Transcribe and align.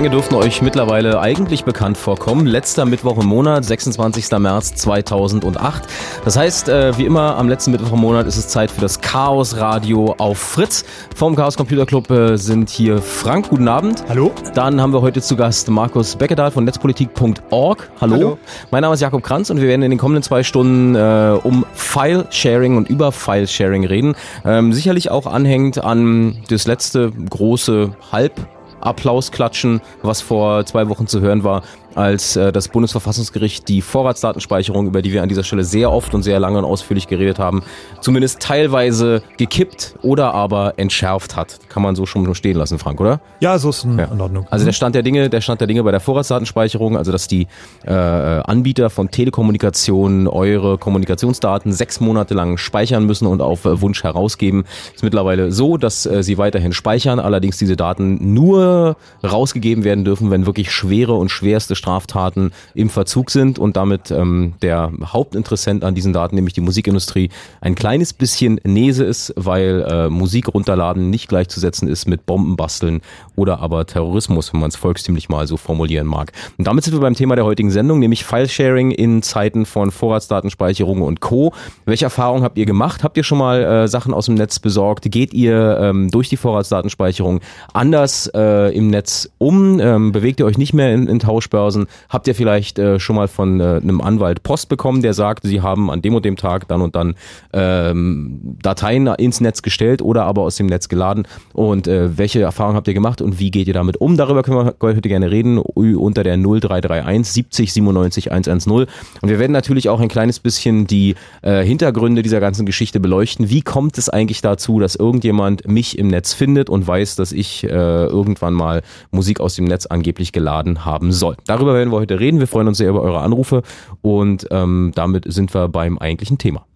Klänge 0.00 0.14
dürften 0.14 0.34
euch 0.36 0.62
mittlerweile 0.62 1.20
eigentlich 1.20 1.64
bekannt 1.64 1.98
vorkommen. 1.98 2.46
Letzter 2.46 2.86
Mittwoch 2.86 3.18
im 3.18 3.26
Monat, 3.26 3.66
26. 3.66 4.30
März 4.38 4.74
2008. 4.76 5.82
Das 6.24 6.38
heißt, 6.38 6.70
äh, 6.70 6.96
wie 6.96 7.04
immer 7.04 7.36
am 7.36 7.50
letzten 7.50 7.72
Mittwoch 7.72 7.92
im 7.92 7.98
Monat 7.98 8.26
ist 8.26 8.38
es 8.38 8.48
Zeit 8.48 8.70
für 8.70 8.80
das 8.80 9.02
Chaos 9.02 9.58
Radio 9.58 10.14
auf 10.16 10.38
Fritz. 10.38 10.86
Vom 11.14 11.36
Chaos 11.36 11.58
Computer 11.58 11.84
Club 11.84 12.10
äh, 12.10 12.38
sind 12.38 12.70
hier 12.70 13.02
Frank, 13.02 13.50
guten 13.50 13.68
Abend. 13.68 14.02
Hallo. 14.08 14.32
Dann 14.54 14.80
haben 14.80 14.94
wir 14.94 15.02
heute 15.02 15.20
zu 15.20 15.36
Gast 15.36 15.68
Markus 15.68 16.16
Beckedahl 16.16 16.50
von 16.50 16.64
netzpolitik.org. 16.64 17.90
Hallo. 18.00 18.14
Hallo. 18.14 18.38
Mein 18.70 18.80
Name 18.80 18.94
ist 18.94 19.00
Jakob 19.00 19.22
Kranz 19.22 19.50
und 19.50 19.60
wir 19.60 19.68
werden 19.68 19.82
in 19.82 19.90
den 19.90 19.98
kommenden 19.98 20.22
zwei 20.22 20.42
Stunden 20.44 20.94
äh, 20.94 21.38
um 21.42 21.66
File-Sharing 21.74 22.78
und 22.78 22.88
über 22.88 23.12
File-Sharing 23.12 23.84
reden. 23.84 24.14
Ähm, 24.46 24.72
sicherlich 24.72 25.10
auch 25.10 25.26
anhängt 25.26 25.84
an 25.84 26.38
das 26.48 26.66
letzte 26.66 27.12
große 27.28 27.90
Halb 28.10 28.32
Applaus 28.80 29.30
klatschen, 29.30 29.80
was 30.02 30.20
vor 30.20 30.66
zwei 30.66 30.88
Wochen 30.88 31.06
zu 31.06 31.20
hören 31.20 31.44
war, 31.44 31.62
als 31.94 32.36
äh, 32.36 32.50
das 32.50 32.68
Bundesverfassungsgericht 32.68 33.68
die 33.68 33.82
Vorratsdatenspeicherung, 33.82 34.86
über 34.86 35.02
die 35.02 35.12
wir 35.12 35.22
an 35.22 35.28
dieser 35.28 35.44
Stelle 35.44 35.64
sehr 35.64 35.92
oft 35.92 36.14
und 36.14 36.22
sehr 36.22 36.40
lange 36.40 36.58
und 36.58 36.64
ausführlich 36.64 37.06
geredet 37.06 37.38
haben, 37.38 37.62
zumindest 38.00 38.40
teilweise 38.40 39.22
gekippt 39.36 39.94
oder 40.02 40.34
aber 40.34 40.74
entschärft 40.78 41.36
hat. 41.36 41.59
Kann 41.70 41.82
man 41.82 41.94
so 41.94 42.04
schon 42.04 42.34
stehen 42.34 42.56
lassen, 42.56 42.78
Frank, 42.78 43.00
oder? 43.00 43.20
Ja, 43.40 43.58
so 43.58 43.70
ist 43.70 43.84
in, 43.84 43.98
ja. 43.98 44.06
in 44.06 44.20
Ordnung. 44.20 44.46
Also 44.50 44.64
der 44.64 44.72
Stand 44.72 44.94
der 44.94 45.02
Dinge, 45.02 45.30
der 45.30 45.40
Stand 45.40 45.60
der 45.60 45.68
Dinge 45.68 45.82
bei 45.84 45.92
der 45.92 46.00
Vorratsdatenspeicherung, 46.00 46.96
also 46.96 47.12
dass 47.12 47.28
die 47.28 47.46
äh, 47.86 47.92
Anbieter 47.92 48.90
von 48.90 49.10
Telekommunikation 49.10 50.26
eure 50.26 50.78
Kommunikationsdaten 50.78 51.72
sechs 51.72 52.00
Monate 52.00 52.34
lang 52.34 52.58
speichern 52.58 53.06
müssen 53.06 53.26
und 53.26 53.40
auf 53.40 53.64
äh, 53.64 53.80
Wunsch 53.80 54.02
herausgeben, 54.02 54.64
ist 54.94 55.04
mittlerweile 55.04 55.52
so, 55.52 55.76
dass 55.76 56.06
äh, 56.06 56.22
sie 56.22 56.38
weiterhin 56.38 56.72
speichern, 56.72 57.20
allerdings 57.20 57.56
diese 57.56 57.76
Daten 57.76 58.34
nur 58.34 58.96
rausgegeben 59.24 59.84
werden 59.84 60.04
dürfen, 60.04 60.30
wenn 60.30 60.46
wirklich 60.46 60.72
schwere 60.72 61.14
und 61.14 61.30
schwerste 61.30 61.76
Straftaten 61.76 62.52
im 62.74 62.90
Verzug 62.90 63.30
sind 63.30 63.58
und 63.58 63.76
damit 63.76 64.10
ähm, 64.10 64.54
der 64.62 64.92
Hauptinteressent 65.04 65.84
an 65.84 65.94
diesen 65.94 66.12
Daten, 66.12 66.34
nämlich 66.34 66.54
die 66.54 66.60
Musikindustrie, 66.60 67.30
ein 67.60 67.76
kleines 67.76 68.12
bisschen 68.12 68.60
Nese 68.64 69.04
ist, 69.04 69.32
weil 69.36 69.86
äh, 69.88 70.08
Musik 70.08 70.52
runterladen 70.52 71.10
nicht 71.10 71.28
gleichzusetzen 71.60 71.88
ist 71.88 72.06
mit 72.06 72.26
Bombenbasteln 72.26 73.00
oder 73.36 73.60
aber 73.60 73.86
Terrorismus, 73.86 74.52
wenn 74.52 74.60
man 74.60 74.68
es 74.68 74.76
volkstümlich 74.76 75.28
mal 75.28 75.46
so 75.46 75.56
formulieren 75.56 76.06
mag. 76.06 76.32
Und 76.58 76.66
damit 76.66 76.84
sind 76.84 76.94
wir 76.94 77.00
beim 77.00 77.14
Thema 77.14 77.36
der 77.36 77.44
heutigen 77.44 77.70
Sendung, 77.70 77.98
nämlich 77.98 78.24
File-Sharing 78.24 78.90
in 78.90 79.22
Zeiten 79.22 79.66
von 79.66 79.90
Vorratsdatenspeicherung 79.90 81.02
und 81.02 81.20
Co. 81.20 81.52
Welche 81.84 82.06
Erfahrungen 82.06 82.42
habt 82.42 82.58
ihr 82.58 82.66
gemacht? 82.66 83.04
Habt 83.04 83.16
ihr 83.16 83.24
schon 83.24 83.38
mal 83.38 83.62
äh, 83.62 83.88
Sachen 83.88 84.14
aus 84.14 84.26
dem 84.26 84.34
Netz 84.34 84.58
besorgt? 84.58 85.10
Geht 85.10 85.32
ihr 85.34 85.78
ähm, 85.80 86.10
durch 86.10 86.28
die 86.28 86.36
Vorratsdatenspeicherung 86.36 87.40
anders 87.72 88.30
äh, 88.34 88.74
im 88.76 88.88
Netz 88.88 89.30
um? 89.38 89.80
Ähm, 89.80 90.12
bewegt 90.12 90.40
ihr 90.40 90.46
euch 90.46 90.58
nicht 90.58 90.72
mehr 90.72 90.92
in, 90.94 91.06
in 91.06 91.18
Tauschbörsen? 91.18 91.60
Börsen. 91.60 91.86
Habt 92.08 92.26
ihr 92.26 92.34
vielleicht 92.34 92.78
äh, 92.78 92.98
schon 92.98 93.16
mal 93.16 93.28
von 93.28 93.60
äh, 93.60 93.80
einem 93.82 94.00
Anwalt 94.00 94.42
Post 94.42 94.68
bekommen, 94.68 95.02
der 95.02 95.14
sagt, 95.14 95.44
sie 95.44 95.60
haben 95.60 95.90
an 95.90 96.02
dem 96.02 96.14
und 96.14 96.24
dem 96.24 96.36
Tag 96.36 96.68
dann 96.68 96.80
und 96.80 96.94
dann 96.94 97.14
ähm, 97.52 98.56
Dateien 98.62 99.06
ins 99.06 99.40
Netz 99.40 99.62
gestellt 99.62 100.02
oder 100.02 100.24
aber 100.24 100.42
aus 100.42 100.56
dem 100.56 100.66
Netz 100.66 100.88
geladen? 100.88 101.26
Und 101.52 101.86
äh, 101.86 102.16
welche 102.16 102.40
Erfahrungen 102.40 102.76
habt 102.76 102.88
ihr 102.88 102.94
gemacht 102.94 103.20
und 103.20 103.38
wie 103.38 103.50
geht 103.50 103.66
ihr 103.66 103.74
damit 103.74 103.96
um? 103.96 104.16
Darüber 104.16 104.42
können 104.42 104.58
wir 104.58 104.74
heute 104.80 105.00
gerne 105.00 105.30
reden 105.30 105.58
unter 105.58 106.22
der 106.22 106.36
0331 106.36 107.32
70 107.32 107.72
97 107.72 108.32
110. 108.32 108.72
Und 108.72 108.88
wir 109.22 109.38
werden 109.38 109.52
natürlich 109.52 109.88
auch 109.88 110.00
ein 110.00 110.08
kleines 110.08 110.40
bisschen 110.40 110.86
die 110.86 111.14
äh, 111.42 111.64
Hintergründe 111.64 112.22
dieser 112.22 112.40
ganzen 112.40 112.66
Geschichte 112.66 113.00
beleuchten. 113.00 113.50
Wie 113.50 113.62
kommt 113.62 113.98
es 113.98 114.08
eigentlich 114.08 114.40
dazu, 114.40 114.78
dass 114.78 114.94
irgendjemand 114.96 115.66
mich 115.66 115.98
im 115.98 116.08
Netz 116.08 116.32
findet 116.32 116.70
und 116.70 116.86
weiß, 116.86 117.16
dass 117.16 117.32
ich 117.32 117.64
äh, 117.64 117.68
irgendwann 117.68 118.54
mal 118.54 118.82
Musik 119.10 119.40
aus 119.40 119.54
dem 119.54 119.64
Netz 119.64 119.86
angeblich 119.86 120.32
geladen 120.32 120.84
haben 120.84 121.12
soll? 121.12 121.36
Darüber 121.46 121.74
werden 121.74 121.90
wir 121.90 121.98
heute 121.98 122.20
reden. 122.20 122.40
Wir 122.40 122.46
freuen 122.46 122.68
uns 122.68 122.78
sehr 122.78 122.90
über 122.90 123.02
eure 123.02 123.20
Anrufe 123.20 123.62
und 124.02 124.46
ähm, 124.50 124.92
damit 124.94 125.24
sind 125.32 125.54
wir 125.54 125.68
beim 125.68 125.98
eigentlichen 125.98 126.38
Thema. 126.38 126.66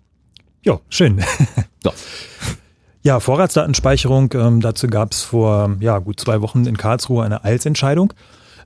Ja, 0.64 0.80
schön. 0.88 1.20
so. 1.82 1.92
Ja, 3.06 3.20
Vorratsdatenspeicherung, 3.20 4.32
ähm, 4.32 4.60
dazu 4.62 4.86
gab 4.86 5.12
es 5.12 5.22
vor 5.22 5.76
ja, 5.80 5.98
gut 5.98 6.18
zwei 6.18 6.40
Wochen 6.40 6.64
in 6.64 6.78
Karlsruhe 6.78 7.22
eine 7.22 7.44
Eilsentscheidung. 7.44 8.14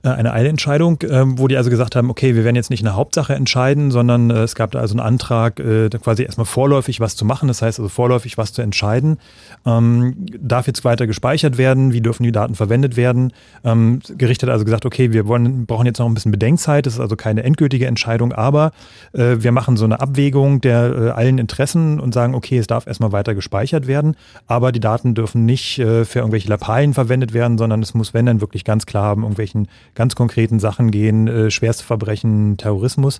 Eine 0.07 0.33
Eilentscheidung, 0.33 1.01
äh, 1.01 1.23
wo 1.25 1.47
die 1.47 1.57
also 1.57 1.69
gesagt 1.69 1.95
haben, 1.95 2.09
okay, 2.09 2.35
wir 2.35 2.43
werden 2.43 2.55
jetzt 2.55 2.69
nicht 2.69 2.85
eine 2.85 2.95
Hauptsache 2.95 3.33
entscheiden, 3.33 3.91
sondern 3.91 4.29
äh, 4.29 4.43
es 4.43 4.55
gab 4.55 4.71
da 4.71 4.79
also 4.79 4.93
einen 4.93 5.05
Antrag, 5.05 5.59
äh, 5.59 5.89
quasi 5.89 6.23
erstmal 6.23 6.45
vorläufig 6.45 6.99
was 6.99 7.15
zu 7.15 7.25
machen, 7.25 7.47
das 7.47 7.61
heißt 7.61 7.79
also 7.79 7.89
vorläufig 7.89 8.37
was 8.37 8.53
zu 8.53 8.61
entscheiden. 8.61 9.17
Ähm, 9.65 10.15
darf 10.39 10.67
jetzt 10.67 10.85
weiter 10.85 11.07
gespeichert 11.07 11.57
werden? 11.57 11.91
Wie 11.93 12.01
dürfen 12.01 12.23
die 12.23 12.31
Daten 12.31 12.55
verwendet 12.55 12.95
werden? 12.95 13.33
Ähm, 13.63 13.99
Gericht 14.17 14.41
hat 14.43 14.49
also 14.49 14.65
gesagt, 14.65 14.85
okay, 14.85 15.11
wir 15.11 15.27
wollen, 15.27 15.65
brauchen 15.65 15.85
jetzt 15.85 15.99
noch 15.99 16.07
ein 16.07 16.13
bisschen 16.13 16.31
Bedenkzeit, 16.31 16.85
das 16.85 16.93
ist 16.93 16.99
also 16.99 17.15
keine 17.15 17.43
endgültige 17.43 17.87
Entscheidung, 17.87 18.31
aber 18.31 18.71
äh, 19.13 19.37
wir 19.39 19.51
machen 19.51 19.77
so 19.77 19.85
eine 19.85 19.99
Abwägung 19.99 20.61
der 20.61 20.95
äh, 20.95 21.09
allen 21.11 21.37
Interessen 21.37 21.99
und 21.99 22.13
sagen, 22.13 22.35
okay, 22.35 22.57
es 22.57 22.67
darf 22.67 22.87
erstmal 22.87 23.11
weiter 23.11 23.35
gespeichert 23.35 23.87
werden, 23.87 24.15
aber 24.47 24.71
die 24.71 24.79
Daten 24.79 25.13
dürfen 25.13 25.45
nicht 25.45 25.79
äh, 25.79 26.05
für 26.05 26.19
irgendwelche 26.19 26.47
Lappalien 26.49 26.93
verwendet 26.93 27.33
werden, 27.33 27.57
sondern 27.57 27.81
es 27.81 27.93
muss, 27.93 28.13
wenn 28.13 28.25
dann 28.25 28.41
wirklich 28.41 28.63
ganz 28.63 28.85
klar 28.85 29.03
haben, 29.03 29.23
irgendwelchen 29.23 29.67
ganz 29.99 30.15
konkreten 30.15 30.59
Sachen 30.59 30.91
gehen, 30.91 31.27
äh, 31.27 31.51
schwerste 31.51 31.83
Verbrechen, 31.83 32.55
Terrorismus. 32.55 33.19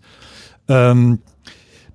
Ähm, 0.70 1.20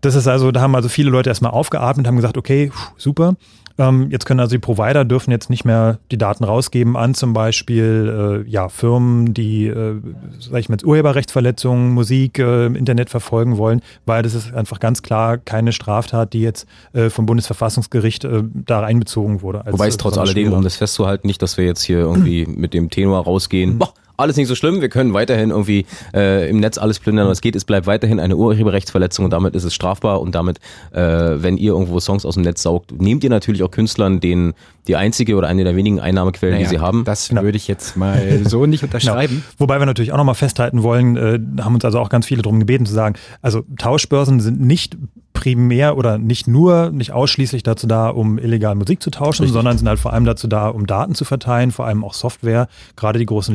das 0.02 0.14
ist 0.14 0.28
also, 0.28 0.52
da 0.52 0.60
haben 0.60 0.74
also 0.74 0.90
viele 0.90 1.10
Leute 1.10 1.30
erstmal 1.30 1.52
aufgeatmet, 1.52 2.06
haben 2.06 2.16
gesagt, 2.16 2.36
okay, 2.36 2.70
super. 2.98 3.36
Ähm, 3.78 4.08
jetzt 4.10 4.26
können 4.26 4.38
also 4.38 4.54
die 4.54 4.60
Provider 4.60 5.04
dürfen 5.06 5.30
jetzt 5.30 5.48
nicht 5.48 5.64
mehr 5.64 5.98
die 6.12 6.18
Daten 6.18 6.44
rausgeben 6.44 6.96
an 6.96 7.14
zum 7.14 7.32
Beispiel 7.32 8.44
äh, 8.46 8.50
ja, 8.50 8.68
Firmen, 8.68 9.32
die, 9.32 9.66
äh, 9.66 10.00
sag 10.38 10.60
ich 10.60 10.68
mal, 10.68 10.76
Urheberrechtsverletzungen, 10.84 11.92
Musik 11.92 12.38
äh, 12.38 12.66
im 12.66 12.76
Internet 12.76 13.08
verfolgen 13.08 13.56
wollen, 13.56 13.80
weil 14.04 14.22
das 14.22 14.34
ist 14.34 14.52
einfach 14.52 14.78
ganz 14.78 15.02
klar 15.02 15.38
keine 15.38 15.72
Straftat, 15.72 16.34
die 16.34 16.42
jetzt 16.42 16.68
äh, 16.92 17.08
vom 17.08 17.24
Bundesverfassungsgericht 17.24 18.24
äh, 18.24 18.44
da 18.52 18.82
einbezogen 18.82 19.40
wurde. 19.40 19.64
Als, 19.64 19.72
Wobei 19.72 19.88
es 19.88 19.96
trotz 19.96 20.18
alledem, 20.18 20.52
um 20.52 20.62
das 20.62 20.76
festzuhalten, 20.76 21.26
nicht, 21.26 21.40
dass 21.40 21.56
wir 21.56 21.64
jetzt 21.64 21.82
hier 21.82 22.00
irgendwie 22.00 22.46
mit 22.46 22.74
dem 22.74 22.90
Tenor 22.90 23.24
rausgehen, 23.24 23.78
boah, 23.78 23.94
alles 24.16 24.36
nicht 24.36 24.48
so 24.48 24.54
schlimm, 24.54 24.80
wir 24.80 24.88
können 24.88 25.12
weiterhin 25.12 25.50
irgendwie 25.50 25.86
äh, 26.14 26.48
im 26.48 26.60
Netz 26.60 26.78
alles 26.78 26.98
plündern, 26.98 27.28
was 27.28 27.40
geht. 27.40 27.56
Es 27.56 27.64
bleibt 27.64 27.86
weiterhin 27.86 28.20
eine 28.20 28.36
Urheberrechtsverletzung 28.36 29.24
und 29.24 29.30
damit 29.32 29.54
ist 29.54 29.64
es 29.64 29.74
strafbar 29.74 30.20
und 30.20 30.34
damit, 30.34 30.58
äh, 30.92 31.00
wenn 31.00 31.56
ihr 31.56 31.72
irgendwo 31.72 32.00
Songs 32.00 32.24
aus 32.24 32.34
dem 32.34 32.42
Netz 32.42 32.62
saugt, 32.62 32.92
nehmt 33.00 33.24
ihr 33.24 33.30
natürlich 33.30 33.62
auch 33.62 33.70
Künstlern 33.70 34.20
den 34.20 34.54
die 34.86 34.96
einzige 34.96 35.36
oder 35.36 35.48
eine 35.48 35.64
der 35.64 35.76
wenigen 35.76 35.98
Einnahmequellen, 35.98 36.56
naja, 36.56 36.68
die 36.68 36.76
sie 36.76 36.80
haben. 36.80 37.04
Das 37.04 37.28
genau. 37.28 37.42
würde 37.42 37.56
ich 37.56 37.68
jetzt 37.68 37.96
mal 37.96 38.42
so 38.44 38.66
nicht 38.66 38.82
unterschreiben. 38.82 39.36
Genau. 39.36 39.54
Wobei 39.58 39.78
wir 39.78 39.86
natürlich 39.86 40.12
auch 40.12 40.18
nochmal 40.18 40.34
festhalten 40.34 40.82
wollen, 40.82 41.16
äh, 41.16 41.62
haben 41.62 41.74
uns 41.74 41.84
also 41.84 41.98
auch 42.00 42.10
ganz 42.10 42.26
viele 42.26 42.42
darum 42.42 42.60
gebeten 42.60 42.84
zu 42.84 42.92
sagen, 42.92 43.14
also 43.40 43.62
Tauschbörsen 43.78 44.40
sind 44.40 44.60
nicht 44.60 44.96
primär 45.32 45.98
oder 45.98 46.16
nicht 46.16 46.46
nur, 46.46 46.90
nicht 46.90 47.12
ausschließlich 47.12 47.62
dazu 47.62 47.86
da, 47.86 48.08
um 48.08 48.38
illegal 48.38 48.74
Musik 48.76 49.02
zu 49.02 49.10
tauschen, 49.10 49.42
Richtig. 49.42 49.52
sondern 49.52 49.76
sind 49.76 49.88
halt 49.88 49.98
vor 49.98 50.12
allem 50.12 50.24
dazu 50.24 50.46
da, 50.46 50.68
um 50.68 50.86
Daten 50.86 51.14
zu 51.14 51.24
verteilen, 51.24 51.70
vor 51.70 51.86
allem 51.86 52.04
auch 52.04 52.14
Software. 52.14 52.68
Gerade 52.96 53.18
die 53.18 53.26
großen 53.26 53.54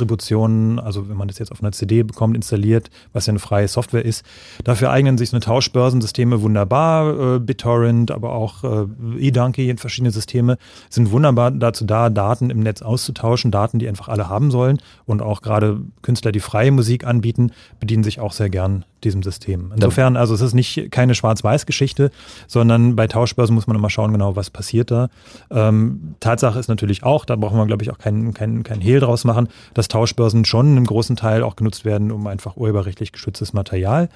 Linux-Distributionen, 0.00 0.78
also 0.78 1.08
wenn 1.08 1.16
man 1.16 1.28
das 1.28 1.38
jetzt 1.38 1.52
auf 1.52 1.62
einer 1.62 1.72
CD 1.72 2.02
bekommt, 2.02 2.36
installiert, 2.36 2.90
was 3.12 3.26
ja 3.26 3.32
eine 3.32 3.38
freie 3.38 3.68
Software 3.68 4.04
ist, 4.04 4.24
dafür 4.64 4.90
eignen 4.90 5.18
sich 5.18 5.30
so 5.30 5.36
eine 5.36 5.44
Tauschbörsensysteme 5.44 6.42
wunderbar. 6.42 7.36
Äh, 7.36 7.40
BitTorrent, 7.40 8.10
aber 8.10 8.32
auch 8.32 8.64
äh, 8.64 8.86
eDonkey, 9.18 9.74
verschiedene 9.76 10.10
Systeme 10.10 10.58
sind 10.88 11.10
wunderbar 11.10 11.50
dazu 11.50 11.84
da, 11.84 12.10
Daten 12.10 12.50
im 12.50 12.60
Netz 12.60 12.82
auszutauschen, 12.82 13.50
Daten, 13.50 13.78
die 13.78 13.88
einfach 13.88 14.08
alle 14.08 14.28
haben 14.28 14.50
sollen. 14.50 14.78
Und 15.06 15.22
auch 15.22 15.42
gerade 15.42 15.80
Künstler, 16.02 16.32
die 16.32 16.40
freie 16.40 16.72
Musik 16.72 17.06
anbieten, 17.06 17.52
bedienen 17.78 18.04
sich 18.04 18.20
auch 18.20 18.32
sehr 18.32 18.50
gern 18.50 18.84
diesem 19.04 19.22
System. 19.22 19.72
Insofern, 19.74 20.16
also 20.16 20.34
es 20.34 20.40
ist 20.40 20.54
nicht 20.54 20.90
keine 20.90 21.14
Schwarz-Weiß-Geschichte, 21.14 22.10
sondern 22.46 22.96
bei 22.96 23.06
Tauschbörsen 23.06 23.54
muss 23.54 23.66
man 23.66 23.76
immer 23.76 23.88
schauen, 23.90 24.12
genau, 24.12 24.36
was 24.36 24.50
passiert 24.50 24.90
da. 24.90 25.08
Ähm, 25.50 26.16
Tatsache 26.20 26.58
ist 26.58 26.68
natürlich 26.68 27.02
auch, 27.02 27.24
da 27.24 27.36
brauchen 27.36 27.56
wir, 27.56 27.66
glaube 27.66 27.82
ich, 27.82 27.90
auch 27.90 27.98
keinen 27.98 28.34
kein, 28.34 28.62
kein 28.62 28.80
Hehl 28.80 29.00
draus 29.00 29.24
machen, 29.24 29.48
dass 29.74 29.88
Tauschbörsen 29.90 30.44
schon 30.44 30.76
im 30.76 30.84
großen 30.84 31.16
Teil 31.16 31.42
auch 31.42 31.56
genutzt 31.56 31.84
werden, 31.84 32.10
um 32.10 32.26
einfach 32.26 32.56
urheberrechtlich 32.56 33.12
geschütztes 33.12 33.52
Material 33.52 34.08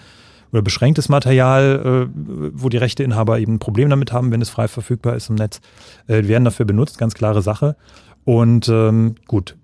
oder 0.53 0.63
beschränktes 0.63 1.09
Material, 1.09 2.09
äh, 2.09 2.51
wo 2.55 2.69
die 2.69 2.77
Rechteinhaber 2.77 3.41
eben 3.41 3.55
ein 3.55 3.59
Problem 3.59 3.91
damit 3.91 4.13
haben, 4.13 4.31
wenn 4.31 4.41
es 4.41 4.51
frei 4.51 4.69
verfügbar 4.69 5.17
ist 5.17 5.29
im 5.29 5.35
Netz, 5.35 5.61
äh, 6.07 6.27
werden 6.29 6.45
dafür 6.45 6.65
benutzt, 6.65 6.97
ganz 6.97 7.15
klare 7.15 7.43
Sache. 7.43 7.77
Und 8.25 8.69
ähm, 8.71 9.17
gut, 9.27 9.55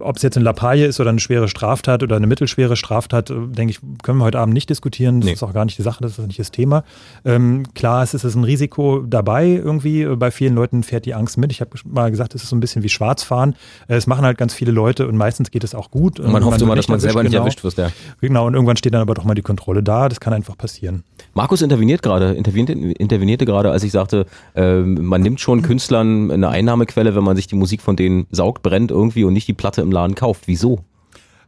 ob 0.00 0.16
es 0.16 0.22
jetzt 0.22 0.36
eine 0.36 0.44
Lappalie 0.44 0.86
ist 0.86 0.98
oder 0.98 1.10
eine 1.10 1.20
schwere 1.20 1.46
Straftat 1.46 2.02
oder 2.02 2.16
eine 2.16 2.26
mittelschwere 2.26 2.74
Straftat, 2.74 3.30
äh, 3.30 3.34
denke 3.46 3.70
ich, 3.70 3.80
können 4.02 4.18
wir 4.18 4.24
heute 4.24 4.40
Abend 4.40 4.52
nicht 4.52 4.68
diskutieren. 4.68 5.20
Das 5.20 5.26
nee. 5.26 5.32
ist 5.34 5.42
auch 5.44 5.52
gar 5.52 5.64
nicht 5.64 5.78
die 5.78 5.82
Sache, 5.82 6.02
das 6.02 6.18
ist 6.18 6.26
nicht 6.26 6.40
das 6.40 6.50
Thema. 6.50 6.82
Ähm, 7.24 7.62
klar, 7.74 8.02
es 8.02 8.12
ist 8.12 8.24
ein 8.24 8.42
Risiko 8.42 9.04
dabei 9.06 9.46
irgendwie. 9.46 10.06
Bei 10.16 10.32
vielen 10.32 10.56
Leuten 10.56 10.82
fährt 10.82 11.06
die 11.06 11.14
Angst 11.14 11.38
mit. 11.38 11.52
Ich 11.52 11.60
habe 11.60 11.70
mal 11.84 12.10
gesagt, 12.10 12.34
es 12.34 12.42
ist 12.42 12.48
so 12.48 12.56
ein 12.56 12.60
bisschen 12.60 12.82
wie 12.82 12.88
Schwarzfahren. 12.88 13.54
Äh, 13.86 13.94
es 13.94 14.08
machen 14.08 14.24
halt 14.24 14.38
ganz 14.38 14.54
viele 14.54 14.72
Leute 14.72 15.06
und 15.06 15.16
meistens 15.16 15.52
geht 15.52 15.62
es 15.62 15.74
auch 15.74 15.92
gut. 15.92 16.18
Und 16.18 16.32
man 16.32 16.44
hofft 16.44 16.60
immer, 16.60 16.74
dass 16.74 16.88
man 16.88 16.98
selber 16.98 17.22
nicht 17.22 17.30
genau. 17.30 17.44
erwischt 17.44 17.62
wird. 17.62 17.76
Ja. 17.76 17.90
Genau, 18.20 18.48
und 18.48 18.54
irgendwann 18.54 18.76
steht 18.76 18.94
dann 18.94 19.02
aber 19.02 19.14
doch 19.14 19.24
mal 19.24 19.34
die 19.34 19.42
Kontrolle 19.42 19.84
da. 19.84 20.08
Das 20.08 20.18
kann 20.18 20.32
einfach 20.32 20.58
passieren. 20.58 21.04
Markus 21.32 21.62
interveniert 21.62 22.02
gerade, 22.02 22.32
intervenierte, 22.32 22.72
intervenierte 22.72 23.44
gerade, 23.44 23.70
als 23.70 23.84
ich 23.84 23.92
sagte, 23.92 24.26
äh, 24.54 24.80
man 24.80 25.20
nimmt 25.20 25.40
schon 25.40 25.62
Künstlern 25.62 26.32
eine 26.32 26.48
Einnahmequelle, 26.48 27.14
wenn 27.14 27.24
man 27.24 27.36
sich 27.36 27.46
die 27.46 27.54
Musik 27.54 27.82
von 27.84 27.96
denen 27.96 28.26
saugt, 28.30 28.62
brennt 28.62 28.90
irgendwie 28.90 29.24
und 29.24 29.32
nicht 29.32 29.46
die 29.46 29.52
Platte 29.52 29.82
im 29.82 29.92
Laden 29.92 30.14
kauft. 30.14 30.44
Wieso? 30.46 30.80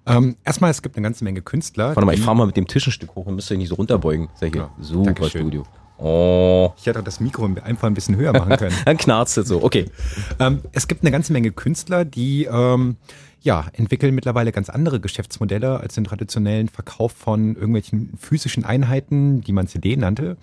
Ähm, 0.06 0.36
erstmal, 0.44 0.70
es 0.70 0.82
gibt 0.82 0.96
eine 0.96 1.02
ganze 1.02 1.24
Menge 1.24 1.42
Künstler. 1.42 1.88
Warte 1.88 2.06
mal, 2.06 2.14
ich 2.14 2.20
fahre 2.20 2.36
mal 2.36 2.46
mit 2.46 2.56
dem 2.56 2.68
Tisch 2.68 2.86
ein 2.86 2.92
Stück 2.92 3.16
hoch 3.16 3.26
und 3.26 3.34
müsste 3.34 3.56
nicht 3.56 3.68
so 3.68 3.74
runterbeugen. 3.74 4.28
Ja 4.40 4.46
hier. 4.46 4.56
Ja, 4.56 4.70
super 4.80 5.06
Dankeschön. 5.06 5.42
Studio. 5.42 5.64
Oh. 5.98 6.72
Ich 6.76 6.86
hätte 6.86 7.02
das 7.02 7.20
Mikro 7.20 7.48
einfach 7.64 7.88
ein 7.88 7.94
bisschen 7.94 8.16
höher 8.16 8.32
machen 8.32 8.56
können. 8.56 8.76
Dann 8.84 8.98
knarzt 8.98 9.38
es 9.38 9.48
so, 9.48 9.62
okay. 9.62 9.86
Ähm, 10.38 10.60
es 10.72 10.88
gibt 10.88 11.02
eine 11.02 11.10
ganze 11.10 11.32
Menge 11.32 11.50
Künstler, 11.50 12.04
die 12.04 12.44
ähm, 12.44 12.96
ja, 13.40 13.66
entwickeln 13.72 14.14
mittlerweile 14.14 14.52
ganz 14.52 14.68
andere 14.68 15.00
Geschäftsmodelle 15.00 15.80
als 15.80 15.94
den 15.94 16.04
traditionellen 16.04 16.68
Verkauf 16.68 17.12
von 17.12 17.54
irgendwelchen 17.54 18.12
physischen 18.18 18.64
Einheiten, 18.64 19.40
die 19.40 19.52
man 19.52 19.68
CD 19.68 19.96
nannte. 19.96 20.36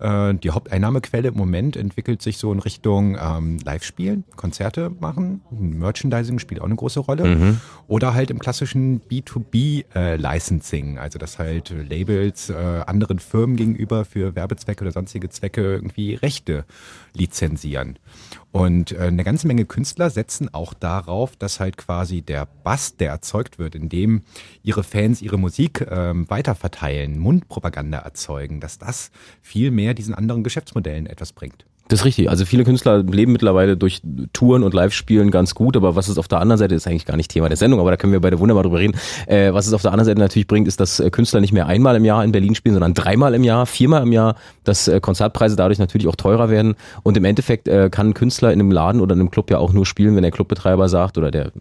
Äh, 0.00 0.34
die 0.34 0.50
Haupteinnahmequelle 0.50 1.28
im 1.28 1.36
Moment 1.36 1.76
entwickelt 1.76 2.22
sich 2.22 2.38
so 2.38 2.52
in 2.52 2.58
Richtung 2.58 3.16
ähm, 3.20 3.58
Live-Spielen, 3.64 4.24
Konzerte 4.36 4.90
machen, 5.00 5.42
Merchandising 5.50 6.38
spielt 6.38 6.60
auch 6.60 6.66
eine 6.66 6.76
große 6.76 7.00
Rolle. 7.00 7.24
Mhm. 7.24 7.60
Oder 7.86 8.14
halt 8.14 8.30
im 8.30 8.38
klassischen 8.38 9.00
B2B-Licensing, 9.02 10.96
äh, 10.96 11.00
also 11.00 11.18
dass 11.18 11.38
halt 11.38 11.74
Labels 11.88 12.50
äh, 12.50 12.54
anderen 12.54 13.18
Firmen 13.18 13.56
gegenüber 13.56 14.04
für 14.04 14.34
Werbezwecke 14.34 14.82
oder 14.82 14.92
sonstige 14.92 15.28
Zwecke 15.28 15.74
irgendwie 15.74 16.14
Rechte 16.14 16.64
lizenzieren. 17.14 17.98
Und 18.52 18.92
äh, 18.92 18.98
eine 18.98 19.24
ganze 19.24 19.46
Menge 19.46 19.64
Künstler 19.64 20.10
setzen 20.10 20.52
auch 20.52 20.74
darauf, 20.74 21.36
dass 21.36 21.60
halt 21.60 21.76
quasi 21.76 22.22
der 22.22 22.46
Bass, 22.46 22.96
der 22.96 23.10
erzeugt 23.10 23.58
wird, 23.58 23.74
indem 23.74 24.22
ihre 24.62 24.82
Fans 24.82 25.22
ihre 25.22 25.38
Musik 25.38 25.86
ähm, 25.90 26.28
weiterverteilen, 26.28 27.18
Mundpropaganda 27.18 27.98
erzeugen, 27.98 28.60
dass 28.60 28.78
das 28.78 29.10
viel 29.42 29.70
mehr 29.70 29.94
diesen 29.94 30.14
anderen 30.14 30.44
Geschäftsmodellen 30.44 31.06
etwas 31.06 31.32
bringt. 31.32 31.64
Das 31.88 32.00
ist 32.00 32.04
richtig. 32.06 32.30
Also 32.30 32.46
viele 32.46 32.64
Künstler 32.64 33.02
leben 33.02 33.32
mittlerweile 33.32 33.76
durch 33.76 34.00
Touren 34.32 34.62
und 34.62 34.72
Live-Spielen 34.72 35.30
ganz 35.30 35.54
gut, 35.54 35.76
aber 35.76 35.96
was 35.96 36.08
es 36.08 36.16
auf 36.16 36.28
der 36.28 36.40
anderen 36.40 36.58
Seite 36.58 36.74
ist 36.74 36.86
eigentlich 36.86 37.04
gar 37.04 37.16
nicht 37.16 37.30
Thema 37.30 37.48
der 37.48 37.58
Sendung, 37.58 37.78
aber 37.78 37.90
da 37.90 37.98
können 37.98 38.12
wir 38.12 38.20
beide 38.20 38.38
wunderbar 38.38 38.62
drüber 38.62 38.78
reden. 38.78 38.96
Äh, 39.26 39.52
was 39.52 39.66
es 39.66 39.74
auf 39.74 39.82
der 39.82 39.92
anderen 39.92 40.06
Seite 40.06 40.18
natürlich 40.18 40.46
bringt, 40.46 40.66
ist, 40.66 40.80
dass 40.80 40.98
äh, 40.98 41.10
Künstler 41.10 41.40
nicht 41.42 41.52
mehr 41.52 41.66
einmal 41.66 41.94
im 41.96 42.04
Jahr 42.06 42.24
in 42.24 42.32
Berlin 42.32 42.54
spielen, 42.54 42.74
sondern 42.74 42.94
dreimal 42.94 43.34
im 43.34 43.44
Jahr, 43.44 43.66
viermal 43.66 44.02
im 44.02 44.12
Jahr, 44.12 44.36
dass 44.64 44.88
äh, 44.88 44.98
Konzertpreise 45.00 45.56
dadurch 45.56 45.78
natürlich 45.78 46.08
auch 46.08 46.16
teurer 46.16 46.48
werden. 46.48 46.74
Und 47.02 47.18
im 47.18 47.24
Endeffekt 47.24 47.68
äh, 47.68 47.90
kann 47.90 48.08
ein 48.08 48.14
Künstler 48.14 48.52
in 48.52 48.60
einem 48.60 48.70
Laden 48.70 49.02
oder 49.02 49.14
in 49.14 49.20
einem 49.20 49.30
Club 49.30 49.50
ja 49.50 49.58
auch 49.58 49.74
nur 49.74 49.84
spielen, 49.84 50.16
wenn 50.16 50.22
der 50.22 50.32
Clubbetreiber 50.32 50.88
sagt 50.88 51.18
oder 51.18 51.30
der 51.30 51.52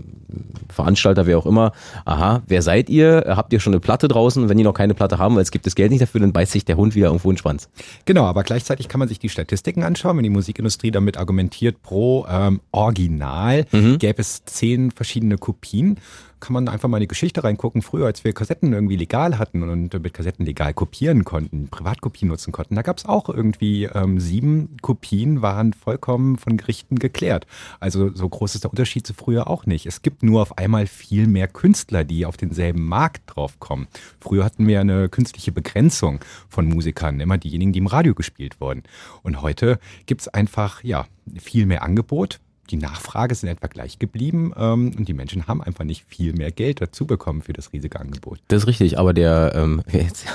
Veranstalter, 0.69 1.25
wer 1.25 1.37
auch 1.37 1.45
immer, 1.45 1.73
aha, 2.05 2.41
wer 2.47 2.61
seid 2.61 2.89
ihr? 2.89 3.25
Habt 3.27 3.53
ihr 3.53 3.59
schon 3.59 3.73
eine 3.73 3.79
Platte 3.79 4.07
draußen? 4.07 4.49
Wenn 4.49 4.57
die 4.57 4.63
noch 4.63 4.73
keine 4.73 4.93
Platte 4.93 5.19
haben, 5.19 5.35
weil 5.35 5.43
es 5.43 5.51
gibt 5.51 5.65
das 5.65 5.75
Geld 5.75 5.91
nicht 5.91 6.01
dafür, 6.01 6.21
dann 6.21 6.33
beißt 6.33 6.51
sich 6.51 6.65
der 6.65 6.77
Hund 6.77 6.95
wieder 6.95 7.07
irgendwo 7.07 7.29
in 7.29 7.35
den 7.35 7.39
Schwanz. 7.39 7.69
Genau, 8.05 8.23
aber 8.23 8.43
gleichzeitig 8.43 8.87
kann 8.87 8.99
man 8.99 9.07
sich 9.07 9.19
die 9.19 9.29
Statistiken 9.29 9.83
anschauen, 9.83 10.12
wenn 10.17 10.23
die 10.23 10.29
Musikindustrie 10.29 10.91
damit 10.91 11.17
argumentiert, 11.17 11.81
pro 11.81 12.25
ähm, 12.29 12.61
Original 12.71 13.65
mhm. 13.71 13.97
gäbe 13.97 14.21
es 14.21 14.43
zehn 14.45 14.91
verschiedene 14.91 15.37
Kopien 15.37 15.99
kann 16.43 16.53
man 16.53 16.67
einfach 16.67 16.89
mal 16.89 16.97
in 16.97 17.03
die 17.03 17.07
Geschichte 17.07 17.41
reingucken. 17.45 17.81
Früher, 17.81 18.05
als 18.05 18.25
wir 18.25 18.33
Kassetten 18.33 18.73
irgendwie 18.73 18.97
legal 18.97 19.39
hatten 19.39 19.63
und 19.63 19.93
mit 19.93 20.13
Kassetten 20.13 20.45
legal 20.45 20.73
kopieren 20.73 21.23
konnten, 21.23 21.69
Privatkopien 21.69 22.27
nutzen 22.27 22.51
konnten, 22.51 22.75
da 22.75 22.81
gab 22.81 22.97
es 22.97 23.05
auch 23.05 23.29
irgendwie 23.29 23.85
ähm, 23.85 24.19
sieben 24.19 24.75
Kopien, 24.81 25.41
waren 25.41 25.71
vollkommen 25.71 26.37
von 26.37 26.57
Gerichten 26.57 26.99
geklärt. 26.99 27.47
Also 27.79 28.13
so 28.13 28.27
groß 28.27 28.55
ist 28.55 28.65
der 28.65 28.71
Unterschied 28.71 29.07
zu 29.07 29.13
früher 29.13 29.47
auch 29.47 29.65
nicht. 29.65 29.85
Es 29.85 30.01
gibt 30.01 30.21
nur 30.21 30.41
auf 30.41 30.57
einmal 30.57 30.85
viel 30.85 31.27
mehr 31.27 31.47
Künstler, 31.47 32.03
die 32.03 32.25
auf 32.25 32.35
denselben 32.35 32.83
Markt 32.83 33.21
draufkommen. 33.27 33.87
Früher 34.19 34.43
hatten 34.43 34.67
wir 34.67 34.81
eine 34.81 35.07
künstliche 35.07 35.53
Begrenzung 35.53 36.19
von 36.49 36.65
Musikern, 36.65 37.21
immer 37.21 37.37
diejenigen, 37.37 37.71
die 37.71 37.79
im 37.79 37.87
Radio 37.87 38.13
gespielt 38.13 38.59
wurden. 38.59 38.83
Und 39.21 39.41
heute 39.41 39.79
gibt 40.07 40.19
es 40.19 40.27
einfach, 40.27 40.83
ja, 40.83 41.05
viel 41.39 41.65
mehr 41.65 41.83
Angebot 41.83 42.41
die 42.73 42.77
Nachfrage 42.77 43.33
ist 43.33 43.43
in 43.43 43.49
etwa 43.49 43.67
gleich 43.67 43.99
geblieben 43.99 44.51
ähm, 44.57 44.93
und 44.97 45.07
die 45.07 45.13
Menschen 45.13 45.47
haben 45.47 45.61
einfach 45.61 45.83
nicht 45.83 46.05
viel 46.07 46.33
mehr 46.33 46.51
Geld 46.51 46.81
dazu 46.81 47.05
bekommen 47.05 47.43
für 47.43 47.53
das 47.53 47.71
riesige 47.71 47.99
Angebot. 47.99 48.39
Das 48.47 48.63
ist 48.63 48.67
richtig, 48.67 48.97
aber 48.97 49.13
der, 49.13 49.53
ähm, 49.55 49.83
jetzt, 49.91 50.25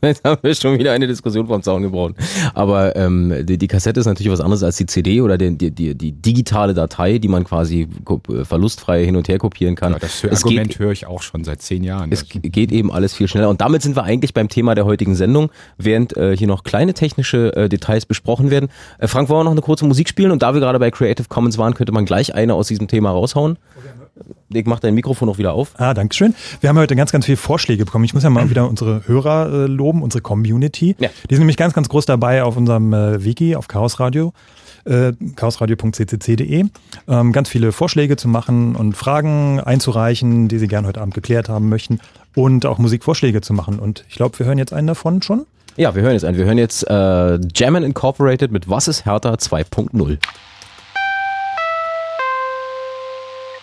jetzt 0.00 0.24
haben 0.24 0.38
wir 0.42 0.54
schon 0.54 0.78
wieder 0.78 0.92
eine 0.92 1.08
Diskussion 1.08 1.48
vom 1.48 1.62
Zaun 1.62 1.82
gebraucht. 1.82 2.14
Aber 2.54 2.94
ähm, 2.94 3.44
die, 3.44 3.58
die 3.58 3.66
Kassette 3.66 3.98
ist 3.98 4.06
natürlich 4.06 4.30
was 4.30 4.40
anderes 4.40 4.62
als 4.62 4.76
die 4.76 4.86
CD 4.86 5.20
oder 5.20 5.36
die, 5.36 5.58
die, 5.58 5.72
die, 5.72 5.96
die 5.96 6.12
digitale 6.12 6.74
Datei, 6.74 7.18
die 7.18 7.26
man 7.26 7.42
quasi 7.42 7.88
verlustfrei 8.44 9.04
hin 9.04 9.16
und 9.16 9.26
her 9.26 9.38
kopieren 9.38 9.74
kann. 9.74 9.94
Ja, 9.94 9.98
das 9.98 10.24
Argument 10.44 10.78
höre 10.78 10.92
ich 10.92 11.06
auch 11.06 11.22
schon 11.22 11.42
seit 11.42 11.60
zehn 11.60 11.82
Jahren. 11.82 12.12
Es 12.12 12.24
geht 12.28 12.70
eben 12.70 12.92
alles 12.92 13.14
viel 13.14 13.26
schneller. 13.26 13.48
Und 13.48 13.60
damit 13.60 13.82
sind 13.82 13.96
wir 13.96 14.04
eigentlich 14.04 14.32
beim 14.32 14.48
Thema 14.48 14.76
der 14.76 14.84
heutigen 14.84 15.16
Sendung, 15.16 15.50
während 15.76 16.16
äh, 16.16 16.36
hier 16.36 16.46
noch 16.46 16.62
kleine 16.62 16.94
technische 16.94 17.52
äh, 17.56 17.68
Details 17.68 18.06
besprochen 18.06 18.50
werden. 18.50 18.68
Äh, 18.98 19.08
Frank, 19.08 19.28
wollen 19.28 19.40
wir 19.40 19.44
noch 19.44 19.50
eine 19.50 19.60
kurze 19.60 19.86
Musik 19.86 20.08
spielen? 20.08 20.30
Und 20.30 20.42
da 20.42 20.54
wir 20.54 20.60
gerade 20.60 20.78
bei 20.78 20.92
Creative 20.92 21.26
Commons 21.28 21.58
waren, 21.58 21.74
könnte 21.80 21.92
man 21.92 22.04
gleich 22.04 22.34
eine 22.34 22.52
aus 22.52 22.68
diesem 22.68 22.88
Thema 22.88 23.10
raushauen. 23.10 23.56
Ich 24.52 24.66
mach 24.66 24.80
dein 24.80 24.92
Mikrofon 24.94 25.28
noch 25.28 25.38
wieder 25.38 25.54
auf. 25.54 25.72
Ah, 25.78 25.94
danke 25.94 26.14
schön. 26.14 26.34
Wir 26.60 26.68
haben 26.68 26.76
heute 26.76 26.94
ganz, 26.94 27.10
ganz 27.10 27.24
viele 27.24 27.38
Vorschläge 27.38 27.86
bekommen. 27.86 28.04
Ich 28.04 28.12
muss 28.12 28.22
ja 28.22 28.28
mal 28.28 28.50
wieder 28.50 28.68
unsere 28.68 29.08
Hörer 29.08 29.50
äh, 29.50 29.66
loben, 29.66 30.02
unsere 30.02 30.20
Community. 30.20 30.94
Ja. 30.98 31.08
Die 31.30 31.34
sind 31.34 31.40
nämlich 31.40 31.56
ganz, 31.56 31.72
ganz 31.72 31.88
groß 31.88 32.04
dabei 32.04 32.42
auf 32.42 32.58
unserem 32.58 32.92
äh, 32.92 33.24
Wiki, 33.24 33.56
auf 33.56 33.66
Chaos 33.66 33.98
Radio 33.98 34.34
äh, 34.84 35.12
chaosradio.ccc.de. 35.36 36.66
Ähm, 37.08 37.32
ganz 37.32 37.48
viele 37.48 37.72
Vorschläge 37.72 38.16
zu 38.16 38.28
machen 38.28 38.76
und 38.76 38.92
Fragen 38.92 39.58
einzureichen, 39.58 40.48
die 40.48 40.58
Sie 40.58 40.68
gerne 40.68 40.86
heute 40.86 41.00
Abend 41.00 41.14
geklärt 41.14 41.48
haben 41.48 41.70
möchten 41.70 41.98
und 42.34 42.66
auch 42.66 42.76
Musikvorschläge 42.76 43.40
zu 43.40 43.54
machen. 43.54 43.78
Und 43.78 44.04
ich 44.10 44.16
glaube, 44.16 44.38
wir 44.38 44.44
hören 44.44 44.58
jetzt 44.58 44.74
einen 44.74 44.86
davon 44.86 45.22
schon. 45.22 45.46
Ja, 45.76 45.94
wir 45.94 46.02
hören 46.02 46.12
jetzt 46.12 46.24
einen. 46.24 46.36
Wir 46.36 46.44
hören 46.44 46.58
jetzt 46.58 46.86
äh, 46.90 47.38
Jammin 47.54 47.84
Incorporated 47.84 48.52
mit 48.52 48.68
Was 48.68 48.86
ist 48.86 49.06
Hertha 49.06 49.32
2.0. 49.32 50.18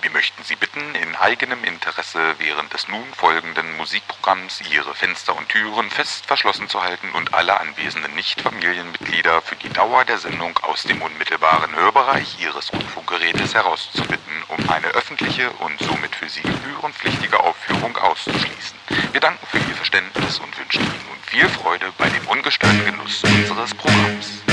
möchten 0.10 0.44
Sie 0.44 0.56
bitten, 0.56 0.96
in 0.96 1.16
eigenem 1.16 1.64
Interesse 1.64 2.36
während 2.38 2.74
des 2.74 2.88
nun 2.88 3.06
folgenden 3.16 3.78
Musikprogramms 3.78 4.62
Ihre 4.72 4.94
Fenster 4.94 5.36
und 5.36 5.50
Türen 5.50 5.90
fest 5.90 6.26
verschlossen 6.26 6.70
zu 6.70 6.84
halten 6.84 7.10
und 7.14 7.34
alle 7.34 7.60
anwesenden 7.60 8.14
Nicht-Familienmitglieder 8.16 9.42
für 9.42 9.56
die 9.56 9.70
Dauer 9.70 10.06
der 10.06 10.18
Sendung 10.18 10.58
aus 10.62 10.84
dem 10.84 11.02
unmittelbaren 11.02 11.76
Hörbereich 11.76 12.38
Ihres 12.40 12.72
Rundfunkgerätes 12.72 13.56
herauszubitten, 13.56 14.44
um 14.50 14.70
eine 14.70 14.88
öffentliche 14.88 15.50
und 15.52 15.80
somit 15.80 16.16
für 16.16 16.30
Sie 16.30 16.42
gebührenpflichtige 16.42 17.40
Aufführung 17.40 17.98
auszuschließen. 17.98 18.78
Wir 19.12 19.20
danken 19.20 19.46
für 19.48 19.58
Ihr 19.58 19.76
Verständnis 19.76 20.40
und 20.40 20.58
wünschen 20.58 20.84
Ihnen 20.84 21.06
nun 21.08 21.18
viel 21.26 21.50
Freude 21.50 21.92
bei 21.98 22.10
dem 22.10 22.28
ungestörten 22.28 22.86
Genuss 22.86 23.24
unseres 23.24 23.74
Programms. 23.74 24.44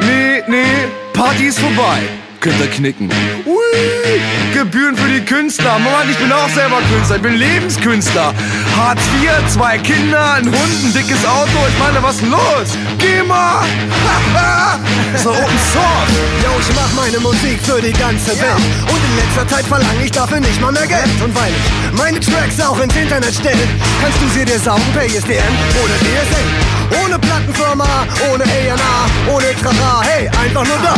Nee, 0.00 0.42
nee, 0.48 0.88
Party 1.12 1.46
ist 1.46 1.60
vorbei 1.60 2.25
könnt 2.40 2.60
ihr 2.60 2.68
knicken. 2.68 3.10
Ui, 3.46 4.54
Gebühren 4.54 4.96
für 4.96 5.08
die 5.08 5.20
Künstler. 5.20 5.78
Mann, 5.78 6.08
ich 6.10 6.16
bin 6.16 6.32
auch 6.32 6.48
selber 6.48 6.78
Künstler. 6.92 7.16
Ich 7.16 7.22
bin 7.22 7.34
Lebenskünstler. 7.34 8.32
Hartz 8.76 9.00
IV, 9.22 9.30
zwei 9.52 9.78
Kinder, 9.78 10.34
ein 10.34 10.46
Hund, 10.46 10.84
ein 10.84 10.92
dickes 10.92 11.24
Auto. 11.24 11.58
Ich 11.68 11.78
meine, 11.78 12.02
was 12.02 12.16
ist 12.16 12.28
los? 12.30 12.78
Geh 12.98 13.22
mal! 13.22 13.64
ist 15.14 15.24
doch 15.24 15.32
Open 15.32 15.58
Source. 15.72 16.12
Yo, 16.42 16.50
ich 16.60 16.74
mach 16.74 16.92
meine 17.02 17.18
Musik 17.20 17.58
für 17.62 17.80
die 17.80 17.92
ganze 17.92 18.32
Welt. 18.40 18.64
Und 18.88 19.00
in 19.10 19.16
letzter 19.16 19.48
Zeit 19.48 19.64
verlange 19.66 20.04
ich 20.04 20.10
dafür 20.10 20.40
nicht 20.40 20.60
mal 20.60 20.72
mehr 20.72 20.86
Geld. 20.86 21.08
Und 21.22 21.34
weil 21.34 21.52
ich 21.52 21.98
meine 21.98 22.20
Tracks 22.20 22.60
auch 22.60 22.78
ins 22.80 22.94
Internet 22.96 23.34
stelle, 23.34 23.66
kannst 24.02 24.20
du 24.20 24.28
sie 24.28 24.44
dir 24.44 24.58
saugen 24.58 24.84
per 24.92 25.04
ISDN 25.04 25.54
oder 25.82 25.94
DSL. 26.00 26.85
Ohne 27.02 27.18
Plattenfirma, 27.18 28.06
ohne 28.30 28.44
A&R, 28.44 29.34
ohne 29.34 29.54
Trara, 29.60 30.02
hey, 30.02 30.28
einfach 30.28 30.64
nur 30.64 30.78
da. 30.82 30.94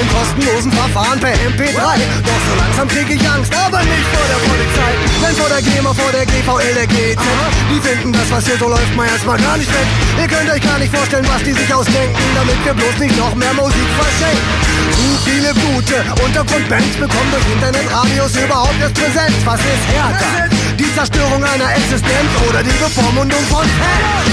Im 0.00 0.08
kostenlosen 0.08 0.72
Verfahren 0.72 1.18
per 1.20 1.32
MP3. 1.32 1.76
Doch 2.24 2.40
so 2.46 2.52
langsam 2.56 2.88
krieg 2.88 3.08
ich 3.10 3.28
Angst, 3.28 3.52
aber 3.54 3.80
nicht 3.80 4.08
vor 4.12 4.26
der 4.28 4.40
Polizei. 4.48 4.90
Nein, 5.22 5.34
vor 5.34 5.48
der 5.48 5.62
GEMA, 5.62 5.92
vor 5.92 6.12
der 6.12 6.26
GVL, 6.26 6.74
der 6.74 6.86
GZ. 6.86 7.20
Die 7.70 7.80
finden 7.80 8.12
das, 8.12 8.30
was 8.30 8.46
hier 8.46 8.58
so 8.58 8.68
läuft, 8.68 8.94
mal 8.96 9.06
erstmal 9.06 9.38
gar 9.38 9.56
nicht 9.56 9.70
weg. 9.72 9.86
Ihr 10.20 10.28
könnt 10.28 10.50
euch 10.50 10.62
gar 10.62 10.78
nicht 10.78 10.94
vorstellen, 10.94 11.26
was 11.28 11.42
die 11.42 11.52
sich 11.52 11.72
ausdenken, 11.72 12.16
damit 12.34 12.64
wir 12.64 12.74
bloß 12.74 12.98
nicht 12.98 13.16
noch 13.16 13.34
mehr 13.34 13.52
Musik 13.54 13.88
verschenken. 13.98 14.70
Zu 14.92 15.30
viele 15.30 15.52
gute 15.54 15.96
Untergrundbands 16.24 16.96
bekommen 16.96 17.30
durch 17.30 17.46
Internetradios 17.52 18.36
überhaupt 18.36 18.80
erst 18.80 18.94
Präsenz. 18.94 19.36
Was 19.44 19.60
ist 19.60 19.84
härter? 19.92 20.69
Die 20.80 20.94
Zerstörung 20.94 21.44
einer 21.44 21.76
Existenz 21.76 22.30
oder 22.48 22.62
die 22.62 22.72
Bevormundung 22.80 23.44
von 23.52 23.68
Fans? 23.68 24.32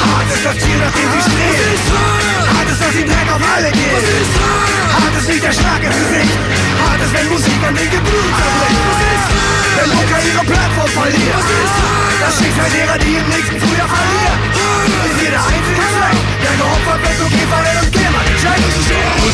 Hart 0.00 0.28
ist 0.32 0.44
das 0.46 0.56
Ziel, 0.56 0.78
nach 0.80 0.92
dem 0.96 1.08
sie 1.12 1.20
streben. 1.28 1.76
Hart 2.56 2.68
ist, 2.72 2.80
dass 2.80 2.92
sie 2.96 3.04
Dreck 3.04 3.28
auf 3.28 3.42
alle 3.44 3.70
gehen. 3.70 4.00
Hart 4.96 5.14
ist 5.20 5.28
nicht 5.28 5.44
der 5.44 5.52
Schlag 5.52 5.82
im 5.84 5.92
Gesicht. 5.92 6.38
Hart 6.80 7.00
ist, 7.04 7.12
wenn 7.12 7.28
Musik 7.28 7.60
an 7.68 7.74
den 7.76 7.90
Geblüt 7.90 8.32
zerbricht. 8.32 8.80
Wenn 9.76 9.90
Mucker 9.92 10.20
ihre 10.24 10.44
Plattform 10.48 10.88
verliert. 11.04 11.44
Das 12.18 12.32
Schicksal 12.40 12.70
derer, 12.72 12.96
die 12.96 13.14
im 13.20 13.28
nächsten 13.28 13.60
Frühjahr 13.60 13.88
verlieren. 13.92 14.75
Jeder 15.36 15.48
einzige 15.48 15.84
Zweck, 15.92 16.16
der 16.40 16.56
geopfert 16.56 17.02
wird, 17.02 17.18
so 17.18 17.26
GVL 17.26 17.84
und 17.84 17.92
GEMA. 17.92 18.16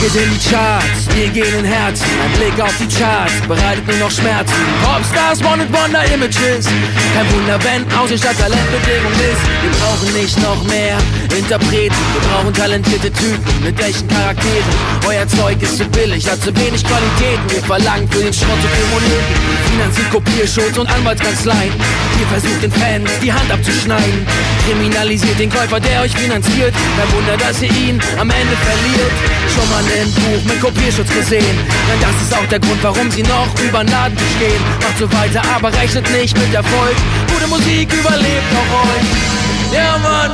Wir 0.02 0.08
gehen 0.08 0.24
in 0.24 0.34
die 0.34 0.50
Charts, 0.50 1.06
wir 1.14 1.28
gehen 1.28 1.58
in 1.60 1.64
Herzen. 1.64 2.06
Ein 2.24 2.32
Blick 2.32 2.60
auf 2.60 2.74
die 2.78 2.88
Charts 2.88 3.34
bereitet 3.46 3.86
nur 3.86 3.96
noch 3.98 4.10
Schmerzen. 4.10 4.54
Popstars, 4.82 5.38
One 5.44 5.62
Wonder 5.70 6.02
Images. 6.12 6.66
Kein 7.14 7.26
Wunder, 7.32 7.58
wenn 7.62 7.86
Außenstadt 7.94 8.36
Talentbedingung 8.38 9.12
ist. 9.12 9.42
Wir 9.62 9.70
brauchen 9.78 10.12
nicht 10.18 10.36
noch 10.42 10.64
mehr 10.64 10.98
Interpreten. 11.36 11.94
Wir 12.14 12.22
brauchen 12.30 12.52
talentierte 12.52 13.12
Typen 13.12 13.62
mit 13.62 13.78
echten 13.78 14.08
Charakteren. 14.08 14.72
Euer 15.06 15.28
Zeug 15.28 15.62
ist 15.62 15.76
zu 15.76 15.84
billig, 15.84 16.28
hat 16.28 16.42
zu 16.42 16.50
wenig 16.56 16.82
Qualitäten. 16.82 17.46
Wir 17.48 17.62
verlangen 17.62 18.08
für 18.10 18.22
den 18.22 18.32
Schrott 18.32 18.58
so 18.60 18.68
viel 18.74 18.88
Moneten. 18.90 19.34
Finanziert 19.70 20.10
Kopierschutz 20.10 20.78
und 20.78 20.90
Anwaltskanzleien. 20.90 21.72
Ihr 22.18 22.26
versucht 22.26 22.62
den 22.62 22.72
Fans 22.72 23.10
die 23.22 23.32
Hand 23.32 23.50
abzuschneiden. 23.52 24.26
Kriminalisiert 24.66 25.38
den 25.38 25.50
Käufer, 25.50 25.80
der 25.80 25.91
euch 26.00 26.12
finanziert. 26.12 26.74
Kein 26.96 27.12
Wunder, 27.12 27.36
dass 27.36 27.60
ihr 27.62 27.70
ihn 27.70 28.00
am 28.18 28.30
Ende 28.30 28.56
verliert. 28.56 29.12
Schon 29.54 29.68
mal 29.70 29.82
ein 29.82 30.10
Buch 30.12 30.44
mit 30.44 30.60
Kopierschutz 30.60 31.12
gesehen. 31.12 31.56
Denn 31.88 32.00
das 32.00 32.16
ist 32.22 32.34
auch 32.34 32.46
der 32.48 32.60
Grund, 32.60 32.82
warum 32.82 33.10
sie 33.10 33.22
noch 33.22 33.48
über 33.62 33.84
den 33.84 33.90
Laden 33.90 34.14
bestehen. 34.14 34.62
Macht 34.80 34.98
so 34.98 35.12
weiter, 35.12 35.42
aber 35.54 35.72
rechnet 35.72 36.10
nicht 36.10 36.36
mit 36.38 36.54
Erfolg. 36.54 36.96
Gute 37.28 37.46
Musik 37.48 37.92
überlebt 37.92 38.50
auch 38.56 38.84
euch. 38.86 39.32
Ja, 39.72 39.96
Mann, 39.98 40.32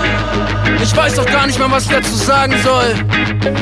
ich 0.82 0.96
weiß 0.96 1.14
doch 1.14 1.26
gar 1.26 1.46
nicht 1.46 1.58
mehr, 1.58 1.70
was 1.70 1.84
ich 1.84 1.90
dazu 1.90 2.14
sagen 2.14 2.54
soll. 2.64 2.94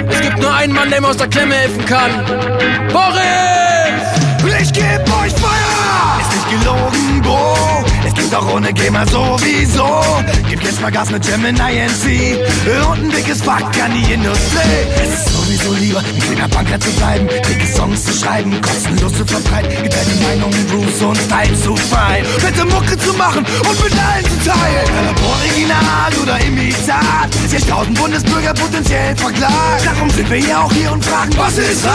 Es 0.09 0.21
gibt 0.21 0.39
nur 0.39 0.55
einen 0.55 0.73
Mann, 0.73 0.89
der 0.91 1.03
mir 1.03 1.09
aus 1.09 1.19
der 1.19 1.29
Klemme 1.29 1.55
helfen 1.55 1.85
kann. 1.85 2.11
Boris! 2.93 4.36
Ich 4.61 4.73
geb 4.73 5.03
euch 5.23 5.33
Feuer! 5.35 6.21
Ist 6.21 6.33
nicht 6.35 6.61
gelogen, 6.61 7.23
Bro. 7.23 7.57
Es 8.07 8.15
gibt 8.15 8.35
auch 8.35 8.55
ohne 8.55 8.73
Gamer 8.73 9.07
sowieso. 9.09 10.03
Gib 10.49 10.63
jetzt 10.63 10.81
mal 10.81 10.91
Gas 10.91 11.11
mit 11.11 11.27
Gemini 11.27 11.59
NC. 11.59 12.39
Und 12.89 13.05
ein 13.05 13.11
dickes 13.11 13.43
Fuck 13.43 13.63
an 13.83 13.93
die 13.93 14.13
Industrie. 14.13 14.87
Es 15.03 15.21
ist 15.21 15.35
sowieso 15.35 15.75
lieber, 15.75 15.99
ein 15.99 16.21
kleiner 16.21 16.49
Banker 16.49 16.81
zu 16.81 16.91
bleiben. 16.93 17.27
Dicke 17.29 17.67
Songs 17.67 18.05
zu 18.05 18.13
schreiben, 18.13 18.59
kostenlos 18.63 19.13
zu 19.13 19.27
verbreiten. 19.27 19.83
Geteilte 19.83 20.15
Meinungen, 20.23 20.67
Grooves 20.71 21.03
und 21.03 21.19
Style 21.19 21.61
zu 21.61 21.77
feiern. 21.77 22.25
Fette 22.39 22.65
Mucke 22.65 22.97
zu 22.97 23.13
machen 23.15 23.45
und 23.45 23.85
mit 23.85 23.93
allen 23.93 24.25
zu 24.25 24.49
teilen. 24.49 24.87
Original 25.37 26.13
oder 26.23 26.41
Imitat. 26.47 27.29
60.000 27.51 27.95
Bundesbürger 27.99 28.55
potenziell 28.55 29.17
verklagt. 29.17 29.85
Darum 29.85 30.09
sind 30.11 30.31
wir 30.31 30.39
ja 30.39 30.63
auch 30.63 30.73
hier 30.73 30.93
und 30.93 31.05
fragen, 31.05 31.33
was 31.37 31.59
ist 31.59 31.85
das? 31.85 31.93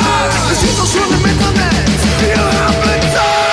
Das 0.50 0.58
steht 0.58 0.78
doch 0.78 0.88
schon 0.88 1.10
im 1.18 1.26
Internet. 1.26 1.92
Wir 2.22 2.51
haben 2.60 3.51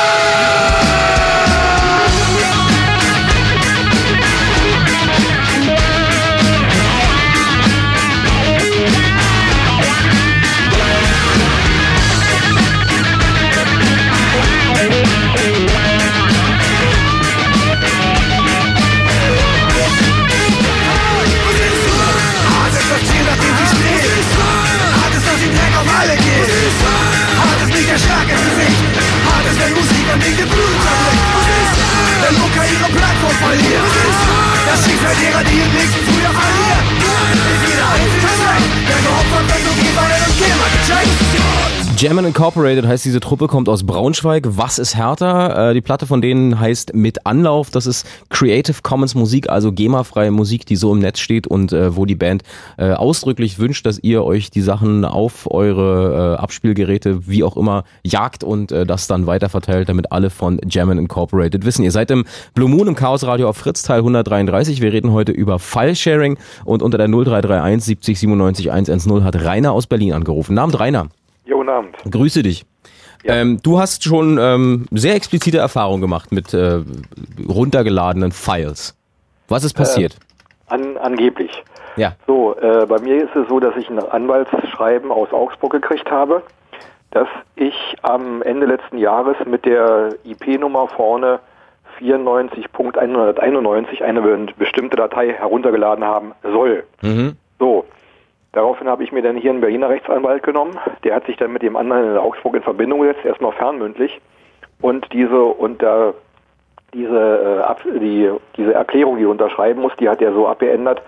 Ist 27.98 28.04
Schlag 28.04 28.30
ins 28.30 28.44
Gesicht. 28.46 28.84
Hart 29.26 29.44
ist, 29.50 29.58
wenn 29.58 29.74
Musik 29.74 30.06
an 30.12 30.20
den 30.20 30.36
Gefühlen 30.36 30.78
zerbricht. 30.86 31.26
Wenn 32.22 32.34
Mucker 32.38 32.62
ihre 32.62 32.90
Plattform 32.94 33.36
verliert. 33.42 33.90
Das 34.70 34.84
Schicksal 34.86 35.16
derer, 35.18 35.42
die 35.42 35.58
im 35.58 35.72
nächsten 35.72 36.02
Frühjahr 36.06 36.30
verlieren. 36.30 36.86
Ist 36.94 37.62
jeder 37.66 37.88
einzige 37.90 38.30
Zweck, 38.38 38.64
der 38.86 38.98
geopfert 39.02 39.46
wird, 39.50 39.76
geht 39.82 39.96
bei 39.96 40.14
und 40.14 40.36
GEMA 40.38 40.66
gecheckt. 40.78 41.77
German 41.98 42.26
Incorporated 42.26 42.86
heißt 42.86 43.04
diese 43.04 43.18
Truppe, 43.18 43.48
kommt 43.48 43.68
aus 43.68 43.84
Braunschweig. 43.84 44.44
Was 44.50 44.78
ist 44.78 44.94
härter? 44.94 45.70
Äh, 45.70 45.74
die 45.74 45.80
Platte 45.80 46.06
von 46.06 46.22
denen 46.22 46.60
heißt 46.60 46.94
Mit 46.94 47.26
Anlauf. 47.26 47.72
Das 47.72 47.86
ist 47.86 48.06
Creative 48.28 48.82
Commons 48.84 49.16
Musik, 49.16 49.50
also 49.50 49.72
GEMA-freie 49.72 50.30
Musik, 50.30 50.64
die 50.64 50.76
so 50.76 50.92
im 50.92 51.00
Netz 51.00 51.18
steht 51.18 51.48
und 51.48 51.72
äh, 51.72 51.96
wo 51.96 52.06
die 52.06 52.14
Band 52.14 52.44
äh, 52.76 52.92
ausdrücklich 52.92 53.58
wünscht, 53.58 53.84
dass 53.84 53.98
ihr 53.98 54.22
euch 54.22 54.52
die 54.52 54.60
Sachen 54.60 55.04
auf 55.04 55.50
eure 55.50 56.36
äh, 56.36 56.40
Abspielgeräte, 56.40 57.26
wie 57.26 57.42
auch 57.42 57.56
immer, 57.56 57.82
jagt 58.04 58.44
und 58.44 58.70
äh, 58.70 58.86
das 58.86 59.08
dann 59.08 59.26
weiterverteilt, 59.26 59.88
damit 59.88 60.12
alle 60.12 60.30
von 60.30 60.58
German 60.58 60.98
Incorporated 60.98 61.64
wissen. 61.64 61.82
Ihr 61.82 61.90
seid 61.90 62.12
im 62.12 62.26
Blue 62.54 62.68
Moon 62.68 62.86
im 62.86 62.94
Chaos 62.94 63.24
Radio 63.24 63.48
auf 63.48 63.56
Fritz 63.56 63.82
Teil 63.82 63.98
133. 63.98 64.80
Wir 64.80 64.92
reden 64.92 65.10
heute 65.10 65.32
über 65.32 65.58
File-Sharing 65.58 66.38
und 66.64 66.80
unter 66.80 66.96
der 66.96 67.08
0331 67.08 67.84
70 67.84 68.20
97 68.20 68.70
110 68.70 69.24
hat 69.24 69.34
Rainer 69.34 69.72
aus 69.72 69.88
Berlin 69.88 70.12
angerufen. 70.12 70.54
Namen 70.54 70.72
Rainer. 70.72 71.08
Ja, 71.48 71.54
guten 71.54 71.70
Abend. 71.70 71.96
Grüße 72.10 72.42
dich. 72.42 72.66
Ja. 73.24 73.36
Ähm, 73.36 73.58
du 73.62 73.78
hast 73.78 74.04
schon 74.04 74.36
ähm, 74.38 74.84
sehr 74.92 75.14
explizite 75.14 75.56
Erfahrungen 75.56 76.02
gemacht 76.02 76.30
mit 76.30 76.52
äh, 76.52 76.82
runtergeladenen 77.48 78.32
Files. 78.32 78.94
Was 79.48 79.64
ist 79.64 79.72
passiert? 79.72 80.18
Äh, 80.68 80.74
an, 80.74 80.98
angeblich. 80.98 81.64
Ja. 81.96 82.16
So, 82.26 82.54
äh, 82.58 82.84
bei 82.86 83.00
mir 83.00 83.24
ist 83.24 83.34
es 83.34 83.48
so, 83.48 83.60
dass 83.60 83.74
ich 83.76 83.88
ein 83.88 83.98
Anwaltsschreiben 83.98 85.10
aus 85.10 85.32
Augsburg 85.32 85.72
gekriegt 85.72 86.10
habe, 86.10 86.42
dass 87.12 87.28
ich 87.56 87.74
am 88.02 88.42
Ende 88.42 88.66
letzten 88.66 88.98
Jahres 88.98 89.38
mit 89.46 89.64
der 89.64 90.16
IP-Nummer 90.24 90.88
vorne 90.88 91.40
94.191 91.98 94.02
eine 94.02 94.20
bestimmte 94.58 94.96
Datei 94.96 95.32
heruntergeladen 95.32 96.04
haben 96.04 96.34
soll. 96.42 96.84
Mhm. 97.00 97.36
So, 97.58 97.86
Daraufhin 98.52 98.88
habe 98.88 99.04
ich 99.04 99.12
mir 99.12 99.22
dann 99.22 99.36
hier 99.36 99.50
einen 99.50 99.60
Berliner 99.60 99.90
Rechtsanwalt 99.90 100.42
genommen. 100.42 100.78
Der 101.04 101.14
hat 101.14 101.26
sich 101.26 101.36
dann 101.36 101.52
mit 101.52 101.62
dem 101.62 101.76
anderen 101.76 102.12
in 102.12 102.16
Augsburg 102.16 102.54
in 102.54 102.62
Verbindung 102.62 103.00
gesetzt, 103.00 103.24
erstmal 103.24 103.52
fernmündlich. 103.52 104.20
Und 104.80 105.12
diese 105.12 105.42
und 105.42 105.82
äh, 105.82 106.12
diese, 106.94 107.66
äh, 107.68 107.98
die, 108.00 108.30
diese 108.56 108.74
Erklärung, 108.74 109.18
die 109.18 109.24
er 109.24 109.30
unterschreiben 109.30 109.82
muss, 109.82 109.92
die 109.96 110.08
hat 110.08 110.22
er 110.22 110.32
so 110.32 110.46
abgeändert, 110.46 111.02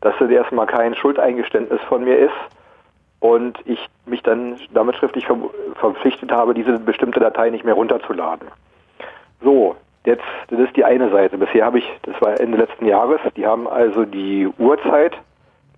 dass 0.00 0.14
es 0.20 0.30
erstmal 0.30 0.66
kein 0.66 0.94
Schuldeingeständnis 0.94 1.80
von 1.88 2.04
mir 2.04 2.18
ist 2.18 2.34
und 3.20 3.58
ich 3.64 3.84
mich 4.04 4.22
dann 4.22 4.56
damit 4.72 4.96
schriftlich 4.96 5.26
ver 5.26 5.36
verpflichtet 5.74 6.30
habe, 6.30 6.54
diese 6.54 6.78
bestimmte 6.78 7.20
Datei 7.20 7.50
nicht 7.50 7.64
mehr 7.64 7.74
runterzuladen. 7.74 8.48
So, 9.42 9.74
jetzt, 10.04 10.24
das 10.48 10.60
ist 10.60 10.76
die 10.76 10.84
eine 10.84 11.10
Seite. 11.10 11.36
Bisher 11.36 11.64
habe 11.64 11.78
ich, 11.78 11.90
das 12.02 12.20
war 12.20 12.38
Ende 12.38 12.58
letzten 12.58 12.86
Jahres, 12.86 13.20
die 13.36 13.46
haben 13.46 13.66
also 13.66 14.04
die 14.04 14.48
Uhrzeit 14.58 15.16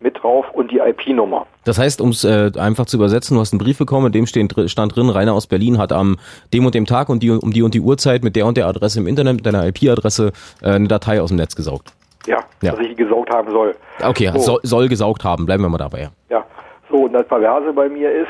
mit 0.01 0.23
drauf 0.23 0.47
und 0.53 0.71
die 0.71 0.79
IP-Nummer. 0.79 1.47
Das 1.65 1.79
heißt, 1.79 2.01
um 2.01 2.11
es 2.11 2.25
äh, 2.25 2.53
einfach 2.59 2.87
zu 2.87 2.97
übersetzen, 2.97 3.35
du 3.35 3.41
hast 3.41 3.53
einen 3.53 3.59
Brief 3.59 3.79
bekommen, 3.79 4.07
in 4.07 4.13
dem 4.13 4.27
steht, 4.27 4.55
stand 4.71 4.95
drin, 4.95 5.11
Rainer 5.11 5.35
aus 5.35 5.47
Berlin 5.47 5.79
hat 5.79 5.93
am 5.93 6.17
dem 6.53 6.65
und 6.65 6.75
dem 6.75 6.87
Tag 6.87 7.09
und 7.09 7.23
die, 7.23 7.31
um 7.31 7.53
die 7.53 7.63
und 7.63 7.75
die 7.75 7.81
Uhrzeit 7.81 8.23
mit 8.23 8.37
der 8.37 8.47
und 8.47 8.57
der 8.57 8.67
Adresse 8.67 9.01
im 9.01 9.07
Internet, 9.07 9.37
mit 9.37 9.47
deiner 9.47 9.67
IP-Adresse, 9.67 10.33
äh, 10.63 10.71
eine 10.71 10.89
Datei 10.89 11.21
aus 11.21 11.31
dem 11.31 11.37
Netz 11.37 11.57
gesaugt. 11.57 11.93
Ja, 12.27 12.39
ja. 12.63 12.73
dass 12.73 12.81
ich 12.81 12.89
die 12.89 12.95
gesaugt 12.95 13.31
haben 13.31 13.51
soll. 13.51 13.75
Okay, 14.03 14.31
so. 14.35 14.39
soll, 14.41 14.61
soll 14.63 14.89
gesaugt 14.89 15.25
haben, 15.25 15.47
bleiben 15.47 15.63
wir 15.63 15.69
mal 15.69 15.79
dabei. 15.79 16.11
Ja, 16.29 16.45
so 16.91 17.05
und 17.05 17.13
das 17.13 17.27
Perverse 17.27 17.73
bei 17.73 17.89
mir 17.89 18.11
ist, 18.13 18.29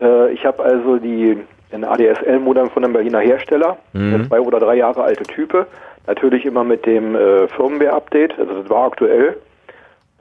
äh, 0.00 0.32
ich 0.32 0.44
habe 0.44 0.62
also 0.62 0.98
die 0.98 1.36
ein 1.72 1.84
ADSL-Modem 1.84 2.70
von 2.70 2.84
einem 2.84 2.92
Berliner 2.92 3.20
Hersteller, 3.20 3.78
mhm. 3.92 4.26
zwei 4.28 4.40
oder 4.40 4.60
drei 4.60 4.76
Jahre 4.76 5.02
alte 5.02 5.24
Type, 5.24 5.66
natürlich 6.06 6.44
immer 6.44 6.64
mit 6.64 6.84
dem 6.86 7.14
äh, 7.14 7.48
Firmware-Update, 7.48 8.38
also 8.38 8.60
das 8.60 8.70
war 8.70 8.86
aktuell. 8.86 9.36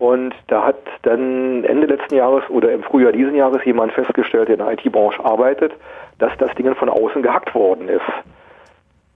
Und 0.01 0.33
da 0.47 0.65
hat 0.65 0.77
dann 1.03 1.63
Ende 1.63 1.85
letzten 1.85 2.15
Jahres 2.15 2.43
oder 2.49 2.71
im 2.71 2.81
Frühjahr 2.81 3.11
diesen 3.11 3.35
Jahres 3.35 3.63
jemand 3.65 3.93
festgestellt, 3.93 4.47
der 4.47 4.55
in 4.57 4.65
der 4.65 4.71
IT-Branche 4.73 5.23
arbeitet, 5.23 5.73
dass 6.17 6.35
das 6.39 6.49
Ding 6.55 6.73
von 6.73 6.89
außen 6.89 7.21
gehackt 7.21 7.53
worden 7.53 7.87
ist. 7.87 8.01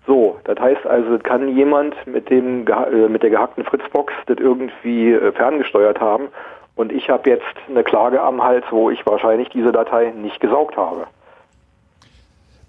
So, 0.06 0.38
das 0.44 0.60
heißt 0.60 0.86
also, 0.86 1.18
kann 1.18 1.58
jemand 1.58 1.96
mit 2.06 2.30
dem 2.30 2.68
äh, 2.68 3.10
mit 3.10 3.24
der 3.24 3.32
gehackten 3.32 3.64
Fritzbox 3.64 4.14
das 4.28 4.38
irgendwie 4.38 5.14
äh, 5.14 5.32
ferngesteuert 5.32 6.00
haben 6.00 6.28
und 6.76 6.92
ich 6.92 7.10
habe 7.10 7.32
jetzt 7.32 7.56
eine 7.68 7.84
Klage 7.84 8.22
am 8.22 8.44
Hals, 8.44 8.66
wo 8.70 8.92
ich 8.92 9.04
wahrscheinlich 9.08 9.50
diese 9.50 9.72
Datei 9.72 10.12
nicht 10.12 10.40
gesaugt 10.40 10.78
habe. 10.78 11.08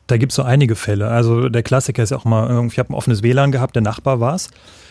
Da 0.06 0.16
gibt 0.16 0.32
es 0.32 0.36
so 0.36 0.42
einige 0.42 0.74
Fälle. 0.74 1.08
Also 1.08 1.50
der 1.50 1.62
Klassiker 1.62 2.02
ist 2.02 2.14
auch 2.14 2.24
mal, 2.24 2.66
ich 2.66 2.78
habe 2.78 2.94
ein 2.94 2.94
offenes 2.94 3.22
WLAN 3.22 3.52
gehabt, 3.52 3.74
der 3.74 3.82
Nachbar 3.82 4.20
war 4.20 4.36
es. 4.36 4.48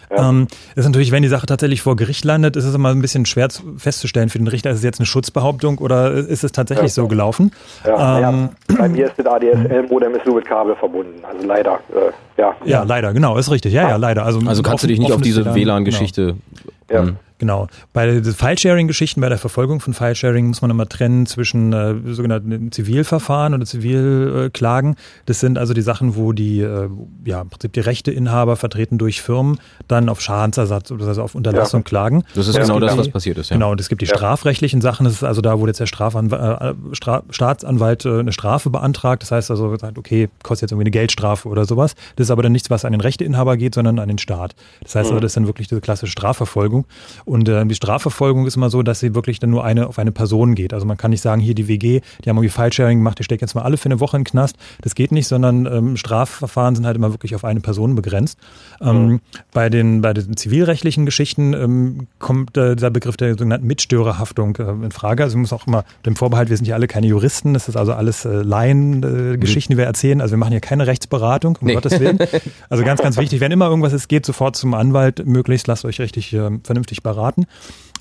Ja. 0.09 0.29
Ähm, 0.29 0.47
ist 0.75 0.85
natürlich, 0.85 1.11
wenn 1.11 1.23
die 1.23 1.29
Sache 1.29 1.45
tatsächlich 1.45 1.81
vor 1.81 1.95
Gericht 1.95 2.25
landet, 2.25 2.55
ist 2.55 2.65
es 2.65 2.75
immer 2.75 2.89
ein 2.89 3.01
bisschen 3.01 3.25
schwer 3.25 3.47
festzustellen 3.77 4.29
für 4.29 4.37
den 4.37 4.47
Richter, 4.47 4.71
ist 4.71 4.77
es 4.77 4.83
jetzt 4.83 4.99
eine 4.99 5.05
Schutzbehauptung 5.05 5.77
oder 5.79 6.11
ist 6.11 6.43
es 6.43 6.51
tatsächlich 6.51 6.91
ja. 6.91 7.03
so 7.03 7.07
gelaufen? 7.07 7.51
Ja, 7.85 8.29
ähm, 8.29 8.49
ja, 8.69 8.75
bei 8.77 8.89
mir 8.89 9.05
ist 9.07 9.13
das 9.17 9.25
ADSL-Modem 9.25 10.13
nur 10.25 10.35
mit 10.35 10.45
Kabel 10.45 10.75
verbunden, 10.75 11.23
also 11.23 11.45
leider. 11.47 11.79
Äh, 11.89 12.41
ja. 12.41 12.55
ja, 12.65 12.83
leider, 12.83 13.13
genau, 13.13 13.37
ist 13.37 13.49
richtig. 13.49 13.73
Ja, 13.73 13.89
ja, 13.89 13.95
leider. 13.95 14.25
Also, 14.25 14.39
also 14.45 14.61
kannst 14.61 14.83
du 14.83 14.87
dich 14.87 14.99
nicht 14.99 15.11
auf 15.11 15.21
diese 15.21 15.55
WLAN-Geschichte 15.55 16.25
genau. 16.25 16.74
Ja. 16.89 17.15
Genau. 17.37 17.67
Bei 17.91 18.21
File-Sharing-Geschichten, 18.23 19.19
bei 19.19 19.27
der 19.27 19.37
Verfolgung 19.37 19.81
von 19.81 19.93
File-Sharing 19.93 20.47
muss 20.47 20.61
man 20.61 20.71
immer 20.71 20.87
trennen 20.87 21.25
zwischen 21.25 21.73
äh, 21.73 21.95
sogenannten 22.13 22.71
Zivilverfahren 22.71 23.53
oder 23.53 23.65
Zivilklagen. 23.65 24.95
Das 25.25 25.41
sind 25.41 25.57
also 25.57 25.73
die 25.73 25.81
Sachen, 25.81 26.15
wo 26.15 26.31
die, 26.31 26.61
äh, 26.61 26.89
ja, 27.25 27.41
im 27.41 27.49
Prinzip 27.49 27.73
die 27.73 27.81
Rechteinhaber 27.81 28.55
vertreten 28.55 28.97
durch 28.97 29.21
Firmen 29.21 29.59
dann 29.89 30.07
auf 30.07 30.21
Schadensersatz 30.21 30.91
oder 30.91 31.07
also 31.07 31.23
auf 31.23 31.35
Unterlassung 31.35 31.81
ja. 31.81 31.83
klagen. 31.83 32.23
Das 32.35 32.47
ist 32.47 32.55
ja, 32.55 32.63
genau 32.63 32.79
das, 32.79 32.97
was 32.97 33.09
passiert 33.09 33.37
ist. 33.37 33.49
Ja. 33.49 33.57
Genau. 33.57 33.71
Und 33.71 33.81
es 33.81 33.89
gibt 33.89 34.01
die 34.01 34.07
strafrechtlichen 34.07 34.79
Sachen. 34.79 35.03
Das 35.03 35.13
ist 35.13 35.23
also 35.23 35.41
da, 35.41 35.59
wo 35.59 35.67
jetzt 35.67 35.81
der 35.81 35.87
Strafanwalt, 35.87 36.61
äh, 36.61 36.95
Stra 36.95 37.23
Staatsanwalt 37.29 38.05
äh, 38.05 38.19
eine 38.19 38.31
Strafe 38.31 38.69
beantragt. 38.69 39.23
Das 39.23 39.31
heißt 39.31 39.51
also, 39.51 39.75
sagt, 39.77 39.97
okay, 39.97 40.29
kostet 40.41 40.63
jetzt 40.63 40.71
irgendwie 40.71 40.83
eine 40.83 40.91
Geldstrafe 40.91 41.49
oder 41.49 41.65
sowas. 41.65 41.95
Das 42.15 42.27
ist 42.27 42.31
aber 42.31 42.43
dann 42.43 42.53
nichts, 42.53 42.69
was 42.69 42.85
an 42.85 42.93
den 42.93 43.01
Rechteinhaber 43.01 43.57
geht, 43.57 43.75
sondern 43.75 43.99
an 43.99 44.07
den 44.07 44.17
Staat. 44.17 44.55
Das 44.81 44.95
heißt 44.95 45.09
mhm. 45.09 45.15
also, 45.15 45.19
das 45.19 45.31
ist 45.31 45.37
dann 45.37 45.47
wirklich 45.47 45.67
diese 45.67 45.81
klassische 45.81 46.11
Strafverfolgung. 46.11 46.74
Und 47.23 47.47
äh, 47.47 47.65
die 47.65 47.75
Strafverfolgung 47.75 48.45
ist 48.45 48.57
immer 48.57 48.69
so, 48.69 48.83
dass 48.83 48.99
sie 48.99 49.15
wirklich 49.15 49.39
dann 49.39 49.51
nur 49.51 49.63
eine 49.63 49.87
auf 49.87 49.99
eine 49.99 50.11
Person 50.11 50.55
geht. 50.55 50.73
Also 50.73 50.85
man 50.85 50.97
kann 50.97 51.11
nicht 51.11 51.21
sagen, 51.21 51.41
hier 51.41 51.55
die 51.55 51.67
WG, 51.67 52.01
die 52.23 52.29
haben 52.29 52.37
irgendwie 52.37 52.49
File-Sharing 52.49 52.97
gemacht, 52.97 53.19
die 53.19 53.23
stecken 53.23 53.43
jetzt 53.43 53.55
mal 53.55 53.61
alle 53.61 53.77
für 53.77 53.85
eine 53.85 53.99
Woche 53.99 54.17
in 54.17 54.23
den 54.23 54.29
Knast. 54.29 54.57
Das 54.81 54.95
geht 54.95 55.11
nicht, 55.11 55.27
sondern 55.27 55.65
ähm, 55.65 55.97
Strafverfahren 55.97 56.75
sind 56.75 56.85
halt 56.85 56.97
immer 56.97 57.11
wirklich 57.11 57.35
auf 57.35 57.45
eine 57.45 57.59
Person 57.61 57.95
begrenzt. 57.95 58.37
Ähm, 58.81 59.07
mhm. 59.07 59.19
Bei 59.53 59.69
den 59.69 60.01
bei 60.01 60.13
den 60.13 60.35
zivilrechtlichen 60.35 61.05
Geschichten 61.05 61.53
ähm, 61.53 62.07
kommt 62.19 62.57
äh, 62.57 62.75
dieser 62.75 62.91
Begriff 62.91 63.17
der 63.17 63.31
sogenannten 63.31 63.67
Mitstörerhaftung 63.67 64.55
äh, 64.57 64.69
in 64.69 64.91
Frage. 64.91 65.23
Also 65.23 65.37
man 65.37 65.41
muss 65.41 65.53
auch 65.53 65.67
immer 65.67 65.85
dem 66.05 66.15
Vorbehalt, 66.15 66.49
wir 66.49 66.57
sind 66.57 66.67
ja 66.67 66.75
alle 66.75 66.87
keine 66.87 67.07
Juristen, 67.07 67.53
das 67.53 67.67
ist 67.67 67.75
also 67.75 67.93
alles 67.93 68.25
äh, 68.25 68.41
Laien-Geschichten, 68.41 69.73
äh, 69.73 69.75
die 69.75 69.77
wir 69.77 69.85
erzählen. 69.85 70.21
Also 70.21 70.33
wir 70.33 70.37
machen 70.37 70.51
hier 70.51 70.61
keine 70.61 70.87
Rechtsberatung, 70.87 71.57
um 71.59 71.67
nee. 71.67 71.73
Gottes 71.73 71.99
Willen. 71.99 72.19
Also 72.69 72.83
ganz, 72.83 73.01
ganz 73.01 73.17
wichtig, 73.17 73.39
wenn 73.41 73.51
immer 73.51 73.67
irgendwas 73.67 73.93
ist, 73.93 74.07
geht 74.07 74.25
sofort 74.25 74.55
zum 74.55 74.73
Anwalt, 74.73 75.25
möglichst 75.25 75.67
lasst 75.67 75.85
euch 75.85 75.99
richtig 75.99 76.33
äh, 76.33 76.49
vernünftig 76.65 77.03
beraten. 77.03 77.45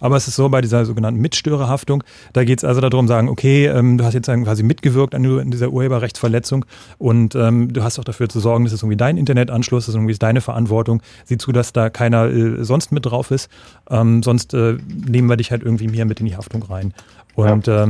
Aber 0.01 0.17
es 0.17 0.29
ist 0.29 0.37
so 0.37 0.49
bei 0.49 0.61
dieser 0.61 0.85
sogenannten 0.85 1.21
Mitstörerhaftung, 1.21 2.03
da 2.33 2.45
geht 2.45 2.59
es 2.59 2.65
also 2.65 2.81
darum, 2.81 3.07
sagen, 3.07 3.29
okay, 3.29 3.67
ähm, 3.67 3.97
du 3.97 4.05
hast 4.05 4.15
jetzt 4.15 4.27
quasi 4.27 4.63
mitgewirkt 4.63 5.15
an 5.15 5.51
dieser 5.51 5.71
Urheberrechtsverletzung 5.71 6.65
und 6.99 7.35
ähm, 7.35 7.73
du 7.73 7.83
hast 7.83 7.99
auch 7.99 8.05
dafür 8.05 8.29
zu 8.29 8.41
sorgen, 8.41 8.65
das 8.65 8.73
ist 8.73 8.83
irgendwie 8.83 8.97
dein 8.97 9.17
Internetanschluss, 9.17 9.89
ist 9.89 9.95
irgendwie 9.95 10.15
deine 10.15 10.41
Verantwortung. 10.41 11.01
Sieh 11.25 11.39
zu, 11.39 11.53
dass 11.53 11.73
da 11.73 11.91
keiner 11.91 12.27
äh, 12.27 12.65
sonst 12.65 12.93
mit 12.93 13.07
drauf 13.07 13.31
ist. 13.31 13.49
Ähm, 13.89 14.23
sonst 14.23 14.53
äh, 14.53 14.77
nehmen 14.89 15.29
wir 15.29 15.37
dich 15.37 15.51
halt 15.51 15.63
irgendwie 15.63 15.89
mehr 15.89 16.05
mit 16.05 16.21
in 16.21 16.27
die 16.27 16.37
Haftung 16.37 16.63
rein. 16.65 16.93
Und 17.37 17.67
ja. 17.67 17.85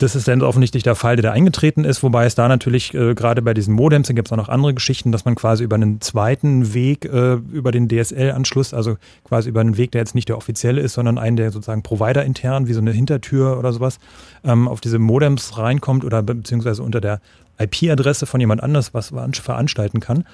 Das 0.00 0.16
ist 0.16 0.26
dann 0.26 0.40
offensichtlich 0.42 0.82
der 0.82 0.94
Fall, 0.94 1.16
der 1.16 1.24
da 1.24 1.32
eingetreten 1.32 1.84
ist, 1.84 2.02
wobei 2.02 2.24
es 2.24 2.34
da 2.34 2.48
natürlich 2.48 2.94
äh, 2.94 3.14
gerade 3.14 3.42
bei 3.42 3.52
diesen 3.52 3.74
Modems, 3.74 4.08
da 4.08 4.14
gibt 4.14 4.28
es 4.28 4.32
auch 4.32 4.38
noch 4.38 4.48
andere 4.48 4.72
Geschichten, 4.72 5.12
dass 5.12 5.26
man 5.26 5.34
quasi 5.34 5.62
über 5.62 5.76
einen 5.76 6.00
zweiten 6.00 6.72
Weg, 6.72 7.04
äh, 7.04 7.34
über 7.34 7.70
den 7.70 7.86
DSL-Anschluss, 7.86 8.72
also 8.72 8.96
quasi 9.24 9.50
über 9.50 9.60
einen 9.60 9.76
Weg, 9.76 9.92
der 9.92 10.00
jetzt 10.00 10.14
nicht 10.14 10.30
der 10.30 10.38
offizielle 10.38 10.80
ist, 10.80 10.94
sondern 10.94 11.18
einen, 11.18 11.36
der 11.36 11.50
sozusagen 11.50 11.82
Provider-intern, 11.82 12.66
wie 12.66 12.72
so 12.72 12.80
eine 12.80 12.92
Hintertür 12.92 13.58
oder 13.58 13.74
sowas, 13.74 13.98
ähm, 14.42 14.68
auf 14.68 14.80
diese 14.80 14.98
Modems 14.98 15.58
reinkommt 15.58 16.02
oder 16.04 16.22
beziehungsweise 16.22 16.82
unter 16.82 17.02
der 17.02 17.20
IP-Adresse 17.58 18.24
von 18.24 18.40
jemand 18.40 18.62
anders 18.62 18.94
was 18.94 19.12
veranstalten 19.32 20.00
kann. 20.00 20.24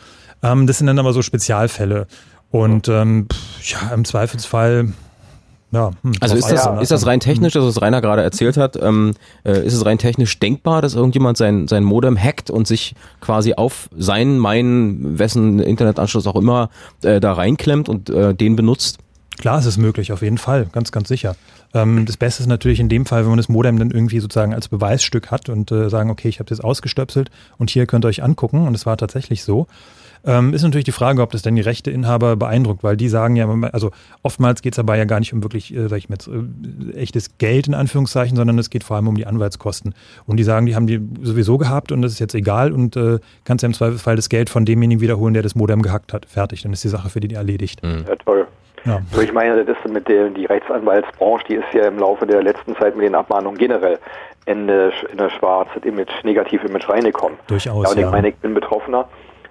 Ähm, 0.44 0.68
das 0.68 0.78
sind 0.78 0.86
dann 0.86 1.00
aber 1.00 1.12
so 1.12 1.22
Spezialfälle. 1.22 2.06
Und 2.52 2.86
ähm, 2.86 3.26
ja, 3.64 3.92
im 3.92 4.04
Zweifelsfall 4.04 4.92
ja, 5.72 5.90
hm, 6.02 6.12
also 6.20 6.36
ist 6.36 6.50
das, 6.50 6.68
ist 6.80 6.92
das 6.92 7.06
rein 7.06 7.20
technisch, 7.20 7.54
das 7.54 7.64
was 7.64 7.82
Rainer 7.82 8.00
gerade 8.00 8.22
erzählt 8.22 8.56
hat, 8.56 8.80
ähm, 8.80 9.14
äh, 9.44 9.66
ist 9.66 9.74
es 9.74 9.84
rein 9.84 9.98
technisch 9.98 10.38
denkbar, 10.38 10.80
dass 10.80 10.94
irgendjemand 10.94 11.36
sein, 11.36 11.66
sein 11.66 11.82
Modem 11.82 12.16
hackt 12.16 12.50
und 12.50 12.66
sich 12.66 12.94
quasi 13.20 13.54
auf 13.54 13.88
seinen, 13.96 14.38
meinen, 14.38 15.18
wessen 15.18 15.58
Internetanschluss 15.58 16.26
auch 16.26 16.36
immer 16.36 16.70
äh, 17.02 17.20
da 17.20 17.32
reinklemmt 17.32 17.88
und 17.88 18.10
äh, 18.10 18.34
den 18.34 18.54
benutzt? 18.54 18.98
Klar, 19.38 19.58
es 19.58 19.66
ist 19.66 19.76
möglich, 19.76 20.12
auf 20.12 20.22
jeden 20.22 20.38
Fall, 20.38 20.66
ganz, 20.72 20.92
ganz 20.92 21.08
sicher. 21.08 21.36
Ähm, 21.74 22.06
das 22.06 22.16
Beste 22.16 22.42
ist 22.42 22.48
natürlich 22.48 22.80
in 22.80 22.88
dem 22.88 23.04
Fall, 23.04 23.22
wenn 23.22 23.30
man 23.30 23.36
das 23.36 23.48
Modem 23.48 23.78
dann 23.78 23.90
irgendwie 23.90 24.20
sozusagen 24.20 24.54
als 24.54 24.68
Beweisstück 24.68 25.30
hat 25.30 25.48
und 25.48 25.70
äh, 25.72 25.90
sagen, 25.90 26.10
okay, 26.10 26.28
ich 26.28 26.38
habe 26.38 26.48
das 26.48 26.60
ausgestöpselt 26.60 27.30
und 27.58 27.70
hier 27.70 27.86
könnt 27.86 28.04
ihr 28.04 28.08
euch 28.08 28.22
angucken 28.22 28.66
und 28.66 28.74
es 28.74 28.86
war 28.86 28.96
tatsächlich 28.96 29.42
so. 29.42 29.66
Ähm, 30.26 30.54
ist 30.54 30.62
natürlich 30.62 30.84
die 30.84 30.92
Frage, 30.92 31.22
ob 31.22 31.30
das 31.30 31.42
denn 31.42 31.54
die 31.54 31.62
Rechteinhaber 31.62 32.36
beeindruckt, 32.36 32.82
weil 32.82 32.96
die 32.96 33.08
sagen 33.08 33.36
ja, 33.36 33.48
also 33.72 33.92
oftmals 34.22 34.60
geht 34.60 34.72
es 34.72 34.76
dabei 34.76 34.98
ja 34.98 35.04
gar 35.04 35.20
nicht 35.20 35.32
um 35.32 35.42
wirklich, 35.42 35.74
äh, 35.74 35.88
sag 35.88 35.98
ich 35.98 36.08
mal, 36.08 36.16
äh, 36.16 36.98
echtes 36.98 37.38
Geld 37.38 37.68
in 37.68 37.74
Anführungszeichen, 37.74 38.36
sondern 38.36 38.58
es 38.58 38.68
geht 38.68 38.82
vor 38.82 38.96
allem 38.96 39.06
um 39.06 39.14
die 39.14 39.26
Anwaltskosten. 39.26 39.94
Und 40.26 40.38
die 40.38 40.44
sagen, 40.44 40.66
die 40.66 40.74
haben 40.74 40.86
die 40.86 41.00
sowieso 41.22 41.58
gehabt 41.58 41.92
und 41.92 42.02
das 42.02 42.12
ist 42.12 42.18
jetzt 42.18 42.34
egal 42.34 42.72
und 42.72 42.96
äh, 42.96 43.18
kannst 43.44 43.62
ja 43.62 43.68
im 43.68 43.74
Zweifelsfall 43.74 44.16
das 44.16 44.28
Geld 44.28 44.50
von 44.50 44.64
demjenigen 44.64 45.00
wiederholen, 45.00 45.34
der 45.34 45.44
das 45.44 45.54
Modem 45.54 45.80
gehackt 45.82 46.12
hat. 46.12 46.26
Fertig, 46.26 46.62
dann 46.62 46.72
ist 46.72 46.82
die 46.82 46.88
Sache 46.88 47.08
für 47.08 47.20
die 47.20 47.32
erledigt. 47.34 47.82
Mhm. 47.84 48.04
Ja, 48.08 48.16
toll. 48.16 48.46
Ja. 48.84 49.00
Also 49.10 49.22
ich 49.22 49.32
meine, 49.32 49.64
das 49.64 49.76
ist 49.76 49.92
mit 49.92 50.08
der 50.08 50.30
die 50.30 50.46
Rechtsanwaltsbranche, 50.46 51.44
die 51.48 51.54
ist 51.54 51.72
ja 51.72 51.86
im 51.86 51.98
Laufe 51.98 52.26
der 52.26 52.42
letzten 52.42 52.76
Zeit 52.76 52.96
mit 52.96 53.04
den 53.04 53.14
Abmahnungen 53.14 53.58
generell 53.58 53.98
in 54.46 54.70
eine, 54.70 54.92
in 55.12 55.18
eine 55.18 55.30
schwarze 55.30 55.80
Image, 55.80 56.12
negative 56.22 56.66
Image 56.66 56.88
reingekommen. 56.88 57.36
Durchaus. 57.48 57.84
Ja, 57.84 57.90
und 57.90 57.96
ich 57.96 58.04
ja. 58.04 58.10
meine, 58.10 58.28
ich 58.28 58.36
bin 58.36 58.54
Betroffener. 58.54 59.08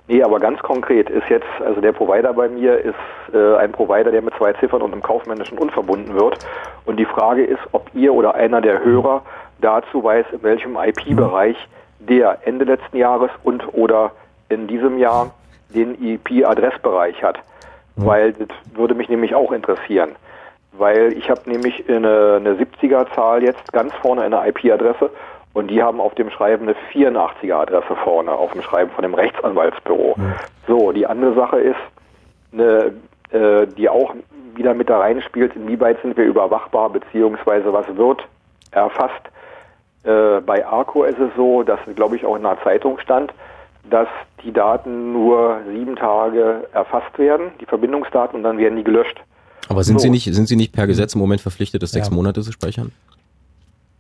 Nee, 0.08 0.22
aber 0.22 0.40
ganz 0.40 0.60
konkret 0.60 1.10
ist 1.10 1.28
jetzt, 1.30 1.48
also 1.66 1.82
der 1.82 1.92
Provider 1.92 2.32
bei 2.34 2.48
mir 2.48 2.78
ist 2.78 2.96
äh, 3.34 3.56
ein 3.56 3.72
Provider, 3.72 4.12
der 4.12 4.22
mit 4.22 4.36
zwei 4.36 4.54
Ziffern 4.54 4.84
und 4.84 4.92
einem 4.92 5.02
kaufmännischen 5.02 5.58
unverbunden 5.58 6.14
wird. 6.14 6.38
Und 6.86 6.98
die 6.98 7.06
Frage 7.06 7.44
ist, 7.44 7.62
ob 7.72 7.90
ihr 7.96 8.14
oder 8.14 8.36
einer 8.36 8.62
der 8.62 8.84
Hörer 8.84 9.24
dazu 9.62 10.04
weiß, 10.04 10.28
in 10.32 10.44
welchem 10.44 10.78
IP-Bereich 10.78 11.58
der 12.00 12.40
Ende 12.46 12.66
letzten 12.66 12.98
Jahres 12.98 13.32
und 13.44 13.74
oder 13.74 14.12
in 14.50 14.68
diesem 14.68 15.00
Jahr 15.00 15.32
den 15.74 15.96
IP-Adressbereich 16.00 17.24
hat. 17.24 17.40
Mhm. 17.96 18.06
Weil 18.06 18.34
das 18.34 18.50
würde 18.76 18.94
mich 18.94 19.10
nämlich 19.10 19.34
auch 19.34 19.52
interessieren. 19.52 20.12
Weil 20.74 21.14
ich 21.14 21.32
habe 21.32 21.50
nämlich 21.50 21.90
eine, 21.90 22.36
eine 22.36 22.54
70er-Zahl 22.56 23.44
jetzt 23.44 23.72
ganz 23.72 23.94
vorne 23.96 24.22
eine 24.22 24.48
IP-Adresse 24.48 25.10
und 25.56 25.68
die 25.68 25.82
haben 25.82 26.02
auf 26.02 26.14
dem 26.16 26.30
Schreiben 26.30 26.68
eine 26.68 26.76
84er 26.94 27.54
Adresse 27.54 27.96
vorne, 28.04 28.32
auf 28.32 28.52
dem 28.52 28.62
Schreiben 28.62 28.92
von 28.92 29.04
dem 29.04 29.14
Rechtsanwaltsbüro. 29.14 30.16
Mhm. 30.18 30.34
So, 30.68 30.92
die 30.92 31.08
andere 31.08 31.34
Sache 31.34 31.60
ist, 31.60 31.78
eine, 32.52 32.92
äh, 33.32 33.66
die 33.66 33.88
auch 33.88 34.14
wieder 34.54 34.74
mit 34.74 34.90
da 34.90 35.00
reinspielt, 35.00 35.56
inwieweit 35.56 36.02
sind 36.02 36.18
wir 36.18 36.26
überwachbar, 36.26 36.90
beziehungsweise 36.90 37.72
was 37.72 37.88
wird 37.96 38.28
erfasst. 38.72 39.14
Äh, 40.04 40.42
bei 40.42 40.66
ARCO 40.66 41.06
ist 41.06 41.20
es 41.20 41.30
so, 41.38 41.64
dass, 41.64 41.80
glaube 41.96 42.18
ich, 42.18 42.26
auch 42.26 42.36
in 42.36 42.46
einer 42.46 42.62
Zeitung 42.62 43.00
stand, 43.00 43.34
dass 43.90 44.10
die 44.44 44.52
Daten 44.52 45.14
nur 45.14 45.62
sieben 45.72 45.96
Tage 45.96 46.68
erfasst 46.74 47.18
werden, 47.18 47.52
die 47.62 47.66
Verbindungsdaten, 47.66 48.36
und 48.36 48.44
dann 48.44 48.58
werden 48.58 48.76
die 48.76 48.84
gelöscht. 48.84 49.22
Aber 49.70 49.84
sind 49.86 50.00
so. 50.00 50.04
Sie 50.04 50.10
nicht, 50.10 50.26
sind 50.34 50.50
Sie 50.50 50.58
nicht 50.58 50.74
per 50.74 50.86
Gesetz 50.86 51.16
im 51.16 51.22
Moment 51.22 51.40
verpflichtet, 51.40 51.82
das 51.82 51.92
sechs 51.92 52.10
ja. 52.10 52.14
Monate 52.14 52.42
zu 52.42 52.52
speichern? 52.52 52.92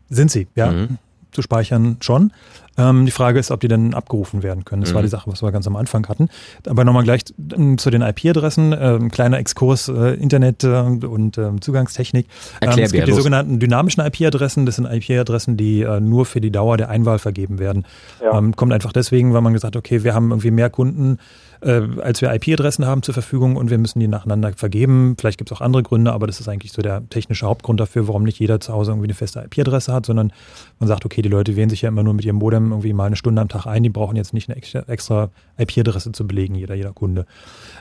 Sind 0.10 0.30
Sie, 0.30 0.48
ja. 0.56 0.68
Mhm 0.68 0.98
zu 1.36 1.42
speichern 1.42 1.98
schon. 2.00 2.32
Ähm, 2.78 3.06
die 3.06 3.12
Frage 3.12 3.40
ist, 3.40 3.52
ob 3.52 3.62
die 3.62 3.68
dann 3.68 3.94
abgerufen 3.94 4.44
werden 4.44 4.66
können. 4.66 4.82
Das 4.82 4.92
mhm. 4.92 4.96
war 4.96 5.02
die 5.02 5.08
Sache, 5.08 5.32
was 5.32 5.42
wir 5.42 5.52
ganz 5.52 5.68
am 5.68 5.76
Anfang 5.76 6.08
hatten. 6.08 6.30
Aber 6.68 6.84
nochmal 6.84 7.04
gleich 7.04 7.24
zu 7.26 7.90
den 7.90 8.02
IP-Adressen. 8.02 8.74
Äh, 8.74 9.00
kleiner 9.12 9.40
Exkurs 9.40 9.88
äh, 9.88 10.16
Internet 10.16 10.64
äh, 10.64 10.68
und 10.68 11.38
äh, 11.38 11.52
Zugangstechnik. 11.62 12.28
Ähm, 12.62 12.70
es 12.78 12.92
gibt 12.92 13.08
die 13.08 13.14
sogenannten 13.14 13.60
dynamischen 13.60 14.04
IP-Adressen. 14.06 14.66
Das 14.66 14.76
sind 14.76 14.86
IP-Adressen, 14.86 15.56
die 15.56 15.82
äh, 15.82 16.00
nur 16.02 16.26
für 16.26 16.42
die 16.42 16.52
Dauer 16.52 16.78
der 16.78 16.90
Einwahl 16.90 17.20
vergeben 17.20 17.60
werden. 17.60 17.86
Ja. 18.22 18.38
Ähm, 18.38 18.56
kommt 18.56 18.74
einfach 18.74 18.92
deswegen, 18.92 19.34
weil 19.34 19.42
man 19.42 19.54
gesagt 19.54 19.76
hat, 19.76 19.80
okay, 19.80 20.04
wir 20.04 20.14
haben 20.14 20.32
irgendwie 20.32 20.52
mehr 20.52 20.70
Kunden 20.70 21.20
äh, 21.62 21.82
als 22.02 22.22
wir 22.22 22.34
IP-Adressen 22.34 22.86
haben 22.86 23.04
zur 23.04 23.14
Verfügung 23.14 23.56
und 23.56 23.70
wir 23.70 23.78
müssen 23.78 24.00
die 24.00 24.08
nacheinander 24.08 24.54
vergeben. 24.54 25.16
Vielleicht 25.20 25.38
gibt 25.38 25.52
es 25.52 25.58
auch 25.58 25.62
andere 25.62 25.84
Gründe, 25.84 26.14
aber 26.14 26.28
das 26.28 26.40
ist 26.40 26.48
eigentlich 26.48 26.72
so 26.72 26.82
der 26.82 27.08
technische 27.10 27.46
Hauptgrund 27.46 27.80
dafür, 27.80 28.08
warum 28.08 28.24
nicht 28.24 28.40
jeder 28.40 28.60
zu 28.60 28.74
Hause 28.74 28.92
irgendwie 28.92 29.08
eine 29.08 29.14
feste 29.14 29.42
IP-Adresse 29.42 29.94
hat, 29.94 30.06
sondern 30.06 30.32
man 30.80 30.88
sagt, 30.88 31.06
okay, 31.06 31.22
die 31.22 31.30
Leute 31.30 31.56
wählen 31.56 31.70
sich 31.70 31.82
ja 31.82 31.90
immer 31.90 32.04
nur 32.04 32.14
mit 32.14 32.26
ihrem 32.26 32.38
Modem 32.38 32.72
irgendwie 32.72 32.94
mal 32.94 33.06
eine 33.06 33.16
Stunde 33.16 33.42
am 33.42 33.50
Tag 33.50 33.66
ein, 33.66 33.84
die 33.84 33.90
brauchen 33.90 34.16
jetzt 34.16 34.34
nicht 34.34 34.50
eine 34.50 34.58
extra 34.88 35.30
IP-Adresse 35.58 36.12
zu 36.12 36.28
belegen, 36.28 36.56
jeder, 36.56 36.76
jeder 36.76 36.94
Kunde. 36.94 37.26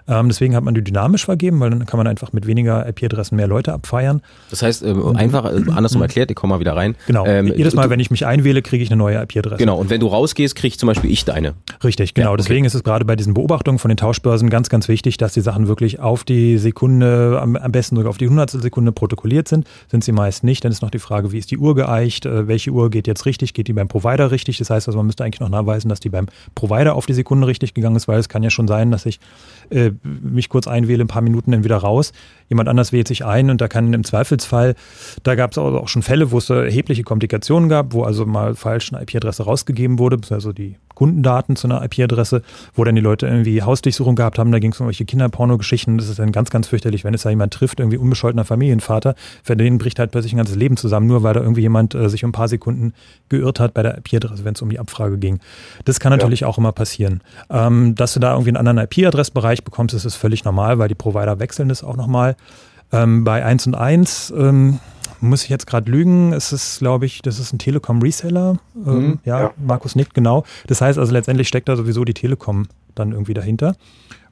Ähm, 0.07 0.29
deswegen 0.29 0.55
hat 0.55 0.65
man 0.65 0.75
die 0.75 0.83
dynamisch 0.83 1.25
vergeben, 1.25 1.61
weil 1.61 1.71
dann 1.71 1.87
kann 1.87 1.97
man 1.97 2.07
einfach 2.07 2.33
mit 2.33 2.47
weniger 2.47 2.87
IP-Adressen 2.87 3.37
mehr 3.37 3.47
Leute 3.47 3.73
abfeiern. 3.73 4.21
Das 4.51 4.63
heißt, 4.63 4.83
äh, 4.83 4.95
einfach 5.15 5.47
äh, 5.47 5.63
andersrum 5.75 6.03
erklärt, 6.03 6.31
ich 6.31 6.37
komme 6.37 6.55
mal 6.55 6.61
wieder 6.61 6.77
rein. 6.77 6.95
Genau. 7.07 7.25
Ähm, 7.27 7.53
Jedes 7.57 7.75
Mal, 7.75 7.85
du, 7.85 7.91
wenn 7.91 8.01
ich 8.01 8.11
mich 8.11 8.27
einwähle, 8.27 8.61
kriege 8.61 8.83
ich 8.83 8.91
eine 8.91 8.99
neue 8.99 9.23
IP-Adresse. 9.23 9.57
Genau. 9.57 9.79
Und 9.79 9.89
wenn 9.89 10.01
du 10.01 10.09
rausgehst, 10.09 10.55
kriege 10.57 10.69
ich 10.69 10.79
zum 10.79 10.89
Beispiel 10.89 11.11
ich 11.11 11.25
deine. 11.25 11.55
Richtig, 11.83 12.13
genau. 12.13 12.29
Ja, 12.29 12.33
okay. 12.33 12.43
Deswegen 12.43 12.65
ist 12.67 12.75
es 12.75 12.85
gerade 12.85 13.05
bei 13.07 13.17
diesen 13.17 13.33
Beobachtungen 13.33 13.79
von 13.79 13.89
den 13.89 13.97
Tauschbörsen 13.97 14.51
ganz, 14.51 14.69
ganz 14.69 14.89
wichtig, 14.89 15.17
dass 15.17 15.33
die 15.33 15.41
Sachen 15.41 15.69
wirklich 15.69 16.01
auf 16.01 16.25
die 16.25 16.59
Sekunde, 16.59 17.39
am, 17.41 17.57
am 17.57 17.73
besten 17.73 17.97
sogar 17.97 18.11
auf 18.11 18.19
die 18.19 18.29
Hundertstel 18.29 18.61
Sekunde 18.61 18.93
protokolliert 18.93 19.49
sind. 19.49 19.67
Sind 19.89 20.05
sie 20.05 20.13
meist 20.13 20.45
nicht. 20.45 20.65
Dann 20.65 20.73
ist 20.73 20.83
noch 20.83 20.91
die 20.91 20.99
Frage, 20.99 21.33
wie 21.33 21.39
ist 21.39 21.51
die 21.51 21.59
Uhr 21.59 21.75
geeicht? 21.75 22.27
Äh, 22.27 22.47
welche 22.47 22.73
Uhr 22.73 22.91
geht 22.91 23.07
jetzt 23.07 23.25
richtig? 23.25 23.55
Geht 23.55 23.69
die 23.69 23.73
beim 23.73 23.89
Provider 23.89 24.31
richtig? 24.31 24.59
Das 24.59 24.69
heißt 24.69 24.87
also, 24.87 24.99
man 24.99 25.07
müsste 25.07 25.25
eigentlich 25.25 25.41
noch 25.41 25.49
nachweisen, 25.49 25.89
dass 25.89 26.01
die 26.01 26.11
beim 26.11 26.27
Provider 26.55 26.95
auf 26.95 27.07
die 27.07 27.15
Sekunde 27.15 27.47
richtig 27.47 27.73
gegangen 27.73 27.97
ist, 27.97 28.07
weil 28.07 28.19
es 28.19 28.29
kann 28.29 28.43
ja 28.43 28.51
schon 28.51 28.69
sein, 28.69 28.91
dass 28.91 29.07
ich 29.07 29.19
äh, 29.71 29.93
mich 30.03 30.49
kurz 30.49 30.67
einwähle, 30.67 31.05
ein 31.05 31.09
paar 31.09 31.23
Minuten 31.23 31.53
dann 31.53 31.65
wieder 31.65 31.77
raus. 31.77 32.13
Jemand 32.49 32.69
anders 32.69 32.93
wählt 32.93 33.09
sich 33.09 33.25
ein 33.25 33.51
und 33.51 33.61
da 33.61 33.69
kann 33.69 33.93
im 33.93 34.05
Zweifelsfall, 34.05 34.75
da 35.23 35.35
gab 35.35 35.53
es 35.53 35.59
auch 35.59 35.89
schon 35.89 36.03
Fälle, 36.03 36.31
wo 36.31 36.39
es 36.39 36.51
erhebliche 36.51 37.03
Komplikationen 37.03 37.69
gab, 37.69 37.93
wo 37.93 38.03
also 38.03 38.27
mal 38.27 38.55
falsch 38.55 38.93
eine 38.93 39.03
IP-Adresse 39.03 39.45
rausgegeben 39.45 39.99
wurde, 39.99 40.19
also 40.31 40.53
die 40.53 40.77
Kundendaten 40.95 41.57
zu 41.57 41.67
einer 41.67 41.85
IP-Adresse, 41.85 42.43
wo 42.75 42.85
dann 42.85 42.95
die 42.95 43.01
Leute 43.01 43.27
irgendwie 43.27 43.63
Hausdurchsuchung 43.63 44.15
gehabt 44.15 44.39
haben, 44.39 44.53
da 44.53 44.59
ging 44.59 44.73
es 44.73 44.81
um 44.81 44.85
irgendwelche 44.85 45.05
Kinderporno-Geschichten. 45.05 45.99
Das 45.99 46.09
ist 46.09 46.19
dann 46.19 46.33
ganz, 46.33 46.51
ganz 46.51 46.69
fürchterlich, 46.69 47.05
wenn 47.05 47.15
es 47.15 47.23
da 47.23 47.31
jemand 47.31 47.53
trifft, 47.53 47.81
irgendwie 47.81 47.97
unbescholtener 47.97 48.45
Familienvater, 48.45 49.15
für 49.43 49.57
den 49.57 49.79
bricht 49.79 49.99
halt 49.99 50.13
plötzlich 50.13 50.33
ein 50.33 50.37
ganzes 50.37 50.57
Leben 50.57 50.77
zusammen, 50.77 51.07
nur 51.07 51.23
weil 51.23 51.35
da 51.35 51.41
irgendwie 51.41 51.63
jemand 51.63 51.95
äh, 51.95 52.09
sich 52.09 52.25
um 52.25 52.31
ein 52.31 52.33
paar 52.33 52.49
Sekunden 52.49 52.95
geirrt 53.29 53.61
hat 53.61 53.75
bei 53.75 53.83
der 53.83 53.99
IP-Adresse, 53.99 54.45
wenn 54.45 54.55
es 54.55 54.63
um 54.63 54.71
die 54.71 54.79
Abfrage 54.79 55.19
ging. 55.19 55.41
Das 55.85 56.01
kann 56.01 56.11
natürlich 56.11 56.41
ja. 56.41 56.49
auch 56.49 56.59
immer 56.59 56.73
passieren. 56.73 57.23
Ähm, 57.51 57.95
dass 57.95 58.15
du 58.15 58.21
da 58.21 58.33
irgendwie 58.33 58.51
einen 58.51 58.67
anderen 58.69 58.79
IP-Adressbereich 58.79 59.65
bekommst, 59.65 59.95
das 59.95 60.05
ist 60.05 60.17
völlig 60.17 60.45
normal, 60.45 60.79
weil 60.79 60.89
die 60.89 60.95
Provider 60.95 61.39
wechseln 61.41 61.69
das 61.69 61.83
auch 61.83 61.97
nochmal. 61.97 62.37
Ähm, 62.93 63.25
bei 63.25 63.45
1 63.45 63.67
und 63.67 63.75
1 63.75 64.33
ähm, 64.37 64.81
muss 65.21 65.45
ich 65.45 65.49
jetzt 65.49 65.67
gerade 65.67 65.91
lügen, 65.91 66.33
es 66.33 66.53
ist, 66.53 66.79
glaube 66.79 67.07
ich, 67.07 67.23
das 67.23 67.39
ist 67.39 67.53
ein 67.53 67.59
Telekom-Reseller. 67.59 68.59
Ähm, 68.87 68.95
mhm, 68.95 69.19
ja, 69.25 69.41
ja, 69.41 69.51
Markus 69.57 69.97
nickt, 69.97 70.15
genau. 70.15 70.45
Das 70.67 70.81
heißt 70.81 70.99
also 70.99 71.13
letztendlich 71.13 71.49
steckt 71.49 71.69
da 71.69 71.77
sowieso 71.77 72.05
die 72.05 72.15
Telekom 72.15 72.69
dann 72.95 73.13
irgendwie 73.13 73.35
dahinter. 73.35 73.77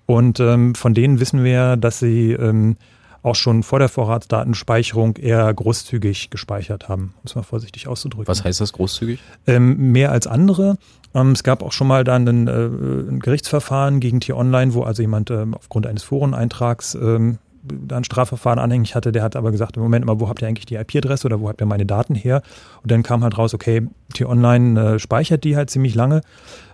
Und 0.07 0.41
ähm, 0.41 0.75
von 0.75 0.95
denen 0.95 1.21
wissen 1.21 1.45
wir, 1.45 1.77
dass 1.77 1.99
sie 1.99 2.33
ähm, 2.33 2.77
auch 3.23 3.37
schon 3.37 3.63
vor 3.63 3.79
der 3.79 3.89
Vorratsdatenspeicherung 3.89 5.17
eher 5.17 5.53
großzügig 5.53 6.31
gespeichert 6.31 6.89
haben, 6.89 7.15
um 7.19 7.23
es 7.25 7.35
mal 7.35 7.43
vorsichtig 7.43 7.87
auszudrücken. 7.87 8.27
Was 8.27 8.45
heißt 8.45 8.61
das 8.61 8.73
großzügig? 8.73 9.21
Ähm, 9.47 9.93
mehr 9.93 10.11
als 10.11 10.27
andere. 10.27 10.77
Ähm, 11.15 11.33
es 11.33 11.43
gab 11.45 11.63
auch 11.63 11.73
schon 11.73 11.87
mal 11.87 12.05
dann 12.05 12.27
ein, 12.27 12.49
äh, 12.49 13.11
ein 13.11 13.21
Gerichtsverfahren 13.21 14.01
gegen 14.01 14.21
T-Online, 14.21 14.75
wo 14.75 14.83
also 14.83 15.03
jemand 15.03 15.31
ähm, 15.31 15.55
aufgrund 15.55 15.87
eines 15.87 16.03
Foreneintrags 16.03 16.95
ähm, 16.97 17.39
da 17.63 17.97
ein 17.97 18.05
Strafverfahren 18.05 18.59
anhängig 18.59 18.95
hatte, 18.95 19.13
der 19.13 19.23
hat 19.23 19.37
aber 19.37 19.53
gesagt, 19.53 19.77
im 19.77 19.83
Moment 19.83 20.05
mal, 20.05 20.19
wo 20.19 20.29
habt 20.29 20.43
ihr 20.43 20.49
eigentlich 20.49 20.67
die 20.67 20.75
IP-Adresse 20.75 21.27
oder 21.27 21.41
wo 21.41 21.49
habt 21.49 21.61
ihr 21.61 21.67
meine 21.67 21.87
Daten 21.87 22.15
her? 22.15 22.43
Und 22.83 22.91
dann 22.91 23.03
kam 23.03 23.23
halt 23.23 23.39
raus, 23.39 23.55
okay, 23.55 23.83
T-Online 24.15 24.95
äh, 24.95 24.99
speichert 24.99 25.45
die 25.45 25.57
halt 25.57 25.71
ziemlich 25.71 25.95
lange, 25.95 26.23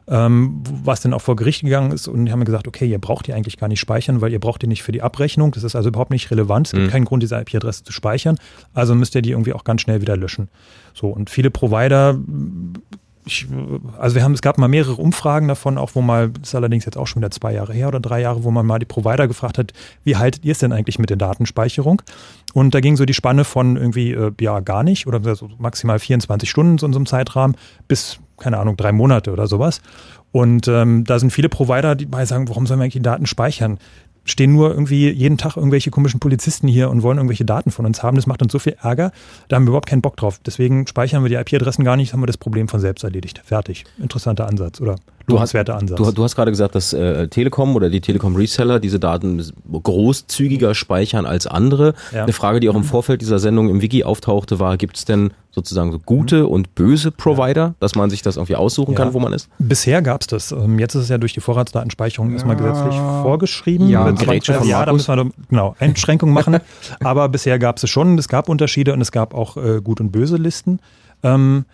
ähm, 0.09 0.63
was 0.85 1.01
dann 1.01 1.13
auch 1.13 1.21
vor 1.21 1.37
Gericht 1.37 1.63
gegangen 1.63 1.93
ist 1.93 2.09
und 2.09 2.25
die 2.25 2.33
haben 2.33 2.45
gesagt, 2.45 2.67
okay, 2.67 2.87
ihr 2.87 2.99
braucht 2.99 3.27
die 3.27 3.35
eigentlich 3.35 3.59
gar 3.59 3.69
nicht 3.69 3.81
speichern, 3.81 4.21
weil 4.21 4.33
ihr 4.33 4.41
braucht 4.41 4.63
die 4.63 4.67
nicht 4.67 4.83
für 4.83 4.93
die 4.93 5.03
Abrechnung, 5.03 5.53
das 5.53 5.65
ist 5.65 5.77
also 5.77 5.91
überhaupt 5.91 6.11
nicht 6.11 6.31
relevant, 6.31 6.69
es 6.69 6.73
gibt 6.73 6.87
mhm. 6.87 6.91
keinen 6.91 7.05
Grund, 7.05 7.23
diese 7.23 7.37
IP-Adresse 7.37 7.85
zu 7.85 7.93
speichern, 7.93 8.39
also 8.73 8.95
müsst 8.95 9.15
ihr 9.15 9.23
die 9.23 9.33
irgendwie 9.33 9.53
auch 9.53 9.65
ganz 9.65 9.83
schnell 9.83 10.01
wieder 10.01 10.17
löschen. 10.17 10.49
So, 10.95 11.09
und 11.09 11.29
viele 11.31 11.51
Provider 11.51 12.19
ich, 13.29 13.47
also 13.99 14.17
wir 14.17 14.25
haben, 14.25 14.33
es 14.33 14.43
gab 14.43 14.59
mal 14.59 14.69
mehrere 14.69 15.01
Umfragen 15.01 15.49
davon, 15.49 15.79
auch 15.79 15.91
wo 15.95 16.03
mal, 16.03 16.31
das 16.31 16.49
ist 16.49 16.55
allerdings 16.55 16.85
jetzt 16.85 16.97
auch 16.97 17.07
schon 17.07 17.23
wieder 17.23 17.31
zwei 17.31 17.53
Jahre 17.53 17.73
her 17.73 17.89
oder 17.89 18.01
drei 18.01 18.21
Jahre, 18.21 18.43
wo 18.43 18.51
man 18.51 18.67
mal 18.67 18.79
die 18.79 18.87
Provider 18.87 19.29
gefragt 19.29 19.59
hat, 19.59 19.73
wie 20.05 20.17
haltet 20.17 20.45
ihr 20.45 20.53
es 20.53 20.59
denn 20.59 20.73
eigentlich 20.73 20.99
mit 20.99 21.11
der 21.11 21.17
Datenspeicherung? 21.17 22.03
Und 22.55 22.75
da 22.75 22.81
ging 22.81 22.97
so 22.97 23.05
die 23.05 23.15
Spanne 23.15 23.45
von 23.45 23.77
irgendwie, 23.77 24.13
äh, 24.13 24.33
ja, 24.41 24.61
gar 24.61 24.83
nicht 24.83 25.07
oder 25.07 25.35
so 25.37 25.49
maximal 25.59 25.99
24 25.99 26.51
Stunden 26.51 26.73
in 26.73 26.79
so 26.79 26.87
einem 26.87 27.07
Zeitrahmen 27.07 27.57
bis, 27.87 28.19
keine 28.39 28.59
Ahnung, 28.59 28.77
drei 28.77 28.93
Monate 28.93 29.33
oder 29.33 29.47
sowas. 29.47 29.81
Und 30.31 30.69
ähm, 30.69 31.05
da 31.05 31.19
sind 31.19 31.31
viele 31.31 31.49
Provider, 31.49 31.95
die 31.95 32.07
bei 32.07 32.25
sagen, 32.25 32.49
warum 32.49 32.67
sollen 32.67 32.81
wir 32.81 32.85
eigentlich 32.85 32.95
die 32.95 33.03
Daten 33.03 33.27
speichern? 33.27 33.79
Stehen 34.31 34.53
nur 34.53 34.71
irgendwie 34.71 35.11
jeden 35.11 35.39
Tag 35.39 35.57
irgendwelche 35.57 35.91
komischen 35.91 36.21
Polizisten 36.21 36.69
hier 36.69 36.91
und 36.91 37.03
wollen 37.03 37.19
irgendwelche 37.19 37.45
Daten 37.45 37.71
von 37.71 37.87
uns 37.87 38.03
haben. 38.03 38.17
Das 38.17 38.27
macht 38.27 38.43
uns 38.43 38.53
so 38.53 38.59
viel 38.59 38.77
Ärger, 38.81 39.13
da 39.49 39.57
haben 39.57 39.65
wir 39.65 39.69
überhaupt 39.69 39.89
keinen 39.89 40.03
Bock 40.03 40.17
drauf. 40.17 40.41
Deswegen 40.45 40.87
speichern 40.87 41.23
wir 41.23 41.29
die 41.29 41.37
IP-Adressen 41.37 41.85
gar 41.85 41.97
nicht, 41.97 42.13
haben 42.13 42.21
wir 42.21 42.27
das 42.27 42.39
Problem 42.39 42.69
von 42.69 42.81
selbst 42.81 43.05
erledigt. 43.05 43.43
Fertig. 43.45 43.85
Interessanter 43.99 44.47
Ansatz, 44.47 44.81
oder? 44.81 44.97
Du 45.29 45.41
hast, 45.41 45.55
Ansatz. 45.55 45.97
Du, 45.97 46.11
du 46.11 46.25
hast 46.25 46.35
gerade 46.35 46.51
gesagt, 46.51 46.75
dass 46.75 46.93
äh, 46.93 47.29
Telekom 47.29 47.77
oder 47.77 47.91
die 47.91 48.01
Telekom 48.01 48.35
Reseller 48.37 48.81
diese 48.81 48.99
Daten 48.99 49.43
großzügiger 49.71 50.75
speichern 50.75 51.27
als 51.27 51.47
andere. 51.47 51.95
Ja. 52.13 52.23
Eine 52.23 52.33
Frage, 52.33 52.61
die 52.61 52.69
auch 52.69 52.75
im 52.75 52.85
Vorfeld 52.85 53.21
dieser 53.21 53.39
Sendung 53.39 53.69
im 53.69 53.83
Wiki 53.83 54.05
auftauchte, 54.05 54.59
war, 54.59 54.77
gibt 54.77 54.97
es 54.97 55.05
denn 55.05 55.33
sozusagen 55.51 55.93
so 55.93 55.99
gute 55.99 56.43
mhm. 56.45 56.49
und 56.49 56.75
böse 56.75 57.11
Provider, 57.11 57.63
ja. 57.63 57.75
dass 57.81 57.95
man 57.95 58.11
sich 58.11 58.23
das 58.23 58.37
irgendwie 58.37 58.57
aussuchen 58.57 58.93
ja. 58.93 58.99
kann, 58.99 59.13
wo 59.13 59.19
man 59.19 59.33
ist? 59.33 59.49
Bisher 59.59 60.03
gab 60.03 60.21
es 60.21 60.29
das. 60.29 60.53
Ähm, 60.53 60.79
jetzt 60.79 60.95
ist 60.95 61.03
es 61.05 61.09
ja 61.09 61.19
durch 61.19 61.33
die 61.33 61.41
Vorratsdatenspeicherung 61.41 62.33
erstmal 62.33 62.57
gesetzlich 62.57 62.95
vorgeschrieben. 62.95 63.89
Ja, 63.89 64.09
ja 64.09 64.85
da 64.85 64.93
müssen 64.93 65.17
wir 65.17 65.31
genau 65.49 65.75
Einschränkungen 65.79 66.35
machen. 66.35 66.59
Aber 67.01 67.29
bisher 67.29 67.59
gab 67.59 67.77
es 67.77 67.85
es 67.85 67.91
schon. 67.91 68.19
Es 68.19 68.29
gab 68.29 68.49
Unterschiede 68.49 68.93
und 68.93 69.01
es 69.01 69.13
gab 69.13 69.35
auch 69.35 69.57
äh, 69.57 69.81
gut 69.83 70.01
und 70.01 70.11
böse 70.11 70.37
Listen. 70.37 70.81
Ähm, 71.23 71.65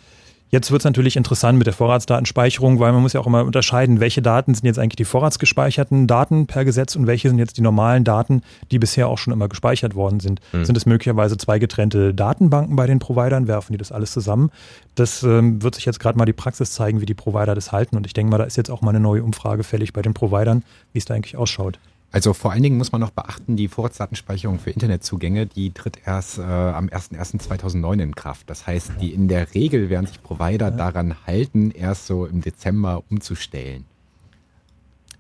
Jetzt 0.51 0.71
wird 0.71 0.83
es 0.83 0.85
natürlich 0.85 1.17
interessant 1.17 1.59
mit 1.59 1.67
der 1.67 1.75
Vorratsdatenspeicherung, 1.75 2.79
weil 2.79 2.93
man 2.93 3.03
muss 3.03 3.13
ja 3.13 3.21
auch 3.21 3.27
immer 3.27 3.45
unterscheiden, 3.45 3.99
welche 3.99 4.23
Daten 4.23 4.55
sind 4.55 4.67
jetzt 4.67 4.79
eigentlich 4.79 4.97
die 4.97 5.05
vorratsgespeicherten 5.05 6.07
Daten 6.07 6.47
per 6.47 6.65
Gesetz 6.65 6.95
und 6.95 7.07
welche 7.07 7.29
sind 7.29 7.39
jetzt 7.39 7.57
die 7.57 7.61
normalen 7.61 8.05
Daten, 8.05 8.43
die 8.71 8.79
bisher 8.79 9.09
auch 9.09 9.19
schon 9.19 9.33
immer 9.33 9.49
gespeichert 9.49 9.97
worden 9.97 10.21
sind. 10.21 10.41
Mhm. 10.53 10.65
Sind 10.65 10.77
es 10.77 10.87
möglicherweise 10.87 11.37
zwei 11.39 11.59
getrennte 11.59 12.15
Datenbanken 12.15 12.77
bei 12.77 12.87
den 12.87 13.01
Providern? 13.01 13.49
Werfen 13.49 13.73
die 13.73 13.79
das 13.79 13.91
alles 13.91 14.13
zusammen? 14.13 14.51
Das 14.95 15.25
ähm, 15.25 15.61
wird 15.63 15.75
sich 15.75 15.87
jetzt 15.87 15.99
gerade 15.99 16.17
mal 16.19 16.25
die 16.25 16.33
Praxis 16.33 16.71
zeigen, 16.73 17.01
wie 17.01 17.07
die 17.07 17.15
Provider 17.15 17.55
das 17.55 17.73
halten. 17.73 17.97
Und 17.97 18.07
ich 18.07 18.13
denke 18.13 18.31
mal, 18.31 18.39
da 18.39 18.45
ist 18.45 18.57
jetzt 18.57 18.71
auch 18.71 18.81
mal 18.81 18.91
eine 18.91 19.01
neue 19.01 19.25
Umfrage 19.25 19.65
fällig 19.65 19.93
bei 19.93 20.03
den 20.03 20.15
Providern, 20.15 20.63
wie 20.93 20.99
es 20.99 21.05
da 21.05 21.15
eigentlich 21.15 21.37
ausschaut. 21.37 21.81
Also 22.15 22.33
vor 22.33 22.53
allen 22.53 22.63
Dingen 22.63 22.79
muss 22.79 22.93
man 22.93 23.01
noch 23.01 23.11
beachten, 23.11 23.57
die 23.57 23.67
Vorratsdatenspeicherung 23.67 24.61
für 24.61 24.71
Internetzugänge, 24.71 25.47
die 25.47 25.73
tritt 25.73 25.99
erst 26.07 26.39
äh, 26.39 26.43
am 26.43 26.87
01.01.2009 26.87 28.01
in 28.01 28.15
Kraft. 28.15 28.49
Das 28.49 28.69
heißt, 28.69 28.93
die 29.01 29.13
in 29.13 29.27
der 29.27 29.53
Regel 29.53 29.91
werden 29.91 30.07
sich 30.07 30.23
Provider 30.23 30.71
daran 30.71 31.17
halten, 31.27 31.73
erst 31.73 32.07
so 32.07 32.25
im 32.25 32.41
Dezember 32.41 33.03
umzustellen. 33.11 33.85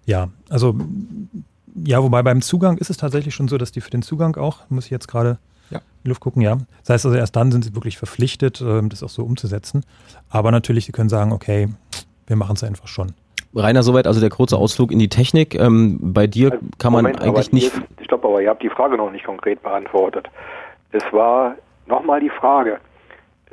Ja, 0.06 0.28
also 0.48 0.78
ja, 1.84 2.00
wobei 2.00 2.22
beim 2.22 2.42
Zugang 2.42 2.78
ist 2.78 2.90
es 2.90 2.96
tatsächlich 2.96 3.34
schon 3.34 3.48
so, 3.48 3.58
dass 3.58 3.72
die 3.72 3.80
für 3.80 3.90
den 3.90 4.02
Zugang 4.02 4.36
auch, 4.36 4.70
muss 4.70 4.84
ich 4.84 4.92
jetzt 4.92 5.08
gerade 5.08 5.38
ja. 5.70 5.78
in 5.78 5.84
die 6.04 6.08
Luft 6.10 6.20
gucken, 6.20 6.42
ja. 6.42 6.58
Das 6.84 6.90
heißt 6.90 7.06
also, 7.06 7.18
erst 7.18 7.34
dann 7.34 7.50
sind 7.50 7.64
sie 7.64 7.74
wirklich 7.74 7.98
verpflichtet, 7.98 8.60
ähm, 8.60 8.88
das 8.88 9.02
auch 9.02 9.10
so 9.10 9.24
umzusetzen. 9.24 9.84
Aber 10.28 10.52
natürlich, 10.52 10.84
sie 10.84 10.92
können 10.92 11.08
sagen, 11.08 11.32
okay, 11.32 11.70
wir 12.28 12.36
machen 12.36 12.54
es 12.54 12.62
einfach 12.62 12.86
schon. 12.86 13.14
Rainer, 13.54 13.82
soweit 13.82 14.06
also 14.06 14.20
der 14.20 14.30
kurze 14.30 14.56
Ausflug 14.56 14.90
in 14.90 14.98
die 14.98 15.08
Technik. 15.08 15.54
Ähm, 15.54 15.98
bei 16.00 16.26
dir 16.26 16.52
also, 16.52 16.64
kann 16.78 16.92
man 16.92 17.04
Moment, 17.04 17.22
eigentlich 17.22 17.52
nicht. 17.52 17.72
Ich 18.00 18.08
glaube 18.08 18.26
aber, 18.28 18.42
ihr 18.42 18.50
habt 18.50 18.62
die 18.62 18.70
Frage 18.70 18.96
noch 18.96 19.10
nicht 19.10 19.24
konkret 19.24 19.62
beantwortet. 19.62 20.28
Es 20.92 21.04
war 21.12 21.54
nochmal 21.86 22.20
die 22.20 22.30
Frage. 22.30 22.78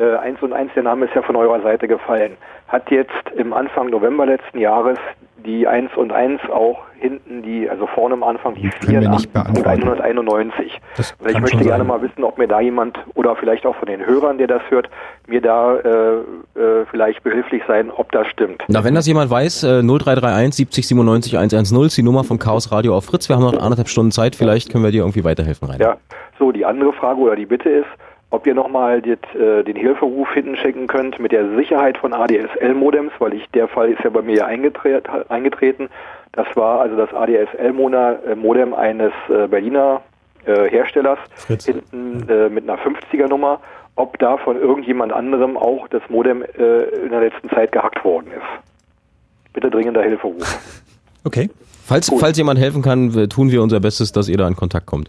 Äh, 0.02 0.18
1 0.18 0.42
und 0.42 0.52
1, 0.52 0.72
der 0.74 0.84
Name 0.84 1.06
ist 1.06 1.14
ja 1.14 1.22
von 1.22 1.36
eurer 1.36 1.62
Seite 1.62 1.88
gefallen. 1.88 2.32
Hat 2.68 2.90
jetzt 2.90 3.12
im 3.36 3.54
Anfang 3.54 3.90
November 3.90 4.26
letzten 4.26 4.58
Jahres 4.58 4.98
die 5.46 5.68
1 5.68 5.96
und 5.96 6.12
1 6.12 6.42
auch 6.52 6.80
hinten 7.00 7.44
die, 7.44 7.70
also 7.70 7.86
vorne 7.88 8.14
am 8.16 8.24
Anfang 8.24 8.56
die 8.56 8.70
84 8.72 9.30
und 9.36 9.68
191. 9.68 10.80
Das 10.98 11.16
ich 11.28 11.40
möchte 11.40 11.58
gerne 11.58 11.80
sein. 11.80 11.88
mal 11.88 12.02
wissen, 12.02 12.24
ob 12.24 12.38
mir 12.40 12.48
da 12.48 12.62
jemand 12.62 12.98
oder 13.14 13.36
vielleicht 13.36 13.66
auch 13.66 13.76
von 13.76 13.88
den 13.88 14.04
Hörern, 14.04 14.40
der 14.40 14.48
das 14.48 14.62
hört, 14.70 14.90
mir 15.28 15.42
da 15.42 15.76
äh, 15.76 16.60
äh, 16.60 16.86
vielleicht 16.90 17.24
behilflich 17.24 17.62
sein, 17.68 17.92
ob 17.92 18.12
das 18.12 18.28
stimmt. 18.28 18.64
Na, 18.68 18.84
wenn 18.84 18.96
das 18.96 19.06
jemand 19.06 19.30
weiß, 19.30 19.64
äh, 19.64 19.84
0331 19.84 20.56
70 20.56 20.88
97 20.88 21.38
110 21.38 21.86
ist 21.86 21.98
die 21.98 22.04
Nummer 22.04 22.24
von 22.24 22.40
Chaos 22.40 22.72
Radio 22.72 22.96
auf 22.96 23.06
Fritz. 23.06 23.30
Wir 23.30 23.36
haben 23.36 23.44
noch 23.44 23.54
anderthalb 23.54 23.90
Stunden 23.90 24.12
Zeit, 24.12 24.36
vielleicht 24.36 24.72
können 24.72 24.84
wir 24.84 24.92
dir 24.92 25.02
irgendwie 25.02 25.24
weiterhelfen, 25.24 25.68
Rainer. 25.68 25.84
Ja, 25.84 25.98
so 26.40 26.52
die 26.52 26.66
andere 26.66 26.94
Frage 26.94 27.20
oder 27.20 27.36
die 27.36 27.46
Bitte 27.46 27.70
ist, 27.70 27.88
ob 28.32 28.48
ihr 28.48 28.56
nochmal 28.56 29.02
äh, 29.06 29.64
den 29.64 29.76
Hilferuf 29.76 30.34
hinten 30.34 30.56
schicken 30.56 30.88
könnt 30.88 31.20
mit 31.20 31.32
der 31.34 31.56
Sicherheit 31.56 31.98
von 31.98 32.14
ADSL-Modems, 32.14 33.12
weil 33.20 33.34
ich 33.34 33.48
der 33.52 33.68
Fall 33.68 33.92
ist 33.92 34.04
ja 34.04 34.10
bei 34.10 34.22
mir 34.22 34.48
eingetreten. 34.48 35.90
Das 36.32 36.48
war 36.56 36.80
also 36.80 36.96
das 36.96 37.14
ADSL-Modem 37.14 38.74
eines 38.74 39.12
äh, 39.30 39.48
Berliner 39.48 40.02
äh, 40.46 40.70
Herstellers 40.70 41.20
Fritz. 41.36 41.66
hinten 41.66 42.28
äh, 42.30 42.50
mit 42.50 42.70
einer 42.70 42.80
50er 42.80 43.28
Nummer, 43.28 43.60
ob 43.96 44.18
da 44.18 44.38
von 44.38 44.58
irgendjemand 44.58 45.12
anderem 45.12 45.58
auch 45.58 45.90
das 45.90 46.02
Modem 46.08 46.42
äh, 46.42 46.84
in 47.04 47.10
der 47.10 47.20
letzten 47.20 47.50
Zeit 47.50 47.74
gehackt 47.74 48.04
worden 48.06 48.28
ist. 48.28 49.54
Bitte 49.54 49.70
dringender 49.70 50.02
Hilferuf. 50.02 50.82
Okay. 51.24 51.52
Falls, 51.86 52.12
falls 52.20 52.36
jemand 52.40 52.60
helfen 52.60 52.82
kann, 52.82 53.30
tun 53.30 53.52
wir 53.52 53.62
unser 53.62 53.80
Bestes, 53.80 54.12
dass 54.12 54.28
ihr 54.28 54.38
da 54.38 54.48
in 54.48 54.56
Kontakt 54.56 54.88
kommt. 54.88 55.08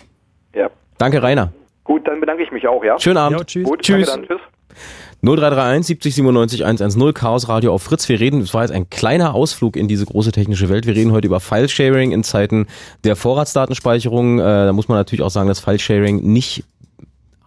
Ja. 0.55 0.69
Danke, 0.99 1.23
Rainer. 1.23 1.53
Gut, 1.85 2.07
dann 2.07 2.21
bedanke 2.21 2.43
ich 2.43 2.53
mich 2.53 2.67
auch, 2.69 2.85
ja? 2.85 2.99
Schönen 2.99 3.17
Abend. 3.17 3.39
Ja, 3.39 3.45
tschüss. 3.45 3.65
Gut, 3.65 3.83
tschüss. 3.83 4.07
Dann, 4.07 4.25
tschüss. 4.27 4.41
0331 5.25 5.87
70 5.87 6.15
97 6.17 6.65
110 6.65 7.15
Chaos 7.15 7.49
Radio 7.49 7.73
auf 7.73 7.83
Fritz. 7.83 8.09
Wir 8.09 8.19
reden, 8.19 8.41
es 8.41 8.55
war 8.55 8.63
jetzt 8.63 8.73
ein 8.73 8.91
kleiner 8.91 9.35
Ausflug 9.35 9.77
in 9.77 9.87
diese 9.87 10.05
große 10.05 10.33
technische 10.33 10.69
Welt. 10.69 10.85
Wir 10.85 10.97
reden 10.97 11.13
heute 11.13 11.29
über 11.29 11.39
File-Sharing 11.39 12.11
in 12.11 12.25
Zeiten 12.25 12.67
der 13.05 13.15
Vorratsdatenspeicherung. 13.15 14.41
Äh, 14.41 14.43
da 14.43 14.73
muss 14.73 14.89
man 14.89 14.99
natürlich 14.99 15.23
auch 15.23 15.31
sagen, 15.31 15.47
dass 15.47 15.61
File-Sharing 15.61 16.23
nicht 16.23 16.65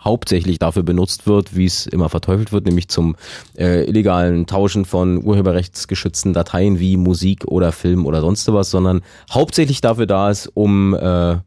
hauptsächlich 0.06 0.60
dafür 0.60 0.84
benutzt 0.84 1.28
wird, 1.28 1.58
wie 1.58 1.66
es 1.66 1.88
immer 1.88 2.08
verteufelt 2.08 2.54
wird, 2.54 2.66
nämlich 2.66 2.88
zum 2.88 3.18
äh, 3.58 3.84
illegalen 3.86 4.46
Tauschen 4.46 4.86
von 4.86 5.22
urheberrechtsgeschützten 5.22 6.32
Dateien 6.32 6.80
wie 6.80 6.96
Musik 6.96 7.44
oder 7.46 7.74
Film 7.74 8.06
oder 8.06 8.22
sonst 8.22 8.52
was, 8.54 8.70
sondern 8.70 9.02
hauptsächlich 9.32 9.82
dafür 9.82 10.06
da 10.06 10.30
ist, 10.30 10.48
um 10.54 10.94
äh, 10.94 11.38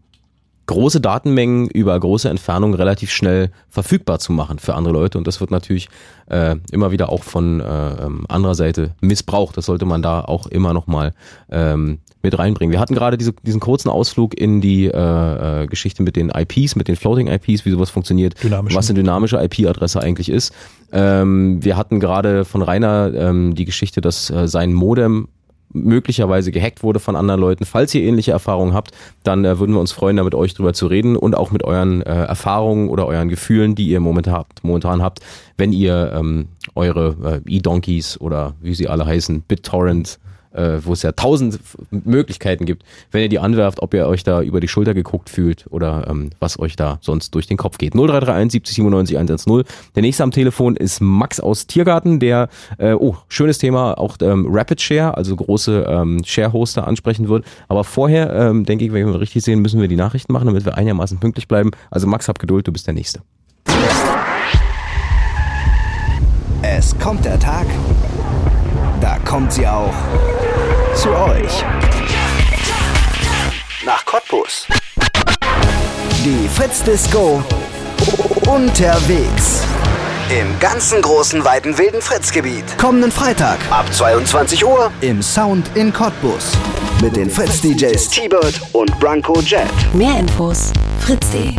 große 0.68 1.00
Datenmengen 1.00 1.68
über 1.68 1.98
große 1.98 2.28
Entfernungen 2.28 2.74
relativ 2.74 3.10
schnell 3.10 3.50
verfügbar 3.68 4.18
zu 4.18 4.32
machen 4.32 4.58
für 4.58 4.74
andere 4.74 4.92
Leute. 4.92 5.18
Und 5.18 5.26
das 5.26 5.40
wird 5.40 5.50
natürlich 5.50 5.88
äh, 6.30 6.56
immer 6.70 6.92
wieder 6.92 7.08
auch 7.08 7.24
von 7.24 7.60
äh, 7.60 7.64
ähm, 7.64 8.24
anderer 8.28 8.54
Seite 8.54 8.92
missbraucht. 9.00 9.56
Das 9.56 9.66
sollte 9.66 9.86
man 9.86 10.02
da 10.02 10.20
auch 10.20 10.46
immer 10.46 10.74
nochmal 10.74 11.14
ähm, 11.50 11.98
mit 12.22 12.38
reinbringen. 12.38 12.70
Wir 12.70 12.80
hatten 12.80 12.94
gerade 12.94 13.16
diese, 13.16 13.32
diesen 13.32 13.60
kurzen 13.60 13.88
Ausflug 13.88 14.38
in 14.38 14.60
die 14.60 14.86
äh, 14.86 15.62
äh, 15.62 15.66
Geschichte 15.66 16.02
mit 16.02 16.16
den 16.16 16.30
IPs, 16.30 16.76
mit 16.76 16.86
den 16.86 16.96
Floating 16.96 17.28
IPs, 17.28 17.64
wie 17.64 17.70
sowas 17.70 17.88
funktioniert, 17.88 18.34
was 18.74 18.90
eine 18.90 18.98
dynamische 18.98 19.42
IP-Adresse 19.42 20.00
eigentlich 20.00 20.28
ist. 20.28 20.52
Ähm, 20.92 21.64
wir 21.64 21.78
hatten 21.78 21.98
gerade 21.98 22.44
von 22.44 22.60
Rainer 22.60 23.12
ähm, 23.14 23.54
die 23.54 23.64
Geschichte, 23.64 24.02
dass 24.02 24.28
äh, 24.28 24.46
sein 24.46 24.74
Modem 24.74 25.28
möglicherweise 25.72 26.50
gehackt 26.50 26.82
wurde 26.82 27.00
von 27.00 27.16
anderen 27.16 27.40
Leuten. 27.40 27.64
Falls 27.64 27.94
ihr 27.94 28.02
ähnliche 28.02 28.32
Erfahrungen 28.32 28.74
habt, 28.74 28.92
dann 29.22 29.44
äh, 29.44 29.58
würden 29.58 29.74
wir 29.74 29.80
uns 29.80 29.92
freuen, 29.92 30.16
da 30.16 30.24
mit 30.24 30.34
euch 30.34 30.54
drüber 30.54 30.72
zu 30.72 30.86
reden 30.86 31.16
und 31.16 31.36
auch 31.36 31.50
mit 31.50 31.64
euren 31.64 32.02
äh, 32.02 32.24
Erfahrungen 32.24 32.88
oder 32.88 33.06
euren 33.06 33.28
Gefühlen, 33.28 33.74
die 33.74 33.88
ihr 33.88 34.00
momentan 34.00 34.34
habt, 34.34 34.64
momentan 34.64 35.02
habt 35.02 35.20
wenn 35.58 35.72
ihr 35.72 36.12
ähm, 36.14 36.48
eure 36.74 37.42
äh, 37.44 37.56
E-Donkeys 37.56 38.18
oder 38.20 38.54
wie 38.62 38.74
sie 38.74 38.88
alle 38.88 39.04
heißen, 39.04 39.42
BitTorrent 39.42 40.18
äh, 40.52 40.78
wo 40.82 40.92
es 40.92 41.02
ja 41.02 41.12
tausend 41.12 41.60
Möglichkeiten 41.90 42.64
gibt, 42.64 42.84
wenn 43.10 43.22
ihr 43.22 43.28
die 43.28 43.38
anwerft, 43.38 43.80
ob 43.82 43.94
ihr 43.94 44.06
euch 44.06 44.24
da 44.24 44.42
über 44.42 44.60
die 44.60 44.68
Schulter 44.68 44.94
geguckt 44.94 45.30
fühlt 45.30 45.66
oder 45.70 46.06
ähm, 46.08 46.30
was 46.40 46.58
euch 46.58 46.76
da 46.76 46.98
sonst 47.00 47.34
durch 47.34 47.46
den 47.46 47.56
Kopf 47.56 47.78
geht. 47.78 47.94
0331 47.94 48.52
70 48.52 48.76
97 48.76 49.16
110. 49.16 49.64
Der 49.94 50.02
nächste 50.02 50.22
am 50.22 50.30
Telefon 50.30 50.76
ist 50.76 51.00
Max 51.00 51.40
aus 51.40 51.66
Tiergarten, 51.66 52.20
der, 52.20 52.48
äh, 52.78 52.92
oh, 52.92 53.16
schönes 53.28 53.58
Thema, 53.58 53.98
auch 53.98 54.16
ähm, 54.20 54.46
Rapid 54.50 54.80
Share, 54.80 55.16
also 55.16 55.36
große 55.36 55.86
ähm, 55.88 56.22
Share-Hoster 56.24 56.86
ansprechen 56.86 57.28
wird. 57.28 57.44
Aber 57.68 57.84
vorher, 57.84 58.32
ähm, 58.32 58.64
denke 58.64 58.84
ich, 58.84 58.92
wenn 58.92 59.06
wir 59.06 59.20
richtig 59.20 59.44
sehen, 59.44 59.60
müssen 59.60 59.80
wir 59.80 59.88
die 59.88 59.96
Nachrichten 59.96 60.32
machen, 60.32 60.46
damit 60.46 60.64
wir 60.64 60.76
einigermaßen 60.76 61.18
pünktlich 61.18 61.48
bleiben. 61.48 61.70
Also 61.90 62.06
Max, 62.06 62.28
hab 62.28 62.38
Geduld, 62.38 62.66
du 62.66 62.72
bist 62.72 62.86
der 62.86 62.94
Nächste. 62.94 63.20
Es 66.62 66.98
kommt 66.98 67.24
der 67.24 67.38
Tag, 67.38 67.66
da 69.00 69.18
kommt 69.20 69.52
sie 69.52 69.66
auch 69.66 69.94
zu 70.98 71.10
euch. 71.10 71.64
Nach 73.86 74.04
Cottbus. 74.04 74.66
Die 76.24 76.48
Fritz 76.48 76.82
Disco 76.82 77.40
unterwegs. 78.48 79.62
Im 80.28 80.58
ganzen 80.58 81.00
großen, 81.00 81.44
weiten, 81.44 81.78
wilden 81.78 82.02
Fritz-Gebiet. 82.02 82.64
Kommenden 82.78 83.12
Freitag 83.12 83.58
ab 83.70 83.86
22 83.94 84.66
Uhr 84.66 84.90
im 85.00 85.22
Sound 85.22 85.70
in 85.76 85.92
Cottbus. 85.92 86.50
Mit 87.00 87.14
den 87.14 87.30
Fritz-DJs 87.30 88.08
T-Bird 88.08 88.60
und 88.72 88.98
Branko 88.98 89.40
Jet. 89.42 89.68
Mehr 89.94 90.18
Infos 90.18 90.72
fritz.de. 90.98 91.52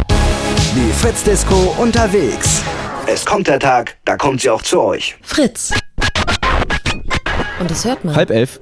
Die 0.75 0.93
Fritz-Disco 0.99 1.75
unterwegs. 1.77 2.61
Es 3.07 3.25
kommt 3.25 3.47
der 3.47 3.59
Tag, 3.59 3.95
da 4.03 4.17
kommt 4.17 4.41
sie 4.41 4.49
auch 4.49 4.61
zu 4.61 4.81
euch. 4.81 5.15
Fritz. 5.21 5.73
Und 7.61 7.71
das 7.71 7.85
hört 7.85 8.03
man. 8.03 8.17
Halb 8.17 8.31
elf. 8.31 8.59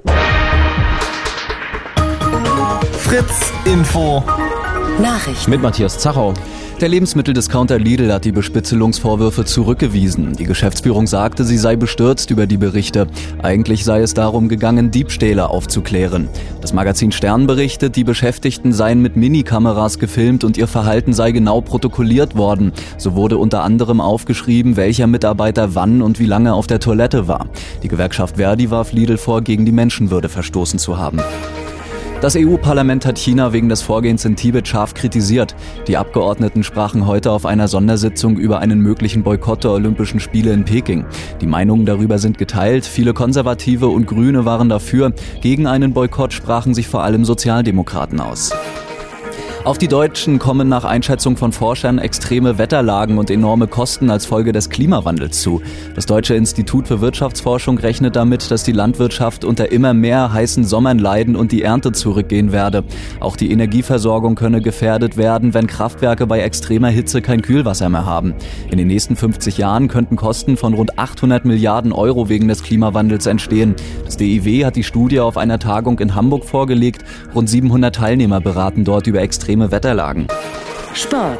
Fritz 3.08 3.54
Info. 3.64 4.22
Nachrichten. 5.00 5.50
Mit 5.50 5.62
Matthias 5.62 5.98
Zachau. 5.98 6.34
Der 6.78 6.90
Lebensmitteldiscounter 6.90 7.78
Lidl 7.78 8.12
hat 8.12 8.26
die 8.26 8.32
Bespitzelungsvorwürfe 8.32 9.46
zurückgewiesen. 9.46 10.34
Die 10.34 10.44
Geschäftsführung 10.44 11.06
sagte, 11.06 11.44
sie 11.44 11.56
sei 11.56 11.76
bestürzt 11.76 12.30
über 12.30 12.46
die 12.46 12.58
Berichte. 12.58 13.06
Eigentlich 13.42 13.86
sei 13.86 14.02
es 14.02 14.12
darum 14.12 14.50
gegangen, 14.50 14.90
Diebstähle 14.90 15.48
aufzuklären. 15.48 16.28
Das 16.60 16.74
Magazin 16.74 17.10
Stern 17.10 17.46
berichtet, 17.46 17.96
die 17.96 18.04
Beschäftigten 18.04 18.74
seien 18.74 19.00
mit 19.00 19.16
Minikameras 19.16 19.98
gefilmt 19.98 20.44
und 20.44 20.58
ihr 20.58 20.68
Verhalten 20.68 21.14
sei 21.14 21.32
genau 21.32 21.62
protokolliert 21.62 22.36
worden. 22.36 22.74
So 22.98 23.14
wurde 23.14 23.38
unter 23.38 23.64
anderem 23.64 24.02
aufgeschrieben, 24.02 24.76
welcher 24.76 25.06
Mitarbeiter 25.06 25.74
wann 25.74 26.02
und 26.02 26.18
wie 26.18 26.26
lange 26.26 26.52
auf 26.52 26.66
der 26.66 26.78
Toilette 26.78 27.26
war. 27.26 27.46
Die 27.82 27.88
Gewerkschaft 27.88 28.36
Verdi 28.36 28.70
warf 28.70 28.92
Lidl 28.92 29.16
vor, 29.16 29.40
gegen 29.40 29.64
die 29.64 29.72
Menschenwürde 29.72 30.28
verstoßen 30.28 30.78
zu 30.78 30.98
haben. 30.98 31.22
Das 32.20 32.34
EU-Parlament 32.34 33.06
hat 33.06 33.16
China 33.16 33.52
wegen 33.52 33.68
des 33.68 33.80
Vorgehens 33.80 34.24
in 34.24 34.34
Tibet 34.34 34.66
scharf 34.66 34.92
kritisiert. 34.92 35.54
Die 35.86 35.96
Abgeordneten 35.96 36.64
sprachen 36.64 37.06
heute 37.06 37.30
auf 37.30 37.46
einer 37.46 37.68
Sondersitzung 37.68 38.38
über 38.38 38.58
einen 38.58 38.80
möglichen 38.80 39.22
Boykott 39.22 39.62
der 39.62 39.70
Olympischen 39.70 40.18
Spiele 40.18 40.52
in 40.52 40.64
Peking. 40.64 41.04
Die 41.40 41.46
Meinungen 41.46 41.86
darüber 41.86 42.18
sind 42.18 42.36
geteilt. 42.36 42.86
Viele 42.86 43.14
Konservative 43.14 43.86
und 43.86 44.06
Grüne 44.06 44.44
waren 44.44 44.68
dafür. 44.68 45.12
Gegen 45.42 45.68
einen 45.68 45.92
Boykott 45.92 46.32
sprachen 46.32 46.74
sich 46.74 46.88
vor 46.88 47.04
allem 47.04 47.24
Sozialdemokraten 47.24 48.18
aus. 48.18 48.50
Auf 49.64 49.76
die 49.76 49.88
Deutschen 49.88 50.38
kommen 50.38 50.68
nach 50.68 50.84
Einschätzung 50.84 51.36
von 51.36 51.52
Forschern 51.52 51.98
extreme 51.98 52.58
Wetterlagen 52.58 53.18
und 53.18 53.28
enorme 53.28 53.66
Kosten 53.66 54.08
als 54.08 54.24
Folge 54.24 54.52
des 54.52 54.70
Klimawandels 54.70 55.42
zu. 55.42 55.60
Das 55.96 56.06
Deutsche 56.06 56.34
Institut 56.34 56.86
für 56.86 57.00
Wirtschaftsforschung 57.00 57.76
rechnet 57.76 58.14
damit, 58.14 58.52
dass 58.52 58.62
die 58.62 58.72
Landwirtschaft 58.72 59.44
unter 59.44 59.70
immer 59.72 59.94
mehr 59.94 60.32
heißen 60.32 60.64
Sommern 60.64 61.00
leiden 61.00 61.34
und 61.34 61.50
die 61.50 61.62
Ernte 61.62 61.90
zurückgehen 61.90 62.52
werde. 62.52 62.84
Auch 63.18 63.36
die 63.36 63.50
Energieversorgung 63.50 64.36
könne 64.36 64.62
gefährdet 64.62 65.16
werden, 65.16 65.52
wenn 65.54 65.66
Kraftwerke 65.66 66.26
bei 66.26 66.40
extremer 66.40 66.88
Hitze 66.88 67.20
kein 67.20 67.42
Kühlwasser 67.42 67.88
mehr 67.88 68.06
haben. 68.06 68.34
In 68.70 68.78
den 68.78 68.86
nächsten 68.86 69.16
50 69.16 69.58
Jahren 69.58 69.88
könnten 69.88 70.16
Kosten 70.16 70.56
von 70.56 70.72
rund 70.72 70.98
800 70.98 71.44
Milliarden 71.44 71.92
Euro 71.92 72.28
wegen 72.28 72.46
des 72.46 72.62
Klimawandels 72.62 73.26
entstehen. 73.26 73.74
Das 74.04 74.16
DIW 74.16 74.64
hat 74.64 74.76
die 74.76 74.84
Studie 74.84 75.20
auf 75.20 75.36
einer 75.36 75.58
Tagung 75.58 75.98
in 75.98 76.14
Hamburg 76.14 76.44
vorgelegt. 76.44 77.04
Rund 77.34 77.50
700 77.50 77.94
Teilnehmer 77.94 78.40
beraten 78.40 78.84
dort 78.84 79.06
über 79.08 79.20
extreme 79.20 79.47
Wetterlagen. 79.48 80.26
Sport. 80.92 81.38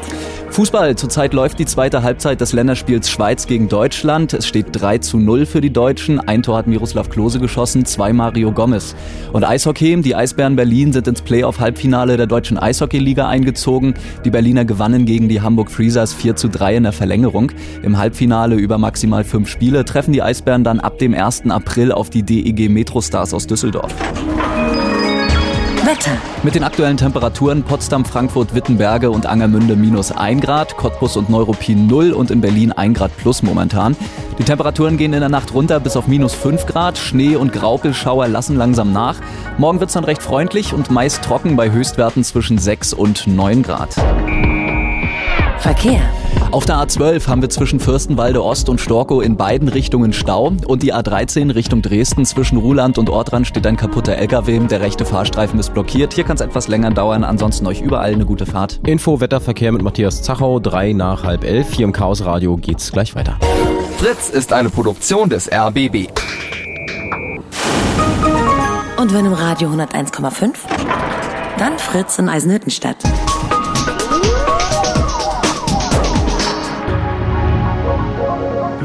Fußball. 0.51 0.97
Zurzeit 0.97 1.35
läuft 1.35 1.59
die 1.59 1.67
zweite 1.67 2.03
Halbzeit 2.03 2.41
des 2.41 2.53
Länderspiels 2.53 3.11
Schweiz 3.11 3.47
gegen 3.47 3.69
Deutschland. 3.69 4.33
Es 4.33 4.47
steht 4.47 4.69
3 4.73 4.99
zu 4.99 5.19
0 5.19 5.47
für 5.47 5.61
die 5.61 5.73
Deutschen. 5.73 6.19
Ein 6.19 6.43
Tor 6.43 6.57
hat 6.57 6.67
Miroslav 6.67 7.11
Klose 7.11 7.39
geschossen, 7.39 7.85
zwei 7.85 8.13
Mario 8.13 8.51
Gomez. 8.51 8.97
Und 9.33 9.45
Eishockey. 9.45 10.01
Die 10.01 10.17
Eisbären 10.17 10.57
Berlin 10.57 10.93
sind 10.93 11.07
ins 11.07 11.23
Playoff-Halbfinale 11.23 12.17
der 12.17 12.27
deutschen 12.27 12.59
Eishockeyliga 12.59 13.29
eingezogen. 13.29 13.95
Die 14.25 14.31
Berliner 14.31 14.65
gewannen 14.65 15.05
gegen 15.05 15.29
die 15.29 15.43
Hamburg 15.43 15.71
Freezers 15.71 16.15
4 16.15 16.35
zu 16.35 16.49
3 16.49 16.77
in 16.77 16.83
der 16.85 16.93
Verlängerung. 16.93 17.53
Im 17.83 17.99
Halbfinale 17.99 18.57
über 18.57 18.79
maximal 18.79 19.25
fünf 19.25 19.49
Spiele 19.49 19.85
treffen 19.85 20.13
die 20.13 20.23
Eisbären 20.23 20.65
dann 20.65 20.81
ab 20.81 20.99
dem 20.99 21.15
1. 21.15 21.51
April 21.51 21.93
auf 21.93 22.11
die 22.11 22.23
DEG 22.23 22.71
Metrostars 22.71 23.35
aus 23.35 23.47
Düsseldorf. 23.47 23.95
Wetter. 25.89 26.19
Mit 26.43 26.55
den 26.55 26.65
aktuellen 26.65 26.99
Temperaturen 26.99 27.63
Potsdam, 27.63 28.05
Frankfurt, 28.05 28.55
Wittenberge 28.55 29.11
und 29.11 29.25
Angermünde 29.25 29.75
minus 29.75 30.13
1 30.13 30.43
Grad, 30.43 30.77
Cottbus 30.77 31.17
und 31.17 31.31
Neuruppin 31.31 31.87
0 31.87 32.13
und 32.13 32.31
in 32.31 32.43
Berlin 32.43 32.73
1 32.73 32.99
Grad 32.99 33.17
plus 33.17 33.43
momentan. 33.43 33.97
Die 34.39 34.45
Temperaturen 34.45 34.99
gehen 34.99 35.15
in 35.15 35.21
der 35.21 35.31
Nacht 35.31 35.55
runter 35.55 35.81
bis 35.81 35.97
auf 35.97 36.07
minus 36.07 36.35
5 36.35 36.67
Grad. 36.67 36.99
Schnee 36.99 37.37
und 37.37 37.55
Graupelschauer 37.55 38.29
lassen 38.29 38.55
langsam 38.55 38.93
nach. 38.93 39.17
Morgen 39.57 39.81
wird 39.81 39.89
es 39.89 39.95
dann 39.95 40.05
recht 40.05 40.23
freundlich 40.23 40.75
und 40.75 40.91
meist 40.91 41.23
trocken 41.23 41.57
bei 41.57 41.71
Höchstwerten 41.71 42.23
zwischen 42.23 42.59
6 42.59 42.93
und 42.93 43.27
9 43.27 43.63
Grad. 43.63 43.95
Verkehr. 45.59 46.03
Auf 46.51 46.65
der 46.65 46.77
A12 46.77 47.29
haben 47.29 47.43
wir 47.43 47.51
zwischen 47.51 47.79
Fürstenwalde 47.79 48.43
Ost 48.43 48.71
und 48.71 48.81
Storkow 48.81 49.23
in 49.23 49.37
beiden 49.37 49.69
Richtungen 49.69 50.15
Stau 50.15 50.51
und 50.67 50.83
die 50.83 50.95
A13 50.95 51.55
Richtung 51.55 51.83
Dresden 51.83 52.25
zwischen 52.25 52.57
Ruhland 52.57 52.97
und 52.97 53.11
Ortrand 53.11 53.47
steht 53.47 53.67
ein 53.67 53.77
kaputter 53.77 54.17
LKW. 54.17 54.59
Der 54.61 54.81
rechte 54.81 55.05
Fahrstreifen 55.05 55.61
ist 55.61 55.75
blockiert. 55.75 56.15
Hier 56.15 56.25
kann 56.25 56.37
es 56.37 56.41
etwas 56.41 56.67
länger 56.69 56.91
dauern. 56.91 57.23
Ansonsten 57.23 57.67
euch 57.67 57.83
überall 57.83 58.15
eine 58.15 58.25
gute 58.25 58.47
Fahrt. 58.47 58.81
Info 58.87 59.21
Wetterverkehr 59.21 59.73
mit 59.73 59.83
Matthias 59.83 60.23
Zachau, 60.23 60.59
drei 60.59 60.95
nach 60.95 61.23
halb 61.23 61.45
elf. 61.45 61.75
Hier 61.75 61.85
im 61.85 61.93
Chaos 61.93 62.25
Radio 62.25 62.57
geht's 62.57 62.93
gleich 62.93 63.15
weiter. 63.15 63.37
Fritz 63.99 64.31
ist 64.31 64.55
eine 64.55 64.71
Produktion 64.71 65.29
des 65.29 65.51
RBB. 65.53 66.09
Und 68.97 69.13
wenn 69.13 69.27
im 69.27 69.35
Radio 69.35 69.69
101,5? 69.69 70.55
Dann 71.59 71.79
Fritz 71.79 72.19
in 72.19 72.31
Eisenhüttenstadt. 72.31 72.97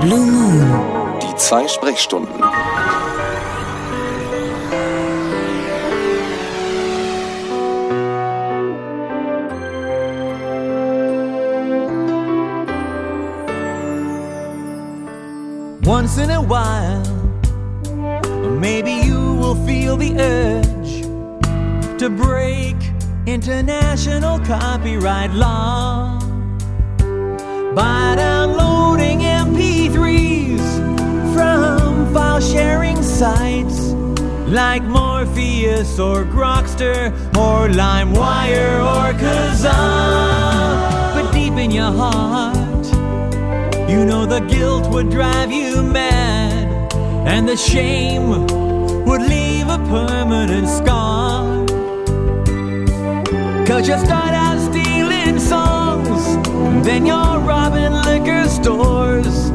Blue 0.03 0.25
Moon. 0.25 1.19
Die 1.21 1.33
zwei 1.37 1.65
Sprechstunden. 1.65 2.43
Once 15.85 16.17
in 16.17 16.31
a 16.31 16.41
while, 16.41 17.01
maybe 18.59 18.91
you 18.91 19.35
will 19.35 19.55
feel 19.65 19.95
the 19.95 20.13
urge 20.19 21.03
to 21.97 22.09
break 22.09 22.75
international 23.25 24.37
copyright 24.39 25.31
law 25.31 26.19
by 27.73 28.15
downloading 28.17 29.21
MP3s 29.93 31.34
from 31.34 32.13
file 32.13 32.41
sharing 32.41 33.01
sites 33.03 33.91
like 34.47 34.84
Morpheus 34.84 35.99
or 35.99 36.23
Grokster 36.23 37.12
or 37.38 37.67
LimeWire 37.67 38.82
or 38.82 39.13
Kazaa. 39.13 41.13
But 41.13 41.32
deep 41.32 41.53
in 41.53 41.69
your 41.69 41.91
heart, 41.91 42.86
you 43.89 44.03
know 44.06 44.25
the 44.25 44.39
guilt 44.39 44.89
would 44.91 45.12
drive 45.12 45.51
you 45.51 45.84
mad, 45.84 46.93
and 47.27 47.47
the 47.47 47.58
shame 47.58 48.29
would 49.06 49.21
leave 49.21 49.69
a 49.69 49.77
permanent 49.77 50.67
scar. 50.67 51.65
Cause 53.67 53.88
you 53.88 53.97
start 53.99 54.34
out 54.34 54.60
stealing 54.71 55.39
songs, 55.39 56.36
then 56.86 57.06
you're 57.06 57.39
robbing 57.39 57.93
liquor 57.93 58.47
stores 58.49 59.52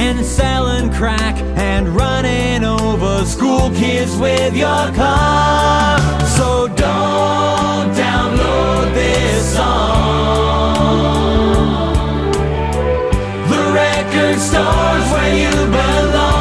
and 0.00 0.24
selling 0.24 0.90
crack 0.90 1.36
and 1.58 1.86
running 1.88 2.64
over 2.64 3.22
school 3.26 3.68
kids 3.70 4.16
with 4.16 4.56
your 4.56 4.90
car. 4.94 6.00
So 6.38 6.68
don't 6.68 7.92
download 7.94 8.94
this 8.94 9.54
song. 9.54 10.80
The 13.52 13.62
record 13.74 14.38
stores 14.40 15.06
where 15.12 15.34
you 15.42 15.50
belong. 15.70 16.39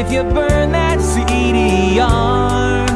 If 0.00 0.10
you 0.10 0.22
burn 0.22 0.72
that 0.72 0.98
CDR. 0.98 2.86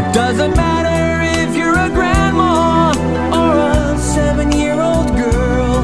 It 0.00 0.14
doesn't 0.14 0.56
matter 0.56 1.42
if 1.42 1.54
you're 1.54 1.78
a 1.78 1.90
grandma 1.90 2.92
or 3.38 3.52
a 3.58 3.98
seven-year-old 3.98 5.08
girl. 5.16 5.82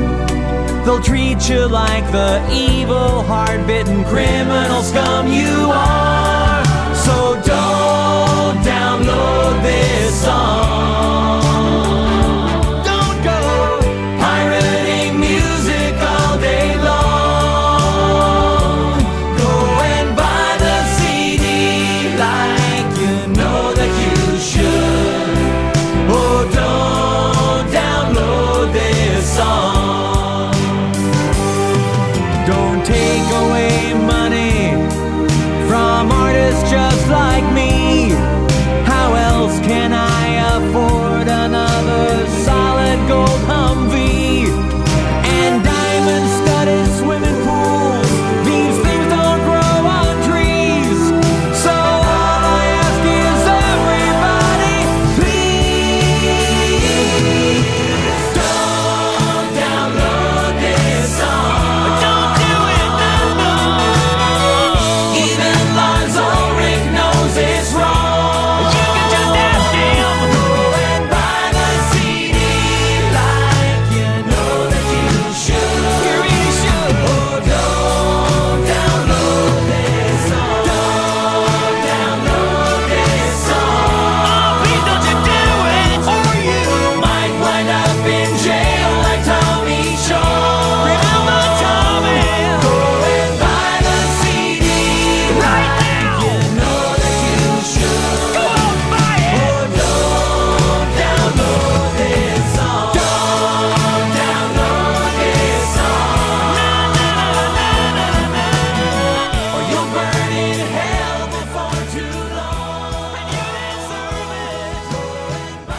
They'll 0.84 1.02
treat 1.02 1.46
you 1.50 1.66
like 1.68 2.10
the 2.10 2.30
evil, 2.50 3.22
hard-bitten 3.22 4.04
criminal 4.04 4.82
scum 4.82 5.30
you 5.30 5.70
are. 5.70 6.64
So 7.06 7.34
don't 7.44 8.56
download 8.64 9.62
this 9.62 10.22
song. 10.24 10.73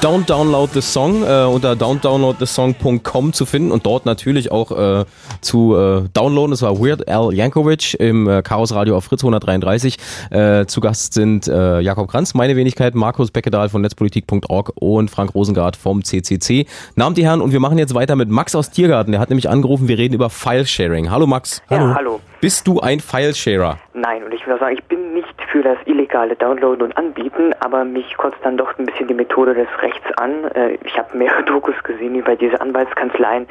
Don't 0.06 0.30
Download 0.30 0.70
the 0.72 0.84
Song 0.84 1.24
äh, 1.24 1.46
unter 1.46 1.76
don'tdownloadthesong.com 1.76 3.34
zu 3.34 3.48
finden 3.48 3.72
und 3.72 3.88
dort 3.88 4.06
natürlich 4.06 4.52
auch 4.52 4.70
äh, 4.70 5.04
zu 5.46 5.76
äh, 5.78 6.02
downloaden. 6.14 6.54
Es 6.54 6.62
war 6.62 6.78
Weird 6.80 7.08
Al 7.08 7.34
Yankovic 7.34 7.94
im 8.00 8.28
äh, 8.28 8.42
Chaos 8.42 8.74
Radio 8.74 8.98
auf 8.98 9.06
Fritz 9.06 9.24
133. 9.24 9.98
Äh, 10.32 10.66
zu 10.66 10.82
Gast 10.82 11.14
sind 11.14 11.48
äh, 11.48 11.80
Jakob 11.80 12.10
Kranz, 12.10 12.34
meine 12.34 12.56
Wenigkeit, 12.56 12.96
Markus 12.96 13.32
Beckedahl 13.32 13.70
von 13.70 13.82
netzpolitik.org 13.82 14.72
und 14.76 15.10
Frank 15.10 15.34
Rosengart 15.36 15.76
vom 15.78 16.04
CCC. 16.04 16.66
Namen 16.96 17.16
die 17.16 17.26
Herren 17.26 17.42
und 17.42 17.52
wir 17.54 17.60
machen 17.60 17.78
jetzt 17.78 17.94
weiter 17.96 18.16
mit 18.16 18.30
Max 18.30 18.56
aus 18.56 18.72
Tiergarten. 18.72 19.12
Der 19.12 19.22
hat 19.22 19.30
nämlich 19.30 19.48
angerufen, 19.50 19.88
wir 19.88 19.98
reden 19.98 20.16
über 20.16 20.30
File-Sharing. 20.30 21.12
Hallo 21.12 21.28
Max. 21.28 21.62
Ja, 21.70 21.94
hallo. 21.96 22.20
Bist 22.42 22.68
du 22.68 22.80
ein 22.82 23.00
File-Sharer? 23.00 23.78
Nein, 23.94 24.24
und 24.24 24.34
ich 24.34 24.46
will 24.46 24.54
auch 24.56 24.60
sagen, 24.60 24.76
ich 24.78 24.84
bin 24.84 25.14
nicht 25.14 25.34
für 25.52 25.64
das 25.64 25.78
illegale 25.86 26.36
Downloaden 26.36 26.84
und 26.84 26.98
Anbieten, 26.98 27.54
aber 27.62 27.86
mich 27.86 28.16
kotzt 28.18 28.38
dann 28.44 28.58
doch 28.58 28.78
ein 28.78 28.86
bisschen 28.86 29.08
die 29.08 29.14
Methode 29.14 29.54
des 29.54 29.68
Rechts 29.82 30.06
an. 30.18 30.32
Äh, 30.54 30.78
Ich 30.86 30.98
habe 30.98 31.18
mehrere 31.18 31.44
Dokus 31.46 31.76
gesehen 31.84 32.16
über 32.16 32.36
diese 32.36 32.60
Anwaltskanzleien. 32.62 33.48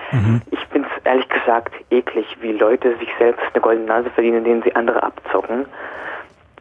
Ich 0.51 0.59
finde 0.71 0.89
es 0.97 1.05
ehrlich 1.07 1.29
gesagt 1.29 1.73
eklig, 1.91 2.27
wie 2.41 2.53
Leute 2.53 2.97
sich 2.99 3.09
selbst 3.19 3.43
eine 3.53 3.61
goldene 3.61 3.87
Nase 3.87 4.11
verdienen, 4.11 4.39
indem 4.39 4.63
sie 4.63 4.75
andere 4.75 5.03
abzocken. 5.03 5.67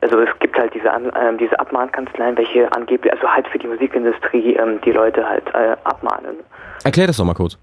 Also 0.01 0.19
es 0.19 0.30
gibt 0.39 0.57
halt 0.57 0.74
diese, 0.74 0.89
ähm, 0.89 1.38
diese 1.38 1.57
Abmahnkanzleien, 1.59 2.38
welche 2.38 2.69
angeblich, 2.74 3.13
also 3.13 3.28
halt 3.28 3.47
für 3.47 3.57
die 3.57 3.67
Musikindustrie 3.67 4.55
ähm, 4.55 4.82
die 4.82 4.91
Leute 4.91 5.28
halt 5.28 5.47
äh, 5.53 5.78
abmahnen. 5.86 6.36
Erklär 6.84 7.07
das 7.07 7.17
doch 7.17 7.26
mal 7.26 7.34
kurz. 7.34 7.57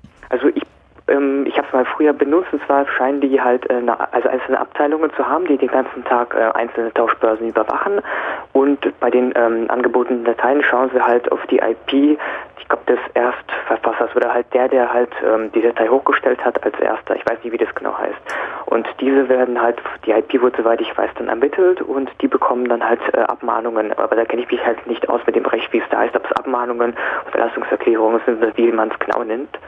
Ich, 1.11 1.17
ähm, 1.17 1.47
ich 1.47 1.57
habe 1.57 1.67
es 1.67 1.73
mal 1.73 1.85
früher 1.85 2.13
benutzt, 2.13 2.53
und 2.53 2.65
zwar 2.67 2.87
scheinen 2.87 3.21
die 3.21 3.41
halt 3.41 3.69
äh, 3.71 3.83
also 4.13 4.29
einzelne 4.29 4.61
Abteilungen 4.61 5.13
zu 5.15 5.27
haben, 5.27 5.47
die 5.47 5.57
den 5.57 5.69
ganzen 5.69 6.05
Tag 6.05 6.35
äh, 6.35 6.57
einzelne 6.57 6.93
Tauschbörsen 6.95 7.49
überwachen 7.49 8.01
und 8.53 8.79
bei 9.01 9.11
den 9.11 9.33
ähm, 9.37 9.67
angebotenen 9.69 10.25
Dateien 10.25 10.63
schauen 10.63 10.91
sie 10.93 11.01
halt 11.01 11.31
auf 11.33 11.45
die 11.47 11.59
IP, 11.59 12.19
ich 12.59 12.69
glaube 12.69 12.85
des 12.87 12.99
Erstverfassers 13.15 14.15
oder 14.15 14.33
halt 14.33 14.47
der, 14.55 14.69
der 14.69 14.93
halt 14.93 15.11
ähm, 15.27 15.51
die 15.53 15.63
Datei 15.63 15.89
hochgestellt 15.89 16.45
hat 16.45 16.63
als 16.65 16.79
erster. 16.79 17.17
Ich 17.17 17.27
weiß 17.27 17.43
nicht, 17.43 17.53
wie 17.53 17.59
das 17.59 17.75
genau 17.75 17.97
heißt. 17.99 18.21
Und 18.67 18.87
diese 19.01 19.29
werden 19.29 19.61
halt, 19.61 19.79
die 20.07 20.13
IP 20.13 20.41
wird, 20.41 20.57
soweit 20.57 20.81
ich 20.81 20.97
weiß, 20.97 21.11
dann 21.17 21.29
ermittelt 21.29 21.83
und 21.83 22.11
die 22.21 22.29
bekommen 22.29 22.69
dann 22.69 22.85
halt 22.87 23.01
äh, 23.13 23.21
Abmahnungen. 23.21 23.93
Aber 23.99 24.15
da 24.15 24.25
kenne 24.25 24.43
ich 24.43 24.51
mich 24.51 24.65
halt 24.65 24.87
nicht 24.87 25.09
aus 25.09 25.21
mit 25.27 25.35
dem 25.35 25.47
Recht, 25.47 25.73
wie 25.73 25.79
es 25.79 25.89
da 25.91 25.99
heißt, 25.99 26.15
ob 26.15 26.25
es 26.25 26.33
Abmahnungen, 26.33 26.95
Unterlassungserklärungen 27.27 28.21
sind 28.25 28.43
oder 28.43 28.57
wie 28.57 28.71
man 28.71 28.91
es 28.91 28.99
genau 29.01 29.25
nennt. 29.25 29.59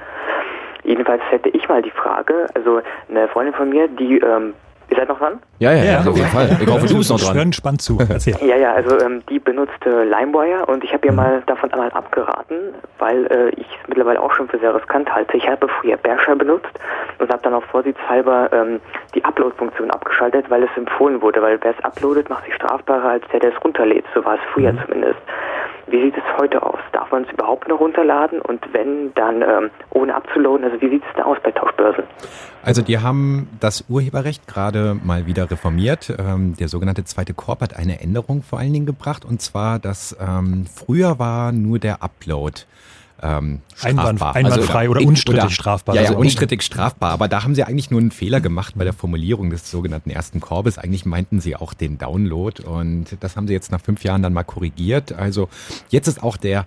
Jedenfalls 0.85 1.23
hätte 1.31 1.49
ich 1.51 1.69
mal 1.69 1.83
die 1.83 1.91
Frage, 1.91 2.47
also 2.55 2.81
eine 3.09 3.29
Freundin 3.29 3.55
von 3.55 3.69
mir, 3.69 3.89
die, 3.89 4.19
ähm, 4.19 4.55
ihr 4.91 4.97
seid 4.97 5.09
noch 5.09 5.19
dran? 5.19 5.39
Ja, 5.59 5.73
ja, 5.73 5.85
ja, 5.85 5.99
auf 6.01 6.17
jeden 6.17 6.29
Fall. 6.29 6.57
Ich 6.61 6.69
hoffe, 6.69 6.87
du 6.87 6.99
bist 6.99 7.11
noch 7.11 7.21
dran. 7.21 7.37
hören 7.37 7.53
spannend 7.53 7.83
zu. 7.83 7.99
Erzähl. 7.99 8.37
Ja, 8.45 8.57
ja, 8.57 8.73
also 8.73 8.99
ähm, 8.99 9.23
die 9.29 9.39
benutzte 9.39 10.05
LimeWire 10.05 10.67
und 10.67 10.83
ich 10.85 10.93
habe 10.93 11.07
ihr 11.07 11.13
mal 11.13 11.43
davon 11.47 11.73
einmal 11.73 11.91
abgeraten, 11.91 12.57
weil 12.99 13.27
äh, 13.27 13.51
ich 13.51 13.67
es 13.67 13.89
mittlerweile 13.89 14.21
auch 14.21 14.33
schon 14.33 14.49
für 14.49 14.59
sehr 14.59 14.75
riskant 14.75 15.13
halte. 15.15 15.37
Ich 15.37 15.47
habe 15.47 15.69
früher 15.81 15.97
Bearshare 15.97 16.37
benutzt 16.37 16.73
und 17.19 17.31
habe 17.31 17.43
dann 17.43 17.55
auch 17.55 17.65
vorsichtshalber 17.65 18.51
ähm, 18.53 18.81
die 19.15 19.25
Upload-Funktion 19.25 19.91
abgeschaltet, 19.91 20.51
weil 20.51 20.65
es 20.65 20.71
empfohlen 20.77 21.23
wurde, 21.23 21.41
weil 21.43 21.59
wer 21.63 21.71
es 21.79 21.85
uploadet, 21.85 22.29
macht 22.29 22.45
sich 22.45 22.55
strafbarer 22.55 23.11
als 23.11 23.25
der, 23.33 23.41
der 23.41 23.55
es 23.55 23.65
runterlädt. 23.65 24.05
So 24.15 24.25
war 24.25 24.35
es 24.35 24.41
früher 24.53 24.75
zumindest. 24.85 25.21
Wie 25.89 26.01
sieht 26.01 26.17
es 26.17 26.23
heute 26.39 26.63
aus? 26.63 26.79
Darf 26.93 27.11
man 27.11 27.25
es 27.25 27.33
überhaupt 27.33 27.69
noch 27.69 27.81
runterladen 27.81 28.41
und 28.41 28.61
wenn, 28.73 29.13
dann 29.15 29.43
ähm, 29.43 29.71
ohne 29.91 30.15
abzuladen? 30.15 30.65
Also 30.65 30.81
wie 30.81 30.89
sieht 30.89 31.03
es 31.03 31.17
da 31.17 31.25
aus 31.25 31.39
bei 31.43 31.51
Tauschbörsen? 31.51 32.05
Also 32.63 32.83
die 32.83 32.99
haben 32.99 33.49
das 33.61 33.85
Urheberrecht 33.89 34.47
gerade 34.47 34.97
mal 35.03 35.27
wieder 35.27 35.51
reformiert. 35.51 36.15
Ähm, 36.19 36.55
der 36.57 36.69
sogenannte 36.69 37.05
zweite 37.05 37.35
Korb 37.35 37.61
hat 37.61 37.77
eine 37.77 38.01
Änderung 38.01 38.43
vor 38.43 38.61
allen 38.61 38.73
Dingen 38.73 38.87
gebracht 38.87 39.25
und 39.25 39.43
zwar, 39.43 39.79
dass 39.79 40.17
ähm, 40.21 40.67
früher 40.67 41.19
war 41.19 41.53
nur 41.53 41.79
der 41.79 42.03
Upload 42.03 42.63
ähm, 43.23 43.61
Einwand- 43.83 44.19
strafbar. 44.19 44.35
einwandfrei 44.37 44.89
oder 44.91 45.01
unstrittig 45.07 45.51
strafbar. 45.55 45.95
Ja, 45.95 46.03
ja, 46.03 46.09
Also 46.09 46.21
unstrittig 46.21 46.63
strafbar. 46.63 47.13
Aber 47.13 47.29
da 47.29 47.45
haben 47.45 47.55
sie 47.55 47.63
eigentlich 47.65 47.91
nur 47.91 48.01
einen 48.01 48.11
Fehler 48.11 48.41
gemacht 48.41 48.75
bei 48.77 48.85
der 48.85 48.93
Formulierung 48.93 49.51
des 49.51 49.71
sogenannten 49.71 50.11
ersten 50.11 50.41
Korbes. 50.41 50.77
Eigentlich 50.79 51.07
meinten 51.07 51.41
sie 51.41 51.55
auch 51.57 51.73
den 51.75 51.99
Download 51.99 52.63
und 52.63 53.17
das 53.21 53.37
haben 53.37 53.47
sie 53.47 53.53
jetzt 53.55 53.71
nach 53.71 53.81
fünf 53.81 54.03
Jahren 54.05 54.23
dann 54.23 54.33
mal 54.33 54.43
korrigiert. 54.43 55.13
Also 55.13 55.49
jetzt 55.91 56.09
ist 56.09 56.23
auch 56.23 56.37
der 56.37 56.67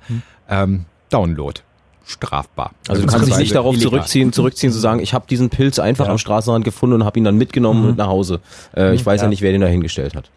ähm, 0.49 0.85
Download 1.09 1.59
strafbar. 2.05 2.71
Also 2.87 3.01
du 3.01 3.07
kannst 3.07 3.27
dich 3.27 3.37
nicht 3.37 3.55
darauf 3.55 3.73
illegal. 3.73 3.89
zurückziehen, 3.91 4.31
zurückziehen 4.31 4.71
zu 4.71 4.77
sagen, 4.79 4.99
ich 4.99 5.13
habe 5.13 5.25
diesen 5.27 5.49
Pilz 5.49 5.79
einfach 5.79 6.07
am 6.07 6.19
Straßenrand 6.19 6.63
gefunden 6.63 6.95
und 6.97 7.03
habe 7.05 7.17
ihn 7.19 7.25
dann 7.25 7.35
mitgenommen 7.37 7.81
Mhm. 7.83 7.89
und 7.89 7.97
nach 7.97 8.07
Hause. 8.07 8.41
Äh, 8.77 8.93
ich 8.93 9.03
weiß 9.05 9.21
ja. 9.21 9.25
Ja. 9.25 9.29
nicht, 9.29 9.41
wer 9.41 9.51
den 9.51 9.61
da 9.61 9.67
hingestellt 9.67 10.15
hat. 10.15 10.29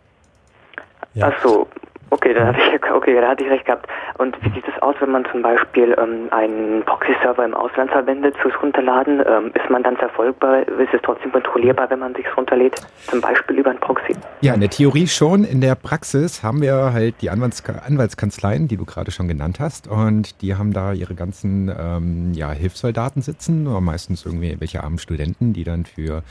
Ja. 1.15 1.31
Ach 1.33 1.43
so, 1.43 1.67
okay, 2.11 2.35
dann 2.35 2.49
hatte 2.49 2.59
ich, 2.59 2.91
okay, 2.93 3.21
da 3.21 3.29
hatte 3.29 3.45
ich 3.45 3.51
recht 3.51 3.67
gehabt. 3.67 3.87
Und 4.19 4.37
wie 4.43 4.51
sieht 4.51 4.67
es 4.67 4.83
aus, 4.83 4.97
wenn 5.01 5.11
man 5.11 5.25
zum 5.31 5.43
Beispiel 5.43 5.97
ähm, 5.99 6.29
einen 6.31 6.83
Proxy-Server 6.85 7.45
im 7.45 7.55
Ausland 7.55 7.91
verwendet 7.91 8.37
fürs 8.39 8.55
Runterladen? 8.63 9.23
Ähm, 9.27 9.53
ist 9.55 9.71
man 9.71 9.83
dann 9.83 9.97
verfolgbar? 9.97 10.67
Ist 10.67 10.93
es 10.93 11.01
trotzdem 11.03 11.33
kontrollierbar, 11.33 11.91
wenn 11.91 12.01
man 12.01 12.15
sich 12.15 12.27
runterlädt? 12.37 12.81
Zum 13.07 13.21
Beispiel 13.21 13.59
über 13.59 13.71
einen 13.71 13.81
Proxy? 13.81 14.15
Ja, 14.41 14.55
in 14.55 14.61
der 14.61 14.71
Theorie 14.71 15.07
schon. 15.07 15.45
In 15.45 15.61
der 15.61 15.75
Praxis 15.75 16.43
haben 16.43 16.63
wir 16.63 16.93
halt 16.93 17.17
die 17.21 17.31
Anwalts 17.31 17.63
Anwaltskanzleien, 17.69 18.69
die 18.69 18.77
du 18.77 18.85
gerade 18.85 19.11
schon 19.11 19.29
genannt 19.29 19.61
hast. 19.61 19.89
Und 19.89 20.43
die 20.43 20.55
haben 20.55 20.73
da 20.73 20.93
ihre 20.93 21.15
ganzen 21.15 21.73
ähm, 21.79 22.33
ja, 22.35 22.51
Hilfssoldaten 22.53 23.23
sitzen, 23.23 23.67
oder 23.67 23.81
meistens 23.81 24.25
irgendwie 24.25 24.57
welche 24.59 24.83
armen 24.83 24.99
Studenten, 24.99 25.53
die 25.53 25.65
dann 25.65 25.85
für 25.85 26.23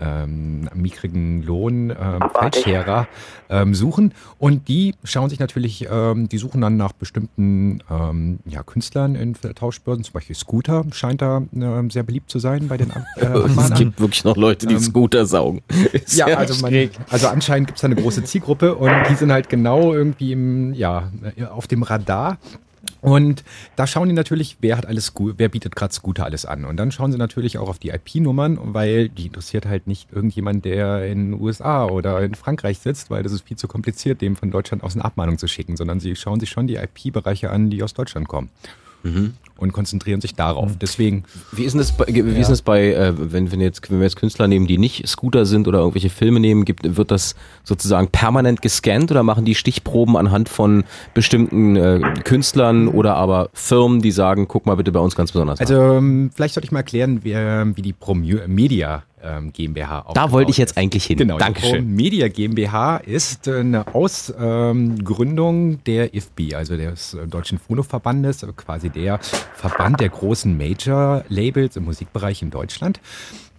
ähm, 0.00 0.68
mickrigen 0.74 1.42
Lohn 1.42 1.90
ähm, 1.90 1.96
Abartig. 2.22 2.64
Feldscherer 2.64 3.06
ähm, 3.50 3.74
suchen. 3.74 4.14
Und 4.38 4.68
die 4.68 4.94
schauen 5.04 5.23
sich 5.28 5.38
natürlich, 5.38 5.86
ähm, 5.90 6.28
die 6.28 6.38
suchen 6.38 6.60
dann 6.60 6.76
nach 6.76 6.92
bestimmten 6.92 7.82
ähm, 7.90 8.38
ja, 8.46 8.62
Künstlern 8.62 9.14
in 9.14 9.34
Tauschbörsen. 9.34 10.04
Zum 10.04 10.12
Beispiel 10.12 10.36
Scooter 10.36 10.84
scheint 10.92 11.22
da 11.22 11.42
ähm, 11.54 11.90
sehr 11.90 12.02
beliebt 12.02 12.30
zu 12.30 12.38
sein 12.38 12.68
bei 12.68 12.76
den 12.76 12.90
äh, 12.90 13.26
es 13.58 13.74
gibt 13.74 14.00
wirklich 14.00 14.24
noch 14.24 14.36
Leute, 14.36 14.66
die 14.66 14.74
Ähm, 14.74 14.80
Scooter 14.80 15.26
saugen. 15.26 15.62
Ist 15.92 16.16
Ja, 16.16 16.26
also, 16.26 16.60
man, 16.62 16.90
also 17.10 17.28
anscheinend 17.28 17.68
gibt 17.68 17.78
es 17.78 17.82
da 17.82 17.86
eine 17.86 17.96
große 17.96 18.24
Zielgruppe 18.24 18.74
und 18.74 18.92
die 19.08 19.14
sind 19.14 19.32
halt 19.32 19.48
genau 19.48 19.92
irgendwie 19.92 20.32
im, 20.32 20.74
ja, 20.74 21.10
auf 21.50 21.66
dem 21.66 21.82
Radar. 21.82 22.38
Und 23.04 23.44
da 23.76 23.86
schauen 23.86 24.08
die 24.08 24.14
natürlich, 24.14 24.56
wer 24.62 24.78
hat 24.78 24.86
alles 24.86 25.12
wer 25.14 25.50
bietet 25.50 25.76
gerade 25.76 25.92
Scooter 25.92 26.24
alles 26.24 26.46
an. 26.46 26.64
Und 26.64 26.78
dann 26.78 26.90
schauen 26.90 27.12
sie 27.12 27.18
natürlich 27.18 27.58
auch 27.58 27.68
auf 27.68 27.78
die 27.78 27.90
IP-Nummern, 27.90 28.58
weil 28.72 29.10
die 29.10 29.26
interessiert 29.26 29.66
halt 29.66 29.86
nicht 29.86 30.10
irgendjemand, 30.10 30.64
der 30.64 31.04
in 31.04 31.32
den 31.32 31.40
USA 31.40 31.84
oder 31.84 32.22
in 32.22 32.34
Frankreich 32.34 32.78
sitzt, 32.78 33.10
weil 33.10 33.22
das 33.22 33.32
ist 33.32 33.46
viel 33.46 33.58
zu 33.58 33.68
kompliziert, 33.68 34.22
dem 34.22 34.36
von 34.36 34.50
Deutschland 34.50 34.82
aus 34.82 34.94
eine 34.94 35.04
Abmahnung 35.04 35.36
zu 35.36 35.48
schicken, 35.48 35.76
sondern 35.76 36.00
sie 36.00 36.16
schauen 36.16 36.40
sich 36.40 36.48
schon 36.48 36.66
die 36.66 36.76
IP-Bereiche 36.76 37.50
an, 37.50 37.68
die 37.68 37.82
aus 37.82 37.92
Deutschland 37.92 38.26
kommen. 38.26 38.48
Und 39.56 39.72
konzentrieren 39.72 40.20
sich 40.20 40.34
darauf. 40.34 40.72
Deswegen. 40.80 41.24
Wie 41.52 41.62
ist 41.62 41.74
denn 41.74 41.78
das 41.78 41.92
bei, 41.92 42.06
wie 42.08 42.18
ist 42.18 42.48
denn 42.48 42.52
das 42.52 42.62
bei 42.62 42.92
äh, 42.92 43.12
wenn, 43.16 43.52
wenn, 43.52 43.60
jetzt, 43.60 43.88
wenn 43.88 43.98
wir 43.98 44.04
jetzt 44.04 44.16
Künstler 44.16 44.48
nehmen, 44.48 44.66
die 44.66 44.78
nicht 44.78 45.06
Scooter 45.06 45.46
sind 45.46 45.68
oder 45.68 45.78
irgendwelche 45.78 46.10
Filme 46.10 46.40
nehmen, 46.40 46.64
gibt, 46.64 46.96
wird 46.96 47.12
das 47.12 47.36
sozusagen 47.62 48.08
permanent 48.08 48.62
gescannt 48.62 49.12
oder 49.12 49.22
machen 49.22 49.44
die 49.44 49.54
Stichproben 49.54 50.16
anhand 50.16 50.48
von 50.48 50.82
bestimmten 51.14 51.76
äh, 51.76 52.00
Künstlern 52.24 52.88
oder 52.88 53.14
aber 53.14 53.50
Firmen, 53.52 54.02
die 54.02 54.10
sagen, 54.10 54.48
guck 54.48 54.66
mal 54.66 54.74
bitte 54.74 54.90
bei 54.90 55.00
uns 55.00 55.14
ganz 55.14 55.30
besonders. 55.30 55.60
Also 55.60 55.74
ähm, 55.74 56.30
vielleicht 56.34 56.54
sollte 56.54 56.66
ich 56.66 56.72
mal 56.72 56.80
erklären, 56.80 57.22
wie, 57.22 57.32
ähm, 57.32 57.76
wie 57.76 57.82
die 57.82 57.92
Pro 57.92 58.14
Media 58.14 59.04
ähm, 59.24 59.52
GmbH 59.52 60.06
da 60.14 60.30
wollte 60.30 60.50
ich 60.50 60.58
jetzt 60.58 60.72
ist. 60.72 60.78
eigentlich 60.78 61.04
hin. 61.04 61.18
Genau, 61.18 61.38
Dankeschön. 61.38 61.94
Media 61.94 62.28
GmbH 62.28 62.98
ist 62.98 63.48
eine 63.48 63.94
Ausgründung 63.94 65.82
der 65.84 66.14
IFB, 66.14 66.54
also 66.54 66.76
des 66.76 67.14
äh, 67.14 67.26
Deutschen 67.26 67.58
Phonoverbandes, 67.58 68.42
äh, 68.42 68.48
quasi 68.54 68.90
der 68.90 69.18
Verband 69.54 70.00
der 70.00 70.10
großen 70.10 70.56
Major-Labels 70.56 71.76
im 71.76 71.84
Musikbereich 71.84 72.42
in 72.42 72.50
Deutschland. 72.50 73.00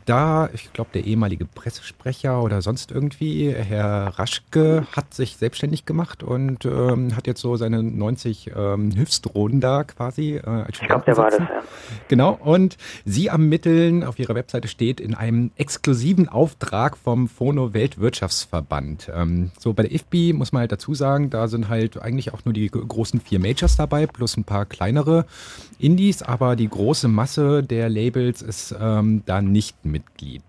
Da, 0.05 0.49
ich 0.53 0.71
glaube, 0.71 0.91
der 0.93 1.05
ehemalige 1.05 1.45
Pressesprecher 1.45 2.43
oder 2.43 2.61
sonst 2.61 2.91
irgendwie, 2.91 3.51
Herr 3.51 4.13
Raschke, 4.19 4.85
hat 4.95 5.15
sich 5.15 5.37
selbstständig 5.37 5.85
gemacht 5.85 6.21
und 6.21 6.65
ähm, 6.65 7.15
hat 7.15 7.25
jetzt 7.25 7.41
so 7.41 7.55
seine 7.55 7.81
90 7.81 8.51
ähm, 8.55 8.91
Hilfsdrohnen 8.91 9.61
da 9.61 9.83
quasi. 9.83 10.35
Äh, 10.35 10.47
als 10.47 10.79
Ich 10.79 10.87
glaube, 10.87 11.05
der 11.05 11.17
war 11.17 11.31
das, 11.31 11.39
ja. 11.39 11.63
Genau, 12.07 12.37
und 12.43 12.77
Sie 13.03 13.27
ermitteln, 13.27 14.03
auf 14.03 14.19
Ihrer 14.19 14.35
Webseite 14.35 14.67
steht, 14.67 14.99
in 14.99 15.15
einem 15.15 15.49
exklusiven 15.55 16.29
Auftrag 16.29 16.97
vom 16.97 17.27
Phono 17.27 17.73
Weltwirtschaftsverband. 17.73 19.11
Ähm, 19.13 19.51
so 19.57 19.73
bei 19.73 19.83
der 19.83 19.91
IFBI 19.91 20.33
muss 20.33 20.51
man 20.51 20.61
halt 20.61 20.71
dazu 20.71 20.93
sagen, 20.93 21.31
da 21.31 21.47
sind 21.47 21.67
halt 21.67 21.99
eigentlich 21.99 22.31
auch 22.31 22.45
nur 22.45 22.53
die 22.53 22.69
großen 22.69 23.19
vier 23.21 23.39
Majors 23.39 23.75
dabei, 23.75 24.05
plus 24.05 24.37
ein 24.37 24.43
paar 24.43 24.65
kleinere 24.65 25.25
Indies, 25.79 26.21
aber 26.21 26.55
die 26.55 26.69
große 26.69 27.07
Masse 27.07 27.63
der 27.63 27.89
Labels 27.89 28.41
ist 28.41 28.75
ähm, 28.79 29.23
da 29.25 29.41
nicht 29.41 29.85
Mitglied. 29.85 30.43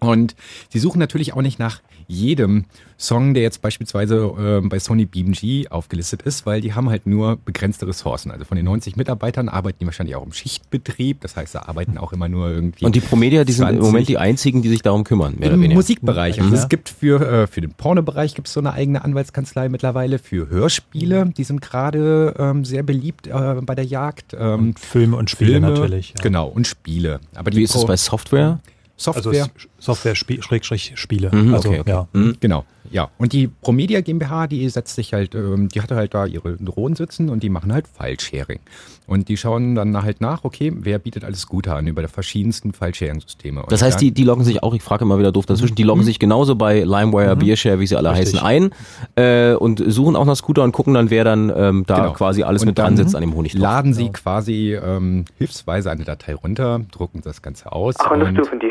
Und 0.00 0.34
sie 0.68 0.80
suchen 0.80 0.98
natürlich 0.98 1.32
auch 1.34 1.42
nicht 1.42 1.58
nach 1.58 1.80
jedem 2.08 2.64
Song, 2.98 3.34
der 3.34 3.42
jetzt 3.42 3.62
beispielsweise 3.62 4.60
äh, 4.62 4.66
bei 4.68 4.78
Sony 4.78 5.06
BMG 5.06 5.68
aufgelistet 5.70 6.22
ist, 6.22 6.46
weil 6.46 6.60
die 6.60 6.72
haben 6.74 6.88
halt 6.88 7.06
nur 7.06 7.36
begrenzte 7.44 7.86
Ressourcen. 7.88 8.30
Also 8.30 8.44
von 8.44 8.56
den 8.56 8.64
90 8.66 8.96
Mitarbeitern 8.96 9.48
arbeiten 9.48 9.78
die 9.80 9.86
wahrscheinlich 9.86 10.14
auch 10.14 10.24
im 10.24 10.32
Schichtbetrieb. 10.32 11.20
Das 11.20 11.36
heißt, 11.36 11.54
da 11.54 11.62
arbeiten 11.62 11.98
auch 11.98 12.12
immer 12.12 12.28
nur 12.28 12.48
irgendwie. 12.50 12.84
Und 12.84 12.94
die 12.94 13.00
Promedia, 13.00 13.44
die 13.44 13.52
sind 13.52 13.68
im 13.68 13.78
Moment 13.80 14.08
die 14.08 14.18
einzigen, 14.18 14.62
die 14.62 14.68
sich 14.68 14.82
darum 14.82 15.02
kümmern, 15.04 15.34
mehr 15.36 15.48
Im 15.48 15.54
oder 15.54 15.62
weniger. 15.62 15.74
Musikbereich. 15.78 16.40
Also 16.40 16.54
es 16.54 16.68
gibt 16.68 16.88
für, 16.88 17.20
äh, 17.42 17.46
für 17.48 17.60
den 17.60 17.72
Pornobereich 17.72 18.34
gibt 18.34 18.46
es 18.48 18.54
so 18.54 18.60
eine 18.60 18.72
eigene 18.72 19.02
Anwaltskanzlei 19.04 19.68
mittlerweile. 19.68 20.18
Für 20.20 20.48
Hörspiele, 20.48 21.32
die 21.36 21.44
sind 21.44 21.60
gerade 21.60 22.34
ähm, 22.38 22.64
sehr 22.64 22.82
beliebt 22.84 23.26
äh, 23.26 23.54
bei 23.62 23.74
der 23.74 23.84
Jagd. 23.84 24.34
Ähm, 24.38 24.60
Und 24.68 24.78
Filme 24.78 25.16
und 25.16 25.28
Spiele 25.30 25.52
Filme, 25.52 25.70
natürlich, 25.70 26.10
ja. 26.16 26.22
Genau, 26.22 26.46
und 26.48 26.66
Spiele. 26.66 27.20
Aber 27.34 27.50
die 27.50 27.58
Wie 27.58 27.62
ist 27.64 27.74
es 27.74 27.80
Pro- 27.82 27.88
bei 27.88 27.96
Software? 27.96 28.60
Software. 29.02 29.42
Also 29.42 29.50
Software 29.78 30.14
Spie- 30.14 30.42
Schrägstrich 30.42 30.92
Spiele. 30.96 31.30
Mhm, 31.32 31.54
also 31.54 31.68
okay, 31.70 31.80
okay. 31.80 31.90
ja. 31.90 32.08
Mhm, 32.12 32.36
Genau, 32.40 32.64
ja. 32.90 33.08
Und 33.18 33.32
die 33.32 33.48
Promedia 33.48 34.00
GmbH, 34.00 34.46
die 34.46 34.68
setzt 34.68 34.94
sich 34.94 35.12
halt, 35.12 35.34
ähm, 35.34 35.68
die 35.68 35.80
hatte 35.80 35.96
halt 35.96 36.14
da 36.14 36.24
ihre 36.26 36.56
Drohnen 36.56 36.94
sitzen 36.96 37.28
und 37.28 37.42
die 37.42 37.48
machen 37.50 37.72
halt 37.72 37.86
File-Sharing. 37.88 38.60
Und 39.08 39.28
die 39.28 39.36
schauen 39.36 39.74
dann 39.74 40.00
halt 40.02 40.20
nach, 40.20 40.44
okay, 40.44 40.72
wer 40.74 40.98
bietet 41.00 41.24
alles 41.24 41.48
Gute 41.48 41.74
an 41.74 41.86
über 41.88 42.02
die 42.02 42.08
verschiedensten 42.08 42.72
File-Sharing-Systeme. 42.72 43.64
Das 43.68 43.82
heißt, 43.82 44.00
die, 44.00 44.12
die 44.12 44.22
loggen 44.24 44.44
sich 44.44 44.62
auch, 44.62 44.72
ich 44.74 44.82
frage 44.82 45.04
immer 45.04 45.18
wieder 45.18 45.32
doof 45.32 45.44
dazwischen, 45.46 45.74
die 45.74 45.82
loggen 45.82 46.04
sich 46.04 46.18
genauso 46.20 46.54
bei 46.54 46.80
LimeWire, 46.80 47.34
Beershare, 47.36 47.80
wie 47.80 47.86
sie 47.88 47.96
alle 47.96 48.10
Richtig. 48.12 48.40
heißen, 48.40 48.46
ein 48.46 48.70
äh, 49.16 49.54
und 49.54 49.82
suchen 49.84 50.14
auch 50.14 50.24
nach 50.24 50.36
Scooter 50.36 50.62
und 50.62 50.72
gucken 50.72 50.94
dann, 50.94 51.10
wer 51.10 51.24
dann 51.24 51.52
ähm, 51.54 51.84
da 51.86 51.96
Genau. 51.96 52.12
quasi 52.12 52.42
alles 52.44 52.62
Und 52.62 52.68
mit 52.68 52.78
dran 52.78 52.96
sitzt 52.96 53.14
an 53.16 53.20
dem 53.22 53.34
Honig. 53.34 53.54
laden 53.54 53.92
sie 53.92 54.08
quasi 54.10 54.74
ähm, 54.74 55.24
hilfsweise 55.38 55.90
eine 55.90 56.04
Datei 56.04 56.34
runter, 56.34 56.80
drucken 56.92 57.20
das 57.22 57.42
Ganze 57.42 57.72
aus. 57.72 57.96
Ach, 57.98 58.12
und 58.12 58.20
das 58.20 58.32
dürfen 58.34 58.60
die. 58.60 58.70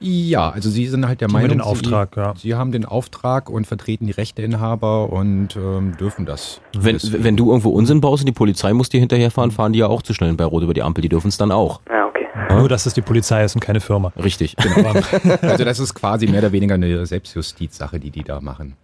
Ja, 0.00 0.48
also 0.48 0.70
sie 0.70 0.86
sind 0.86 1.06
halt 1.06 1.20
der 1.20 1.28
Die 1.28 1.34
Meinung, 1.34 1.50
den 1.50 1.60
Auftrag, 1.60 2.14
sie, 2.14 2.20
ja. 2.20 2.34
sie 2.34 2.54
haben 2.54 2.72
den 2.72 2.86
Auftrag 2.86 3.50
und 3.50 3.66
vertreten 3.66 4.06
die 4.06 4.12
Rechteinhaber 4.12 5.12
und 5.12 5.56
ähm, 5.56 5.94
dürfen 5.98 6.24
das. 6.24 6.62
Wenn, 6.76 6.94
Deswegen. 6.94 7.22
wenn 7.22 7.36
du 7.36 7.50
irgendwo 7.50 7.68
Unsinn 7.70 8.00
baust 8.00 8.22
und 8.22 8.26
die 8.26 8.32
Polizei 8.32 8.72
muss 8.72 8.88
dir 8.88 8.98
hinterherfahren, 8.98 9.50
fahren 9.50 9.74
die 9.74 9.80
ja 9.80 9.88
auch 9.88 10.00
zu 10.00 10.14
schnell 10.14 10.32
bei 10.32 10.44
Rot 10.44 10.62
über 10.62 10.72
die 10.72 10.82
Ampel, 10.82 11.02
die 11.02 11.10
dürfen 11.10 11.28
es 11.28 11.36
dann 11.36 11.52
auch. 11.52 11.82
Ja, 11.90 12.06
okay. 12.06 12.26
Nur, 12.48 12.68
dass 12.68 12.86
es 12.86 12.94
die 12.94 13.02
Polizei 13.02 13.44
ist 13.44 13.54
und 13.54 13.60
keine 13.60 13.80
Firma. 13.80 14.10
Richtig. 14.16 14.56
also 15.42 15.64
das 15.64 15.78
ist 15.78 15.94
quasi 15.94 16.26
mehr 16.26 16.40
oder 16.40 16.52
weniger 16.52 16.74
eine 16.74 17.04
Selbstjustizsache, 17.04 18.00
die 18.00 18.10
die 18.10 18.24
da 18.24 18.40
machen. 18.40 18.76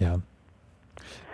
Ja. 0.00 0.18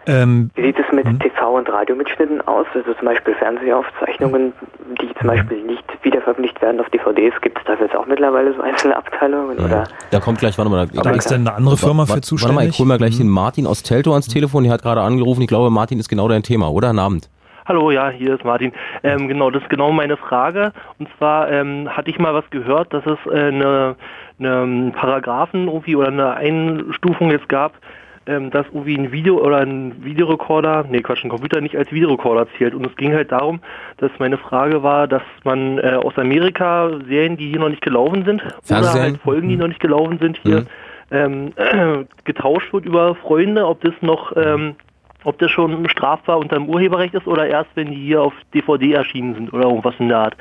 Ähm, 0.07 0.51
Wie 0.55 0.63
sieht 0.63 0.79
es 0.79 0.93
mit 0.93 1.07
TV- 1.07 1.57
und 1.57 1.69
Radiomitschnitten 1.69 2.41
aus? 2.43 2.67
Also 2.75 2.93
zum 2.95 3.07
Beispiel 3.07 3.35
Fernsehaufzeichnungen, 3.35 4.53
die 5.01 5.15
zum 5.15 5.29
Beispiel 5.29 5.63
nicht 5.63 5.85
wiederveröffentlicht 6.03 6.61
werden 6.61 6.81
auf 6.81 6.89
DVDs. 6.91 7.41
Gibt 7.41 7.59
es 7.59 7.65
dafür 7.65 7.87
jetzt 7.87 7.97
auch 7.97 8.07
mittlerweile 8.07 8.53
so 8.55 8.63
einzelne 8.63 8.97
Abteilungen? 8.97 9.59
Oder? 9.59 9.85
Da 10.11 10.21
kommt 10.21 10.39
gleich, 10.39 10.59
warte 10.59 10.71
mal. 10.71 10.87
Da 10.89 11.11
ist 11.11 11.31
dann 11.31 11.47
eine 11.47 11.55
andere 11.55 11.77
Firma 11.77 12.05
für 12.05 12.11
Warte 12.11 12.21
mal, 12.21 12.23
zuständig? 12.23 12.69
ich 12.71 12.79
hol 12.79 12.87
mal 12.87 12.99
gleich 12.99 13.17
den 13.17 13.29
Martin 13.29 13.67
aus 13.67 13.83
Telto 13.83 14.13
ans 14.13 14.27
Telefon, 14.27 14.65
der 14.65 14.73
hat 14.73 14.83
gerade 14.83 15.01
angerufen. 15.01 15.43
Ich 15.43 15.49
glaube, 15.49 15.71
Martin 15.71 15.99
ist 15.99 16.09
genau 16.09 16.29
dein 16.29 16.43
Thema, 16.43 16.71
oder? 16.71 16.89
Guten 16.89 16.99
Abend. 16.99 17.31
Hallo, 17.65 17.93
ja, 17.93 18.11
hier 18.11 18.35
ist 18.35 18.45
Martin. 18.45 18.73
Ähm, 19.05 19.29
genau, 19.29 19.51
das 19.51 19.63
ist 19.63 19.71
genau 19.71 19.93
meine 19.93 20.17
Frage. 20.17 20.73
Und 20.99 21.09
zwar 21.17 21.51
ähm, 21.51 21.89
hatte 21.89 22.11
ich 22.11 22.19
mal 22.19 22.35
was 22.35 22.45
gehört, 22.51 22.93
dass 22.93 23.07
es 23.07 23.19
äh, 23.31 23.39
eine, 23.39 23.95
eine 24.41 24.93
Paragraphen 24.97 25.69
irgendwie 25.69 25.95
oder 25.95 26.09
eine 26.09 26.35
Einstufung 26.35 27.31
jetzt 27.31 27.49
gab, 27.49 27.75
ähm, 28.27 28.51
dass 28.51 28.67
irgendwie 28.73 28.97
ein 28.97 29.13
Video 29.13 29.39
oder 29.39 29.59
ein 29.59 30.05
Videorekorder, 30.05 30.85
nee 30.89 31.01
Quatsch, 31.01 31.25
ein 31.25 31.31
Computer 31.31 31.61
nicht 31.61 31.77
als 31.77 31.91
Videorekorder 31.93 32.47
zählt. 32.57 32.75
Und 32.75 32.87
es 32.87 32.97
ging 32.97 33.13
halt 33.13 33.33
darum, 33.33 33.61
dass 33.99 34.11
meine 34.19 34.39
Frage 34.39 34.83
war, 34.83 35.09
dass 35.09 35.23
man 35.45 35.79
äh, 35.79 35.99
aus 36.03 36.17
Amerika 36.17 36.91
Serien, 37.07 37.37
die 37.37 37.51
hier 37.51 37.61
noch 37.61 37.69
nicht 37.69 37.83
gelaufen 37.83 38.25
sind, 38.25 38.43
oder 38.43 38.55
Fernsehserien? 38.63 39.13
halt 39.13 39.23
Folgen, 39.23 39.49
die 39.49 39.57
noch 39.57 39.69
nicht 39.69 39.81
gelaufen 39.81 40.19
sind, 40.19 40.39
hier 40.43 40.67
ähm, 41.11 41.53
getauscht 42.25 42.73
wird 42.73 42.87
über 42.87 43.15
Freunde, 43.15 43.67
ob 43.67 43.81
das 43.83 43.95
noch 44.01 44.33
ähm, 44.37 44.75
ob 45.25 45.39
das 45.39 45.51
schon 45.51 45.89
strafbar 45.89 46.39
unter 46.39 46.57
dem 46.57 46.69
Urheberrecht 46.69 47.15
ist 47.15 47.27
oder 47.27 47.47
erst, 47.47 47.71
wenn 47.75 47.91
die 47.91 47.97
hier 47.97 48.23
auf 48.23 48.33
DVD 48.55 48.95
erschienen 48.95 49.35
sind 49.35 49.53
oder 49.53 49.65
irgendwas 49.65 49.95
in 49.99 50.09
der 50.09 50.19
Art. 50.19 50.37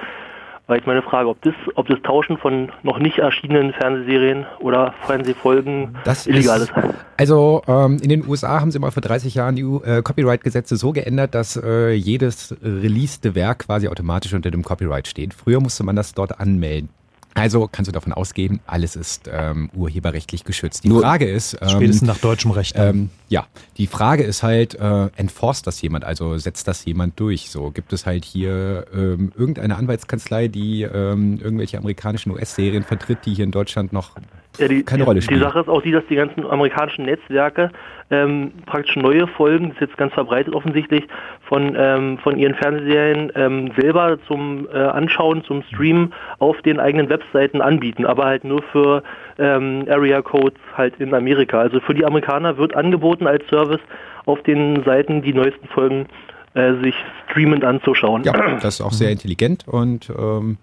Weil 0.71 0.77
jetzt 0.77 0.87
meine 0.87 1.01
Frage, 1.01 1.27
ob 1.27 1.41
das, 1.41 1.53
ob 1.75 1.89
das 1.89 2.01
Tauschen 2.01 2.37
von 2.37 2.71
noch 2.81 2.97
nicht 2.97 3.17
erschienenen 3.17 3.73
Fernsehserien 3.73 4.45
oder 4.61 4.93
Fernsehfolgen 5.05 5.97
Das 6.05 6.27
illegal 6.27 6.61
ist, 6.61 6.69
ist. 6.69 6.95
also 7.17 7.61
ähm, 7.67 7.97
in 8.01 8.07
den 8.07 8.25
USA 8.25 8.61
haben 8.61 8.71
sie 8.71 8.79
mal 8.79 8.89
vor 8.91 9.01
30 9.01 9.35
Jahren 9.35 9.57
die 9.57 9.63
äh, 9.63 10.01
Copyright-Gesetze 10.01 10.77
so 10.77 10.93
geändert, 10.93 11.35
dass 11.35 11.57
äh, 11.61 11.91
jedes 11.91 12.55
releaste 12.63 13.35
Werk 13.35 13.65
quasi 13.65 13.89
automatisch 13.89 14.33
unter 14.33 14.49
dem 14.49 14.63
Copyright 14.63 15.09
steht. 15.09 15.33
Früher 15.33 15.59
musste 15.59 15.83
man 15.83 15.97
das 15.97 16.13
dort 16.13 16.39
anmelden. 16.39 16.87
Also 17.33 17.69
kannst 17.71 17.87
du 17.87 17.93
davon 17.93 18.11
ausgehen, 18.13 18.59
alles 18.67 18.95
ist 18.95 19.29
ähm, 19.31 19.69
urheberrechtlich 19.73 20.43
geschützt. 20.43 20.83
Die 20.83 20.89
Nur- 20.89 21.01
Frage 21.01 21.29
ist, 21.29 21.57
ähm, 21.61 21.69
Spätestens 21.69 22.07
nach 22.07 22.17
deutschem 22.17 22.51
Recht. 22.51 22.73
ähm, 22.77 23.09
ja, 23.29 23.47
die 23.77 23.87
Frage 23.87 24.23
ist 24.23 24.43
halt, 24.43 24.75
äh, 24.75 25.07
enforst 25.15 25.65
das 25.65 25.81
jemand, 25.81 26.03
also 26.03 26.37
setzt 26.37 26.67
das 26.67 26.83
jemand 26.83 27.19
durch? 27.19 27.49
So 27.49 27.71
gibt 27.71 27.93
es 27.93 28.05
halt 28.05 28.25
hier 28.25 28.85
ähm, 28.93 29.31
irgendeine 29.37 29.77
Anwaltskanzlei, 29.77 30.49
die 30.49 30.81
ähm, 30.83 31.39
irgendwelche 31.41 31.77
amerikanischen 31.77 32.31
US-Serien 32.31 32.83
vertritt, 32.83 33.19
die 33.25 33.33
hier 33.33 33.45
in 33.45 33.51
Deutschland 33.51 33.93
noch 33.93 34.11
Ja, 34.57 34.67
die, 34.67 34.83
keine 34.83 35.03
die, 35.03 35.07
Rolle 35.07 35.19
die 35.19 35.25
spielen? 35.25 35.39
Sache 35.41 35.59
ist 35.59 35.69
auch 35.69 35.81
die, 35.81 35.91
dass 35.91 36.05
die 36.09 36.15
ganzen 36.15 36.45
amerikanischen 36.45 37.05
Netzwerke 37.05 37.71
ähm, 38.09 38.51
praktisch 38.65 38.95
neue 38.97 39.25
Folgen, 39.27 39.69
das 39.69 39.75
ist 39.75 39.81
jetzt 39.81 39.97
ganz 39.97 40.13
verbreitet 40.13 40.53
offensichtlich, 40.53 41.07
von, 41.47 41.75
ähm, 41.77 42.17
von 42.17 42.37
ihren 42.37 42.55
Fernsehserien 42.55 43.31
ähm, 43.35 43.71
selber 43.79 44.17
zum 44.27 44.67
äh, 44.71 44.77
Anschauen, 44.77 45.43
zum 45.45 45.63
Streamen 45.63 46.13
auf 46.39 46.61
den 46.61 46.79
eigenen 46.79 47.09
Webseiten 47.09 47.61
anbieten, 47.61 48.05
aber 48.05 48.25
halt 48.25 48.43
nur 48.43 48.61
für 48.71 49.03
ähm, 49.39 49.85
Area 49.89 50.21
Codes 50.21 50.59
halt 50.75 50.99
in 50.99 51.13
Amerika. 51.13 51.59
Also 51.59 51.79
für 51.79 51.93
die 51.93 52.05
Amerikaner 52.05 52.57
wird 52.57 52.75
angeboten 52.75 53.27
als 53.27 53.47
Service 53.47 53.81
auf 54.25 54.43
den 54.43 54.83
Seiten 54.83 55.21
die 55.21 55.33
neuesten 55.33 55.67
Folgen 55.69 56.07
äh, 56.53 56.73
sich 56.83 56.95
streamend 57.29 57.63
anzuschauen. 57.63 58.23
Ja, 58.23 58.33
das 58.55 58.75
ist 58.75 58.81
auch 58.81 58.91
sehr 58.91 59.09
intelligent 59.09 59.65
und 59.67 60.09
ähm, 60.09 60.57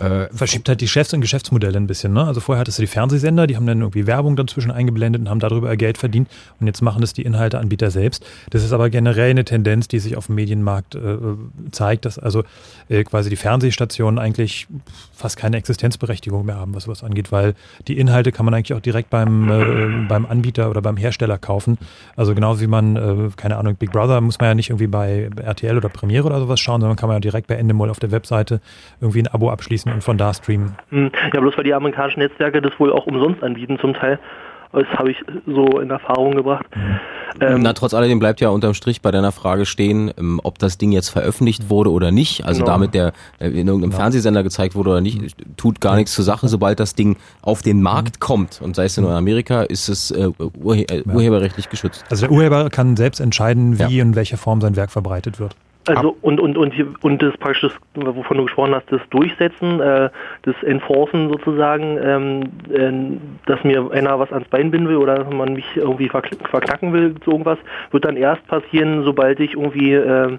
äh, 0.00 0.28
verschiebt 0.32 0.68
halt 0.68 0.80
die 0.80 0.88
Chefs- 0.88 1.12
und 1.12 1.20
Geschäftsmodelle 1.20 1.76
ein 1.76 1.86
bisschen. 1.86 2.12
Ne? 2.12 2.24
Also 2.24 2.40
vorher 2.40 2.60
hattest 2.60 2.78
du 2.78 2.82
die 2.82 2.86
Fernsehsender, 2.86 3.46
die 3.46 3.56
haben 3.56 3.66
dann 3.66 3.80
irgendwie 3.80 4.06
Werbung 4.06 4.36
dazwischen 4.36 4.70
eingeblendet 4.70 5.22
und 5.22 5.28
haben 5.28 5.40
darüber 5.40 5.76
Geld 5.76 5.98
verdient. 5.98 6.28
Und 6.58 6.66
jetzt 6.66 6.80
machen 6.80 7.00
das 7.00 7.12
die 7.12 7.22
Inhalteanbieter 7.22 7.90
selbst. 7.90 8.24
Das 8.50 8.64
ist 8.64 8.72
aber 8.72 8.90
generell 8.90 9.30
eine 9.30 9.44
Tendenz, 9.44 9.88
die 9.88 9.98
sich 9.98 10.16
auf 10.16 10.26
dem 10.26 10.36
Medienmarkt 10.36 10.94
äh, 10.94 11.16
zeigt, 11.70 12.04
dass 12.04 12.18
also 12.18 12.44
äh, 12.88 13.04
quasi 13.04 13.30
die 13.30 13.36
Fernsehstationen 13.36 14.18
eigentlich 14.18 14.66
fast 15.12 15.36
keine 15.36 15.58
Existenzberechtigung 15.58 16.46
mehr 16.46 16.56
haben, 16.56 16.74
was 16.74 16.84
sowas 16.84 17.04
angeht, 17.04 17.30
weil 17.30 17.54
die 17.88 17.98
Inhalte 17.98 18.32
kann 18.32 18.44
man 18.44 18.54
eigentlich 18.54 18.74
auch 18.74 18.80
direkt 18.80 19.10
beim, 19.10 19.50
äh, 19.50 20.06
beim 20.08 20.24
Anbieter 20.24 20.70
oder 20.70 20.80
beim 20.80 20.96
Hersteller 20.96 21.38
kaufen. 21.38 21.76
Also 22.16 22.34
genauso 22.34 22.60
wie 22.60 22.66
man, 22.66 22.96
äh, 22.96 23.30
keine 23.36 23.56
Ahnung, 23.58 23.76
Big 23.76 23.92
Brother 23.92 24.20
muss 24.20 24.38
man 24.38 24.48
ja 24.48 24.54
nicht 24.54 24.70
irgendwie 24.70 24.86
bei 24.86 25.30
RTL 25.36 25.76
oder 25.76 25.88
Premiere 25.88 26.26
oder 26.26 26.40
sowas 26.40 26.58
schauen, 26.58 26.80
sondern 26.80 26.96
kann 26.96 27.08
man 27.08 27.16
ja 27.16 27.20
direkt 27.20 27.48
bei 27.48 27.56
Endemol 27.56 27.90
auf 27.90 28.00
der 28.00 28.10
Webseite 28.10 28.60
irgendwie 29.00 29.22
ein 29.22 29.28
Abo 29.28 29.50
abschließen 29.50 29.89
und 29.94 30.04
von 30.04 30.18
da 30.18 30.32
streamen. 30.34 30.76
Hm, 30.90 31.10
Ja, 31.32 31.40
bloß 31.40 31.56
weil 31.56 31.64
die 31.64 31.74
amerikanischen 31.74 32.20
Netzwerke 32.20 32.60
das 32.62 32.72
wohl 32.78 32.92
auch 32.92 33.06
umsonst 33.06 33.42
anbieten 33.42 33.78
zum 33.80 33.94
Teil. 33.94 34.18
Das 34.72 34.86
habe 34.96 35.10
ich 35.10 35.16
so 35.46 35.80
in 35.80 35.90
Erfahrung 35.90 36.36
gebracht. 36.36 36.64
Ähm, 37.40 37.58
Na, 37.60 37.72
trotz 37.72 37.92
alledem 37.92 38.20
bleibt 38.20 38.40
ja 38.40 38.50
unterm 38.50 38.72
Strich 38.74 39.02
bei 39.02 39.10
deiner 39.10 39.32
Frage 39.32 39.66
stehen, 39.66 40.12
ähm, 40.16 40.40
ob 40.44 40.60
das 40.60 40.78
Ding 40.78 40.92
jetzt 40.92 41.08
veröffentlicht 41.08 41.70
wurde 41.70 41.90
oder 41.90 42.12
nicht. 42.12 42.44
Also 42.44 42.60
Genau. 42.62 42.74
damit 42.74 42.94
der 42.94 43.12
äh, 43.40 43.48
in 43.48 43.66
irgendeinem 43.66 43.90
Fernsehsender 43.90 44.44
gezeigt 44.44 44.76
wurde 44.76 44.90
oder 44.90 45.00
nicht, 45.00 45.34
tut 45.56 45.80
gar 45.80 45.96
nichts 45.96 46.12
zur 46.14 46.24
Sache. 46.24 46.46
Sobald 46.46 46.78
das 46.78 46.94
Ding 46.94 47.16
auf 47.42 47.62
den 47.62 47.82
Markt 47.82 48.20
kommt 48.20 48.60
und 48.62 48.76
sei 48.76 48.84
es 48.84 48.96
nur 48.96 49.10
in 49.10 49.16
Amerika, 49.16 49.62
ist 49.62 49.88
es 49.88 50.12
äh, 50.12 50.28
urhe 50.62 50.82
äh, 50.82 51.02
urheberrechtlich 51.04 51.68
geschützt. 51.68 52.04
Also 52.08 52.26
der 52.26 52.32
Urheber 52.32 52.70
kann 52.70 52.96
selbst 52.96 53.18
entscheiden, 53.18 53.76
wie 53.80 54.00
und 54.00 54.10
in 54.10 54.14
welcher 54.14 54.36
Form 54.36 54.60
sein 54.60 54.76
Werk 54.76 54.92
verbreitet 54.92 55.40
wird. 55.40 55.56
Also 55.86 56.14
und 56.20 56.40
und 56.40 56.58
und 56.58 56.74
und 57.02 57.22
das 57.22 57.34
praktisch, 57.38 57.62
das, 57.94 58.04
wovon 58.14 58.36
du 58.36 58.44
gesprochen 58.44 58.74
hast, 58.74 58.92
das 58.92 59.00
Durchsetzen, 59.08 59.80
äh, 59.80 60.10
das 60.42 60.54
Enforcen 60.62 61.30
sozusagen, 61.30 61.98
ähm, 62.02 62.42
äh, 62.70 63.18
dass 63.46 63.64
mir 63.64 63.90
einer 63.90 64.18
was 64.18 64.30
ans 64.30 64.46
Bein 64.48 64.70
binden 64.70 64.88
will 64.88 64.96
oder 64.96 65.24
man 65.30 65.54
mich 65.54 65.64
irgendwie 65.76 66.10
verkn- 66.10 66.46
verknacken 66.48 66.92
will, 66.92 67.14
so 67.24 67.30
irgendwas, 67.32 67.58
wird 67.92 68.04
dann 68.04 68.16
erst 68.16 68.46
passieren, 68.46 69.04
sobald 69.04 69.40
ich 69.40 69.54
irgendwie 69.54 69.94
ähm, 69.94 70.38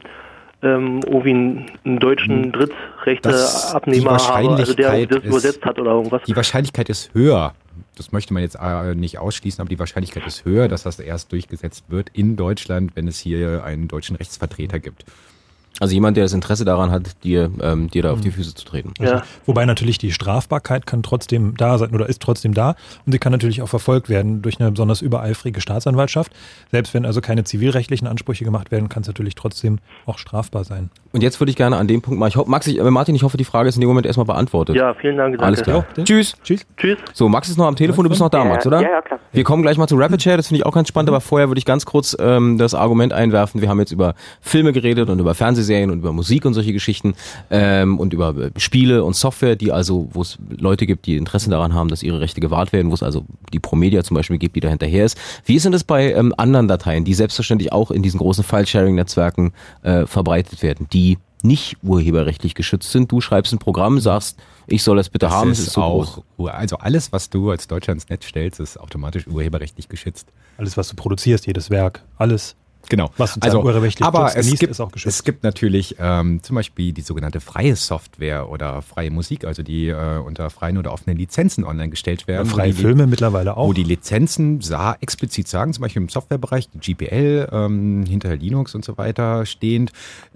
ähm, 0.63 0.99
irgendwie 1.07 1.31
einen, 1.31 1.65
einen 1.85 1.97
deutschen 1.99 2.43
die 2.43 2.51
Drittrechte-Abnehmer 2.51 4.11
habe, 4.17 4.49
also 4.57 4.73
der 4.75 5.07
das 5.07 5.17
ist- 5.19 5.25
übersetzt 5.25 5.65
hat 5.65 5.79
oder 5.79 5.91
irgendwas. 5.91 6.21
Die 6.27 6.35
Wahrscheinlichkeit 6.35 6.87
ist 6.89 7.13
höher. 7.15 7.53
Das 7.97 8.11
möchte 8.11 8.33
man 8.33 8.43
jetzt 8.43 8.57
äh, 8.61 8.95
nicht 8.95 9.17
ausschließen, 9.19 9.59
aber 9.61 9.69
die 9.69 9.79
Wahrscheinlichkeit 9.79 10.25
ist 10.25 10.45
höher, 10.45 10.67
dass 10.67 10.83
das 10.83 10.99
erst 10.99 11.31
durchgesetzt 11.31 11.85
wird 11.89 12.09
in 12.13 12.35
Deutschland, 12.35 12.91
wenn 12.95 13.07
es 13.07 13.19
hier 13.19 13.63
einen 13.65 13.87
deutschen 13.87 14.15
Rechtsvertreter 14.15 14.79
gibt. 14.79 15.03
Also 15.79 15.93
jemand, 15.95 16.15
der 16.15 16.25
das 16.25 16.33
Interesse 16.33 16.63
daran 16.63 16.91
hat, 16.91 17.23
dir, 17.23 17.49
ähm, 17.61 17.89
dir 17.89 18.03
da 18.03 18.11
auf 18.11 18.21
die 18.21 18.27
Mhm. 18.29 18.33
Füße 18.33 18.53
zu 18.53 18.65
treten. 18.65 18.93
Also, 18.99 19.15
Wobei 19.47 19.65
natürlich 19.65 19.97
die 19.97 20.11
Strafbarkeit 20.11 20.85
kann 20.85 21.01
trotzdem 21.01 21.55
da 21.57 21.77
sein 21.79 21.89
oder 21.95 22.07
ist 22.07 22.21
trotzdem 22.21 22.53
da 22.53 22.75
und 23.05 23.13
sie 23.13 23.17
kann 23.19 23.31
natürlich 23.31 23.61
auch 23.63 23.67
verfolgt 23.69 24.07
werden 24.09 24.43
durch 24.43 24.59
eine 24.59 24.69
besonders 24.71 25.01
übereifrige 25.01 25.59
Staatsanwaltschaft. 25.59 26.31
Selbst 26.71 26.93
wenn 26.93 27.05
also 27.05 27.19
keine 27.21 27.43
zivilrechtlichen 27.45 28.07
Ansprüche 28.07 28.43
gemacht 28.45 28.69
werden, 28.71 28.89
kann 28.89 29.01
es 29.01 29.07
natürlich 29.07 29.33
trotzdem 29.33 29.79
auch 30.05 30.19
strafbar 30.19 30.65
sein. 30.65 30.91
Und 31.13 31.23
jetzt 31.23 31.39
würde 31.41 31.49
ich 31.49 31.55
gerne 31.57 31.77
an 31.77 31.87
dem 31.87 32.01
Punkt 32.01 32.19
mal, 32.19 32.27
ich 32.27 32.37
ho- 32.37 32.45
Max, 32.45 32.67
ich, 32.67 32.77
äh, 32.79 32.83
Martin, 32.91 33.15
ich 33.15 33.23
hoffe, 33.23 33.37
die 33.37 33.43
Frage 33.43 33.67
ist 33.67 33.75
in 33.75 33.81
dem 33.81 33.87
Moment 33.89 34.05
erstmal 34.05 34.25
beantwortet. 34.27 34.75
Ja, 34.75 34.93
vielen 34.93 35.17
Dank. 35.17 35.31
Danke. 35.33 35.45
Alles 35.45 35.61
klar. 35.63 35.85
Ja. 35.97 36.03
Tschüss. 36.03 36.35
Tschüss. 36.43 36.65
Tschüss. 36.77 36.97
So, 37.13 37.27
Max 37.27 37.49
ist 37.49 37.57
noch 37.57 37.65
am 37.65 37.75
Telefon, 37.75 38.03
du 38.03 38.09
bist 38.09 38.21
noch 38.21 38.29
da, 38.29 38.45
Max, 38.45 38.67
oder? 38.67 38.81
Ja, 38.81 38.89
ja, 38.89 39.01
klar. 39.01 39.19
Wir 39.31 39.43
kommen 39.43 39.63
gleich 39.63 39.77
mal 39.77 39.87
zu 39.87 39.95
Rapid 39.97 40.21
Share, 40.21 40.37
das 40.37 40.47
finde 40.47 40.59
ich 40.59 40.65
auch 40.65 40.73
ganz 40.73 40.87
spannend, 40.89 41.09
aber 41.09 41.21
vorher 41.21 41.49
würde 41.49 41.59
ich 41.59 41.65
ganz 41.65 41.85
kurz 41.85 42.15
ähm, 42.19 42.57
das 42.57 42.75
Argument 42.75 43.13
einwerfen. 43.13 43.61
Wir 43.61 43.69
haben 43.69 43.79
jetzt 43.79 43.91
über 43.91 44.13
Filme 44.41 44.73
geredet 44.73 45.09
und 45.09 45.19
über 45.19 45.33
Fernsehserien 45.61 45.91
und 45.91 45.99
über 45.99 46.11
Musik 46.11 46.45
und 46.45 46.53
solche 46.53 46.73
Geschichten 46.73 47.13
ähm, 47.49 47.99
und 47.99 48.13
über 48.13 48.35
äh, 48.35 48.51
Spiele 48.57 49.03
und 49.03 49.15
Software, 49.15 49.55
die 49.55 49.71
also, 49.71 50.09
wo 50.13 50.21
es 50.21 50.37
Leute 50.49 50.85
gibt, 50.85 51.05
die 51.05 51.17
Interesse 51.17 51.49
daran 51.49 51.73
haben, 51.73 51.89
dass 51.89 52.03
ihre 52.03 52.19
Rechte 52.19 52.41
gewahrt 52.41 52.73
werden, 52.73 52.89
wo 52.89 52.95
es 52.95 53.03
also 53.03 53.25
die 53.53 53.59
Promedia 53.59 54.03
zum 54.03 54.15
Beispiel 54.15 54.37
gibt, 54.37 54.55
die 54.55 54.59
da 54.59 54.69
hinterher 54.69 55.05
ist. 55.05 55.17
Wie 55.45 55.55
ist 55.55 55.65
denn 55.65 55.71
das 55.71 55.83
bei 55.83 56.13
ähm, 56.13 56.33
anderen 56.37 56.67
Dateien, 56.67 57.05
die 57.05 57.13
selbstverständlich 57.13 57.71
auch 57.71 57.91
in 57.91 58.01
diesen 58.01 58.17
großen 58.17 58.43
File-Sharing-Netzwerken 58.43 59.53
äh, 59.83 60.05
verbreitet 60.05 60.63
werden, 60.63 60.87
die 60.91 61.17
nicht 61.43 61.77
urheberrechtlich 61.83 62.55
geschützt 62.55 62.91
sind? 62.91 63.11
Du 63.11 63.21
schreibst 63.21 63.53
ein 63.53 63.59
Programm, 63.59 63.99
sagst, 63.99 64.37
ich 64.67 64.83
soll 64.83 64.97
das 64.97 65.09
bitte 65.09 65.27
Das 65.27 65.33
haben, 65.33 65.51
ist, 65.51 65.59
es 65.59 65.67
ist 65.67 65.73
so 65.73 65.81
auch, 65.81 66.23
groß. 66.37 66.49
also 66.49 66.77
alles, 66.77 67.11
was 67.11 67.29
du 67.29 67.51
als 67.51 67.67
Deutscher 67.67 67.93
ins 67.93 68.09
Netz 68.09 68.25
stellst, 68.25 68.59
ist 68.59 68.79
automatisch 68.79 69.27
urheberrechtlich 69.27 69.89
geschützt. 69.89 70.27
Alles, 70.57 70.77
was 70.77 70.89
du 70.89 70.95
produzierst, 70.95 71.47
jedes 71.47 71.69
Werk, 71.69 72.03
alles. 72.17 72.55
Genau. 72.89 73.11
Was 73.17 73.41
Also, 73.41 73.59
aber 74.01 74.27
es 74.27 74.45
genießt, 74.45 74.59
gibt, 74.59 74.71
ist 74.71 74.79
auch 74.81 74.91
geschützt. 74.91 75.15
es 75.19 75.23
gibt 75.23 75.43
natürlich 75.43 75.95
ähm, 75.99 76.41
zum 76.43 76.55
Beispiel 76.55 76.93
die 76.93 77.01
sogenannte 77.01 77.39
freie 77.39 77.75
Software 77.75 78.49
oder 78.49 78.81
freie 78.81 79.11
Musik, 79.11 79.45
also 79.45 79.63
die 79.63 79.87
äh, 79.87 80.17
unter 80.17 80.49
freien 80.49 80.77
oder 80.77 80.91
offenen 80.91 81.17
Lizenzen 81.17 81.63
online 81.63 81.89
gestellt 81.89 82.27
werden. 82.27 82.47
Ja, 82.47 82.53
freie 82.53 82.73
die- 82.73 82.81
Filme 82.81 83.07
mittlerweile 83.07 83.55
auch. 83.57 83.67
Wo 83.67 83.73
die 83.73 83.83
Lizenzen 83.83 84.61
sa 84.61 84.95
explizit 84.99 85.47
sagen, 85.47 85.73
zum 85.73 85.83
Beispiel 85.83 86.01
im 86.01 86.09
Softwarebereich, 86.09 86.69
die 86.69 86.79
GPL, 86.79 87.47
ähm, 87.51 88.03
hinter 88.05 88.35
Linux 88.35 88.75
und 88.75 88.83
so 88.83 88.97
weiter 88.97 89.45
stehend, 89.45 89.91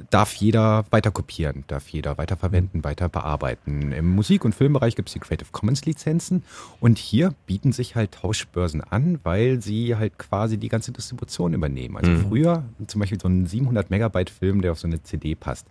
darf 0.09 0.33
jeder 0.35 0.85
weiter 0.91 1.11
kopieren, 1.11 1.63
darf 1.67 1.87
jeder 1.89 2.17
weiter 2.17 2.37
verwenden, 2.37 2.83
weiter 2.83 3.09
bearbeiten. 3.09 3.91
Im 3.91 4.15
Musik- 4.15 4.45
und 4.45 4.53
Filmbereich 4.55 4.95
gibt 4.95 5.09
es 5.09 5.13
die 5.13 5.19
Creative 5.19 5.49
Commons 5.51 5.85
Lizenzen 5.85 6.43
und 6.79 6.97
hier 6.97 7.33
bieten 7.47 7.71
sich 7.71 7.95
halt 7.95 8.11
Tauschbörsen 8.13 8.81
an, 8.81 9.19
weil 9.23 9.61
sie 9.61 9.95
halt 9.95 10.17
quasi 10.17 10.57
die 10.57 10.69
ganze 10.69 10.91
Distribution 10.91 11.53
übernehmen. 11.53 11.97
Also 11.97 12.11
Mhm. 12.11 12.25
früher 12.27 12.34
zum 12.87 12.99
Beispiel 12.99 13.19
so 13.19 13.27
ein 13.27 13.45
700 13.45 13.89
Megabyte 13.89 14.29
Film, 14.29 14.61
der 14.61 14.71
auf 14.71 14.79
so 14.79 14.87
eine 14.87 15.01
CD 15.03 15.35
passt. 15.35 15.67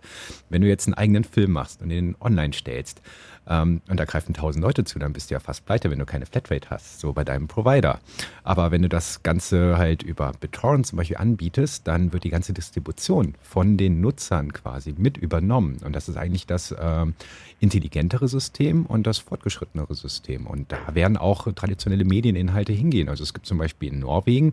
Wenn 0.49 0.61
du 0.61 0.67
jetzt 0.67 0.87
einen 0.87 0.95
eigenen 0.95 1.23
Film 1.23 1.51
machst 1.51 1.81
und 1.81 1.89
den 1.89 2.15
online 2.19 2.53
stellst, 2.53 3.01
ähm, 3.47 3.81
und 3.87 3.99
da 3.99 4.05
greifen 4.05 4.33
tausend 4.33 4.63
Leute 4.63 4.83
zu, 4.83 4.99
dann 4.99 5.13
bist 5.13 5.29
du 5.29 5.35
ja 5.35 5.39
fast 5.39 5.65
pleite, 5.65 5.91
wenn 5.91 5.99
du 5.99 6.05
keine 6.05 6.25
Flatrate 6.25 6.69
hast, 6.69 6.99
so 6.99 7.13
bei 7.13 7.23
deinem 7.23 7.47
Provider. 7.47 7.99
Aber 8.43 8.71
wenn 8.71 8.81
du 8.81 8.89
das 8.89 9.23
Ganze 9.23 9.77
halt 9.77 10.03
über 10.03 10.31
BitTorrent 10.39 10.87
zum 10.87 10.97
Beispiel 10.97 11.17
anbietest, 11.17 11.87
dann 11.87 12.13
wird 12.13 12.23
die 12.23 12.29
ganze 12.29 12.53
Distribution 12.53 13.35
von 13.41 13.77
den 13.77 14.01
Nutzern 14.01 14.53
quasi 14.53 14.95
mit 14.97 15.17
übernommen. 15.17 15.77
Und 15.83 15.95
das 15.95 16.09
ist 16.09 16.17
eigentlich 16.17 16.47
das 16.47 16.73
ähm, 16.79 17.13
intelligentere 17.59 18.27
System 18.27 18.85
und 18.85 19.07
das 19.07 19.17
fortgeschrittenere 19.17 19.95
System. 19.95 20.45
Und 20.45 20.71
da 20.71 20.93
werden 20.93 21.17
auch 21.17 21.51
traditionelle 21.53 22.05
Medieninhalte 22.05 22.73
hingehen. 22.73 23.09
Also 23.09 23.23
es 23.23 23.33
gibt 23.33 23.45
zum 23.45 23.57
Beispiel 23.57 23.93
in 23.93 23.99
Norwegen 23.99 24.51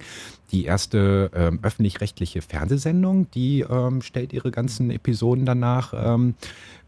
die 0.53 0.64
erste 0.64 1.30
ähm, 1.34 1.59
öffentlich-rechtliche 1.62 2.42
Fernsehsendung, 2.42 3.30
die 3.30 3.61
ähm, 3.61 4.03
stellt 4.03 4.32
ihre 4.32 4.50
ganzen 4.50 4.90
Episoden 4.90 5.46
danach 5.46 5.94
ähm, 5.96 6.34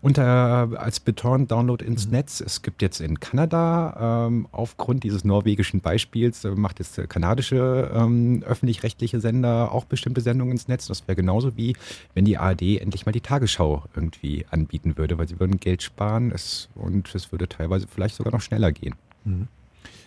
unter 0.02 0.68
als 0.76 1.00
BitTorrent-Download 1.00 1.82
ins 1.82 2.08
Netz. 2.08 2.42
Es 2.42 2.60
gibt 2.60 2.82
jetzt 2.82 3.00
in 3.00 3.20
Kanada 3.20 4.26
ähm, 4.26 4.46
aufgrund 4.52 5.02
dieses 5.02 5.24
norwegischen 5.24 5.80
Beispiels 5.80 6.44
äh, 6.44 6.50
macht 6.50 6.78
jetzt 6.78 6.98
der 6.98 7.06
kanadische 7.06 7.90
ähm, 7.94 8.42
öffentlich-rechtliche 8.46 9.20
Sender 9.20 9.72
auch 9.72 9.86
bestimmte 9.86 10.20
Sendungen 10.20 10.52
ins 10.52 10.68
Netz. 10.68 10.86
Das 10.86 11.08
wäre 11.08 11.16
genauso 11.16 11.56
wie 11.56 11.74
wenn 12.12 12.26
die 12.26 12.36
ARD 12.36 12.80
endlich 12.80 13.06
mal 13.06 13.12
die 13.12 13.22
Tagesschau 13.22 13.84
irgendwie 13.96 14.44
anbieten 14.50 14.98
würde, 14.98 15.16
weil 15.16 15.26
sie 15.26 15.40
würden 15.40 15.58
Geld 15.58 15.82
sparen 15.82 16.03
es, 16.34 16.68
und 16.74 17.14
es 17.14 17.32
würde 17.32 17.48
teilweise 17.48 17.86
vielleicht 17.86 18.16
sogar 18.16 18.32
noch 18.32 18.40
schneller 18.40 18.72
gehen. 18.72 18.94
Mhm. 19.24 19.48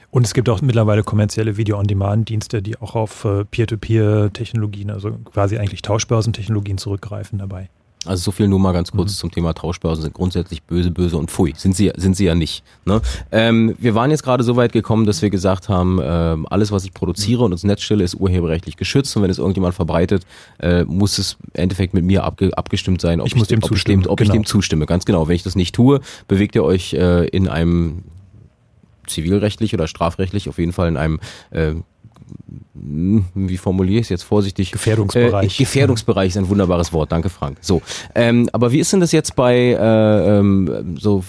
Und 0.09 0.25
es 0.25 0.33
gibt 0.33 0.47
auch 0.49 0.61
mittlerweile 0.61 1.03
kommerzielle 1.03 1.57
Video-on-Demand-Dienste, 1.57 2.61
die 2.61 2.77
auch 2.77 2.95
auf 2.95 3.25
äh, 3.25 3.43
Peer-to-Peer-Technologien, 3.43 4.89
also 4.89 5.11
quasi 5.25 5.57
eigentlich 5.57 5.81
Tauschbörsentechnologien 5.81 6.77
zurückgreifen 6.77 7.39
dabei. 7.39 7.69
Also 8.07 8.23
so 8.23 8.31
viel 8.31 8.47
nur 8.47 8.59
mal 8.59 8.71
ganz 8.71 8.93
Mhm. 8.93 8.97
kurz 8.97 9.17
zum 9.17 9.31
Thema 9.31 9.53
Tauschbörsen 9.53 10.03
sind 10.03 10.13
grundsätzlich 10.13 10.63
böse, 10.63 10.91
böse 10.91 11.17
und 11.17 11.29
pfui. 11.29 11.53
Sind 11.57 11.75
sie, 11.75 11.91
sind 11.95 12.15
sie 12.15 12.25
ja 12.25 12.35
nicht. 12.35 12.63
Ne? 12.85 13.01
Ähm, 13.31 13.75
wir 13.79 13.95
waren 13.95 14.11
jetzt 14.11 14.23
gerade 14.23 14.43
so 14.43 14.55
weit 14.55 14.71
gekommen, 14.71 15.05
dass 15.05 15.21
wir 15.21 15.29
gesagt 15.29 15.69
haben, 15.69 15.99
ähm, 16.01 16.47
alles, 16.49 16.71
was 16.71 16.85
ich 16.85 16.93
produziere 16.93 17.43
und 17.43 17.51
ins 17.51 17.63
Netz 17.63 17.81
stelle, 17.81 18.03
ist 18.03 18.15
urheberrechtlich 18.15 18.77
geschützt. 18.77 19.15
Und 19.15 19.23
wenn 19.23 19.29
es 19.29 19.37
irgendjemand 19.37 19.75
verbreitet, 19.75 20.25
äh, 20.59 20.83
muss 20.85 21.17
es 21.17 21.37
im 21.53 21.61
Endeffekt 21.61 21.93
mit 21.93 22.03
mir 22.03 22.23
abge 22.23 22.57
abgestimmt 22.57 23.01
sein, 23.01 23.21
ob 23.21 23.27
Ich 23.27 23.35
muss 23.35 23.47
dem 23.47 23.61
ob 23.63 23.69
zustimmen, 23.69 24.01
Ich 24.01 24.05
dem, 24.05 24.11
ob 24.11 24.21
ich 24.21 24.27
genau. 24.29 24.41
dem 24.41 24.45
zustimme. 24.45 24.85
Ganz 24.85 25.05
genau. 25.05 25.27
Wenn 25.27 25.35
ich 25.35 25.43
das 25.43 25.55
nicht 25.55 25.75
tue, 25.75 26.01
bewegt 26.27 26.55
ihr 26.55 26.63
euch 26.63 26.93
äh, 26.93 27.27
in 27.27 27.47
einem 27.47 28.03
zivilrechtlich 29.07 29.73
oder 29.73 29.87
strafrechtlich 29.87 30.49
auf 30.49 30.57
jeden 30.57 30.73
Fall 30.73 30.87
in 30.89 30.97
einem 30.97 31.19
äh, 31.51 31.73
wie 32.73 33.57
formuliere 33.57 33.99
ich 33.99 34.05
es 34.05 34.09
jetzt 34.09 34.23
vorsichtig? 34.23 34.71
Gefährdungsbereich. 34.71 35.59
Äh, 35.59 35.63
Gefährdungsbereich 35.63 36.29
ist 36.29 36.37
ein 36.37 36.49
wunderbares 36.49 36.93
Wort, 36.93 37.11
danke 37.11 37.29
Frank. 37.29 37.57
So, 37.61 37.81
ähm, 38.15 38.49
aber 38.53 38.71
wie 38.71 38.79
ist 38.79 38.93
denn 38.93 38.99
das 38.99 39.11
jetzt 39.11 39.35
bei 39.35 39.55
äh, 39.55 40.37
ähm, 40.39 40.97
so 40.99 41.23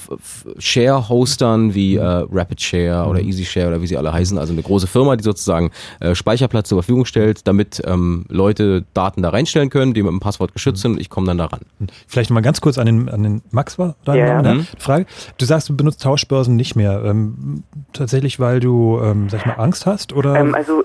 Share-Hostern 0.59 1.75
wie 1.75 1.97
äh, 1.97 2.03
Rapid 2.03 2.61
Share 2.61 3.09
oder 3.09 3.21
Easy 3.21 3.45
Share 3.45 3.69
oder 3.69 3.83
wie 3.83 3.87
sie 3.87 3.97
alle 3.97 4.13
heißen? 4.13 4.39
Also 4.39 4.53
eine 4.53 4.63
große 4.63 4.87
Firma, 4.87 5.17
die 5.17 5.25
sozusagen 5.25 5.71
äh, 6.01 6.15
Speicherplatz 6.15 6.69
zur 6.69 6.79
Verfügung 6.83 7.05
stellt, 7.05 7.47
damit 7.49 7.83
ähm, 7.85 8.27
Leute 8.29 8.85
Daten 8.95 9.23
da 9.23 9.31
reinstellen 9.31 9.71
können, 9.71 9.95
die 9.95 10.03
mit 10.03 10.13
dem 10.13 10.21
Passwort 10.21 10.53
geschützt 10.53 10.83
sind 10.83 10.93
und 10.93 11.01
ich 11.01 11.11
komme 11.11 11.27
dann 11.27 11.39
da 11.39 11.47
ran. 11.47 11.61
Vielleicht 12.07 12.31
mal 12.31 12.41
ganz 12.41 12.61
kurz 12.61 12.79
an 12.79 12.87
den, 12.87 13.09
an 13.09 13.23
den 13.23 13.43
Max 13.51 13.79
war 13.79 13.97
dein 14.05 14.19
Ja, 14.19 14.27
Name, 14.35 14.49
ja. 14.49 14.55
ne? 14.55 14.61
Mhm. 14.61 14.67
Frage. 14.79 15.07
Du 15.39 15.47
sagst, 15.47 15.69
du 15.69 15.77
benutzt 15.77 16.03
Tauschbörsen 16.03 16.57
nicht 16.57 16.77
mehr. 16.77 17.03
Ähm, 17.05 17.63
tatsächlich, 17.93 18.39
weil 18.39 18.61
du, 18.61 19.01
ähm, 19.03 19.29
sag 19.29 19.41
ich 19.41 19.47
mal, 19.47 19.55
Angst 19.55 19.87
hast? 19.87 20.13
Oder? 20.13 20.37
Ähm, 20.37 20.55
also 20.55 20.85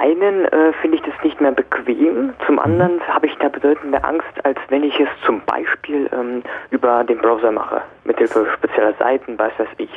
einen 0.00 0.46
äh, 0.46 0.72
finde 0.80 0.96
ich 0.96 1.02
das 1.02 1.14
nicht 1.22 1.29
mehr 1.40 1.52
bequem, 1.52 2.32
zum 2.46 2.58
anderen 2.58 3.00
habe 3.08 3.26
ich 3.26 3.36
da 3.36 3.48
bedeutend 3.48 3.90
mehr 3.90 4.04
Angst, 4.04 4.44
als 4.44 4.58
wenn 4.68 4.82
ich 4.82 4.98
es 4.98 5.08
zum 5.24 5.40
Beispiel 5.46 6.08
ähm, 6.12 6.42
über 6.70 7.04
den 7.04 7.18
Browser 7.18 7.50
mache, 7.50 7.82
mithilfe 8.04 8.46
spezieller 8.54 8.94
Seiten, 8.98 9.38
weiß 9.38 9.52
was 9.58 9.68
ich. 9.78 9.90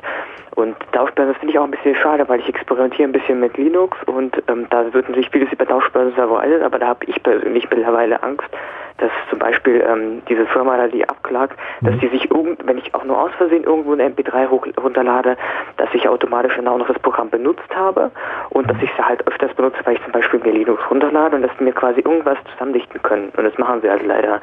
Und 0.56 0.76
Tauschbörsen 0.91 1.36
finde 1.36 1.54
ich 1.54 1.60
auch 1.60 1.64
ein 1.64 1.72
bisschen 1.72 1.96
schade, 1.96 2.28
weil 2.30 2.39
ich 2.39 2.50
experimentiere 2.50 3.10
ein 3.10 3.12
bisschen 3.12 3.39
mit 3.39 3.58
Linux 3.58 3.98
und 4.06 4.41
ähm, 4.48 4.68
da 4.70 4.94
wird 4.94 5.08
natürlich 5.10 5.30
vieles 5.32 5.52
über 5.52 5.66
Tauschbörsen 5.66 6.14
verwaltet, 6.14 6.62
aber 6.62 6.80
da 6.80 6.88
habe 6.88 7.06
ich 7.06 7.22
persönlich 7.24 7.70
mittlerweile 7.70 8.22
Angst, 8.22 8.50
dass 8.98 9.12
zum 9.30 9.39
Beispiel 9.39 9.84
ähm, 9.88 10.22
diese 10.30 10.46
Firma 10.48 10.78
da, 10.78 10.88
die 10.88 11.08
abklagt, 11.08 11.58
dass 11.82 11.98
die 12.00 12.08
sich 12.08 12.30
irgend, 12.30 12.66
wenn 12.66 12.78
ich 12.78 12.94
auch 12.94 13.04
nur 13.04 13.20
aus 13.20 13.32
Versehen 13.38 13.64
irgendwo 13.64 13.94
eine 13.94 14.08
MP3 14.10 14.50
hoch, 14.50 14.66
runterlade, 14.82 15.36
dass 15.78 15.89
ich 15.94 16.08
automatisch 16.08 16.56
dann 16.56 16.68
auch 16.68 16.78
noch 16.78 16.88
das 16.88 17.00
Programm 17.00 17.30
benutzt 17.30 17.76
habe 17.76 18.12
und 18.52 18.70
dass 18.70 18.78
ich 18.82 18.89
es 18.98 19.06
halt 19.06 19.26
öfters 19.28 19.54
benutze, 19.56 19.78
weil 19.86 19.96
ich 19.96 20.04
zum 20.04 20.12
Beispiel 20.12 20.39
mir 20.39 20.52
Linux 20.52 20.82
runterlade 20.89 21.33
und 21.34 21.42
dass 21.42 21.52
die 21.60 21.64
mir 21.64 21.74
quasi 21.74 22.02
irgendwas 22.02 22.38
zusammendichten 22.52 23.02
können. 23.02 23.30
Und 23.36 23.44
das 23.44 23.58
machen 23.58 23.82
sie 23.82 23.90
halt 23.90 24.06
leider. 24.06 24.42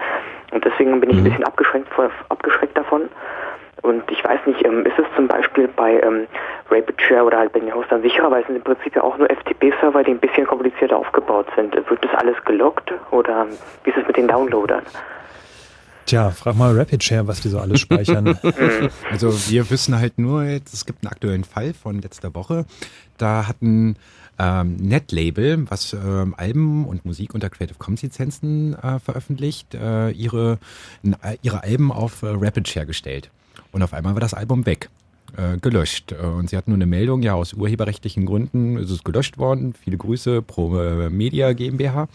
Und 0.52 0.64
deswegen 0.64 1.00
bin 1.00 1.10
ich 1.10 1.16
ein 1.18 1.24
bisschen 1.24 1.44
abgeschränkt, 1.44 1.88
vor, 1.94 2.10
abgeschreckt 2.28 2.76
davon. 2.76 3.08
Und 3.82 4.02
ich 4.10 4.22
weiß 4.22 4.40
nicht, 4.46 4.64
ähm, 4.64 4.84
ist 4.84 4.98
es 4.98 5.06
zum 5.16 5.26
Beispiel 5.26 5.68
bei 5.68 6.00
ähm, 6.00 6.26
RapidShare 6.70 7.24
oder 7.24 7.38
halt 7.38 7.52
bei 7.52 7.60
den 7.60 7.74
Hostern 7.74 8.02
sicherer, 8.02 8.30
weil 8.30 8.42
es 8.42 8.46
sind 8.46 8.56
im 8.56 8.62
Prinzip 8.62 8.94
ja 8.94 9.02
auch 9.02 9.16
nur 9.16 9.28
FTP-Server, 9.30 10.02
die 10.02 10.10
ein 10.10 10.18
bisschen 10.18 10.46
komplizierter 10.46 10.96
aufgebaut 10.96 11.46
sind. 11.56 11.74
Wird 11.74 12.04
das 12.04 12.14
alles 12.14 12.36
gelockt 12.44 12.92
oder 13.10 13.46
wie 13.84 13.90
ist 13.90 13.96
es 13.96 14.06
mit 14.06 14.16
den 14.16 14.28
Downloadern? 14.28 14.82
Tja, 16.04 16.30
frag 16.30 16.56
mal 16.56 16.76
RapidShare, 16.76 17.26
was 17.28 17.40
die 17.40 17.48
so 17.48 17.58
alles 17.58 17.80
speichern. 17.80 18.36
Also 19.10 19.32
wir 19.50 19.70
wissen 19.70 19.98
halt 19.98 20.18
nur, 20.18 20.42
jetzt, 20.44 20.74
es 20.74 20.84
gibt 20.84 21.04
einen 21.04 21.12
aktuellen 21.12 21.44
Fall 21.44 21.72
von 21.72 22.00
letzter 22.00 22.34
Woche. 22.34 22.64
Da 23.18 23.46
hat 23.46 23.62
ein 23.62 23.96
ähm, 24.40 24.76
Netlabel, 24.76 25.70
was 25.70 25.92
ähm, 25.92 26.34
Alben 26.36 26.86
und 26.86 27.04
Musik 27.04 27.34
unter 27.34 27.50
Creative 27.50 27.78
Commons 27.78 28.02
Lizenzen 28.02 28.74
äh, 28.74 28.98
veröffentlicht, 28.98 29.74
äh, 29.74 30.10
ihre, 30.10 30.58
äh, 31.04 31.36
ihre 31.42 31.62
Alben 31.62 31.92
auf 31.92 32.22
äh, 32.22 32.28
RapidShare 32.28 32.86
gestellt. 32.86 33.30
Und 33.72 33.82
auf 33.82 33.92
einmal 33.92 34.14
war 34.14 34.20
das 34.20 34.34
Album 34.34 34.64
weg. 34.66 34.88
äh, 35.36 35.58
Gelöscht. 35.58 36.12
Äh, 36.12 36.16
Und 36.24 36.50
sie 36.50 36.56
hatten 36.56 36.70
nur 36.70 36.78
eine 36.78 36.86
Meldung, 36.86 37.22
ja, 37.22 37.34
aus 37.34 37.52
urheberrechtlichen 37.52 38.24
Gründen 38.26 38.78
ist 38.78 38.90
es 38.90 39.04
gelöscht 39.04 39.38
worden. 39.38 39.74
Viele 39.74 39.96
Grüße, 39.96 40.42
Pro 40.42 40.76
äh, 40.80 41.10
Media 41.10 41.52
GmbH. 41.52 42.08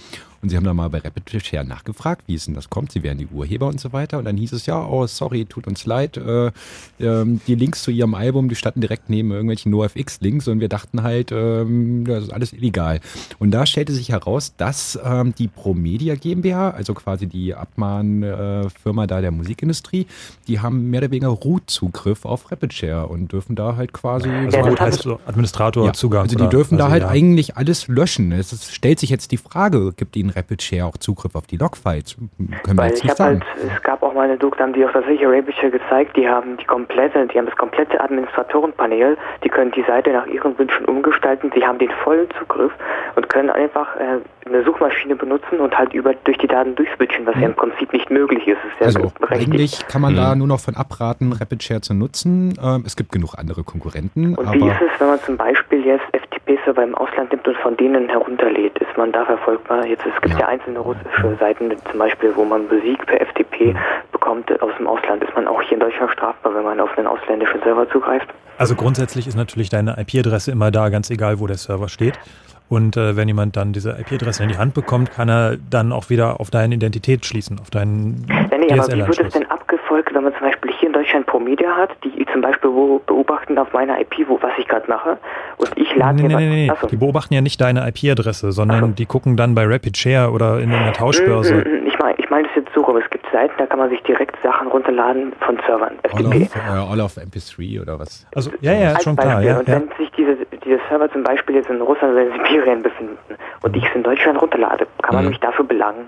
Und 0.46 0.50
sie 0.50 0.58
haben 0.58 0.64
dann 0.64 0.76
mal 0.76 0.92
bei 0.92 1.00
Rapid 1.00 1.44
Share 1.44 1.66
nachgefragt, 1.66 2.26
wie 2.28 2.36
es 2.36 2.46
denn 2.46 2.54
das 2.54 2.70
kommt. 2.70 2.92
Sie 2.92 3.02
wären 3.02 3.18
die 3.18 3.26
Urheber 3.26 3.66
und 3.66 3.80
so 3.80 3.94
weiter. 3.94 4.20
Und 4.20 4.26
dann 4.26 4.38
hieß 4.38 4.54
es 4.54 4.68
ja, 4.68 4.86
oh, 4.86 5.08
sorry, 5.08 5.46
tut 5.46 5.66
uns 5.66 5.88
leid. 5.88 6.18
Äh, 6.18 6.52
ähm, 7.00 7.42
die 7.48 7.56
Links 7.56 7.82
zu 7.82 7.90
ihrem 7.90 8.14
Album, 8.14 8.48
die 8.48 8.54
standen 8.54 8.80
direkt 8.80 9.10
neben 9.10 9.32
irgendwelchen 9.32 9.72
NoFX-Links 9.72 10.48
und 10.48 10.60
wir 10.60 10.70
dachten 10.70 11.02
halt, 11.02 11.32
ähm, 11.32 12.06
das 12.06 12.26
ist 12.26 12.30
alles 12.32 12.54
illegal. 12.54 13.00
Und 13.40 13.50
da 13.50 13.66
stellte 13.66 13.92
sich 13.92 14.10
heraus, 14.10 14.54
dass 14.56 15.00
ähm, 15.04 15.34
die 15.34 15.48
Promedia 15.48 16.14
GmbH, 16.14 16.70
also 16.70 16.94
quasi 16.94 17.26
die 17.26 17.56
Abmahn-Firma 17.56 19.04
äh, 19.04 19.08
da 19.08 19.22
der 19.22 19.32
Musikindustrie, 19.32 20.06
die 20.48 20.60
haben 20.60 20.92
mehr 20.92 21.00
oder 21.00 21.10
weniger 21.10 21.30
Root-Zugriff 21.30 22.24
auf 22.24 22.52
Rapid 22.52 22.72
Share 22.72 23.08
und 23.08 23.32
dürfen 23.32 23.56
da 23.56 23.78
halt 23.78 23.94
quasi. 23.94 24.30
Also 24.30 24.60
Root 24.60 24.80
heißt 24.80 25.02
so 25.02 25.20
Administrator 25.26 25.88
ja, 25.88 25.94
Zugang. 25.94 26.26
Also 26.26 26.38
die 26.38 26.50
dürfen 26.50 26.78
da 26.78 26.92
halt 26.92 27.02
ja. 27.02 27.10
eigentlich 27.10 27.58
alles 27.58 27.88
löschen. 27.88 28.32
Es 28.32 28.54
ist, 28.54 28.72
stellt 28.72 29.00
sich 29.00 29.10
jetzt 29.10 29.32
die 29.32 29.38
Frage, 29.38 29.92
gibt 29.98 30.16
ihnen 30.16 30.35
Rapid 30.36 30.62
Share 30.62 30.86
auch 30.86 30.98
Zugriff 30.98 31.36
auf 31.36 31.48
die 31.48 31.58
Logfiles? 31.58 32.16
Können 32.16 32.78
Weil 32.78 32.78
wir 32.78 32.86
jetzt 32.88 32.98
ich 33.00 33.04
nicht 33.06 33.18
sagen. 33.18 33.42
halt, 33.56 33.72
es 33.76 33.82
gab 33.84 34.04
auch 34.04 34.14
mal 34.14 34.24
eine 34.24 34.38
Doku, 34.38 34.58
da 34.58 34.64
haben 34.66 34.74
die 34.74 34.86
auch 34.86 34.92
tatsächlich 34.92 35.26
Rapid 35.28 35.56
Share 35.56 35.72
gezeigt, 35.72 36.18
die 36.18 36.28
haben 36.28 36.58
die 36.58 36.66
komplette, 36.66 37.26
die 37.28 37.38
haben 37.38 37.46
das 37.46 37.56
komplette 37.56 38.00
Administratorenpanel, 38.02 39.18
die 39.44 39.50
können 39.50 39.72
die 39.72 39.84
Seite 39.84 40.12
nach 40.12 40.28
ihren 40.28 40.58
Wünschen 40.58 40.86
umgestalten, 40.86 41.52
die 41.56 41.64
haben 41.64 41.80
den 41.80 41.92
vollen 42.04 42.28
Zugriff 42.38 42.72
und 43.16 43.30
können 43.30 43.50
einfach 43.50 43.96
äh, 43.96 44.20
eine 44.48 44.64
Suchmaschine 44.64 45.16
benutzen 45.16 45.60
und 45.60 45.76
halt 45.78 45.94
über 45.94 46.14
durch 46.24 46.38
die 46.38 46.48
Daten 46.48 46.76
durchswitchen, 46.76 47.26
was 47.26 47.36
ja 47.36 47.48
im 47.48 47.56
Prinzip 47.56 47.92
nicht 47.94 48.10
möglich 48.12 48.48
ist. 48.48 48.58
ist 48.58 48.80
ja 48.80 48.86
Also 48.88 49.12
eigentlich 49.30 49.88
kann 49.88 50.02
man 50.02 50.16
da 50.16 50.36
nur 50.36 50.48
noch 50.48 50.60
von 50.60 50.76
abraten, 50.76 51.34
Rapid 51.34 51.64
Share 51.64 51.82
zu 51.82 51.94
nutzen. 51.94 52.54
Ähm, 52.62 52.84
es 52.86 52.96
gibt 52.96 53.12
genug 53.12 53.36
andere 53.38 53.64
Konkurrenten, 53.64 54.36
Und 54.36 54.54
wie 54.54 54.68
ist 54.68 54.82
es, 54.82 55.00
wenn 55.00 55.08
man 55.08 55.20
zum 55.22 55.38
Beispiel 55.38 55.84
jetzt 55.86 56.06
FTP-Server 56.14 56.84
im 56.84 56.96
Ausland 56.96 57.32
nimmt 57.32 57.48
und 57.48 57.58
von 57.58 57.76
denen 57.78 58.08
herunterlädt? 58.10 58.78
Ist 58.78 58.96
man 58.98 59.12
da 59.12 59.26
verfolgbar? 59.26 59.86
Jetzt 59.86 60.06
es 60.06 60.22
gibt 60.26 60.40
ja, 60.40 60.48
einzelne 60.48 60.80
russische 60.80 61.38
Seiten, 61.40 61.72
zum 61.90 62.00
Beispiel, 62.00 62.36
wo 62.36 62.44
man 62.44 62.68
Musik 62.68 63.06
per 63.06 63.22
FTP 63.26 63.76
bekommt 64.12 64.50
aus 64.62 64.72
dem 64.78 64.88
Ausland. 64.88 65.24
Ist 65.24 65.36
man 65.36 65.48
auch 65.48 65.62
hier 65.62 65.74
in 65.74 65.80
Deutschland 65.80 66.12
strafbar, 66.12 66.56
wenn 66.56 66.64
man 66.64 66.80
auf 66.80 66.98
einen 66.98 67.08
ausländischen 67.08 67.62
Server 67.62 67.88
zugreift? 67.90 68.28
Also 68.58 68.76
grundsätzlich 68.76 69.28
ist 69.28 69.36
natürlich 69.36 69.70
deine 69.70 69.98
IP-Adresse 70.00 70.52
immer 70.52 70.72
da, 70.72 70.90
ganz 70.90 71.10
egal, 71.10 71.40
wo 71.40 71.48
der 71.48 71.58
Server 71.58 71.90
steht. 71.90 72.18
Und 72.68 72.98
äh, 72.98 73.16
wenn 73.16 73.28
jemand 73.28 73.56
dann 73.56 73.74
diese 73.74 73.92
IP-Adresse 73.92 74.42
in 74.42 74.50
die 74.50 74.58
Hand 74.58 74.74
bekommt, 74.74 75.12
kann 75.12 75.30
er 75.30 75.58
dann 75.70 75.92
auch 75.92 76.10
wieder 76.10 76.40
auf 76.40 76.50
deine 76.50 76.74
Identität 76.74 77.24
schließen, 77.24 77.60
auf 77.60 77.70
deinen 77.70 78.26
Ja, 78.28 78.58
nee, 78.58 78.72
aber 78.72 78.88
wie 78.92 79.08
wird 79.08 79.20
es 79.20 79.34
denn 79.34 79.46
abgefolgt, 79.52 80.14
wenn 80.16 80.24
man 80.24 80.34
zum 80.34 80.42
Beispiel 80.42 80.55
Deutschland 81.06 81.28
Promedia 81.28 81.76
hat, 81.76 81.92
die 82.04 82.26
zum 82.32 82.42
Beispiel 82.42 82.72
wo 82.72 83.00
beobachten 83.06 83.58
auf 83.60 83.72
meiner 83.74 84.00
IP, 84.02 84.28
wo, 84.28 84.42
was 84.42 84.52
ich 84.58 84.68
gerade 84.68 84.90
mache, 84.90 85.18
und 85.58 85.70
ich 85.78 85.96
lade 85.96 86.16
Nee, 86.16 86.24
mir 86.28 86.38
nee, 86.38 86.50
nee, 86.50 86.68
nee. 86.68 86.88
Die 86.90 86.96
beobachten 86.96 87.34
ja 87.36 87.42
nicht 87.42 87.62
deine 87.62 87.88
IP-Adresse, 87.88 88.52
sondern 88.52 88.96
die 88.96 89.06
gucken 89.06 89.38
dann 89.38 89.54
bei 89.54 89.66
Rapid 89.66 89.96
Share 89.96 90.32
oder 90.32 90.60
in 90.60 90.72
einer 90.74 90.94
Tauschbörse. 90.94 91.54
Mm, 91.56 91.58
mm, 91.60 91.84
mm. 91.84 91.88
Ich 91.88 92.00
meine 92.00 92.16
ich 92.18 92.30
mein 92.32 92.44
das 92.46 92.56
jetzt 92.56 92.74
so 92.74 92.82
rum. 92.82 92.98
Es 92.98 93.08
gibt 93.12 93.26
Seiten, 93.32 93.54
da 93.60 93.68
kann 93.68 93.78
man 93.78 93.90
sich 93.92 94.02
direkt 94.02 94.36
Sachen 94.42 94.68
runterladen 94.68 95.34
von 95.42 95.60
Servern. 95.68 95.94
all 96.04 96.24
FTP. 96.26 96.42
of, 96.44 96.56
äh, 96.56 96.92
all 96.92 97.02
of 97.02 97.18
MP3 97.18 97.82
oder 97.82 98.00
was? 98.00 98.26
Also, 98.36 98.50
ja, 98.62 98.74
ja, 98.74 98.92
ist 98.94 99.04
schon 99.04 99.16
klar. 99.16 99.42
Ja, 99.44 99.60
und 99.60 99.68
ja. 99.68 99.76
wenn 99.76 99.90
sich 99.98 100.10
diese, 100.18 100.38
diese 100.66 100.80
Server 100.90 101.12
zum 101.12 101.24
Beispiel 101.24 101.56
jetzt 101.56 101.70
in 101.70 101.82
Russland 101.82 102.14
oder 102.14 102.24
in 102.26 102.32
Sibirien 102.34 102.82
befinden 102.82 103.18
und 103.62 103.76
ich 103.76 103.86
es 103.88 103.94
in 103.96 104.02
Deutschland 104.04 104.42
runterlade, 104.42 104.88
kann 105.04 105.14
man 105.16 105.26
Mhm. 105.26 105.30
mich 105.30 105.40
dafür 105.40 105.66
belangen? 105.66 106.08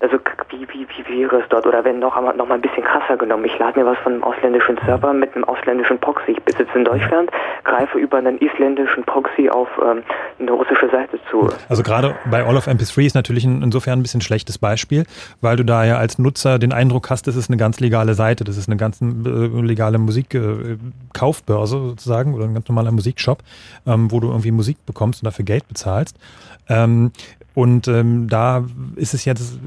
Also 0.00 0.16
wie, 0.50 0.60
wie, 0.68 0.86
wie 0.88 1.22
wäre 1.22 1.40
es 1.42 1.48
dort? 1.48 1.66
Oder 1.66 1.82
wenn 1.84 1.98
noch, 1.98 2.16
einmal- 2.16 2.36
noch 2.36 2.46
mal 2.46 2.54
ein 2.54 2.60
bisschen 2.60 2.84
krasser 2.84 3.16
genommen, 3.16 3.44
ich 3.44 3.58
lade 3.58 3.80
mir 3.80 3.84
was 3.84 3.98
von 3.98 4.12
einem 4.12 4.22
ausländischen 4.22 4.78
Server 4.86 5.12
mit 5.12 5.34
einem 5.34 5.42
ausländischen 5.44 5.98
Proxy. 5.98 6.32
Ich 6.32 6.42
besitze 6.44 6.70
in 6.78 6.84
Deutschland, 6.84 7.30
greife 7.64 7.98
über 7.98 8.18
einen 8.18 8.38
isländischen 8.38 9.02
Proxy 9.04 9.50
auf 9.50 9.66
ähm, 9.84 10.04
eine 10.38 10.52
russische 10.52 10.88
Seite 10.88 11.18
zu. 11.28 11.48
Also 11.68 11.82
gerade 11.82 12.14
bei 12.30 12.44
All 12.46 12.56
of 12.56 12.68
MP3 12.68 13.06
ist 13.06 13.14
natürlich 13.16 13.44
in, 13.44 13.60
insofern 13.60 13.98
ein 13.98 14.02
bisschen 14.02 14.20
schlechtes 14.20 14.56
Beispiel, 14.58 15.04
weil 15.40 15.56
du 15.56 15.64
da 15.64 15.84
ja 15.84 15.96
als 15.98 16.16
Nutzer 16.20 16.60
den 16.60 16.72
Eindruck 16.72 17.10
hast, 17.10 17.26
das 17.26 17.34
ist 17.34 17.50
eine 17.50 17.56
ganz 17.56 17.80
legale 17.80 18.14
Seite, 18.14 18.44
das 18.44 18.56
ist 18.56 18.68
eine 18.68 18.76
ganz 18.76 19.00
äh, 19.02 19.04
legale 19.60 19.98
Musikkaufbörse 19.98 21.76
sozusagen 21.88 22.34
oder 22.34 22.44
ein 22.44 22.54
ganz 22.54 22.68
normaler 22.68 22.92
Musikshop, 22.92 23.38
ähm, 23.84 24.12
wo 24.12 24.20
du 24.20 24.28
irgendwie 24.28 24.52
Musik 24.52 24.76
bekommst 24.86 25.22
und 25.22 25.26
dafür 25.26 25.44
Geld 25.44 25.66
bezahlst. 25.66 26.16
Ähm, 26.68 27.12
und 27.54 27.88
ähm, 27.88 28.28
da 28.28 28.66
ist 28.96 29.14
es 29.14 29.24
jetzt, 29.24 29.58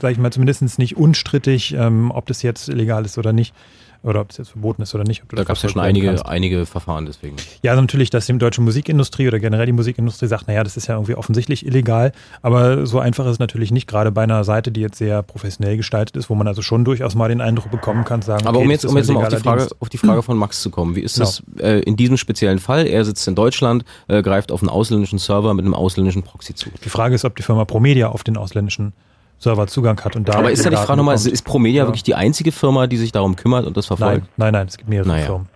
sage 0.00 0.12
ich 0.12 0.18
mal, 0.18 0.32
zumindest 0.32 0.78
nicht 0.78 0.96
unstrittig, 0.96 1.74
ähm, 1.74 2.10
ob 2.10 2.26
das 2.26 2.42
jetzt 2.42 2.68
illegal 2.68 3.04
ist 3.04 3.18
oder 3.18 3.32
nicht. 3.32 3.54
Oder 4.02 4.20
ob 4.20 4.30
es 4.30 4.36
jetzt 4.36 4.50
verboten 4.50 4.82
ist 4.82 4.94
oder 4.94 5.04
nicht. 5.04 5.22
Da 5.28 5.36
das 5.36 5.46
gab 5.46 5.56
es 5.56 5.62
ja 5.62 5.68
schon 5.68 5.80
einige, 5.82 6.06
kannst. 6.08 6.26
einige 6.26 6.66
Verfahren 6.66 7.06
deswegen. 7.06 7.36
Ja, 7.62 7.72
also 7.72 7.80
natürlich, 7.80 8.10
dass 8.10 8.26
die 8.26 8.36
deutsche 8.38 8.60
Musikindustrie 8.60 9.28
oder 9.28 9.38
generell 9.40 9.66
die 9.66 9.72
Musikindustrie 9.72 10.26
sagt, 10.26 10.48
naja, 10.48 10.62
das 10.64 10.76
ist 10.76 10.86
ja 10.86 10.94
irgendwie 10.94 11.14
offensichtlich 11.14 11.66
illegal, 11.66 12.12
aber 12.42 12.86
so 12.86 12.98
einfach 13.00 13.24
ist 13.26 13.32
es 13.32 13.38
natürlich 13.38 13.70
nicht, 13.72 13.86
gerade 13.86 14.12
bei 14.12 14.22
einer 14.22 14.44
Seite, 14.44 14.70
die 14.70 14.80
jetzt 14.80 14.98
sehr 14.98 15.22
professionell 15.22 15.76
gestaltet 15.76 16.16
ist, 16.16 16.30
wo 16.30 16.34
man 16.34 16.46
also 16.48 16.62
schon 16.62 16.84
durchaus 16.84 17.14
mal 17.14 17.28
den 17.28 17.40
Eindruck 17.40 17.70
bekommen 17.70 18.04
kann, 18.04 18.22
sagen, 18.22 18.46
Aber 18.46 18.58
okay, 18.58 18.66
um 18.66 18.70
das 18.70 18.74
jetzt, 18.82 18.84
ist 18.84 18.90
um 18.90 18.96
jetzt 18.98 19.10
mal 19.10 19.22
auf 19.24 19.28
die, 19.28 19.36
Frage, 19.36 19.60
Dienst. 19.60 19.76
auf 19.80 19.88
die 19.88 19.98
Frage 19.98 20.22
von 20.22 20.36
Max 20.36 20.62
zu 20.62 20.70
kommen, 20.70 20.94
wie 20.96 21.00
ist 21.00 21.14
Genau. 21.14 21.26
das 21.26 21.42
äh, 21.60 21.80
in 21.80 21.96
diesem 21.96 22.16
speziellen 22.16 22.58
Fall? 22.58 22.86
Er 22.86 23.04
sitzt 23.04 23.26
in 23.28 23.34
Deutschland, 23.34 23.84
äh, 24.08 24.22
greift 24.22 24.52
auf 24.52 24.60
einen 24.62 24.68
ausländischen 24.68 25.18
Server 25.18 25.54
mit 25.54 25.64
einem 25.64 25.74
ausländischen 25.74 26.22
Proxy 26.22 26.54
zu. 26.54 26.70
Die 26.84 26.88
Frage 26.88 27.14
ist, 27.14 27.24
ob 27.24 27.36
die 27.36 27.42
Firma 27.42 27.64
Promedia 27.64 28.08
auf 28.08 28.22
den 28.24 28.36
ausländischen 28.36 28.92
Server 29.38 29.66
Zugang 29.66 30.00
hat 30.02 30.16
und 30.16 30.28
da 30.28 30.34
Aber 30.34 30.50
ist 30.50 30.64
ja 30.64 30.70
die 30.70 30.76
Frage 30.76 30.96
nochmal, 30.96 31.14
ist 31.14 31.44
Promedia 31.44 31.82
Ja. 31.82 31.88
wirklich 31.88 32.02
die 32.02 32.14
einzige 32.14 32.52
Firma, 32.52 32.86
die 32.86 32.96
sich 32.96 33.12
darum 33.12 33.36
kümmert 33.36 33.66
und 33.66 33.76
das 33.76 33.86
verfolgt? 33.86 34.22
Nein, 34.22 34.28
nein, 34.36 34.52
nein, 34.52 34.66
es 34.68 34.76
gibt 34.78 34.88
mehrere 34.88 35.08
Naja. 35.08 35.26
Firmen. 35.26 35.48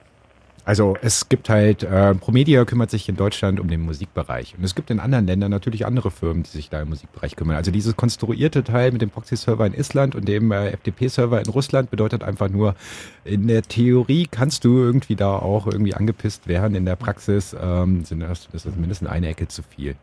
Also 0.67 0.95
es 1.01 1.29
gibt 1.29 1.49
halt, 1.49 1.83
äh, 1.83 2.15
Promedia 2.15 2.65
kümmert 2.65 2.91
sich 2.91 3.09
in 3.09 3.17
Deutschland 3.17 3.59
um 3.59 3.67
den 3.69 3.81
Musikbereich. 3.81 4.55
Und 4.57 4.63
es 4.63 4.75
gibt 4.77 4.91
in 4.91 5.01
anderen 5.01 5.27
Ländern 5.27 5.51
natürlich 5.51 5.85
andere 5.87 6.11
Firmen, 6.13 6.43
die 6.45 6.51
sich 6.51 6.69
da 6.69 6.83
im 6.83 6.91
Musikbereich 6.91 7.35
kümmern. 7.35 7.57
Also 7.57 7.71
dieses 7.73 7.97
konstruierte 7.97 8.63
Teil 8.63 8.93
mit 8.93 9.01
dem 9.03 9.11
Proxy-Server 9.11 9.67
in 9.67 9.75
Island 9.75 10.15
und 10.15 10.29
dem 10.29 10.53
äh, 10.53 10.71
FTP-Server 10.77 11.41
in 11.41 11.49
Russland 11.49 11.91
bedeutet 11.91 12.23
einfach 12.23 12.51
nur, 12.51 12.77
in 13.25 13.49
der 13.49 13.63
Theorie 13.63 14.29
kannst 14.31 14.65
du 14.65 14.77
irgendwie 14.79 15.17
da 15.17 15.35
auch 15.35 15.67
irgendwie 15.67 15.95
angepisst 15.95 16.47
werden. 16.47 16.77
In 16.77 16.85
der 16.85 16.97
Praxis 16.97 17.57
ähm, 17.61 18.05
sind 18.05 18.21
das, 18.21 18.47
das 18.53 18.67
ist 18.67 18.77
mindestens 18.79 19.09
eine 19.09 19.29
Ecke 19.29 19.49
zu 19.49 19.63
viel. 19.63 19.97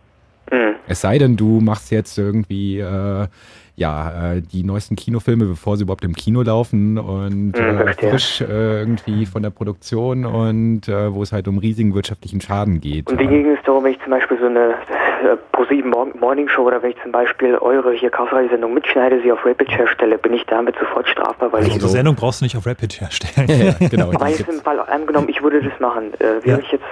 Es 0.87 1.01
sei 1.01 1.17
denn, 1.17 1.35
du 1.35 1.59
machst 1.59 1.91
jetzt 1.91 2.17
irgendwie 2.17 2.79
äh, 2.79 3.27
ja 3.75 4.33
äh, 4.35 4.41
die 4.41 4.63
neuesten 4.63 4.95
Kinofilme, 4.95 5.45
bevor 5.45 5.75
sie 5.77 5.83
überhaupt 5.83 6.05
im 6.05 6.13
Kino 6.15 6.41
laufen 6.41 6.97
und 6.97 7.53
Mhm, 7.57 7.77
äh, 7.79 7.93
frisch 7.93 8.41
äh, 8.41 8.79
irgendwie 8.79 9.25
von 9.25 9.43
der 9.43 9.49
Produktion 9.49 10.25
und 10.25 10.87
äh, 10.87 11.13
wo 11.13 11.21
es 11.23 11.31
halt 11.33 11.47
um 11.49 11.57
riesigen 11.57 11.93
wirtschaftlichen 11.93 12.39
Schaden 12.41 12.79
geht. 12.79 13.11
Und 13.11 13.19
wie 13.19 13.27
ging 13.27 13.51
es 13.51 13.59
darum, 13.65 13.83
wenn 13.83 13.91
ich 13.91 13.99
zum 14.01 14.11
Beispiel 14.11 14.37
so 14.39 14.45
eine 14.45 14.69
äh, 14.69 15.35
ProSieben 15.51 15.91
Morning, 16.19 16.47
Show 16.47 16.63
oder 16.63 16.81
wenn 16.81 16.91
ich 16.91 17.01
zum 17.03 17.11
Beispiel 17.11 17.55
eure 17.55 17.91
hier 17.91 18.09
Kaufreisesendung 18.09 18.73
mitschneide, 18.73 19.21
sie 19.21 19.31
auf 19.31 19.45
Rapid 19.45 19.69
Share 19.69 19.87
stelle, 19.89 20.17
bin 20.17 20.33
ich 20.33 20.45
damit 20.45 20.75
sofort 20.79 21.07
strafbar, 21.09 21.51
weil 21.51 21.63
Also 21.63 21.75
ich 21.75 21.83
die 21.83 21.87
Sendung 21.89 22.15
brauchst 22.15 22.39
du 22.41 22.45
nicht 22.45 22.55
auf 22.55 22.65
Rapid 22.65 23.01
herstellen. 23.01 23.75
Ja, 23.79 23.87
genau. 23.89 24.09
Aber 24.13 24.29
jetzt 24.29 24.47
im 24.47 24.61
Fall 24.61 24.79
angenommen, 24.79 25.27
ich 25.29 25.43
würde 25.43 25.61
das 25.61 25.77
machen, 25.79 26.13
äh, 26.19 26.43
wäre 26.45 26.59
Ja. 26.59 26.63
ich 26.63 26.71
jetzt 26.71 26.85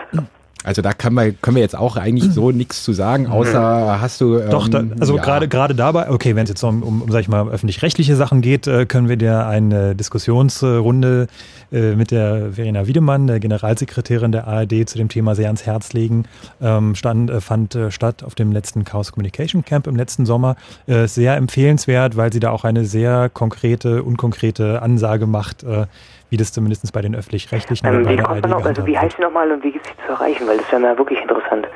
Also 0.65 0.81
da 0.81 0.93
kann 0.93 1.13
man, 1.13 1.39
können 1.41 1.55
wir 1.55 1.61
jetzt 1.61 1.77
auch 1.77 1.95
eigentlich 1.95 2.33
so 2.33 2.49
nichts 2.49 2.83
zu 2.83 2.91
sagen, 2.91 3.27
außer 3.27 4.01
hast 4.01 4.19
du. 4.19 4.39
Ähm, 4.39 4.49
Doch, 4.49 4.67
da, 4.67 4.83
also 4.99 5.15
ja. 5.15 5.21
gerade 5.21 5.47
gerade 5.47 5.75
dabei, 5.75 6.09
okay, 6.09 6.35
wenn 6.35 6.43
es 6.43 6.49
jetzt 6.49 6.63
um, 6.63 6.81
um, 6.81 7.01
um 7.03 7.11
sag 7.11 7.21
ich 7.21 7.27
mal, 7.27 7.47
öffentlich-rechtliche 7.47 8.15
Sachen 8.15 8.41
geht, 8.41 8.65
äh, 8.65 8.87
können 8.87 9.07
wir 9.07 9.15
dir 9.17 9.45
eine 9.45 9.95
Diskussionsrunde 9.95 11.27
äh, 11.71 11.95
mit 11.95 12.09
der 12.09 12.53
Verena 12.53 12.87
Wiedemann, 12.87 13.27
der 13.27 13.39
Generalsekretärin 13.39 14.31
der 14.31 14.47
ARD, 14.47 14.89
zu 14.89 14.97
dem 14.97 15.07
Thema 15.09 15.35
sehr 15.35 15.47
ans 15.47 15.67
Herz 15.67 15.93
legen. 15.93 16.25
Ähm, 16.59 16.95
stand, 16.95 17.29
äh, 17.29 17.41
fand 17.41 17.75
äh, 17.75 17.91
statt 17.91 18.23
auf 18.23 18.33
dem 18.33 18.51
letzten 18.51 18.85
Chaos 18.85 19.11
Communication 19.11 19.63
Camp 19.63 19.85
im 19.85 19.95
letzten 19.95 20.25
Sommer. 20.25 20.55
Äh, 20.87 21.07
sehr 21.07 21.35
empfehlenswert, 21.37 22.17
weil 22.17 22.33
sie 22.33 22.39
da 22.39 22.49
auch 22.49 22.63
eine 22.63 22.85
sehr 22.85 23.29
konkrete, 23.29 24.01
unkonkrete 24.01 24.81
Ansage 24.81 25.27
macht, 25.27 25.63
äh, 25.63 25.85
wie 26.29 26.37
das 26.37 26.51
zumindest 26.51 26.91
bei 26.93 27.01
den 27.01 27.15
öffentlich-rechtlichen 27.15 27.87
oder 27.87 27.97
ähm, 27.97 28.03
bei 28.03 28.11
wie 28.11 28.15
der 28.15 28.25
kommt 28.25 28.45
ARD 28.45 28.53
auf, 28.53 28.65
also 28.65 28.85
wie 28.85 28.97
heißt 28.97 29.15
sie 29.17 29.21
nochmal 29.21 29.51
und 29.51 29.63
wie 29.63 29.71
gibt 29.71 29.85
sie 29.85 29.93
zu 30.05 30.11
erreichen, 30.11 30.47
weil 30.47 30.57
das 30.57 30.71
wäre 30.71 30.81
mir 30.81 30.97
wirklich 30.97 31.19
interessant. 31.21 31.67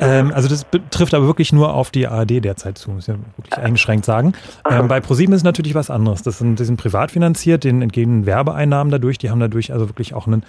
Ähm, 0.00 0.32
also 0.34 0.48
das 0.48 0.64
betrifft 0.64 1.12
aber 1.12 1.26
wirklich 1.26 1.52
nur 1.52 1.74
auf 1.74 1.90
die 1.90 2.08
ARD 2.08 2.42
derzeit 2.42 2.78
zu, 2.78 2.90
muss 2.90 3.06
ich 3.06 3.14
ja 3.14 3.20
wirklich 3.36 3.58
eingeschränkt 3.58 4.06
sagen. 4.06 4.32
Ähm, 4.68 4.88
bei 4.88 5.00
ProSieben 5.00 5.34
ist 5.34 5.40
es 5.40 5.44
natürlich 5.44 5.74
was 5.74 5.90
anderes. 5.90 6.22
Das 6.22 6.38
sind, 6.38 6.58
die 6.58 6.64
sind 6.64 6.78
privat 6.78 7.10
finanziert, 7.10 7.64
denen 7.64 7.82
entgehen 7.82 8.24
Werbeeinnahmen 8.24 8.90
dadurch, 8.90 9.18
die 9.18 9.30
haben 9.30 9.40
dadurch 9.40 9.72
also 9.72 9.88
wirklich 9.88 10.14
auch 10.14 10.26
einen, 10.26 10.42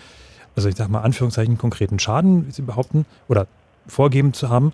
also 0.56 0.70
ich 0.70 0.76
sag 0.76 0.89
mal 0.89 1.02
Anführungszeichen, 1.02 1.58
konkreten 1.58 1.99
Schaden, 1.99 2.47
wie 2.47 2.52
sie 2.52 2.62
behaupten, 2.62 3.06
oder 3.28 3.47
vorgeben 3.88 4.34
zu 4.34 4.49
haben. 4.49 4.72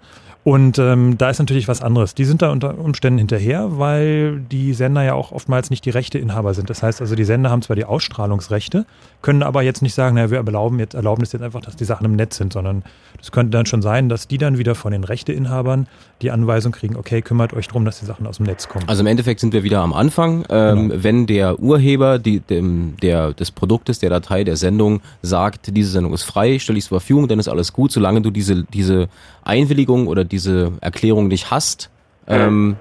Und 0.47 0.79
ähm, 0.79 1.17
da 1.17 1.29
ist 1.29 1.39
natürlich 1.39 1.67
was 1.67 1.81
anderes. 1.81 2.15
Die 2.15 2.23
sind 2.23 2.41
da 2.41 2.51
unter 2.51 2.77
Umständen 2.77 3.17
hinterher, 3.17 3.77
weil 3.79 4.39
die 4.39 4.73
Sender 4.73 5.03
ja 5.03 5.13
auch 5.13 5.33
oftmals 5.33 5.69
nicht 5.69 5.83
die 5.83 5.89
Rechteinhaber 5.89 6.53
sind. 6.53 6.69
Das 6.69 6.81
heißt 6.81 7.01
also, 7.01 7.15
die 7.15 7.25
Sender 7.25 7.49
haben 7.49 7.61
zwar 7.61 7.75
die 7.75 7.83
Ausstrahlungsrechte, 7.83 8.85
können 9.21 9.43
aber 9.43 9.61
jetzt 9.61 9.81
nicht 9.81 9.93
sagen, 9.93 10.15
naja, 10.15 10.31
wir 10.31 10.37
erlauben 10.37 10.79
jetzt, 10.79 10.93
erlauben 10.93 11.21
es 11.21 11.33
jetzt 11.33 11.41
einfach, 11.41 11.59
dass 11.59 11.75
die 11.75 11.83
Sachen 11.83 12.05
im 12.05 12.15
Netz 12.15 12.37
sind, 12.37 12.53
sondern 12.53 12.83
das 13.17 13.33
könnte 13.33 13.51
dann 13.51 13.65
schon 13.65 13.81
sein, 13.81 14.07
dass 14.07 14.29
die 14.29 14.37
dann 14.37 14.57
wieder 14.57 14.73
von 14.73 14.93
den 14.93 15.03
Rechteinhabern 15.03 15.89
die 16.21 16.31
Anweisung 16.31 16.71
kriegen, 16.71 16.95
okay, 16.95 17.21
kümmert 17.21 17.53
euch 17.53 17.67
darum, 17.67 17.85
dass 17.85 17.99
die 17.99 18.05
Sachen 18.05 18.25
aus 18.25 18.37
dem 18.37 18.47
Netz 18.47 18.67
kommen. 18.67 18.87
Also 18.87 19.01
im 19.01 19.07
Endeffekt 19.07 19.39
sind 19.39 19.53
wir 19.53 19.63
wieder 19.63 19.81
am 19.81 19.93
Anfang. 19.93 20.45
Ähm, 20.49 20.91
Wenn 20.95 21.27
der 21.27 21.59
Urheber 21.59 22.17
die, 22.17 22.39
dem, 22.39 22.95
der, 23.01 23.33
des 23.33 23.51
Produktes, 23.51 23.99
der 23.99 24.09
Datei, 24.09 24.43
der 24.43 24.57
Sendung 24.57 25.01
sagt, 25.21 25.75
diese 25.75 25.91
Sendung 25.91 26.13
ist 26.13 26.23
frei, 26.23 26.57
stelle 26.59 26.79
ich 26.79 26.85
zur 26.85 26.99
Verfügung, 26.99 27.27
dann 27.27 27.39
ist 27.39 27.47
alles 27.47 27.71
gut, 27.71 27.91
solange 27.91 28.21
du 28.21 28.31
diese, 28.31 28.63
diese 28.63 29.09
Einwilligung 29.43 30.07
oder 30.07 30.23
diese 30.23 30.71
Erklärung 30.81 31.27
nicht 31.27 31.51
hast. 31.51 31.89
Ähm, 32.27 32.77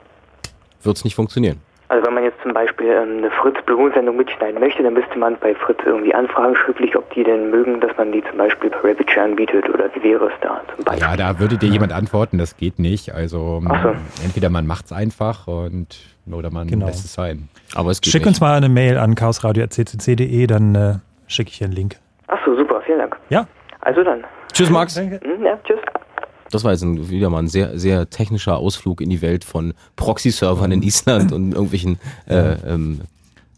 wird 0.82 0.96
es 0.96 1.04
nicht 1.04 1.14
funktionieren. 1.14 1.58
Also 1.88 2.04
wenn 2.06 2.14
man 2.14 2.24
jetzt 2.24 2.40
zum 2.42 2.52
Beispiel 2.52 2.86
ähm, 2.88 3.18
eine 3.18 3.30
Fritz 3.30 3.56
Blue 3.64 3.92
Sendung 3.94 4.16
mitschneiden 4.16 4.58
möchte, 4.60 4.82
dann 4.82 4.94
müsste 4.94 5.16
man 5.18 5.36
bei 5.38 5.54
Fritz 5.54 5.78
irgendwie 5.84 6.12
anfragen 6.14 6.56
schriftlich, 6.56 6.96
ob 6.96 7.08
die 7.14 7.22
denn 7.22 7.50
mögen, 7.50 7.80
dass 7.80 7.96
man 7.96 8.10
die 8.10 8.24
zum 8.28 8.38
Beispiel 8.38 8.70
per 8.70 8.82
Rapid 8.84 9.16
anbietet 9.18 9.68
oder 9.68 9.88
wie 9.94 10.02
wäre 10.02 10.26
es 10.26 10.32
da 10.40 10.60
zum 10.74 10.84
Beispiel? 10.84 11.06
Ja, 11.06 11.16
da 11.16 11.38
würde 11.38 11.56
dir 11.56 11.68
jemand 11.68 11.92
antworten, 11.92 12.38
das 12.38 12.56
geht 12.56 12.78
nicht. 12.80 13.14
Also 13.14 13.62
Ach 13.68 13.82
so. 13.84 13.88
entweder 14.24 14.50
man 14.50 14.66
macht 14.66 14.86
es 14.86 14.92
einfach 14.92 15.46
und 15.46 15.96
oder 16.30 16.50
man 16.50 16.66
Genau. 16.66 16.86
lässt 16.86 17.04
es 17.04 17.14
sein. 17.14 17.48
Aber 17.76 17.90
es 17.92 18.00
geht 18.00 18.10
Schick 18.12 18.26
uns 18.26 18.40
mal 18.40 18.56
eine 18.56 18.68
Mail 18.68 18.98
an 18.98 19.14
chaosradio.ccc.de, 19.14 20.46
dann 20.48 20.74
äh, 20.74 20.94
schicke 21.28 21.50
ich 21.50 21.58
hier 21.58 21.66
einen 21.66 21.74
Link. 21.76 21.96
Ach 22.26 22.38
so, 22.44 22.56
super, 22.56 22.80
vielen 22.84 22.98
Dank. 22.98 23.16
Ja. 23.28 23.46
Also 23.80 24.02
dann. 24.02 24.24
Tschüss, 24.52 24.70
Max. 24.70 24.98
Hm, 24.98 25.20
ja, 25.44 25.56
tschüss. 25.64 25.78
Das 26.50 26.64
war 26.64 26.72
jetzt 26.72 26.82
ein, 26.82 27.10
wieder 27.10 27.30
mal 27.30 27.40
ein 27.40 27.48
sehr, 27.48 27.78
sehr 27.78 28.08
technischer 28.10 28.56
Ausflug 28.56 29.00
in 29.00 29.10
die 29.10 29.22
Welt 29.22 29.44
von 29.44 29.74
Proxy-Servern 29.96 30.72
in 30.72 30.82
Island 30.82 31.32
und 31.32 31.52
irgendwelchen 31.52 31.98
äh, 32.26 32.52
ähm, 32.66 33.00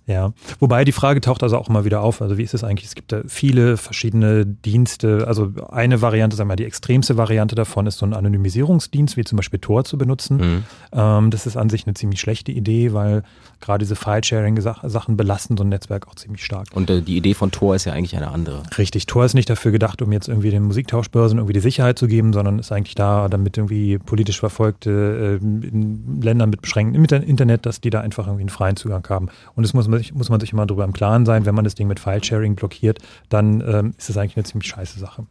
Ja, 0.09 0.33
wobei 0.59 0.87
die 0.87 0.93
Frage 0.93 1.21
taucht 1.21 1.43
also 1.43 1.59
auch 1.59 1.69
immer 1.69 1.85
wieder 1.85 2.01
auf. 2.01 2.23
Also 2.23 2.39
wie 2.39 2.43
ist 2.43 2.55
es 2.55 2.65
eigentlich? 2.65 2.87
Es 2.87 2.95
gibt 2.95 3.13
da 3.13 3.21
viele 3.27 3.77
verschiedene 3.77 4.47
Dienste. 4.47 5.27
Also 5.29 5.53
eine 5.71 6.01
Variante, 6.01 6.35
sagen 6.35 6.49
wir 6.49 6.53
mal, 6.53 6.57
die 6.57 6.65
extremste 6.65 7.19
Variante 7.19 7.55
davon 7.55 7.87
ist 7.87 7.99
so 7.99 8.07
ein 8.07 8.15
Anonymisierungsdienst, 8.15 9.19
wie 9.19 9.25
zum 9.25 9.37
Beispiel 9.37 9.59
Tor 9.59 9.85
zu 9.85 9.99
benutzen. 9.99 10.37
Mhm. 10.39 10.65
Ähm, 10.93 11.31
das 11.31 11.47
ist 11.47 11.59
an 11.59 11.69
sich 11.69 11.87
eine 11.87 11.93
ziemlich 11.93 12.21
schlechte 12.21 12.53
Idee, 12.53 12.95
weil 12.95 13.23
gerade 13.61 13.81
diese 13.85 13.97
File-Sharing-Sachen 13.97 15.17
belasten 15.17 15.57
so 15.57 15.65
ein 15.65 15.69
Netzwerk 15.69 16.07
auch 16.09 16.15
ziemlich 16.15 16.45
stark. 16.45 16.69
Und 16.75 16.89
äh, 16.91 17.03
die 17.03 17.17
Idee 17.17 17.35
von 17.35 17.51
Tor 17.51 17.75
ist 17.75 17.85
ja 17.85 17.93
eigentlich 17.93 18.17
eine 18.17 18.29
andere. 18.29 18.63
Richtig, 18.79 19.07
Tor 19.07 19.25
ist 19.25 19.35
nicht 19.35 19.51
dafür 19.51 19.73
gedacht, 19.73 20.01
um 20.03 20.13
jetzt 20.13 20.29
irgendwie 20.29 20.51
den 20.51 20.63
Musiktauschbörsen 20.65 21.39
irgendwie 21.39 21.53
die 21.55 21.61
Sicherheit 21.61 21.99
zu 21.99 22.07
geben, 22.07 22.33
sondern 22.33 22.59
ist 22.59 22.71
eigentlich 22.73 22.95
da, 22.95 23.29
damit 23.29 23.57
irgendwie 23.59 23.99
politisch 23.99 24.39
Verfolgte 24.41 25.39
äh, 25.43 25.45
in 25.45 26.21
Ländern 26.23 26.51
mit 26.51 26.63
beschränktem 26.63 27.03
Inter- 27.03 27.23
Internet, 27.23 27.67
dass 27.67 27.81
die 27.81 27.91
da 27.91 28.01
einfach 28.01 28.27
irgendwie 28.27 28.43
einen 28.43 28.49
freien 28.51 28.77
Zugang 28.77 29.07
haben. 29.09 29.29
Und 29.55 29.65
das 29.65 29.75
muss 29.75 29.89
man, 29.89 29.99
sich- 29.99 30.15
muss 30.15 30.29
man 30.29 30.41
sich 30.41 30.53
immer 30.53 30.67
darüber 30.67 30.85
im 30.85 30.93
Klaren 30.93 31.27
sein, 31.27 31.45
wenn 31.47 31.55
man 31.55 31.65
das 31.65 31.75
Ding 31.75 31.89
mit 31.89 32.01
File-Sharing 32.01 32.55
blockiert, 32.55 32.99
dann 33.29 33.61
ähm, 33.61 33.95
ist 33.99 34.09
das 34.09 34.17
eigentlich 34.17 34.37
eine 34.37 34.45
ziemlich 34.45 34.69
scheiße 34.69 34.99
Sache. 34.99 35.27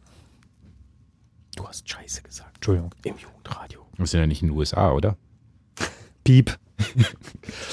Du 1.56 1.66
hast 1.66 1.88
Scheiße 1.88 2.22
gesagt. 2.22 2.56
Entschuldigung. 2.56 2.94
Im 3.04 3.14
Jugendradio. 3.16 3.80
Wir 3.96 4.06
sind 4.06 4.20
ja 4.20 4.26
nicht 4.26 4.42
in 4.42 4.48
den 4.48 4.56
USA, 4.56 4.92
oder? 4.92 5.16
Piep. 6.24 6.56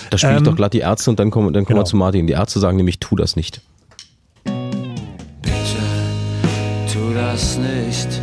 Da 0.10 0.18
spiele 0.18 0.34
ich 0.34 0.38
Ähm, 0.40 0.44
doch 0.46 0.56
glatt 0.56 0.74
die 0.74 0.80
Ärzte 0.80 1.10
und 1.10 1.20
dann 1.20 1.32
kommen, 1.32 1.54
dann 1.54 1.66
kommen 1.66 1.76
genau. 1.76 1.82
wir 1.82 1.90
zu 1.90 1.98
Martin. 1.98 2.28
Die 2.28 2.34
Ärzte 2.34 2.60
sagen 2.60 2.78
nämlich, 2.78 3.00
tu 3.00 3.16
das 3.16 3.36
nicht. 3.36 3.62
Tu 6.92 7.14
das 7.14 7.58
nicht, 7.58 8.22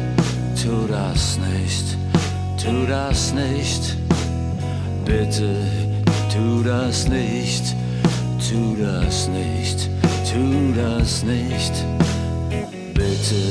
tu 0.62 0.86
das 0.88 1.38
nicht, 1.38 1.98
tu 2.56 2.86
das 2.86 3.34
nicht. 3.34 3.96
Bitte, 5.04 5.56
tu 6.32 6.62
das 6.62 7.06
nicht, 7.08 7.76
tu 8.38 8.76
das 8.76 9.28
nicht, 9.28 9.90
tu 10.32 10.72
das 10.74 11.22
nicht. 11.22 11.72
Bitte, 12.94 13.42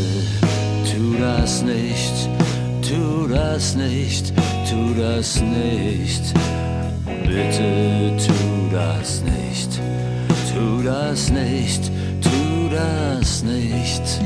tu 0.92 1.18
das 1.20 1.62
nicht, 1.62 2.30
tu 2.82 3.28
das 3.28 3.76
nicht, 3.76 4.34
tu 4.68 4.94
das 5.00 5.40
nicht. 5.42 6.34
Bitte, 7.24 8.18
tu 8.18 8.70
das 8.72 9.22
nicht, 9.24 9.80
tu 10.54 10.84
das 10.84 11.30
nicht, 11.30 11.92
tu 12.22 12.70
das 12.70 13.44
nicht. 13.44 14.22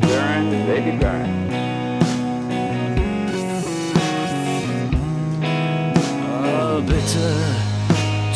Burn, 0.00 0.50
baby, 0.66 0.92
burn. 0.98 1.28
Oh, 6.44 6.80
bitte, 6.82 7.28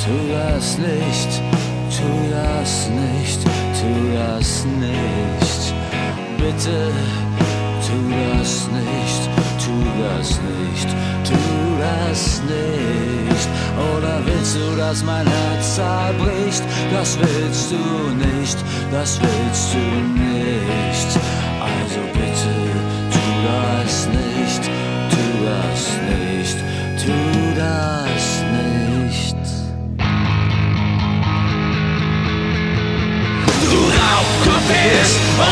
tu 0.02 0.14
das 0.32 0.78
nicht, 0.78 1.42
tu 1.90 2.08
das 2.30 2.88
nicht, 2.90 3.40
tu 3.82 3.94
das 4.14 4.64
nicht. 4.64 5.74
Bitte, 6.38 6.78
tu 7.84 7.98
das 8.22 8.68
nicht, 8.78 9.22
tu 9.62 9.76
das 10.02 10.28
nicht, 10.50 10.88
tu 11.28 11.40
das 11.84 12.42
nicht. 12.42 13.48
Oder 13.92 14.20
willst 14.24 14.56
du, 14.56 14.76
dass 14.76 15.02
mein 15.02 15.26
Herz 15.26 15.74
zerbricht? 15.74 16.62
Das 16.92 17.18
willst 17.18 17.72
du 17.72 17.84
nicht, 18.26 18.58
das 18.92 19.20
willst 19.20 19.74
du 19.74 19.84
nicht. 20.22 21.31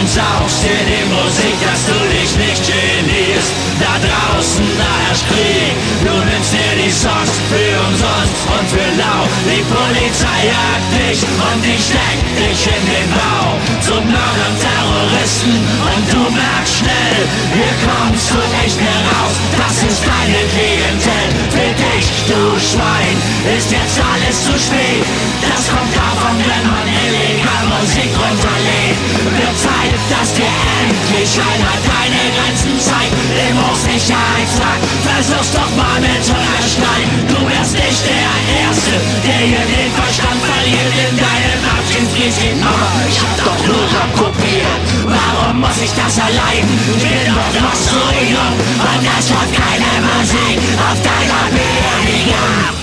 Und 0.00 0.08
saugst 0.08 0.64
dir 0.64 0.80
die 0.88 1.04
Musik, 1.12 1.54
dass 1.62 1.84
du 1.84 1.92
dich 2.08 2.34
nicht 2.36 2.64
genierst. 2.66 3.59
Da 3.80 3.96
draußen, 3.96 4.64
da 4.76 4.90
herrscht 5.08 5.24
Krieg, 5.32 5.72
du 6.04 6.12
nimmst 6.12 6.52
dir 6.52 6.72
die 6.76 6.92
Songs 6.92 7.32
für 7.48 7.72
umsonst 7.88 8.36
und 8.52 8.66
für 8.68 8.90
lau. 9.00 9.24
Die 9.48 9.64
Polizei 9.64 10.52
jagt 10.52 10.90
dich 11.00 11.20
und 11.24 11.60
die 11.64 11.80
steckt 11.80 12.28
dich 12.36 12.60
in 12.68 12.84
den 12.92 13.08
Bau. 13.16 13.56
Zu 13.80 13.96
Mördern, 14.04 14.54
Terroristen 14.60 15.56
und 15.56 16.04
du 16.12 16.22
merkst 16.28 16.84
schnell, 16.84 17.20
hier 17.56 17.74
kommst 17.88 18.28
du 18.30 18.40
nicht 18.60 18.76
mehr 18.76 19.00
raus. 19.16 19.34
Das 19.56 19.76
ist 19.80 20.02
deine 20.04 20.40
Klientel, 20.52 21.26
für 21.48 21.72
dich, 21.72 22.06
du 22.28 22.40
Schwein, 22.60 23.16
ist 23.56 23.72
jetzt 23.72 23.96
alles 23.96 24.36
zu 24.44 24.54
spät. 24.60 25.04
Das 25.40 25.72
kommt 25.72 25.92
davon, 25.96 26.36
wenn 26.36 26.64
man 26.68 26.84
illegal 26.84 27.64
Musik 27.80 28.12
runterlädt. 28.12 28.98
Wird 29.40 29.56
Zeit, 29.56 29.94
dass 30.12 30.36
dir 30.36 30.52
endlich 30.84 31.32
einer 31.40 31.76
deine 31.80 32.22
Grenzen 32.36 32.76
zeigt. 32.78 33.16
Im 33.48 33.56
Hochsicherheitstrakt, 33.70 34.84
versuch's 35.06 35.52
doch 35.52 35.70
mal 35.76 36.00
mit 36.00 36.24
Hungerstein. 36.26 37.06
Du 37.28 37.38
wärst 37.48 37.74
nicht 37.74 38.02
der 38.02 38.34
Erste, 38.66 38.94
der 39.24 39.40
hier 39.46 39.64
den 39.64 39.92
Verstand 39.94 40.40
verliert 40.42 40.92
in 41.06 41.16
deinem 41.16 41.62
Abschiedsbrief. 41.78 42.34
Aber 42.66 42.90
ich 43.08 43.18
hab 43.20 43.36
doch 43.44 43.60
nur 43.66 43.86
kopiert. 44.18 44.80
Warum 45.06 45.60
muss 45.60 45.78
ich 45.82 45.92
das 45.92 46.18
erleiden? 46.18 46.74
Bin 46.98 47.34
doch 47.54 47.74
zu 47.74 48.00
jung 48.26 48.56
und 48.90 49.02
das 49.06 49.30
läuft 49.30 49.54
keine 49.54 49.92
Musik 50.02 50.58
auf 50.90 50.98
deiner 51.06 51.44
Beerdigung. 51.54 52.80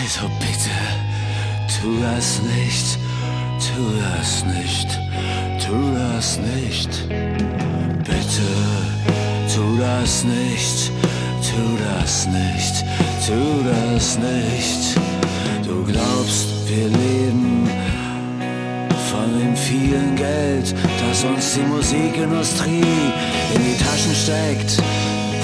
Also 0.00 0.30
bitte, 0.38 0.70
tu 1.66 2.00
das 2.00 2.40
nicht, 2.42 2.98
tu 3.58 3.82
das 3.98 4.44
nicht, 4.44 4.88
tu 5.58 5.76
das 5.94 6.38
nicht. 6.38 6.90
Bitte, 8.04 8.50
tu 9.52 9.78
das 9.78 10.24
nicht, 10.24 10.92
tu 11.42 11.62
das 11.84 12.26
nicht, 12.26 12.84
tu 13.26 13.64
das 13.64 14.18
nicht. 14.18 14.96
Du 15.66 15.84
glaubst, 15.84 16.46
wir 16.66 16.88
leben 16.88 17.68
von 19.10 19.38
dem 19.38 19.56
vielen 19.56 20.14
Geld, 20.16 20.74
das 21.00 21.24
uns 21.24 21.54
die 21.54 21.66
Musikindustrie 21.66 23.12
in 23.54 23.62
die 23.62 23.76
Taschen 23.82 24.14
steckt. 24.14 24.82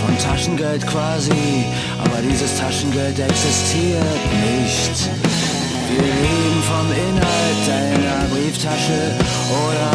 Von 0.04 0.18
Taschengeld 0.18 0.86
quasi, 0.86 1.64
aber 1.98 2.20
dieses 2.22 2.58
Taschengeld 2.58 3.18
existiert 3.18 4.20
nicht. 4.44 5.33
Wir 5.96 6.02
leben 6.02 6.62
vom 6.62 6.90
Inhalt 6.90 7.62
deiner 7.68 8.24
Brieftasche 8.34 9.12
oder 9.62 9.92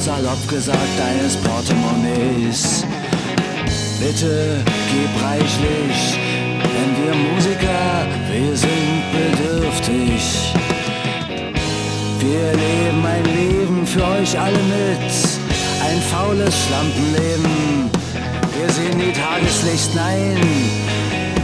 salopp 0.00 0.48
gesagt 0.48 0.94
deines 0.96 1.36
Portemonnaies. 1.38 2.84
Bitte 3.98 4.62
gib 4.92 5.22
reichlich, 5.22 6.18
denn 6.62 6.90
wir 7.02 7.14
Musiker, 7.14 8.06
wir 8.30 8.56
sind 8.56 9.02
bedürftig. 9.12 10.54
Wir 12.20 12.52
leben 12.52 13.04
ein 13.04 13.24
Leben 13.24 13.86
für 13.86 14.04
euch 14.04 14.38
alle 14.38 14.58
mit, 14.58 15.12
ein 15.88 16.00
faules 16.12 16.54
Schlampenleben. 16.66 17.90
Wir 18.56 18.70
sehen 18.70 18.98
die 19.00 19.12
Tageslicht, 19.12 19.94
nein, 19.96 20.38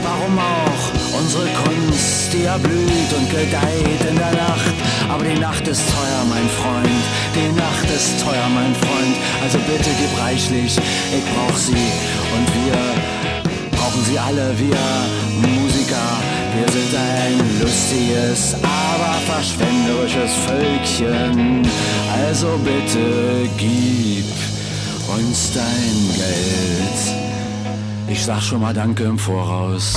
warum 0.02 0.38
auch? 0.38 0.95
Unsere 1.26 1.48
Kunst, 1.48 2.32
die 2.32 2.44
erblüht 2.44 3.12
und 3.18 3.28
gedeiht 3.28 4.00
in 4.08 4.14
der 4.14 4.30
Nacht. 4.30 4.74
Aber 5.08 5.24
die 5.24 5.36
Nacht 5.40 5.66
ist 5.66 5.82
teuer, 5.90 6.22
mein 6.28 6.48
Freund, 6.48 7.02
die 7.34 7.50
Nacht 7.58 7.90
ist 7.90 8.22
teuer, 8.22 8.48
mein 8.54 8.72
Freund. 8.76 9.16
Also 9.42 9.58
bitte 9.66 9.90
gib 9.98 10.22
reichlich, 10.22 10.76
ich 10.76 11.24
brauch 11.34 11.56
sie 11.56 11.72
und 12.32 12.46
wir 12.54 12.78
brauchen 13.76 14.04
sie 14.04 14.16
alle, 14.16 14.56
wir 14.56 14.78
Musiker. 15.42 16.08
Wir 16.54 16.72
sind 16.72 16.94
ein 16.94 17.60
lustiges, 17.60 18.54
aber 18.62 19.14
verschwenderisches 19.26 20.30
Völkchen. 20.46 21.66
Also 22.24 22.56
bitte 22.62 23.50
gib 23.56 24.30
uns 25.08 25.50
dein 25.52 26.14
Geld. 26.14 27.16
Ich 28.06 28.24
sag 28.24 28.40
schon 28.40 28.60
mal 28.60 28.72
Danke 28.72 29.02
im 29.02 29.18
Voraus. 29.18 29.96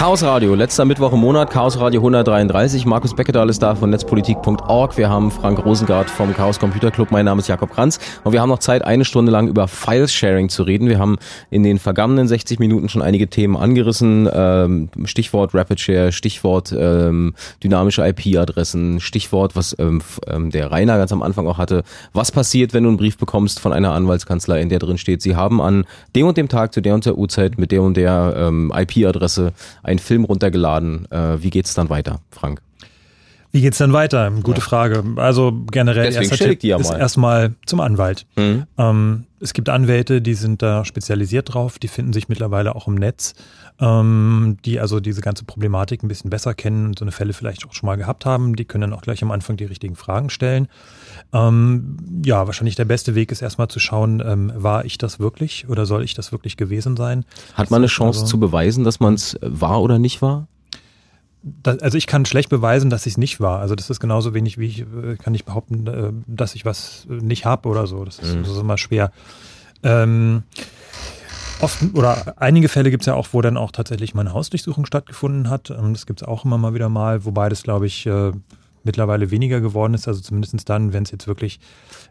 Chaos 0.00 0.22
Radio, 0.22 0.54
letzter 0.54 0.86
Mittwoch 0.86 1.12
im 1.12 1.20
Monat, 1.20 1.50
Chaos 1.50 1.78
Radio 1.78 2.00
133. 2.00 2.86
Markus 2.86 3.14
Beckedahl 3.14 3.50
ist 3.50 3.62
da 3.62 3.74
von 3.74 3.90
netzpolitik.org. 3.90 4.96
Wir 4.96 5.10
haben 5.10 5.30
Frank 5.30 5.62
Rosengart 5.62 6.08
vom 6.08 6.32
Chaos 6.32 6.58
Computer 6.58 6.90
Club. 6.90 7.10
Mein 7.10 7.26
Name 7.26 7.40
ist 7.40 7.48
Jakob 7.48 7.70
Kranz. 7.70 7.98
Und 8.24 8.32
wir 8.32 8.40
haben 8.40 8.48
noch 8.48 8.60
Zeit, 8.60 8.82
eine 8.82 9.04
Stunde 9.04 9.30
lang 9.30 9.46
über 9.46 9.68
File-Sharing 9.68 10.48
zu 10.48 10.62
reden. 10.62 10.88
Wir 10.88 10.98
haben 10.98 11.18
in 11.50 11.64
den 11.64 11.78
vergangenen 11.78 12.26
60 12.26 12.58
Minuten 12.58 12.88
schon 12.88 13.02
einige 13.02 13.28
Themen 13.28 13.58
angerissen. 13.58 14.26
Ähm, 14.32 14.88
Stichwort 15.04 15.54
Rapid 15.54 15.78
Share, 15.78 16.12
Stichwort 16.12 16.74
ähm, 16.74 17.34
dynamische 17.62 18.02
IP-Adressen, 18.02 19.00
Stichwort, 19.00 19.54
was 19.54 19.76
ähm, 19.78 20.00
der 20.50 20.72
Rainer 20.72 20.96
ganz 20.96 21.12
am 21.12 21.22
Anfang 21.22 21.46
auch 21.46 21.58
hatte. 21.58 21.82
Was 22.14 22.32
passiert, 22.32 22.72
wenn 22.72 22.84
du 22.84 22.88
einen 22.88 22.96
Brief 22.96 23.18
bekommst 23.18 23.60
von 23.60 23.74
einer 23.74 23.92
Anwaltskanzlei, 23.92 24.62
in 24.62 24.70
der 24.70 24.78
drin 24.78 24.96
steht, 24.96 25.20
sie 25.20 25.36
haben 25.36 25.60
an 25.60 25.84
dem 26.16 26.26
und 26.26 26.38
dem 26.38 26.48
Tag 26.48 26.72
zu 26.72 26.80
der 26.80 26.94
und 26.94 27.04
der 27.04 27.18
Uhrzeit 27.18 27.58
mit 27.58 27.70
der 27.70 27.82
und 27.82 27.98
der 27.98 28.50
IP-Adresse 28.74 29.52
einen 29.90 29.98
Film 29.98 30.24
runtergeladen. 30.24 31.10
Äh, 31.10 31.42
wie 31.42 31.50
geht's 31.50 31.74
dann 31.74 31.90
weiter, 31.90 32.20
Frank? 32.30 32.62
Wie 33.52 33.60
geht's 33.62 33.78
dann 33.78 33.92
weiter? 33.92 34.30
Gute 34.42 34.60
Frage. 34.60 35.02
Also 35.16 35.52
generell 35.72 36.04
Deswegen 36.04 36.30
erster 36.30 36.44
Tipp 36.48 36.62
ja 36.62 36.78
ist 36.78 36.90
mal. 36.90 36.98
erstmal 37.00 37.54
zum 37.66 37.80
Anwalt. 37.80 38.26
Mhm. 38.36 38.64
Ähm, 38.78 39.24
es 39.40 39.54
gibt 39.54 39.68
Anwälte, 39.68 40.22
die 40.22 40.34
sind 40.34 40.62
da 40.62 40.84
spezialisiert 40.84 41.52
drauf, 41.54 41.78
die 41.78 41.88
finden 41.88 42.12
sich 42.12 42.28
mittlerweile 42.28 42.76
auch 42.76 42.86
im 42.86 42.94
Netz, 42.94 43.34
ähm, 43.80 44.58
die 44.64 44.78
also 44.78 45.00
diese 45.00 45.20
ganze 45.22 45.44
Problematik 45.44 46.02
ein 46.04 46.08
bisschen 46.08 46.30
besser 46.30 46.54
kennen 46.54 46.88
und 46.88 46.98
so 46.98 47.04
eine 47.04 47.10
Fälle 47.10 47.32
vielleicht 47.32 47.66
auch 47.66 47.72
schon 47.72 47.86
mal 47.88 47.96
gehabt 47.96 48.24
haben. 48.24 48.54
Die 48.54 48.66
können 48.66 48.82
dann 48.82 48.92
auch 48.92 49.02
gleich 49.02 49.22
am 49.22 49.30
Anfang 49.32 49.56
die 49.56 49.64
richtigen 49.64 49.96
Fragen 49.96 50.30
stellen. 50.30 50.68
Ähm, 51.32 51.96
ja, 52.24 52.46
wahrscheinlich 52.46 52.76
der 52.76 52.84
beste 52.84 53.14
Weg 53.16 53.32
ist 53.32 53.42
erstmal 53.42 53.68
zu 53.68 53.80
schauen, 53.80 54.22
ähm, 54.24 54.52
war 54.54 54.84
ich 54.84 54.96
das 54.98 55.18
wirklich 55.18 55.68
oder 55.68 55.86
soll 55.86 56.04
ich 56.04 56.14
das 56.14 56.30
wirklich 56.30 56.56
gewesen 56.56 56.96
sein? 56.96 57.24
Hat 57.54 57.70
man 57.70 57.78
eine 57.78 57.86
ist 57.86 57.92
Chance 57.92 58.20
also- 58.20 58.30
zu 58.30 58.38
beweisen, 58.38 58.84
dass 58.84 59.00
man 59.00 59.14
es 59.14 59.36
war 59.42 59.80
oder 59.82 59.98
nicht 59.98 60.22
war? 60.22 60.46
Da, 61.42 61.72
also 61.80 61.96
ich 61.96 62.06
kann 62.06 62.26
schlecht 62.26 62.50
beweisen, 62.50 62.90
dass 62.90 63.06
ich 63.06 63.14
es 63.14 63.18
nicht 63.18 63.40
war. 63.40 63.60
Also 63.60 63.74
das 63.74 63.88
ist 63.88 63.98
genauso 64.00 64.34
wenig 64.34 64.58
wie 64.58 64.66
ich 64.66 64.80
äh, 64.80 65.16
kann 65.16 65.32
nicht 65.32 65.46
behaupten, 65.46 65.86
äh, 65.86 66.12
dass 66.26 66.54
ich 66.54 66.64
was 66.66 67.06
äh, 67.08 67.14
nicht 67.14 67.44
habe 67.46 67.68
oder 67.68 67.86
so. 67.86 68.04
Das 68.04 68.18
ist, 68.18 68.34
Mhm. 68.34 68.42
das 68.42 68.52
ist 68.52 68.58
immer 68.58 68.76
schwer. 68.76 69.10
Ähm, 69.82 70.42
oft 71.60 71.78
oder 71.94 72.34
einige 72.36 72.68
Fälle 72.68 72.90
gibt 72.90 73.02
es 73.02 73.06
ja 73.06 73.14
auch, 73.14 73.28
wo 73.32 73.40
dann 73.40 73.56
auch 73.56 73.70
tatsächlich 73.72 74.14
mal 74.14 74.20
eine 74.22 74.34
Hausdurchsuchung 74.34 74.84
stattgefunden 74.84 75.48
hat. 75.48 75.70
Ähm, 75.70 75.94
das 75.94 76.04
gibt 76.06 76.20
es 76.22 76.28
auch 76.28 76.44
immer 76.44 76.58
mal 76.58 76.74
wieder 76.74 76.88
mal, 76.90 77.24
wobei 77.24 77.48
das 77.48 77.62
glaube 77.62 77.86
ich 77.86 78.06
mittlerweile 78.84 79.30
weniger 79.30 79.60
geworden 79.60 79.94
ist. 79.94 80.08
Also 80.08 80.20
zumindest 80.20 80.68
dann, 80.68 80.92
wenn 80.92 81.02
es 81.02 81.10
jetzt 81.10 81.26
wirklich 81.26 81.60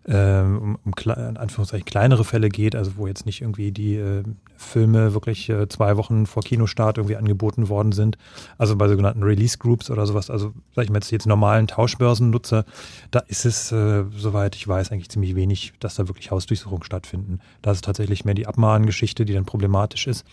ähm, 0.07 0.77
um, 0.83 0.93
in 0.93 1.37
Anführungszeichen 1.37 1.85
kleinere 1.85 2.23
Fälle 2.23 2.49
geht, 2.49 2.75
also 2.75 2.93
wo 2.97 3.07
jetzt 3.07 3.25
nicht 3.25 3.41
irgendwie 3.41 3.71
die 3.71 3.95
äh, 3.95 4.23
Filme 4.57 5.13
wirklich 5.13 5.49
äh, 5.49 5.67
zwei 5.69 5.97
Wochen 5.97 6.25
vor 6.25 6.43
Kinostart 6.43 6.97
irgendwie 6.97 7.15
angeboten 7.15 7.69
worden 7.69 7.91
sind. 7.91 8.17
Also 8.57 8.75
bei 8.75 8.87
sogenannten 8.87 9.23
Release 9.23 9.57
Groups 9.57 9.89
oder 9.89 10.05
sowas. 10.05 10.29
Also 10.29 10.53
sag 10.75 10.83
ich 10.83 10.89
mal 10.89 10.97
jetzt, 10.97 11.11
jetzt 11.11 11.25
normalen 11.25 11.67
Tauschbörsen 11.67 12.29
nutze, 12.29 12.65
da 13.11 13.19
ist 13.19 13.45
es, 13.45 13.71
äh, 13.71 14.03
soweit 14.15 14.55
ich 14.55 14.67
weiß, 14.67 14.91
eigentlich 14.91 15.09
ziemlich 15.09 15.35
wenig, 15.35 15.73
dass 15.79 15.95
da 15.95 16.07
wirklich 16.07 16.31
Hausdurchsuchungen 16.31 16.83
stattfinden. 16.83 17.39
Da 17.61 17.71
ist 17.71 17.77
es 17.77 17.81
tatsächlich 17.81 18.25
mehr 18.25 18.33
die 18.33 18.47
Abmahngeschichte, 18.47 19.25
die 19.25 19.33
dann 19.33 19.45
problematisch 19.45 20.07
ist. 20.07 20.25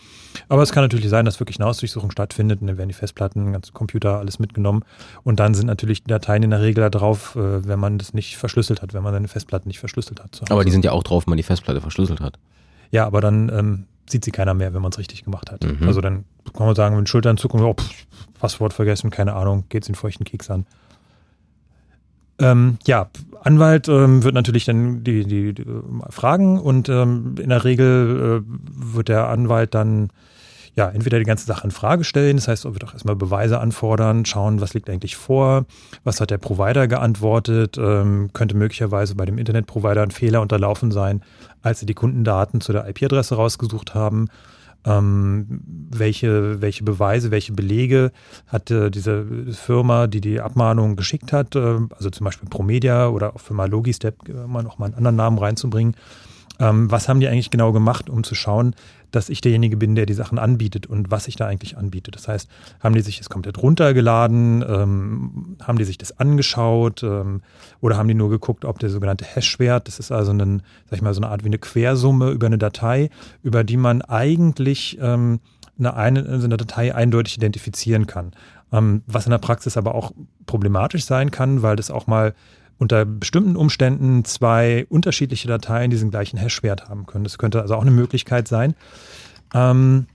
Aber 0.49 0.61
es 0.61 0.71
kann 0.71 0.83
natürlich 0.83 1.09
sein, 1.09 1.25
dass 1.25 1.39
wirklich 1.39 1.59
eine 1.59 1.67
Hausdurchsuchung 1.67 2.11
stattfindet 2.11 2.61
und 2.61 2.67
dann 2.67 2.77
werden 2.77 2.89
die 2.89 2.95
Festplatten, 2.95 3.53
ganze 3.53 3.71
Computer, 3.71 4.17
alles 4.19 4.39
mitgenommen. 4.39 4.83
Und 5.23 5.39
dann 5.39 5.53
sind 5.53 5.67
natürlich 5.67 6.03
die 6.03 6.09
Dateien 6.09 6.26
in 6.35 6.49
der 6.49 6.61
Regel 6.61 6.81
da 6.81 6.89
drauf, 6.89 7.35
äh, 7.35 7.67
wenn 7.67 7.79
man 7.79 7.97
das 7.97 8.13
nicht 8.13 8.37
verschlüsselt 8.37 8.81
hat, 8.81 8.93
wenn 8.93 9.03
man 9.03 9.13
seine 9.13 9.27
Festplatten 9.27 9.67
nicht 9.67 9.79
verschlüsselt 9.79 10.21
hat. 10.21 10.41
Aber 10.49 10.63
die 10.63 10.71
sind 10.71 10.85
ja 10.85 10.91
auch 10.91 11.03
drauf, 11.03 11.25
wenn 11.25 11.31
man 11.31 11.37
die 11.37 11.43
Festplatte 11.43 11.81
verschlüsselt 11.81 12.21
hat. 12.21 12.37
Ja, 12.91 13.05
aber 13.05 13.21
dann 13.21 13.49
ähm, 13.49 13.85
sieht 14.09 14.23
sie 14.23 14.31
keiner 14.31 14.53
mehr, 14.53 14.73
wenn 14.73 14.81
man 14.81 14.91
es 14.91 14.97
richtig 14.97 15.23
gemacht 15.23 15.51
hat. 15.51 15.63
Mhm. 15.63 15.87
Also 15.87 16.01
dann 16.01 16.25
kann 16.53 16.65
man 16.65 16.75
sagen, 16.75 16.95
mit 16.97 17.09
Schultern 17.09 17.37
zucken, 17.37 17.61
oh, 17.61 17.73
pff, 17.73 18.05
Passwort 18.39 18.73
vergessen, 18.73 19.09
keine 19.09 19.33
Ahnung, 19.33 19.65
geht's 19.69 19.87
den 19.87 19.95
feuchten 19.95 20.25
Keks 20.25 20.49
an. 20.49 20.65
Ähm, 22.39 22.77
ja, 22.85 23.09
Anwalt 23.41 23.87
ähm, 23.87 24.23
wird 24.23 24.35
natürlich 24.35 24.65
dann 24.65 25.03
die, 25.03 25.23
die, 25.25 25.53
die 25.53 25.61
äh, 25.63 25.81
fragen 26.09 26.59
und 26.59 26.87
ähm, 26.87 27.35
in 27.39 27.49
der 27.49 27.63
Regel 27.63 28.43
äh, 28.43 28.93
wird 28.93 29.09
der 29.09 29.27
Anwalt 29.27 29.73
dann 29.73 30.11
ja 30.77 30.89
entweder 30.89 31.17
die 31.17 31.25
ganze 31.25 31.45
Sache 31.45 31.65
in 31.65 31.71
Frage 31.71 32.03
stellen, 32.03 32.37
das 32.37 32.47
heißt, 32.47 32.65
er 32.65 32.73
wird 32.73 32.85
auch 32.85 32.93
erstmal 32.93 33.15
Beweise 33.15 33.59
anfordern, 33.59 34.25
schauen, 34.25 34.61
was 34.61 34.75
liegt 34.75 34.89
eigentlich 34.89 35.17
vor, 35.17 35.65
was 36.03 36.21
hat 36.21 36.29
der 36.29 36.37
Provider 36.37 36.87
geantwortet, 36.87 37.77
ähm, 37.79 38.29
könnte 38.31 38.55
möglicherweise 38.55 39.15
bei 39.15 39.25
dem 39.25 39.39
Internetprovider 39.39 40.03
ein 40.03 40.11
Fehler 40.11 40.41
unterlaufen 40.41 40.91
sein, 40.91 41.23
als 41.63 41.79
sie 41.79 41.87
die 41.87 41.95
Kundendaten 41.95 42.61
zu 42.61 42.71
der 42.73 42.87
IP-Adresse 42.87 43.35
rausgesucht 43.35 43.95
haben. 43.95 44.29
Ähm, 44.85 45.61
welche, 45.89 46.61
welche 46.61 46.83
Beweise, 46.83 47.31
welche 47.31 47.53
Belege 47.53 48.11
hat 48.45 48.69
äh, 48.69 48.91
diese 48.91 49.25
Firma, 49.51 50.05
die 50.05 50.21
die 50.21 50.39
Abmahnung 50.39 50.95
geschickt 50.95 51.33
hat, 51.33 51.55
äh, 51.55 51.79
also 51.89 52.11
zum 52.11 52.23
Beispiel 52.23 52.47
Promedia 52.47 53.07
oder 53.07 53.35
auch 53.35 53.41
Firma 53.41 53.65
Logistep, 53.65 54.29
äh, 54.29 54.47
mal 54.47 54.61
noch 54.61 54.77
mal 54.77 54.85
einen 54.85 54.95
anderen 54.95 55.15
Namen 55.15 55.39
reinzubringen. 55.39 55.95
Ähm, 56.59 56.89
was 56.89 57.07
haben 57.07 57.19
die 57.19 57.27
eigentlich 57.27 57.51
genau 57.51 57.71
gemacht, 57.71 58.09
um 58.09 58.23
zu 58.23 58.35
schauen, 58.35 58.75
dass 59.11 59.29
ich 59.29 59.41
derjenige 59.41 59.77
bin, 59.77 59.95
der 59.95 60.05
die 60.05 60.13
Sachen 60.13 60.39
anbietet 60.39 60.87
und 60.87 61.11
was 61.11 61.27
ich 61.27 61.35
da 61.35 61.47
eigentlich 61.47 61.77
anbiete. 61.77 62.11
Das 62.11 62.27
heißt, 62.27 62.49
haben 62.79 62.95
die 62.95 63.01
sich 63.01 63.17
das 63.17 63.29
komplett 63.29 63.61
runtergeladen, 63.61 64.63
ähm, 64.67 65.57
haben 65.61 65.77
die 65.77 65.85
sich 65.85 65.97
das 65.97 66.19
angeschaut 66.19 67.03
ähm, 67.03 67.41
oder 67.81 67.97
haben 67.97 68.07
die 68.07 68.13
nur 68.13 68.29
geguckt, 68.29 68.65
ob 68.65 68.79
der 68.79 68.89
sogenannte 68.89 69.25
Hash-Wert, 69.25 69.87
das 69.87 69.99
ist 69.99 70.11
also 70.11 70.31
ein, 70.31 70.61
sag 70.89 70.97
ich 70.97 71.01
mal, 71.01 71.13
so 71.13 71.21
eine 71.21 71.29
Art 71.29 71.43
wie 71.43 71.49
eine 71.49 71.59
Quersumme 71.59 72.31
über 72.31 72.47
eine 72.47 72.57
Datei, 72.57 73.09
über 73.43 73.63
die 73.63 73.77
man 73.77 74.01
eigentlich 74.01 74.97
ähm, 75.01 75.39
eine, 75.79 75.95
eine, 75.95 76.25
also 76.25 76.47
Datei 76.47 76.93
eindeutig 76.93 77.37
identifizieren 77.37 78.07
kann. 78.07 78.31
Ähm, 78.71 79.03
was 79.07 79.25
in 79.25 79.31
der 79.31 79.37
Praxis 79.37 79.77
aber 79.77 79.95
auch 79.95 80.11
problematisch 80.45 81.05
sein 81.05 81.31
kann, 81.31 81.61
weil 81.61 81.75
das 81.75 81.91
auch 81.91 82.07
mal 82.07 82.33
unter 82.79 83.05
bestimmten 83.05 83.55
Umständen 83.55 84.23
zwei 84.25 84.85
unterschiedliche 84.89 85.47
Dateien 85.47 85.89
diesen 85.89 86.11
gleichen 86.11 86.37
Hash-Wert 86.37 86.89
haben 86.89 87.05
können. 87.05 87.23
Das 87.23 87.37
könnte 87.37 87.61
also 87.61 87.75
auch 87.75 87.81
eine 87.81 87.91
Möglichkeit 87.91 88.47
sein. 88.47 88.75
Ähm, 89.53 90.07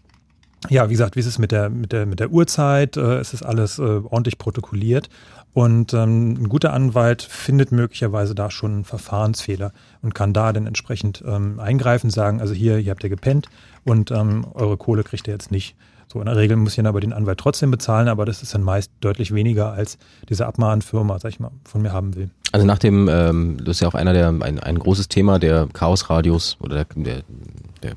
ja, 0.69 0.89
wie 0.89 0.93
gesagt, 0.93 1.17
wie 1.17 1.21
ist 1.21 1.27
es 1.27 1.39
mit 1.39 1.51
der, 1.51 1.71
mit 1.71 1.93
der, 1.93 2.07
mit 2.07 2.21
der 2.21 2.31
Uhrzeit? 2.31 2.97
Äh, 2.97 3.19
es 3.19 3.35
ist 3.35 3.43
alles 3.43 3.79
äh, 3.79 3.83
ordentlich 3.83 4.39
protokolliert. 4.39 5.09
Und 5.55 5.93
ähm, 5.93 6.35
ein 6.35 6.49
guter 6.49 6.73
Anwalt 6.73 7.23
findet 7.23 7.73
möglicherweise 7.73 8.35
da 8.35 8.51
schon 8.51 8.73
einen 8.73 8.85
Verfahrensfehler 8.85 9.73
und 10.01 10.15
kann 10.15 10.33
da 10.33 10.53
dann 10.53 10.67
entsprechend 10.67 11.23
ähm, 11.27 11.61
eingreifen, 11.61 12.11
sagen, 12.11 12.41
also 12.41 12.55
hier, 12.55 12.77
hier 12.79 12.91
habt 12.93 13.05
ihr 13.05 13.11
gepennt 13.11 13.49
und 13.85 14.11
ähm, 14.13 14.47
eure 14.55 14.79
Kohle 14.79 15.05
kriegt 15.05 15.29
ihr 15.29 15.35
jetzt 15.35 15.51
nicht. 15.51 15.77
So, 16.13 16.21
in 16.21 16.27
der 16.27 16.37
Regel 16.37 16.59
muss 16.59 16.73
ich 16.73 16.77
dann 16.77 16.87
aber 16.87 17.01
den 17.01 17.15
Anwalt 17.15 17.39
trotzdem 17.39 17.71
bezahlen, 17.71 18.07
aber 18.09 18.27
das 18.27 18.43
ist 18.43 18.55
dann 18.55 18.63
meist 18.63 18.93
deutlich 19.01 19.33
weniger, 19.33 19.73
als 19.73 19.97
diese 20.29 20.45
Abmahnfirma, 20.45 21.19
sag 21.19 21.31
ich 21.31 21.41
mal, 21.41 21.51
von 21.65 21.81
mir 21.81 21.93
haben 21.93 22.15
will. 22.15 22.29
Also 22.53 22.67
nach 22.67 22.79
dem, 22.79 23.09
ähm, 23.09 23.57
das 23.65 23.77
ist 23.77 23.81
ja 23.81 23.89
auch 23.89 23.95
einer 23.95 24.13
der, 24.13 24.29
ein, 24.29 24.59
ein 24.59 24.79
großes 24.79 25.09
Thema 25.09 25.39
der 25.39 25.69
Chaos-Radios 25.73 26.59
oder 26.61 26.85
der, 26.85 27.03
der, 27.03 27.23
der 27.83 27.97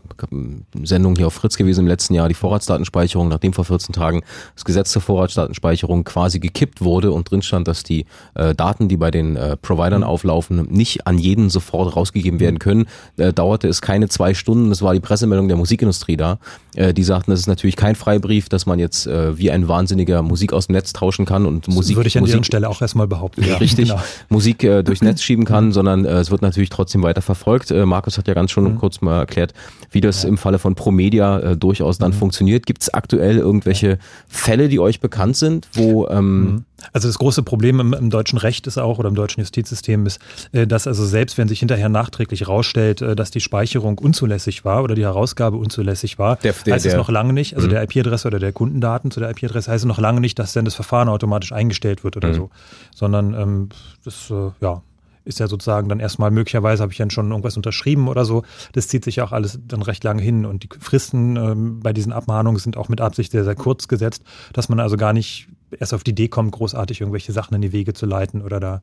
Sendung 0.84 1.16
hier 1.16 1.28
auf 1.28 1.34
Fritz 1.34 1.58
gewesen 1.58 1.82
im 1.82 1.88
letzten 1.88 2.14
Jahr, 2.14 2.28
die 2.28 2.34
Vorratsdatenspeicherung, 2.34 3.28
nachdem 3.28 3.54
vor 3.54 3.66
14 3.66 3.94
Tagen 3.94 4.22
das 4.56 4.66
Gesetz 4.66 4.92
zur 4.92 5.02
Vorratsdatenspeicherung 5.02 6.04
quasi 6.04 6.40
gekippt 6.40 6.82
wurde 6.82 7.12
und 7.12 7.30
drin 7.30 7.42
stand, 7.42 7.68
dass 7.68 7.84
die 7.84 8.06
äh, 8.34 8.56
Daten, 8.56 8.88
die 8.88 8.98
bei 8.98 9.12
den 9.12 9.36
äh, 9.36 9.58
Providern 9.58 10.04
auflaufen, 10.04 10.68
nicht 10.70 11.08
an 11.08 11.18
jeden 11.18 11.50
sofort 11.50 11.96
rausgegeben 11.96 12.40
werden 12.40 12.60
können, 12.60 12.86
äh, 13.18 13.34
dauerte 13.34 13.68
es 13.68 13.82
keine 13.82 14.10
zwei 14.10 14.34
Stunden, 14.34 14.70
das 14.70 14.82
war 14.82 14.94
die 14.94 15.00
Pressemeldung 15.00 15.48
der 15.48 15.58
Musikindustrie 15.58 16.18
da, 16.18 16.40
äh, 16.76 16.94
die 16.94 17.04
sagten, 17.04 17.32
das 17.32 17.40
ist 17.40 17.48
natürlich 17.48 17.76
kein 17.76 17.96
Freibrief, 17.96 18.50
dass 18.50 18.66
man 18.66 18.80
jetzt 18.80 19.08
äh, 19.08 19.38
wie 19.38 19.52
ein 19.52 19.68
Wahnsinniger 19.68 20.22
Musik 20.22 20.54
aus 20.54 20.68
dem 20.68 20.74
Netz 20.74 20.94
tauschen 20.94 21.26
kann 21.26 21.46
und 21.46 21.68
Musik, 21.68 21.96
Würde 21.96 22.08
ich 22.08 22.18
an 22.18 22.22
Musik 22.22 22.34
deren 22.34 22.44
Stelle 22.44 22.70
auch 22.70 22.82
erstmal 22.82 23.08
behaupten. 23.08 23.44
ja, 23.44 23.58
richtig 23.58 23.90
Genau. 23.90 24.02
Musik 24.30 24.64
äh, 24.64 24.84
durchs 24.84 25.02
Netz 25.02 25.22
schieben 25.22 25.46
kann, 25.46 25.72
sondern 25.72 26.06
äh, 26.06 26.14
es 26.14 26.32
wird 26.32 26.42
natürlich 26.42 26.70
trotzdem 26.70 27.04
weiter 27.04 27.22
verfolgt. 27.22 27.72
Äh, 27.72 27.86
Markus 27.86 28.18
hat 28.18 28.28
ja 28.28 28.34
ganz 28.34 28.52
schon 28.52 28.78
kurz 28.78 29.02
mal 29.02 29.20
erklärt, 29.20 29.54
wie 29.92 30.02
das 30.02 30.24
im 30.24 30.38
Falle 30.38 30.60
von 30.60 30.76
Promedia 30.76 31.40
äh, 31.40 31.58
durchaus 31.58 31.98
dann 31.98 32.14
funktioniert. 32.14 32.66
Gibt 32.66 32.84
es 32.84 32.94
aktuell 32.94 33.38
irgendwelche 33.38 33.98
Fälle, 34.28 34.68
die 34.68 34.80
euch 34.80 35.00
bekannt 35.00 35.38
sind, 35.38 35.68
wo 35.74 36.08
ähm, 36.08 36.66
Also 36.92 37.08
das 37.08 37.18
große 37.18 37.44
Problem 37.44 37.80
im, 37.80 37.94
im, 37.94 38.10
deutschen 38.10 38.38
Recht 38.38 38.68
ist 38.68 38.78
auch 38.78 39.00
oder 39.00 39.10
im 39.10 39.16
deutschen 39.16 39.42
Justizsystem 39.42 40.06
ist, 40.06 40.20
äh, 40.52 40.68
dass 40.68 40.88
also 40.88 41.06
selbst 41.06 41.38
wenn 41.38 41.48
sich 41.48 41.60
hinterher 41.60 41.90
nachträglich 41.90 42.48
rausstellt, 42.48 43.02
äh, 43.02 43.16
dass 43.16 43.32
die 43.32 43.40
Speicherung 43.40 43.98
unzulässig 43.98 44.66
war 44.66 44.84
oder 44.84 44.96
die 44.96 45.04
Herausgabe 45.04 45.58
unzulässig 45.58 46.20
war, 46.20 46.36
der, 46.38 46.54
der, 46.66 46.74
heißt 46.74 46.86
es 46.86 46.96
noch 46.96 47.10
lange 47.10 47.34
nicht, 47.34 47.56
also 47.56 47.68
mhm. 47.68 47.72
der 47.72 47.84
IP-Adresse 47.84 48.28
oder 48.28 48.40
der 48.40 48.52
Kundendaten 48.52 49.12
zu 49.12 49.20
der 49.20 49.30
IP-Adresse 49.30 49.72
heißt 49.72 49.84
es 49.84 49.88
noch 49.88 50.00
lange 50.00 50.20
nicht, 50.20 50.38
dass 50.40 50.54
dann 50.54 50.66
das 50.66 50.76
Verfahren 50.76 51.10
automatisch 51.10 51.52
eingestellt 51.52 52.04
wird 52.04 52.18
oder 52.18 52.30
mhm. 52.30 52.34
so, 52.34 52.50
sondern 52.94 53.34
ähm, 53.34 53.70
das 54.04 54.30
äh, 54.30 54.52
ja 54.62 54.82
ist 55.26 55.40
ja 55.40 55.48
sozusagen 55.48 55.90
dann 55.90 56.00
erstmal 56.00 56.32
möglicherweise 56.32 56.82
habe 56.84 56.92
ich 56.92 56.98
dann 56.98 57.10
schon 57.10 57.30
irgendwas 57.32 57.58
unterschrieben 57.58 58.08
oder 58.08 58.26
so. 58.26 58.44
Das 58.74 58.88
zieht 58.88 59.04
sich 59.04 59.22
auch 59.22 59.32
alles 59.32 59.60
dann 59.68 59.82
recht 59.82 60.04
lange 60.04 60.22
hin 60.22 60.46
und 60.46 60.64
die 60.64 60.70
Fristen 60.80 61.36
ähm, 61.36 61.80
bei 61.82 61.94
diesen 61.94 62.14
Abmahnungen 62.14 62.60
sind 62.60 62.78
auch 62.78 62.90
mit 62.90 63.02
Absicht 63.02 63.32
sehr, 63.32 63.44
sehr 63.44 63.56
kurz 63.56 63.88
gesetzt, 63.88 64.24
dass 64.54 64.70
man 64.70 64.80
also 64.80 64.98
gar 64.98 65.14
nicht 65.14 65.48
erst 65.78 65.94
auf 65.94 66.04
die 66.04 66.12
Idee 66.12 66.28
kommt, 66.28 66.52
großartig 66.52 67.02
irgendwelche 67.02 67.32
Sachen 67.32 67.56
in 67.56 67.62
die 67.62 67.72
Wege 67.74 67.94
zu 67.94 68.06
leiten 68.06 68.42
oder 68.42 68.60
da 68.60 68.82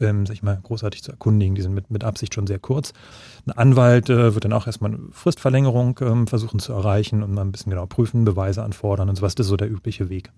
ähm, 0.00 0.26
sag 0.26 0.34
ich 0.34 0.42
mal, 0.42 0.58
großartig 0.62 1.02
zu 1.02 1.10
erkundigen. 1.10 1.54
Die 1.54 1.62
sind 1.62 1.74
mit, 1.74 1.90
mit 1.90 2.04
Absicht 2.04 2.34
schon 2.34 2.46
sehr 2.46 2.58
kurz. 2.58 2.92
Ein 3.46 3.52
Anwalt 3.52 4.08
äh, 4.10 4.34
wird 4.34 4.44
dann 4.44 4.52
auch 4.52 4.66
erstmal 4.66 4.92
eine 4.92 5.00
Fristverlängerung 5.10 5.98
ähm, 6.02 6.26
versuchen 6.26 6.60
zu 6.60 6.72
erreichen 6.72 7.22
und 7.22 7.32
mal 7.32 7.42
ein 7.42 7.52
bisschen 7.52 7.70
genau 7.70 7.86
prüfen, 7.86 8.24
Beweise 8.24 8.62
anfordern 8.62 9.08
und 9.08 9.16
sowas. 9.16 9.34
Das 9.34 9.46
ist 9.46 9.50
so 9.50 9.56
der 9.56 9.70
übliche 9.70 10.08
Weg. 10.08 10.30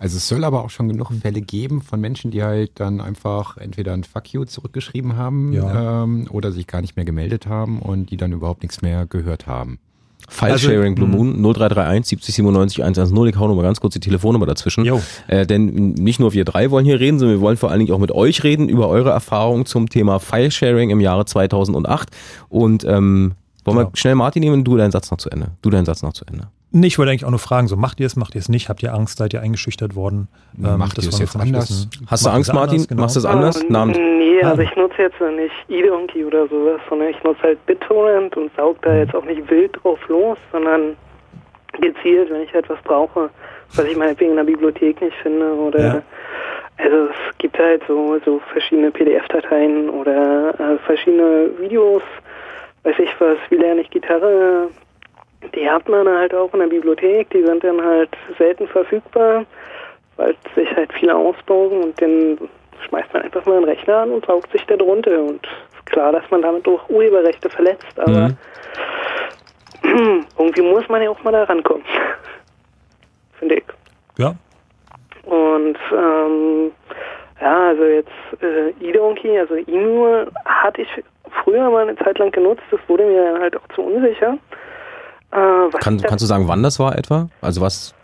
Also 0.00 0.16
es 0.16 0.26
soll 0.26 0.44
aber 0.44 0.64
auch 0.64 0.70
schon 0.70 0.88
genug 0.88 1.12
Fälle 1.12 1.42
geben 1.42 1.82
von 1.82 2.00
Menschen, 2.00 2.30
die 2.30 2.42
halt 2.42 2.72
dann 2.76 3.02
einfach 3.02 3.58
entweder 3.58 3.92
ein 3.92 4.02
Fuck 4.02 4.32
you 4.32 4.46
zurückgeschrieben 4.46 5.16
haben 5.16 5.52
ja. 5.52 6.04
ähm, 6.04 6.26
oder 6.30 6.52
sich 6.52 6.66
gar 6.66 6.80
nicht 6.80 6.96
mehr 6.96 7.04
gemeldet 7.04 7.46
haben 7.46 7.80
und 7.80 8.10
die 8.10 8.16
dann 8.16 8.32
überhaupt 8.32 8.62
nichts 8.62 8.80
mehr 8.80 9.04
gehört 9.04 9.46
haben. 9.46 9.78
File-Sharing 10.26 10.94
also, 10.94 11.06
Blue 11.06 11.08
Moon 11.08 11.42
0331 11.42 12.06
70 12.06 12.34
97 12.36 12.82
110. 12.82 13.26
Ich 13.26 13.36
hau 13.36 13.46
nochmal 13.46 13.64
ganz 13.64 13.80
kurz 13.80 13.92
die 13.92 14.00
Telefonnummer 14.00 14.46
dazwischen. 14.46 14.86
Äh, 15.26 15.46
denn 15.46 15.66
nicht 15.66 16.18
nur 16.18 16.32
wir 16.32 16.46
drei 16.46 16.70
wollen 16.70 16.86
hier 16.86 16.98
reden, 16.98 17.18
sondern 17.18 17.36
wir 17.36 17.42
wollen 17.42 17.58
vor 17.58 17.70
allen 17.70 17.80
Dingen 17.80 17.92
auch 17.92 17.98
mit 17.98 18.12
euch 18.12 18.42
reden 18.42 18.70
über 18.70 18.88
eure 18.88 19.10
Erfahrungen 19.10 19.66
zum 19.66 19.90
Thema 19.90 20.18
File-Sharing 20.18 20.88
im 20.88 21.00
Jahre 21.00 21.26
2008. 21.26 22.08
Und 22.48 22.84
ähm, 22.84 23.32
wollen 23.66 23.76
wir 23.76 23.90
schnell 23.92 24.14
Martin 24.14 24.40
nehmen, 24.40 24.64
du 24.64 24.78
deinen 24.78 24.92
Satz 24.92 25.10
noch 25.10 25.18
zu 25.18 25.28
Ende. 25.28 25.50
Du 25.60 25.68
deinen 25.68 25.84
Satz 25.84 26.02
noch 26.02 26.14
zu 26.14 26.24
Ende. 26.24 26.48
Nee, 26.72 26.86
ich 26.86 26.98
wollte 26.98 27.10
eigentlich 27.10 27.24
auch 27.24 27.30
nur 27.30 27.40
fragen, 27.40 27.66
so 27.66 27.76
macht 27.76 27.98
ihr 27.98 28.06
es, 28.06 28.14
macht 28.14 28.34
ihr 28.36 28.38
es 28.38 28.48
nicht? 28.48 28.68
Habt 28.68 28.82
ihr 28.82 28.94
Angst, 28.94 29.18
seid 29.18 29.32
ihr 29.32 29.40
eingeschüchtert 29.40 29.96
worden? 29.96 30.28
Ähm, 30.56 30.78
macht 30.78 30.98
ihr 30.98 31.08
es 31.08 31.18
jetzt 31.18 31.34
anders? 31.34 31.70
Wissen. 31.70 32.06
Hast 32.06 32.24
du 32.24 32.30
Angst, 32.30 32.52
Martin? 32.54 32.86
Genau. 32.86 33.02
Machst 33.02 33.16
du 33.16 33.20
es 33.20 33.26
anders? 33.26 33.60
Ähm, 33.60 33.72
Namen. 33.72 34.18
Nee, 34.18 34.42
also 34.42 34.62
ich 34.62 34.74
nutze 34.76 35.02
jetzt 35.02 35.20
nicht 35.20 35.54
eDonkey 35.68 36.24
oder 36.24 36.46
sowas, 36.46 36.80
sondern 36.88 37.08
ich 37.08 37.22
nutze 37.24 37.42
halt 37.42 37.66
BitTorrent 37.66 38.36
und 38.36 38.52
saug 38.56 38.80
da 38.82 38.94
jetzt 38.94 39.14
auch 39.14 39.24
nicht 39.24 39.50
wild 39.50 39.76
drauf 39.82 39.98
los, 40.08 40.38
sondern 40.52 40.96
gezielt, 41.80 42.30
wenn 42.30 42.42
ich 42.42 42.54
etwas 42.54 42.78
brauche, 42.84 43.30
was 43.74 43.84
ich 43.84 43.96
meinetwegen 43.96 44.30
in 44.30 44.36
der 44.36 44.44
Bibliothek 44.44 45.00
nicht 45.00 45.16
finde 45.22 45.52
oder 45.54 45.80
ja. 45.80 46.02
also 46.78 47.06
es 47.06 47.38
gibt 47.38 47.58
halt 47.58 47.82
so, 47.86 48.18
so 48.24 48.40
verschiedene 48.52 48.90
PDF-Dateien 48.90 49.88
oder 49.88 50.54
äh, 50.58 50.78
verschiedene 50.84 51.50
Videos, 51.58 52.02
weiß 52.82 52.96
ich 52.98 53.10
was, 53.18 53.38
wie 53.50 53.56
lerne 53.56 53.82
ich 53.82 53.90
Gitarre, 53.90 54.68
die 55.54 55.68
hat 55.68 55.88
man 55.88 56.08
halt 56.08 56.34
auch 56.34 56.52
in 56.54 56.60
der 56.60 56.66
Bibliothek, 56.66 57.30
die 57.30 57.44
sind 57.44 57.64
dann 57.64 57.82
halt 57.82 58.10
selten 58.38 58.68
verfügbar, 58.68 59.44
weil 60.16 60.34
sich 60.54 60.74
halt 60.76 60.92
viele 60.92 61.14
ausbauen 61.14 61.82
und 61.82 62.00
dann 62.00 62.38
schmeißt 62.86 63.12
man 63.12 63.22
einfach 63.22 63.44
mal 63.46 63.56
einen 63.56 63.64
Rechner 63.64 63.98
an 63.98 64.10
und 64.10 64.26
saugt 64.26 64.50
sich 64.52 64.64
da 64.66 64.76
drunter 64.76 65.22
und 65.22 65.46
klar, 65.86 66.12
dass 66.12 66.28
man 66.30 66.42
damit 66.42 66.66
auch 66.68 66.88
Urheberrechte 66.88 67.50
verletzt, 67.50 67.98
aber 67.98 68.28
mhm. 69.82 70.26
irgendwie 70.38 70.62
muss 70.62 70.88
man 70.88 71.02
ja 71.02 71.10
auch 71.10 71.22
mal 71.22 71.32
da 71.32 71.44
rankommen. 71.44 71.84
Finde 73.38 73.56
ich. 73.56 73.64
Ja. 74.18 74.34
Und 75.24 75.78
ähm, 75.92 76.72
ja, 77.40 77.68
also 77.68 77.84
jetzt 77.84 78.42
äh, 78.42 78.70
eDonkey, 78.80 79.38
also 79.38 79.54
Inu 79.54 80.26
hatte 80.44 80.82
ich 80.82 80.88
früher 81.42 81.70
mal 81.70 81.88
eine 81.88 81.96
Zeit 81.96 82.18
lang 82.18 82.30
genutzt, 82.30 82.62
das 82.70 82.80
wurde 82.88 83.04
mir 83.04 83.38
halt 83.40 83.56
auch 83.56 83.66
zu 83.74 83.82
unsicher. 83.82 84.36
Äh, 85.32 85.78
Kann, 85.78 86.00
kannst 86.00 86.22
du 86.22 86.26
sagen, 86.26 86.48
wann 86.48 86.62
das 86.62 86.78
war 86.78 86.96
etwa? 86.96 87.28
Also 87.40 87.60
was 87.60 87.94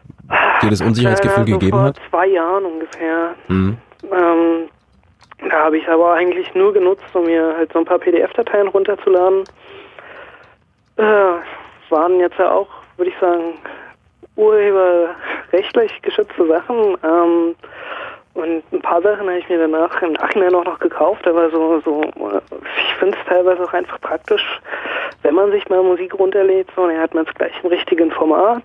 dir 0.62 0.70
das 0.70 0.81
Unsicherheitsgefühl 0.81 1.43
äh, 1.43 1.47
so 1.47 1.59
gegeben 1.59 1.79
vor 1.79 1.83
hat? 1.83 1.99
Vor 1.99 2.11
zwei 2.11 2.27
Jahren 2.29 2.64
ungefähr. 2.64 3.35
Mhm. 3.49 3.79
Ähm, 4.12 4.68
da 5.51 5.64
habe 5.64 5.79
ich 5.79 5.89
aber 5.89 6.14
eigentlich 6.14 6.55
nur 6.55 6.72
genutzt, 6.72 7.05
um 7.12 7.24
mir 7.24 7.55
halt 7.57 7.72
so 7.72 7.81
ein 7.81 7.85
paar 7.85 7.99
PDF-Dateien 7.99 8.68
runterzuladen. 8.68 9.45
Äh, 10.97 11.03
waren 11.91 12.18
jetzt 12.20 12.39
ja 12.39 12.51
auch, 12.51 12.68
würde 12.97 13.11
ich 13.11 13.18
sagen, 13.18 13.55
urheberrechtlich 14.37 16.01
geschützte 16.03 16.47
Sachen. 16.47 16.97
Ähm, 17.03 17.55
und 18.37 18.62
ein 18.70 18.82
paar 18.82 19.01
Sachen 19.01 19.26
habe 19.26 19.39
ich 19.39 19.49
mir 19.49 19.59
danach 19.59 20.03
im 20.03 20.12
Nachhinein 20.12 20.55
auch 20.55 20.64
noch 20.64 20.78
gekauft, 20.78 21.26
aber 21.26 21.51
so, 21.51 21.80
so 21.80 22.03
ich 22.03 22.95
finde 22.99 23.16
es 23.18 23.26
teilweise 23.26 23.62
auch 23.64 23.72
einfach 23.72 24.01
praktisch, 24.01 24.61
wenn 25.22 25.34
man 25.34 25.51
sich 25.51 25.68
mal 25.68 25.82
Musik 25.82 26.14
runterlädt, 26.18 26.68
so, 26.76 26.87
dann 26.87 27.01
hat 27.01 27.14
man 27.14 27.24
es 27.26 27.34
gleich 27.34 27.53
im 27.62 27.70
richtigen 27.70 28.11
Format. 28.11 28.62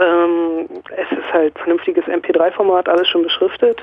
Ähm, 0.00 0.68
es 0.96 1.18
ist 1.18 1.32
halt 1.32 1.58
vernünftiges 1.58 2.04
MP3-Format, 2.04 2.88
alles 2.88 3.08
schon 3.08 3.22
beschriftet. 3.22 3.82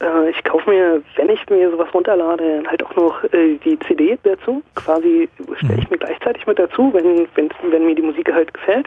Äh, 0.00 0.30
ich 0.30 0.42
kaufe 0.44 0.70
mir, 0.70 1.02
wenn 1.16 1.28
ich 1.28 1.50
mir 1.50 1.70
sowas 1.70 1.92
runterlade, 1.92 2.62
halt 2.66 2.82
auch 2.82 2.96
noch 2.96 3.24
äh, 3.24 3.56
die 3.64 3.78
CD 3.80 4.16
dazu. 4.22 4.62
Quasi 4.76 5.28
stelle 5.58 5.80
ich 5.80 5.84
mhm. 5.84 5.90
mir 5.90 5.98
gleichzeitig 5.98 6.46
mit 6.46 6.58
dazu, 6.58 6.94
wenn, 6.94 7.28
wenn, 7.34 7.50
wenn 7.70 7.84
mir 7.84 7.94
die 7.94 8.02
Musik 8.02 8.32
halt 8.32 8.54
gefällt. 8.54 8.86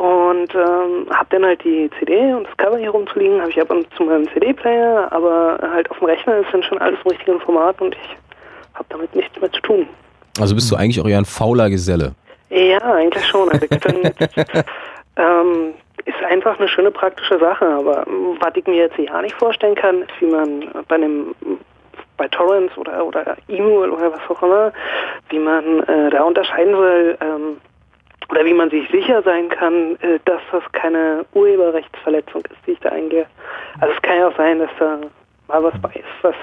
Und 0.00 0.54
ähm, 0.54 1.06
habe 1.10 1.26
dann 1.28 1.44
halt 1.44 1.62
die 1.62 1.90
CD 1.98 2.32
und 2.32 2.46
das 2.46 2.56
Cover 2.56 2.78
hier 2.78 2.88
rumzuliegen, 2.88 3.38
habe 3.38 3.50
ich 3.50 3.60
ab 3.60 3.70
und 3.70 3.86
zu 3.94 4.04
meinem 4.04 4.26
CD-Player, 4.32 5.12
aber 5.12 5.58
halt 5.60 5.90
auf 5.90 5.98
dem 5.98 6.06
Rechner 6.06 6.38
ist 6.38 6.46
dann 6.52 6.62
schon 6.62 6.78
alles 6.78 6.98
im 7.04 7.10
richtigen 7.10 7.38
Format 7.38 7.78
und 7.82 7.94
ich 7.94 8.16
habe 8.72 8.86
damit 8.88 9.14
nichts 9.14 9.38
mehr 9.38 9.52
zu 9.52 9.60
tun. 9.60 9.86
Also 10.40 10.54
bist 10.54 10.70
du 10.70 10.76
eigentlich 10.76 10.98
auch 11.02 11.06
eher 11.06 11.18
ein 11.18 11.26
fauler 11.26 11.68
Geselle? 11.68 12.14
Ja, 12.48 12.80
eigentlich 12.80 13.26
schon. 13.26 13.50
Also 13.50 13.66
dann, 13.66 13.96
ähm, 15.16 15.74
ist 16.06 16.24
einfach 16.30 16.58
eine 16.58 16.68
schöne 16.68 16.90
praktische 16.90 17.38
Sache, 17.38 17.66
aber 17.66 18.06
was 18.06 18.56
ich 18.56 18.66
mir 18.66 18.76
jetzt 18.76 18.96
ja 18.96 19.20
nicht 19.20 19.34
vorstellen 19.34 19.74
kann, 19.74 20.00
ist, 20.00 20.12
wie 20.20 20.30
man 20.30 20.64
bei 20.88 20.94
einem 20.94 21.34
bei 22.16 22.26
Torrents 22.28 22.74
oder 22.78 23.04
oder 23.04 23.36
E-Mail 23.48 23.90
oder 23.90 24.12
was 24.12 24.30
auch 24.30 24.42
immer, 24.42 24.72
wie 25.28 25.38
man 25.38 25.80
äh, 25.80 26.08
da 26.08 26.22
unterscheiden 26.22 26.72
soll, 26.72 27.18
ähm, 27.20 27.58
oder 28.30 28.44
wie 28.44 28.54
man 28.54 28.70
sich 28.70 28.88
sicher 28.90 29.22
sein 29.22 29.48
kann, 29.48 29.96
äh, 30.00 30.18
dass 30.24 30.40
das 30.52 30.62
keine 30.72 31.24
Urheberrechtsverletzung 31.34 32.42
ist, 32.46 32.66
die 32.66 32.72
ich 32.72 32.80
da 32.80 32.90
eingehe. 32.90 33.26
Also 33.80 33.94
es 33.94 34.02
kann 34.02 34.18
ja 34.18 34.28
auch 34.28 34.36
sein, 34.36 34.58
dass 34.58 34.70
da 34.78 34.98
mal 35.48 35.62
was 35.62 35.80
bei 35.80 35.90
ist, 35.90 36.22
was 36.22 36.34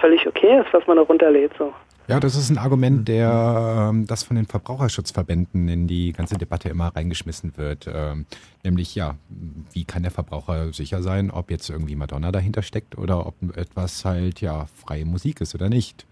völlig 0.00 0.26
okay 0.26 0.60
ist, 0.60 0.72
was 0.72 0.86
man 0.86 0.96
da 0.96 1.02
runterlädt. 1.02 1.52
So. 1.58 1.72
Ja, 2.08 2.20
das 2.20 2.36
ist 2.36 2.50
ein 2.50 2.58
Argument, 2.58 3.08
der 3.08 3.88
ähm, 3.90 4.06
das 4.06 4.22
von 4.22 4.36
den 4.36 4.46
Verbraucherschutzverbänden 4.46 5.68
in 5.68 5.88
die 5.88 6.12
ganze 6.12 6.36
Debatte 6.36 6.68
immer 6.68 6.94
reingeschmissen 6.94 7.56
wird. 7.56 7.90
Ähm, 7.92 8.26
nämlich, 8.62 8.94
ja, 8.94 9.16
wie 9.72 9.84
kann 9.84 10.02
der 10.02 10.12
Verbraucher 10.12 10.72
sicher 10.72 11.02
sein, 11.02 11.32
ob 11.32 11.50
jetzt 11.50 11.68
irgendwie 11.68 11.96
Madonna 11.96 12.30
dahinter 12.30 12.62
steckt 12.62 12.96
oder 12.96 13.26
ob 13.26 13.34
etwas 13.56 14.04
halt 14.04 14.40
ja 14.40 14.66
freie 14.66 15.04
Musik 15.04 15.40
ist 15.40 15.54
oder 15.54 15.68
nicht 15.68 16.06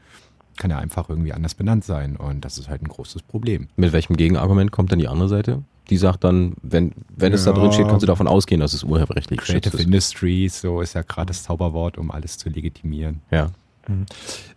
kann 0.57 0.71
ja 0.71 0.79
einfach 0.79 1.09
irgendwie 1.09 1.33
anders 1.33 1.55
benannt 1.55 1.85
sein 1.85 2.17
und 2.17 2.45
das 2.45 2.59
ist 2.59 2.69
halt 2.69 2.83
ein 2.83 2.89
großes 2.89 3.23
Problem. 3.23 3.69
Mit 3.77 3.93
welchem 3.93 4.17
Gegenargument 4.17 4.71
kommt 4.71 4.93
dann 4.93 4.99
die 4.99 5.09
andere 5.09 5.29
Seite? 5.29 5.63
Die 5.91 5.97
sagt 5.99 6.25
dann, 6.25 6.55
wenn, 6.63 6.93
wenn 7.15 7.33
ja, 7.33 7.37
es 7.37 7.45
da 7.45 7.53
drin 7.53 7.73
steht, 7.73 7.89
kannst 7.89 8.03
du 8.03 8.07
davon 8.07 8.27
ausgehen, 8.27 8.61
dass 8.61 8.73
es 8.73 8.85
urheberrechtlich 8.85 9.41
Creative 9.41 9.77
ist. 9.77 9.85
Industries, 9.85 10.61
so 10.61 10.81
ist 10.81 10.95
ja 10.95 11.03
gerade 11.03 11.27
das 11.27 11.43
Zauberwort, 11.43 11.99
um 11.99 12.11
alles 12.11 12.39
zu 12.39 12.49
legitimieren. 12.49 13.21
Ja. 13.31 13.51
Mhm. 13.89 14.07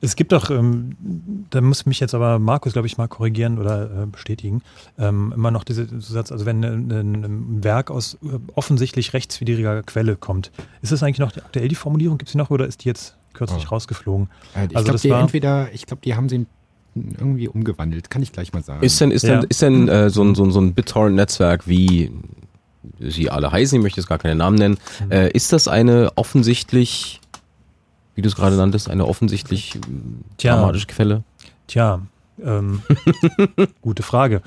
Es 0.01 0.15
gibt 0.15 0.31
doch, 0.31 0.49
ähm, 0.49 0.95
da 1.49 1.61
muss 1.61 1.85
mich 1.85 1.99
jetzt 1.99 2.13
aber 2.13 2.39
Markus, 2.39 2.73
glaube 2.73 2.87
ich, 2.87 2.97
mal 2.97 3.07
korrigieren 3.07 3.57
oder 3.57 4.03
äh, 4.03 4.05
bestätigen, 4.05 4.61
ähm, 4.97 5.33
immer 5.35 5.51
noch 5.51 5.63
dieser 5.63 5.85
Satz, 5.99 6.31
also 6.31 6.45
wenn 6.45 6.63
ein, 6.63 6.91
ein 6.91 7.63
Werk 7.63 7.91
aus 7.91 8.15
äh, 8.23 8.39
offensichtlich 8.55 9.13
rechtswidriger 9.13 9.83
Quelle 9.83 10.15
kommt, 10.15 10.51
ist 10.81 10.91
das 10.91 11.03
eigentlich 11.03 11.19
noch 11.19 11.35
aktuell 11.35 11.67
die 11.67 11.75
Formulierung? 11.75 12.17
Gibt 12.17 12.29
es 12.29 12.33
die 12.33 12.37
noch 12.37 12.49
oder 12.49 12.67
ist 12.67 12.83
die 12.83 12.87
jetzt 12.87 13.15
kürzlich 13.37 13.65
oh. 13.67 13.69
rausgeflogen. 13.69 14.29
Ich 14.69 14.75
also 14.75 14.85
glaube, 14.85 14.99
die 14.99 15.09
entweder, 15.09 15.73
ich 15.73 15.85
glaube, 15.85 16.01
die 16.03 16.15
haben 16.15 16.29
sie 16.29 16.45
irgendwie 16.95 17.47
umgewandelt, 17.47 18.09
kann 18.09 18.23
ich 18.23 18.31
gleich 18.31 18.53
mal 18.53 18.63
sagen. 18.63 18.83
Ist 18.83 18.99
denn, 18.99 19.11
ist 19.11 19.23
ja. 19.23 19.37
denn, 19.37 19.49
ist 19.49 19.61
denn 19.61 19.87
äh, 19.87 20.09
so 20.09 20.23
ein, 20.23 20.35
so 20.35 20.43
ein, 20.43 20.51
so 20.51 20.59
ein 20.59 20.73
BitTorrent-Netzwerk 20.73 21.67
wie 21.67 22.11
sie 22.99 23.29
alle 23.29 23.51
heißen, 23.51 23.77
ich 23.77 23.83
möchte 23.83 23.99
jetzt 23.99 24.07
gar 24.07 24.17
keine 24.17 24.35
Namen 24.35 24.57
nennen, 24.57 24.77
mhm. 25.03 25.11
äh, 25.11 25.29
ist 25.29 25.53
das 25.53 25.67
eine 25.67 26.11
offensichtlich, 26.15 27.21
wie 28.15 28.21
du 28.21 28.29
es 28.29 28.35
gerade 28.35 28.55
nanntest, 28.55 28.89
eine 28.89 29.05
offensichtlich 29.05 29.79
dramatische 30.37 30.87
Quelle? 30.87 31.23
Tja, 31.67 32.01
ähm, 32.43 32.81
gute 33.81 34.03
Frage. 34.03 34.41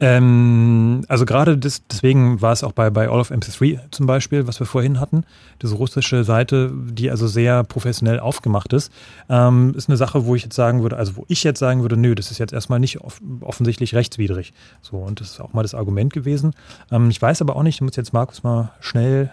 Ähm, 0.00 1.04
also 1.08 1.26
gerade 1.26 1.58
des, 1.58 1.86
deswegen 1.86 2.40
war 2.40 2.52
es 2.52 2.64
auch 2.64 2.72
bei, 2.72 2.88
bei 2.88 3.08
All 3.08 3.20
of 3.20 3.30
MC3 3.30 3.80
zum 3.90 4.06
Beispiel, 4.06 4.46
was 4.46 4.58
wir 4.58 4.66
vorhin 4.66 4.98
hatten, 4.98 5.24
diese 5.60 5.74
russische 5.74 6.24
Seite, 6.24 6.72
die 6.74 7.10
also 7.10 7.26
sehr 7.26 7.64
professionell 7.64 8.18
aufgemacht 8.18 8.72
ist, 8.72 8.90
ähm, 9.28 9.74
ist 9.76 9.90
eine 9.90 9.98
Sache, 9.98 10.24
wo 10.24 10.34
ich 10.34 10.42
jetzt 10.42 10.56
sagen 10.56 10.82
würde, 10.82 10.96
also 10.96 11.16
wo 11.16 11.24
ich 11.28 11.44
jetzt 11.44 11.58
sagen 11.58 11.82
würde, 11.82 11.98
nö, 11.98 12.14
das 12.14 12.30
ist 12.30 12.38
jetzt 12.38 12.54
erstmal 12.54 12.80
nicht 12.80 13.00
off 13.02 13.20
offensichtlich 13.42 13.94
rechtswidrig. 13.94 14.54
So, 14.80 14.96
und 14.96 15.20
das 15.20 15.32
ist 15.32 15.40
auch 15.40 15.52
mal 15.52 15.62
das 15.62 15.74
Argument 15.74 16.12
gewesen. 16.12 16.54
Ähm, 16.90 17.10
ich 17.10 17.20
weiß 17.20 17.42
aber 17.42 17.56
auch 17.56 17.62
nicht, 17.62 17.76
ich 17.76 17.82
muss 17.82 17.96
jetzt 17.96 18.14
Markus 18.14 18.42
mal 18.42 18.70
schnell 18.80 19.30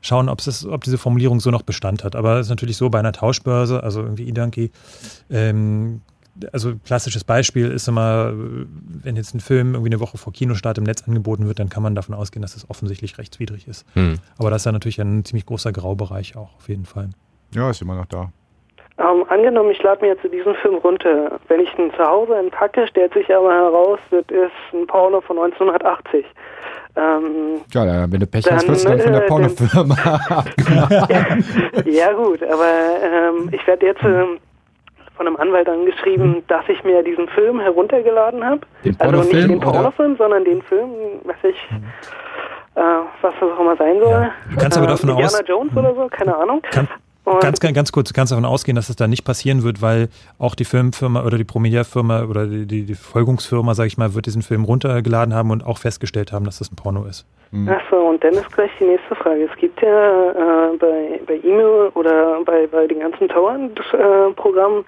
schauen, 0.00 0.28
ob 0.30 0.40
es, 0.40 0.64
ob 0.64 0.84
diese 0.84 0.96
Formulierung 0.98 1.40
so 1.40 1.50
noch 1.50 1.62
Bestand 1.62 2.04
hat. 2.04 2.16
Aber 2.16 2.38
es 2.38 2.46
ist 2.46 2.50
natürlich 2.50 2.76
so 2.76 2.88
bei 2.88 2.98
einer 2.98 3.12
Tauschbörse, 3.12 3.82
also 3.82 4.02
irgendwie 4.02 4.28
eDonkey, 4.28 4.70
ähm, 5.28 6.00
also 6.52 6.74
klassisches 6.84 7.24
Beispiel 7.24 7.70
ist 7.70 7.88
immer, 7.88 8.32
wenn 8.34 9.16
jetzt 9.16 9.34
ein 9.34 9.40
Film 9.40 9.74
irgendwie 9.74 9.92
eine 9.92 10.00
Woche 10.00 10.18
vor 10.18 10.32
Kinostart 10.32 10.78
im 10.78 10.84
Netz 10.84 11.06
angeboten 11.06 11.46
wird, 11.46 11.58
dann 11.58 11.68
kann 11.68 11.82
man 11.82 11.94
davon 11.94 12.14
ausgehen, 12.14 12.42
dass 12.42 12.56
es 12.56 12.68
offensichtlich 12.68 13.18
rechtswidrig 13.18 13.68
ist. 13.68 13.86
Hm. 13.94 14.18
Aber 14.38 14.50
das 14.50 14.62
ist 14.62 14.66
ja 14.66 14.72
natürlich 14.72 15.00
ein 15.00 15.24
ziemlich 15.24 15.46
großer 15.46 15.72
Graubereich 15.72 16.36
auch, 16.36 16.56
auf 16.56 16.68
jeden 16.68 16.84
Fall. 16.84 17.10
Ja, 17.54 17.70
ist 17.70 17.82
immer 17.82 17.96
noch 17.96 18.06
da. 18.06 18.30
Ähm, 18.98 19.24
angenommen, 19.28 19.70
ich 19.70 19.82
lade 19.82 20.02
mir 20.02 20.08
jetzt 20.08 20.22
diesen 20.30 20.54
Film 20.56 20.76
runter. 20.76 21.40
Wenn 21.48 21.60
ich 21.60 21.78
ihn 21.78 21.90
zu 21.96 22.04
Hause 22.04 22.36
entpacke, 22.36 22.86
stellt 22.86 23.14
sich 23.14 23.34
aber 23.34 23.50
heraus, 23.50 23.98
das 24.10 24.24
ist 24.28 24.74
ein 24.74 24.86
Porno 24.86 25.22
von 25.22 25.38
1980. 25.38 26.26
Ähm, 26.96 27.62
Ja, 27.72 28.12
wenn 28.12 28.20
du 28.20 28.26
Pech 28.26 28.50
hast, 28.50 28.68
wirst 28.68 28.84
du 28.84 28.90
dann 28.90 29.00
von 29.00 29.12
der 29.12 29.24
äh, 29.24 29.26
Pornofirma 29.26 29.94
abgemacht. 30.28 31.86
ja 31.86 32.12
gut, 32.12 32.42
aber 32.42 32.66
ähm, 33.02 33.48
ich 33.52 33.66
werde 33.66 33.86
jetzt 33.86 34.02
ähm, 34.04 34.38
von 35.20 35.26
einem 35.26 35.36
Anwalt 35.36 35.68
angeschrieben, 35.68 36.42
dass 36.48 36.66
ich 36.68 36.82
mir 36.82 37.02
diesen 37.02 37.28
Film 37.28 37.60
heruntergeladen 37.60 38.42
habe. 38.42 38.60
Also 39.00 39.20
nicht 39.20 39.50
den? 39.50 39.60
Pornofilm, 39.60 40.16
sondern 40.16 40.44
den 40.46 40.62
Film, 40.62 40.88
was 41.24 41.36
ich, 41.42 41.56
äh, 42.74 42.80
was 43.20 43.34
das 43.38 43.50
auch 43.50 43.60
immer 43.60 43.76
sein 43.76 43.96
soll. 44.00 44.30
Du 44.50 44.56
kannst 44.56 44.78
aber 44.78 44.86
Äh, 44.86 44.90
davon 44.92 45.10
Indiana 45.10 45.28
aus- 45.38 45.42
Jones 45.46 45.76
oder 45.76 45.94
so, 45.94 46.06
keine 46.10 46.34
Ahnung. 46.34 46.62
Kann, 46.70 46.88
Und- 47.24 47.40
ganz, 47.40 47.60
ganz, 47.60 47.74
ganz 47.74 47.92
kurz, 47.92 48.08
du 48.08 48.14
kannst 48.14 48.32
davon 48.32 48.44
ausgehen, 48.44 48.76
dass 48.76 48.88
es 48.88 48.96
da 48.96 49.06
nicht 49.06 49.24
passieren 49.24 49.62
wird, 49.62 49.82
weil 49.82 50.08
auch 50.38 50.54
die 50.54 50.64
Filmfirma 50.64 51.24
oder 51.24 51.38
die 51.38 51.44
Promediafirma 51.44 52.24
oder 52.24 52.46
die, 52.46 52.66
die, 52.66 52.84
die 52.84 52.94
Verfolgungsfirma, 52.94 53.74
sag 53.74 53.86
ich 53.86 53.98
mal, 53.98 54.14
wird 54.14 54.26
diesen 54.26 54.42
Film 54.42 54.64
runtergeladen 54.64 55.34
haben 55.34 55.50
und 55.50 55.64
auch 55.64 55.78
festgestellt 55.78 56.32
haben, 56.32 56.44
dass 56.44 56.58
das 56.58 56.72
ein 56.72 56.76
Porno 56.76 57.04
ist. 57.04 57.26
Achso, 57.66 58.08
und 58.08 58.22
dann 58.22 58.34
ist 58.34 58.50
gleich 58.52 58.70
die 58.78 58.84
nächste 58.84 59.14
Frage. 59.16 59.48
Es 59.52 59.58
gibt 59.58 59.82
ja 59.82 60.30
äh, 60.30 60.76
bei, 60.76 61.20
bei 61.26 61.40
E-Mail 61.42 61.90
oder 61.94 62.44
bei, 62.44 62.68
bei 62.68 62.86
den 62.86 63.00
ganzen 63.00 63.28
Torrent-Programmen 63.28 64.84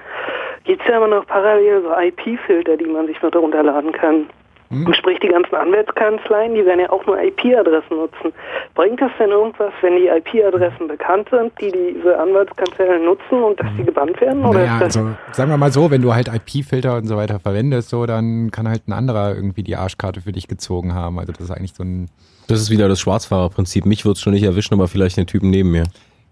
gibt 0.63 0.81
es 0.83 0.89
ja 0.89 0.97
immer 0.99 1.09
noch 1.09 1.27
parallel 1.27 1.83
so 1.83 1.91
IP-Filter, 1.91 2.77
die 2.77 2.85
man 2.85 3.09
sich 3.09 3.21
noch 3.21 3.35
runterladen 3.35 3.91
kann. 3.91 4.27
Und 4.73 4.97
sprich, 4.97 5.19
die 5.21 5.29
ganzen 5.29 5.55
Anwaltskanzleien, 5.55 6.55
die 6.55 6.65
werden 6.65 6.81
ja 6.81 6.91
auch 6.91 7.05
nur 7.07 7.21
IP-Adressen 7.21 7.97
nutzen. 7.97 8.33
Bringt 8.75 9.01
das 9.01 9.11
denn 9.19 9.31
irgendwas, 9.31 9.73
wenn 9.83 9.97
die 9.97 10.07
IP-Adressen 10.07 10.89
bekannt 10.89 11.29
sind, 11.31 11.53
die 11.61 11.71
diese 11.71 12.19
Anwaltskanzleien 12.19 13.05
nutzen 13.05 13.43
und 13.43 13.61
dass 13.61 13.67
die 13.77 13.85
gebannt 13.85 14.21
werden? 14.21 14.45
Oder 14.45 14.61
Naja, 14.61 14.79
also 14.81 15.11
sagen 15.33 15.51
wir 15.51 15.59
mal 15.59 15.71
so, 15.71 15.91
wenn 15.91 16.01
du 16.01 16.15
halt 16.15 16.29
IP-Filter 16.29 16.97
und 16.97 17.07
so 17.07 17.17
weiter 17.17 17.39
verwendest, 17.39 17.91
so, 17.91 18.07
dann 18.07 18.51
kann 18.51 18.69
halt 18.69 18.89
ein 18.89 18.93
anderer 18.93 19.35
irgendwie 19.35 19.63
die 19.63 19.77
Arschkarte 19.77 20.23
für 20.23 20.33
dich 20.33 20.49
gezogen 20.49 20.95
haben. 20.95 21.19
Also 21.19 21.33
das 21.33 21.43
ist 21.43 21.51
eigentlich 21.51 21.75
so 21.75 21.83
ein 21.83 22.09
Das 22.49 22.61
ist 22.61 22.71
wieder 22.71 22.89
das 22.89 23.01
Schwarzfahrerprinzip. 23.01 23.85
Mich 23.87 24.05
wird's 24.05 24.21
schon 24.21 24.33
nicht 24.33 24.45
erwischen, 24.45 24.75
aber 24.75 24.89
vielleicht 24.89 25.17
den 25.17 25.27
Typen 25.27 25.51
neben 25.51 25.71
mir. 25.71 25.85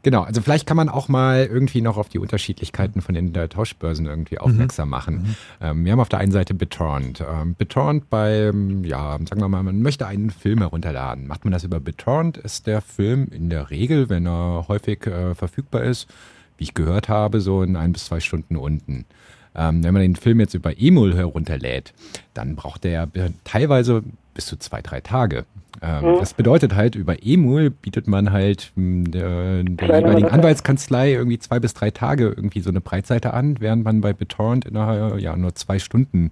Genau, 0.03 0.23
also 0.23 0.41
vielleicht 0.41 0.67
kann 0.67 0.77
man 0.77 0.89
auch 0.89 1.09
mal 1.09 1.45
irgendwie 1.45 1.83
noch 1.83 1.99
auf 1.99 2.09
die 2.09 2.19
Unterschiedlichkeiten 2.19 3.03
von 3.03 3.15
den 3.15 3.35
Tauschbörsen 3.35 4.07
irgendwie 4.07 4.39
aufmerksam 4.39 4.89
machen. 4.89 5.37
Ähm, 5.61 5.85
wir 5.85 5.93
haben 5.93 6.01
auf 6.01 6.09
der 6.09 6.21
einen 6.21 6.33
Seite 6.33 6.55
BitTorrent. 6.55 7.21
Ähm, 7.21 7.55
BitTorrent 7.55 8.09
bei, 8.09 8.51
ja, 8.83 9.19
sagen 9.19 9.41
wir 9.41 9.49
mal, 9.49 9.63
man 9.63 9.83
möchte 9.83 10.07
einen 10.07 10.31
Film 10.31 10.61
herunterladen. 10.61 11.27
Macht 11.27 11.45
man 11.45 11.53
das 11.53 11.65
über 11.65 11.81
BitTorrent, 11.81 12.39
ist 12.39 12.67
der 12.67 12.81
Film 12.81 13.29
in 13.31 13.51
der 13.51 13.71
Regel, 13.71 14.09
wenn 14.09 14.27
er 14.27 14.67
häufig 14.69 15.07
äh, 15.07 15.35
verfügbar 15.35 15.83
ist, 15.83 16.09
wie 16.57 16.65
ich 16.65 16.75
gehört 16.75 17.09
habe, 17.09 17.41
so 17.41 17.63
in 17.63 17.77
ein 17.77 17.93
bis 17.93 18.07
zwei 18.07 18.21
Stunden 18.21 18.57
unten. 18.57 19.05
Ähm, 19.55 19.83
wenn 19.83 19.93
man 19.93 20.03
den 20.03 20.17
Film 20.17 20.41
jetzt 20.41 20.55
über 20.55 20.81
Emul 20.81 21.15
herunterlädt, 21.15 21.93
dann 22.35 22.55
braucht 22.55 22.85
der 22.85 23.09
äh, 23.15 23.31
teilweise 23.45 24.03
bis 24.41 24.47
zu 24.47 24.57
zwei, 24.57 24.81
drei 24.81 25.03
Tage. 25.03 25.45
Ähm, 25.83 26.15
Mhm. 26.15 26.19
Das 26.19 26.33
bedeutet 26.33 26.75
halt, 26.75 26.95
über 26.95 27.23
Emul 27.23 27.69
bietet 27.69 28.09
man 28.09 28.33
halt 28.33 28.73
mh, 28.75 29.11
der, 29.11 29.65
jeweiligen. 29.65 30.29
Anwaltskanzlei 30.29 31.13
irgendwie 31.13 31.39
zwei 31.39 31.61
bis 31.61 31.75
drei 31.75 31.91
Tage 31.91 32.29
irgendwie 32.29 32.61
so 32.61 32.71
eine 32.71 32.81
Breitseite 32.81 33.35
an, 33.35 33.61
während 33.61 33.85
man 33.85 34.01
bei 34.01 34.15
BitTorrent 34.15 34.65
innerhalb 34.65 35.21
ja 35.21 35.37
nur 35.37 35.55
zwei 35.55 35.79
Stunden 35.79 36.31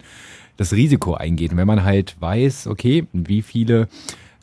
das 0.57 0.73
Risiko 0.73 1.15
eingeht. 1.15 1.53
Und 1.53 1.59
wenn 1.59 1.67
man 1.67 1.85
halt 1.85 2.17
weiß, 2.19 2.67
okay, 2.67 3.07
wie 3.13 3.43
viele 3.43 3.89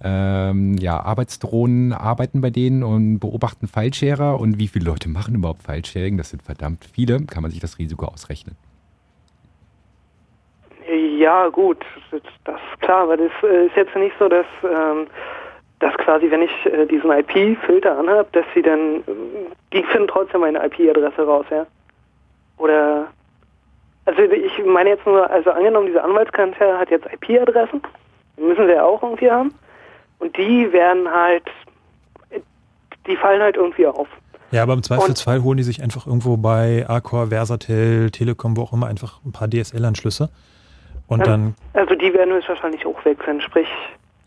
ähm, 0.03 0.77
ja, 0.77 0.99
Arbeitsdrohnen 0.99 1.91
arbeiten 1.91 2.41
bei 2.41 2.51
denen 2.51 2.83
und 2.83 3.17
beobachten 3.19 3.67
File-Sharer 3.67 4.39
und 4.39 4.59
wie 4.59 4.67
viele 4.67 4.85
Leute 4.85 5.09
machen 5.09 5.33
überhaupt 5.33 5.63
File-Sharing, 5.63 6.17
das 6.17 6.29
sind 6.29 6.43
verdammt 6.43 6.85
viele, 6.85 7.21
kann 7.21 7.41
man 7.41 7.49
sich 7.49 7.59
das 7.59 7.79
Risiko 7.79 8.05
ausrechnen. 8.05 8.55
Ja, 11.17 11.47
gut, 11.47 11.85
das 12.11 12.21
ist 12.21 12.81
klar, 12.81 13.03
aber 13.03 13.17
das 13.17 13.31
äh, 13.43 13.67
ist 13.67 13.75
jetzt 13.75 13.95
nicht 13.95 14.15
so, 14.19 14.27
dass, 14.27 14.45
ähm, 14.63 15.07
dass 15.79 15.93
quasi, 15.97 16.29
wenn 16.29 16.41
ich 16.41 16.65
äh, 16.65 16.85
diesen 16.85 17.09
IP-Filter 17.09 17.97
anhabe, 17.97 18.27
dass 18.33 18.45
sie 18.53 18.61
dann, 18.61 19.03
ähm, 19.07 19.47
die 19.71 19.83
finden 19.83 20.07
trotzdem 20.07 20.41
meine 20.41 20.63
IP-Adresse 20.65 21.21
raus, 21.21 21.45
ja? 21.51 21.65
Oder, 22.57 23.07
also 24.05 24.21
ich 24.21 24.65
meine 24.65 24.89
jetzt 24.89 25.05
nur, 25.05 25.29
also 25.29 25.51
angenommen, 25.51 25.87
diese 25.87 26.03
Anwaltskanzlei 26.03 26.73
hat 26.73 26.89
jetzt 26.89 27.05
IP-Adressen, 27.05 27.81
die 28.37 28.41
müssen 28.43 28.65
sie 28.67 28.73
ja 28.73 28.83
auch 28.83 29.01
irgendwie 29.01 29.31
haben, 29.31 29.53
und 30.19 30.35
die 30.37 30.71
werden 30.73 31.09
halt, 31.09 31.43
die 33.07 33.15
fallen 33.15 33.41
halt 33.41 33.55
irgendwie 33.55 33.87
auf. 33.87 34.07
Ja, 34.51 34.63
aber 34.63 34.73
im 34.73 34.83
Zweifelsfall 34.83 35.43
holen 35.43 35.57
die 35.57 35.63
sich 35.63 35.81
einfach 35.81 36.07
irgendwo 36.07 36.37
bei 36.37 36.85
Accor, 36.87 37.27
Versatel, 37.27 38.11
Telekom, 38.11 38.57
wo 38.57 38.63
auch 38.63 38.73
immer, 38.73 38.87
einfach 38.87 39.19
ein 39.25 39.31
paar 39.31 39.49
DSL-Anschlüsse. 39.49 40.29
Und 41.07 41.19
Ja, 41.19 41.25
dann, 41.25 41.55
Also 41.73 41.95
die 41.95 42.13
werden 42.13 42.33
höchstwahrscheinlich 42.33 42.83
hochwechseln, 42.85 43.41
sprich, 43.41 43.67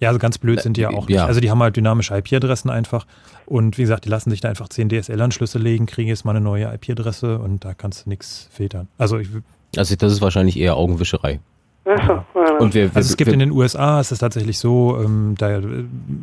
ja, 0.01 0.09
also 0.09 0.21
ganz 0.21 0.39
blöd 0.39 0.61
sind 0.61 0.77
die 0.77 0.83
ja 0.83 0.91
auch 0.91 1.09
nicht. 1.09 1.17
ja. 1.17 1.27
Also 1.27 1.41
die 1.41 1.51
haben 1.51 1.61
halt 1.61 1.77
dynamische 1.77 2.17
IP-Adressen 2.17 2.71
einfach. 2.71 3.05
Und 3.47 3.79
wie 3.79 3.83
gesagt, 3.83 4.05
die 4.05 4.09
lassen 4.09 4.31
sich 4.31 4.41
da 4.41 4.49
einfach 4.49 4.69
10 4.69 4.89
DSL-Anschlüsse 4.91 5.59
legen, 5.59 5.87
kriegen 5.87 6.09
jetzt 6.09 6.25
mal 6.25 6.31
eine 6.37 6.41
neue 6.41 6.73
IP-Adresse 6.73 7.39
und 7.39 7.65
da 7.65 7.75
kannst 7.75 8.07
du 8.07 8.11
nichts 8.11 8.49
filtern. 8.53 8.87
Also 8.97 9.19
ich, 9.19 9.29
Also 9.77 9.97
das 9.97 10.13
ist 10.13 10.21
wahrscheinlich 10.21 10.57
eher 10.57 10.77
Augenwischerei. 10.77 11.41
ja, 11.85 12.25
Und 12.61 12.75
wir, 12.75 12.91
Also 12.95 13.01
es 13.11 13.17
gibt 13.17 13.27
wir, 13.27 13.33
in 13.35 13.41
den 13.41 13.51
USA, 13.51 13.99
ist 14.01 14.13
es 14.13 14.19
tatsächlich 14.21 14.59
so, 14.59 14.99
ähm, 15.03 15.35
da 15.37 15.59
äh, 15.59 15.63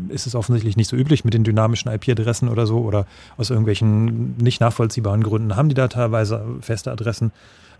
ist 0.07 0.25
es 0.25 0.35
offensichtlich 0.35 0.77
nicht 0.77 0.87
so 0.89 0.95
üblich 0.95 1.25
mit 1.25 1.33
den 1.33 1.43
dynamischen 1.43 1.91
IP-Adressen 1.91 2.47
oder 2.47 2.65
so 2.67 2.77
oder 2.77 3.05
aus 3.37 3.49
irgendwelchen 3.49 4.37
nicht 4.37 4.61
nachvollziehbaren 4.61 5.21
Gründen 5.23 5.57
haben 5.57 5.67
die 5.67 5.75
da 5.75 5.87
teilweise 5.89 6.45
feste 6.61 6.91
Adressen. 6.93 7.31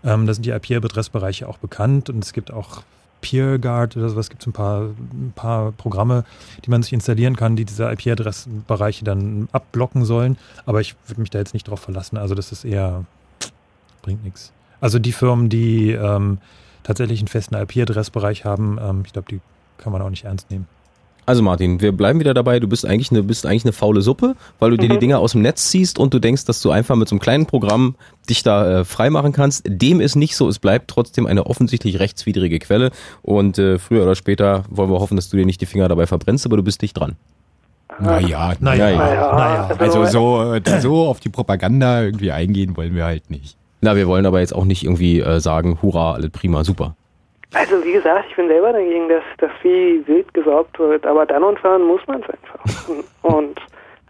Ähm, 0.04 0.26
da 0.26 0.34
sind 0.34 0.46
die 0.46 0.50
IP-Adressbereiche 0.50 1.48
auch 1.48 1.58
bekannt 1.58 2.10
und 2.10 2.24
es 2.24 2.32
gibt 2.32 2.52
auch 2.52 2.82
PeerGuard 3.20 3.96
oder 3.96 4.08
sowas, 4.08 4.28
gibt 4.30 4.42
es 4.42 4.46
ein 4.46 4.52
paar, 4.52 4.82
ein 4.82 5.32
paar 5.34 5.72
Programme, 5.72 6.24
die 6.64 6.70
man 6.70 6.82
sich 6.82 6.92
installieren 6.92 7.36
kann, 7.36 7.56
die 7.56 7.64
diese 7.64 7.90
IP-Adressbereiche 7.90 9.04
dann 9.04 9.48
abblocken 9.52 10.04
sollen. 10.04 10.36
Aber 10.64 10.80
ich 10.80 10.94
würde 11.06 11.20
mich 11.20 11.30
da 11.30 11.38
jetzt 11.38 11.54
nicht 11.54 11.68
drauf 11.68 11.80
verlassen. 11.80 12.16
Also 12.18 12.34
das 12.34 12.52
ist 12.52 12.64
eher, 12.64 13.04
bringt 14.02 14.22
nichts. 14.22 14.52
Also 14.80 14.98
die 14.98 15.12
Firmen, 15.12 15.48
die 15.48 15.92
ähm, 15.92 16.38
tatsächlich 16.82 17.20
einen 17.20 17.28
festen 17.28 17.54
IP-Adressbereich 17.54 18.44
haben, 18.44 18.78
ähm, 18.80 19.02
ich 19.04 19.12
glaube, 19.12 19.28
die 19.30 19.40
kann 19.78 19.92
man 19.92 20.02
auch 20.02 20.10
nicht 20.10 20.24
ernst 20.24 20.50
nehmen. 20.50 20.68
Also 21.26 21.42
Martin, 21.42 21.80
wir 21.80 21.92
bleiben 21.92 22.20
wieder 22.20 22.32
dabei. 22.34 22.60
Du 22.60 22.68
bist 22.68 22.86
eigentlich 22.86 23.10
eine, 23.10 23.22
bist 23.22 23.44
eigentlich 23.46 23.64
eine 23.64 23.72
faule 23.72 24.00
Suppe, 24.00 24.36
weil 24.60 24.70
du 24.70 24.76
dir 24.78 24.88
die 24.88 24.94
Mhm. 24.94 25.00
Dinger 25.00 25.18
aus 25.18 25.32
dem 25.32 25.42
Netz 25.42 25.70
ziehst 25.70 25.98
und 25.98 26.14
du 26.14 26.18
denkst, 26.20 26.44
dass 26.44 26.60
du 26.62 26.70
einfach 26.70 26.94
mit 26.96 27.08
so 27.08 27.14
einem 27.14 27.20
kleinen 27.20 27.46
Programm 27.46 27.96
dich 28.30 28.42
da 28.42 28.80
äh, 28.80 28.84
freimachen 28.84 29.32
kannst. 29.32 29.64
Dem 29.66 30.00
ist 30.00 30.14
nicht 30.16 30.36
so. 30.36 30.48
Es 30.48 30.58
bleibt 30.58 30.88
trotzdem 30.88 31.26
eine 31.26 31.46
offensichtlich 31.46 31.98
rechtswidrige 31.98 32.58
Quelle. 32.60 32.90
Und 33.22 33.58
äh, 33.58 33.78
früher 33.78 34.04
oder 34.04 34.14
später 34.14 34.64
wollen 34.70 34.90
wir 34.90 35.00
hoffen, 35.00 35.16
dass 35.16 35.28
du 35.28 35.36
dir 35.36 35.44
nicht 35.46 35.60
die 35.60 35.66
Finger 35.66 35.88
dabei 35.88 36.06
verbrennst, 36.06 36.46
aber 36.46 36.56
du 36.56 36.62
bist 36.62 36.80
dicht 36.80 36.96
dran. 36.98 37.16
Naja, 37.98 38.52
Naja, 38.60 38.90
naja. 38.90 39.32
naja. 39.34 39.70
Also 39.78 40.04
so, 40.06 40.52
äh, 40.54 40.80
so 40.80 41.06
auf 41.06 41.20
die 41.20 41.28
Propaganda 41.30 42.02
irgendwie 42.02 42.30
eingehen 42.30 42.76
wollen 42.76 42.94
wir 42.94 43.04
halt 43.04 43.30
nicht. 43.30 43.56
Na, 43.80 43.96
wir 43.96 44.06
wollen 44.06 44.26
aber 44.26 44.40
jetzt 44.40 44.54
auch 44.54 44.64
nicht 44.64 44.84
irgendwie 44.84 45.20
äh, 45.20 45.40
sagen, 45.40 45.78
hurra, 45.82 46.12
alles 46.14 46.30
prima, 46.30 46.62
super. 46.64 46.94
Also 47.56 47.82
wie 47.84 47.92
gesagt, 47.92 48.26
ich 48.28 48.36
bin 48.36 48.48
selber 48.48 48.72
dagegen, 48.72 49.08
dass, 49.08 49.22
dass 49.38 49.50
wie 49.62 50.06
wild 50.06 50.32
gesaugt 50.34 50.78
wird, 50.78 51.06
aber 51.06 51.24
dann 51.26 51.42
und 51.42 51.58
wann 51.64 51.82
muss 51.86 52.00
man 52.06 52.22
es 52.22 52.28
einfach. 52.28 52.88
Und 53.22 53.58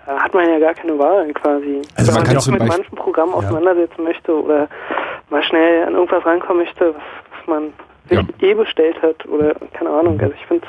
da 0.05 0.18
hat 0.18 0.35
man 0.35 0.48
ja 0.48 0.59
gar 0.59 0.74
keine 0.74 0.98
Wahl 0.98 1.32
quasi. 1.32 1.82
Also 1.94 2.09
Wenn 2.09 2.14
man 2.14 2.14
man 2.14 2.24
kann 2.24 2.40
sich 2.40 2.52
mit 2.52 2.59
Beispiel- 2.60 2.78
manchen 2.78 2.97
Programmen 2.97 3.35
auseinandersetzen 3.35 4.02
möchte 4.05 4.32
oder 4.43 4.68
mal 5.31 5.43
schnell 5.43 5.85
an 5.85 5.94
irgendwas 5.94 6.24
rankommen 6.24 6.64
möchte, 6.64 6.94
was, 6.94 7.02
was 7.39 7.47
man 7.47 7.73
sich 8.09 8.18
eh 8.43 8.55
bestellt 8.55 9.01
hat 9.02 9.27
oder 9.27 9.55
keine 9.73 9.90
Ahnung. 9.90 10.18
Also 10.20 10.35
ich 10.35 10.47
finde 10.47 10.66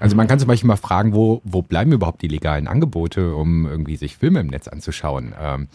Also 0.00 0.16
man 0.16 0.26
kann 0.26 0.38
zum 0.38 0.48
Beispiel 0.48 0.68
mal 0.68 0.76
fragen, 0.76 1.14
wo, 1.14 1.40
wo 1.44 1.62
bleiben 1.62 1.92
überhaupt 1.92 2.20
die 2.22 2.28
legalen 2.28 2.68
Angebote, 2.68 3.34
um 3.34 3.66
irgendwie 3.66 3.96
sich 3.96 4.16
Filme 4.16 4.40
im 4.40 4.48
Netz 4.48 4.68
anzuschauen? 4.68 5.34
Ähm, 5.42 5.68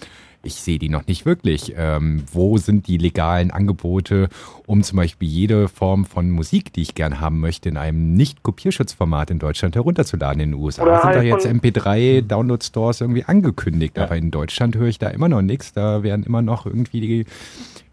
ich 0.44 0.56
sehe 0.56 0.80
die 0.80 0.90
noch 0.90 1.08
nicht 1.08 1.26
wirklich. 1.26 1.74
Ähm, 1.78 2.24
wo 2.32 2.58
sind 2.58 2.88
die 2.88 2.98
legalen 2.98 3.52
Angebote, 3.52 4.30
um 4.66 4.84
zum 4.84 4.98
Beispiel 4.98 5.28
jede 5.28 5.68
Form 5.68 6.06
von 6.06 6.30
Musik, 6.32 6.74
die 6.74 6.82
ich 6.82 6.96
gern 6.96 7.20
haben 7.20 7.40
möchte, 7.40 7.70
in 7.70 7.78
einem 7.78 8.14
Nicht-Kopierschutzformat 8.14 9.32
in 9.32 9.40
Deutschland 9.40 9.76
herunterzuladen? 9.76 10.42
In 10.42 10.52
den 10.52 10.60
USA 10.60 10.84
Oder 10.84 11.02
sind 11.02 11.12
da 11.12 11.16
halt 11.18 11.28
jetzt 11.28 11.48
von- 11.48 11.60
MP3-Download-Stores 11.60 13.02
irgendwie 13.02 13.24
angekündigt, 13.24 14.00
aber 14.00 14.18
in 14.18 14.32
Deutschland 14.32 14.76
höre 14.76 14.88
ich 14.88 15.00
da 15.00 15.10
immer 15.10 15.30
noch 15.30 15.42
nichts. 15.42 15.74
Da 15.74 16.04
werden 16.04 16.24
immer 16.24 16.42
noch 16.42 16.66
irgendwie 16.66 17.02
die, 17.02 17.26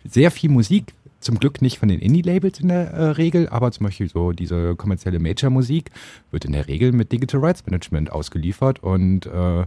sehr 0.04 0.30
viel 0.30 0.50
Musik 0.50 0.94
zum 1.20 1.38
Glück 1.38 1.60
nicht 1.62 1.78
von 1.78 1.88
den 1.88 1.98
Indie-Labels 1.98 2.60
in 2.60 2.68
der 2.68 2.90
äh, 2.92 3.10
Regel, 3.10 3.48
aber 3.48 3.72
zum 3.72 3.86
Beispiel 3.86 4.08
so 4.08 4.32
diese 4.32 4.76
kommerzielle 4.76 5.18
Major-Musik 5.18 5.90
wird 6.30 6.44
in 6.44 6.52
der 6.52 6.68
Regel 6.68 6.92
mit 6.92 7.12
Digital 7.12 7.40
Rights 7.40 7.66
Management 7.66 8.12
ausgeliefert 8.12 8.82
und 8.82 9.26
äh, 9.26 9.64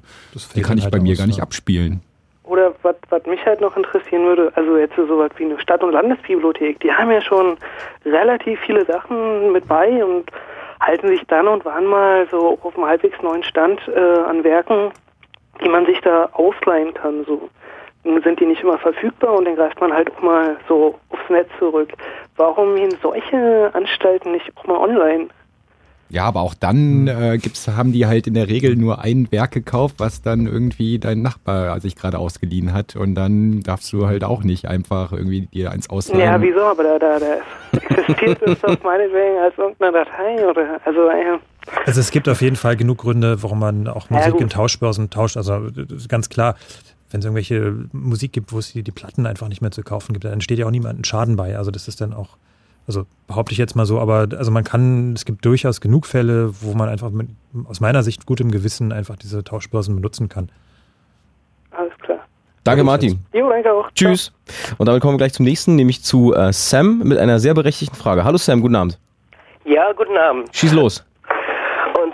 die 0.56 0.62
kann 0.62 0.78
ich 0.78 0.86
halt 0.86 0.94
bei 0.94 1.02
mir 1.02 1.12
aus, 1.12 1.18
gar 1.18 1.28
nicht 1.28 1.38
ja. 1.38 1.44
abspielen. 1.44 2.02
Was 2.92 3.22
was 3.22 3.26
mich 3.26 3.46
halt 3.46 3.62
noch 3.62 3.78
interessieren 3.78 4.26
würde, 4.26 4.52
also 4.56 4.78
jetzt 4.78 4.96
so 4.96 5.18
was 5.18 5.32
wie 5.38 5.46
eine 5.46 5.60
Stadt- 5.60 5.84
und 5.84 5.94
Landesbibliothek, 5.94 6.80
die 6.82 6.92
haben 6.92 7.12
ja 7.12 7.22
schon 7.22 7.58
relativ 8.06 8.60
viele 8.62 8.86
Sachen 8.86 9.52
mit 9.52 9.68
bei 9.68 10.04
und 10.04 10.30
halten 10.82 11.08
sich 11.08 11.26
dann 11.28 11.48
und 11.48 11.64
wann 11.64 11.86
mal 11.86 12.28
so 12.30 12.58
auf 12.62 12.76
einem 12.76 12.88
halbwegs 12.88 13.22
neuen 13.22 13.44
Stand 13.44 13.80
äh, 13.88 14.00
an 14.00 14.44
Werken, 14.44 14.92
die 15.64 15.70
man 15.70 15.86
sich 15.86 16.02
da 16.02 16.30
ausleihen 16.34 16.94
kann. 16.94 17.24
So 17.26 17.50
sind 18.04 18.40
die 18.40 18.46
nicht 18.46 18.64
immer 18.64 18.80
verfügbar 18.80 19.34
und 19.34 19.46
dann 19.46 19.56
greift 19.56 19.80
man 19.80 19.94
halt 19.94 20.12
auch 20.12 20.22
mal 20.22 20.58
so 20.68 21.00
aufs 21.12 21.30
Netz 21.30 21.50
zurück. 21.60 21.90
Warum 22.36 22.76
gehen 22.76 22.98
solche 23.02 23.70
Anstalten 23.74 24.32
nicht 24.32 24.52
auch 24.58 24.66
mal 24.66 24.78
online? 24.78 25.28
Ja, 26.12 26.26
aber 26.26 26.42
auch 26.42 26.54
dann 26.54 27.08
äh, 27.08 27.38
gibt's, 27.42 27.70
haben 27.70 27.94
die 27.94 28.06
halt 28.06 28.28
in 28.28 28.34
der 28.34 28.50
Regel 28.50 28.76
nur 28.76 29.00
ein 29.00 29.32
Werk 29.32 29.52
gekauft, 29.52 29.96
was 29.98 30.22
dann 30.22 30.46
irgendwie 30.46 31.00
dein 31.00 31.22
Nachbar 31.22 31.80
sich 31.80 31.96
gerade 31.96 32.20
ausgeliehen 32.20 32.74
hat. 32.74 32.98
Und 32.98 33.16
dann 33.16 33.62
darfst 33.62 33.94
du 33.94 34.08
halt 34.08 34.26
auch 34.26 34.44
nicht 34.44 34.68
einfach 34.68 35.14
irgendwie 35.14 35.48
dir 35.48 35.72
eins 35.72 35.90
ausleihen. 35.90 36.20
Ja, 36.20 36.42
wieso? 36.42 36.60
Aber 36.62 36.84
da, 36.84 37.00
da, 37.00 37.18
da 37.20 37.38
existiert 37.72 38.42
es 38.42 38.60
doch 38.60 38.78
meinetwegen 38.84 39.38
als 39.42 39.58
irgendeine 39.58 39.92
Datei 39.94 40.48
oder 40.50 40.82
also 40.84 41.08
äh, 41.08 41.40
Also 41.86 42.02
es 42.02 42.12
gibt 42.12 42.28
auf 42.28 42.42
jeden 42.42 42.58
Fall 42.58 42.76
genug 42.76 42.98
Gründe, 43.00 43.42
warum 43.42 43.60
man 43.60 43.88
auch 43.88 44.10
Ja, 44.10 44.18
Musik 44.18 44.34
gut. 44.34 44.42
in 44.42 44.50
Tauschbörsen 44.50 45.10
tauscht. 45.12 45.38
Also 45.38 45.70
das 45.70 45.90
ist 45.92 46.10
ganz 46.10 46.28
klar, 46.28 46.56
wenn 47.12 47.20
es 47.20 47.26
irgendwelche 47.26 47.74
Musik 47.94 48.34
gibt, 48.34 48.52
wo 48.52 48.60
es 48.60 48.74
die, 48.74 48.84
die 48.84 48.92
Platten 48.92 49.26
einfach 49.26 49.48
nicht 49.48 49.62
mehr 49.62 49.72
zu 49.72 49.82
kaufen 49.82 50.12
gibt, 50.12 50.26
dann 50.26 50.42
steht 50.42 50.60
ja 50.60 50.66
auch 50.66 50.72
niemand 50.72 51.08
Schaden 51.08 51.38
bei. 51.38 51.58
Also 51.58 51.72
das 51.72 51.88
ist 51.88 52.02
dann 52.02 52.14
auch, 52.14 52.38
also 52.92 53.08
behaupte 53.28 53.54
ich 53.54 53.58
jetzt 53.58 53.76
mal 53.76 53.86
so, 53.86 54.00
aber 54.00 54.28
also 54.38 54.52
man 54.52 54.66
kann, 54.66 55.14
es 55.14 55.24
gibt 55.24 55.46
durchaus 55.46 55.80
genug 55.80 56.06
Fälle, 56.06 56.54
wo 56.62 56.74
man 56.74 56.90
einfach 56.90 57.10
mit, 57.10 57.30
aus 57.66 57.80
meiner 57.80 58.04
Sicht 58.04 58.26
gutem 58.26 58.52
Gewissen 58.52 58.92
einfach 58.92 59.16
diese 59.16 59.44
Tauschbörsen 59.44 59.96
benutzen 59.96 60.28
kann. 60.28 60.50
alles 61.72 61.94
klar. 62.00 62.20
Danke, 62.64 62.84
Martin. 62.84 63.20
Jo, 63.34 63.50
danke 63.50 63.72
auch. 63.72 63.90
Tschüss. 63.96 64.34
Und 64.78 64.86
damit 64.88 65.02
kommen 65.02 65.14
wir 65.14 65.18
gleich 65.18 65.34
zum 65.34 65.46
nächsten, 65.46 65.76
nämlich 65.76 66.04
zu 66.04 66.34
äh, 66.34 66.54
Sam 66.54 67.00
mit 67.00 67.18
einer 67.18 67.40
sehr 67.40 67.54
berechtigten 67.54 67.96
Frage. 67.96 68.24
Hallo 68.24 68.38
Sam, 68.38 68.62
guten 68.62 68.76
Abend. 68.76 69.00
Ja, 69.66 69.92
guten 69.94 70.18
Abend. 70.18 70.50
Schieß 70.52 70.74
los. 70.74 71.04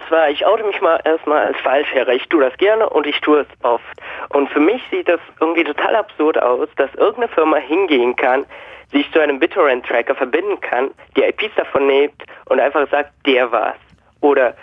Zwar, 0.07 0.29
ich 0.29 0.45
oute 0.45 0.63
mich 0.63 0.79
mal 0.81 0.99
erstmal 1.03 1.47
als 1.47 1.57
Falschherr. 1.57 2.07
Ich 2.09 2.27
tue 2.29 2.41
das 2.41 2.57
gerne 2.57 2.89
und 2.89 3.05
ich 3.05 3.19
tue 3.21 3.41
es 3.41 3.47
oft. 3.63 3.83
Und 4.29 4.49
für 4.49 4.59
mich 4.59 4.81
sieht 4.89 5.09
das 5.09 5.19
irgendwie 5.41 5.65
total 5.65 5.95
absurd 5.95 6.41
aus, 6.41 6.69
dass 6.77 6.93
irgendeine 6.95 7.27
Firma 7.29 7.57
hingehen 7.57 8.15
kann, 8.15 8.45
sich 8.91 9.11
zu 9.11 9.19
einem 9.19 9.39
BitTorrent-Tracker 9.39 10.15
verbinden 10.15 10.61
kann, 10.61 10.91
die 11.17 11.23
IPs 11.23 11.55
davon 11.55 11.87
nimmt 11.87 12.23
und 12.45 12.59
einfach 12.59 12.89
sagt, 12.89 13.11
der 13.25 13.51
war's. 13.51 13.75
Oder 14.21 14.55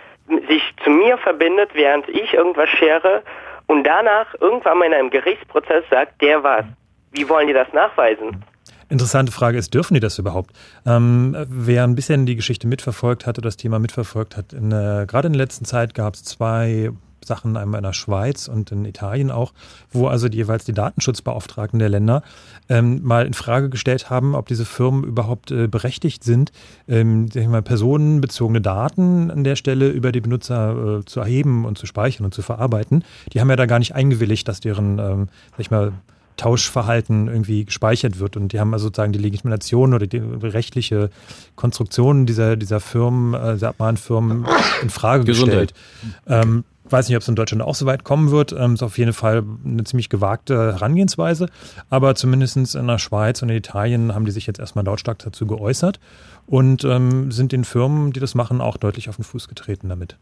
sich 0.49 0.62
zu 0.83 0.89
mir 0.89 1.19
verbindet, 1.19 1.71
während 1.75 2.09
ich 2.09 2.33
irgendwas 2.33 2.71
share 2.71 3.23
und 3.66 3.85
danach 3.85 4.27
irgendwann 4.41 4.79
mal 4.79 4.87
in 4.87 4.95
einem 4.95 5.11
Gerichtsprozess 5.11 5.85
sagt, 5.91 6.23
der 6.23 6.43
war's. 6.43 6.65
Wie 7.12 7.29
wollen 7.29 7.49
die 7.49 7.53
das 7.53 7.71
nachweisen? 7.73 8.43
Interessante 8.89 9.32
Frage 9.32 9.59
ist, 9.59 9.74
dürfen 9.74 9.94
die 9.94 10.01
das 10.01 10.19
überhaupt? 10.19 10.52
Ähm, 10.86 11.36
wer 11.48 11.85
ein 11.85 11.94
bisschen 11.94 12.27
die 12.27 12.36
Geschichte 12.36 12.66
mitverfolgt 12.66 13.27
hat 13.27 13.39
oder 13.39 13.48
das 13.48 13.56
Thema 13.56 13.78
mitverfolgt 13.78 14.36
hat, 14.36 14.52
in, 14.52 14.73
äh, 14.73 15.06
gerade 15.06 15.27
in 15.27 15.32
der 15.32 15.43
letzten 15.43 15.65
Zeit 15.65 15.94
gab 15.94 16.15
es 16.15 16.24
zwei 16.24 16.93
Sachen, 17.27 17.56
einmal 17.56 17.78
in 17.78 17.85
der 17.85 17.93
Schweiz 17.93 18.48
und 18.48 18.70
in 18.70 18.85
Italien 18.85 19.31
auch, 19.31 19.52
wo 19.90 20.06
also 20.09 20.28
die, 20.28 20.36
jeweils 20.36 20.65
die 20.65 20.73
Datenschutzbeauftragten 20.73 21.78
der 21.78 21.89
Länder 21.89 22.23
ähm, 22.69 23.01
mal 23.02 23.27
in 23.27 23.35
Frage 23.35 23.70
gestellt 23.70 24.11
haben, 24.11 24.35
ob 24.35 24.47
diese 24.47 24.65
Firmen 24.65 25.05
überhaupt 25.05 25.51
äh, 25.51 25.66
berechtigt 25.66 26.24
sind, 26.24 26.52
ähm, 26.89 27.28
mal, 27.48 27.62
personenbezogene 27.62 28.61
Daten 28.61 29.31
an 29.31 29.44
der 29.44 29.56
Stelle 29.56 29.89
über 29.89 30.12
die 30.12 30.20
Benutzer 30.20 30.98
äh, 31.01 31.05
zu 31.05 31.20
erheben 31.20 31.65
und 31.65 31.78
zu 31.78 31.86
speichern 31.86 32.24
und 32.24 32.35
zu 32.35 32.43
verarbeiten. 32.43 33.05
Die 33.32 33.40
haben 33.40 33.51
ja 33.51 33.56
da 33.56 33.66
gar 33.66 33.78
nicht 33.78 33.94
eingewilligt, 33.94 34.47
dass 34.47 34.61
deren, 34.61 34.98
ähm, 34.98 35.28
sag 35.52 35.61
ich 35.61 35.70
mal, 35.70 35.93
Tauschverhalten 36.36 37.28
irgendwie 37.28 37.65
gespeichert 37.65 38.19
wird. 38.19 38.36
Und 38.36 38.52
die 38.52 38.61
haben 38.61 38.73
also 38.73 38.86
sozusagen 38.86 39.12
die 39.12 39.19
Legitimation 39.19 39.94
oder 39.94 40.06
die 40.06 40.19
rechtliche 40.19 41.11
Konstruktion 41.56 42.27
dieser, 42.27 42.56
dieser 42.56 42.81
Firmen, 42.81 43.35
äh, 43.35 43.55
dieser 43.55 43.69
Abmahnfirmen 43.69 44.47
in 44.82 44.90
Frage 44.90 45.24
Gesundheit. 45.24 45.74
gestellt. 45.74 46.44
Ähm, 46.44 46.65
weiß 46.90 47.09
nicht, 47.09 47.16
ob 47.16 47.23
es 47.23 47.28
in 47.28 47.35
Deutschland 47.35 47.62
auch 47.62 47.74
so 47.74 47.86
weit 47.86 48.05
kommen 48.05 48.31
wird. 48.31 48.52
Ähm, 48.52 48.74
ist 48.74 48.82
auf 48.82 48.98
jeden 48.98 49.12
Fall 49.12 49.43
eine 49.65 49.85
ziemlich 49.85 50.09
gewagte 50.09 50.74
Herangehensweise. 50.74 51.48
Aber 51.90 52.15
zumindest 52.15 52.74
in 52.74 52.86
der 52.86 52.98
Schweiz 52.98 53.40
und 53.43 53.48
in 53.48 53.56
Italien 53.56 54.15
haben 54.15 54.24
die 54.24 54.32
sich 54.32 54.47
jetzt 54.47 54.59
erstmal 54.61 54.85
lautstark 54.85 55.19
dazu 55.20 55.47
geäußert 55.47 56.01
und 56.47 56.85
ähm, 56.85 57.32
sind 57.32 57.52
den 57.52 57.65
Firmen, 57.65 58.12
die 58.12 58.20
das 58.20 58.35
machen, 58.35 58.61
auch 58.61 58.77
deutlich 58.77 59.09
auf 59.09 59.16
den 59.16 59.24
Fuß 59.24 59.48
getreten 59.48 59.89
damit. 59.89 60.16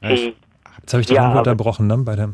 Hey, 0.00 0.34
Jetzt 0.80 0.92
habe 0.92 1.00
ich 1.00 1.06
dich 1.06 1.16
Ja, 1.16 1.36
unterbrochen, 1.36 1.86
ne? 1.86 1.98
Bei 1.98 2.14
der 2.16 2.30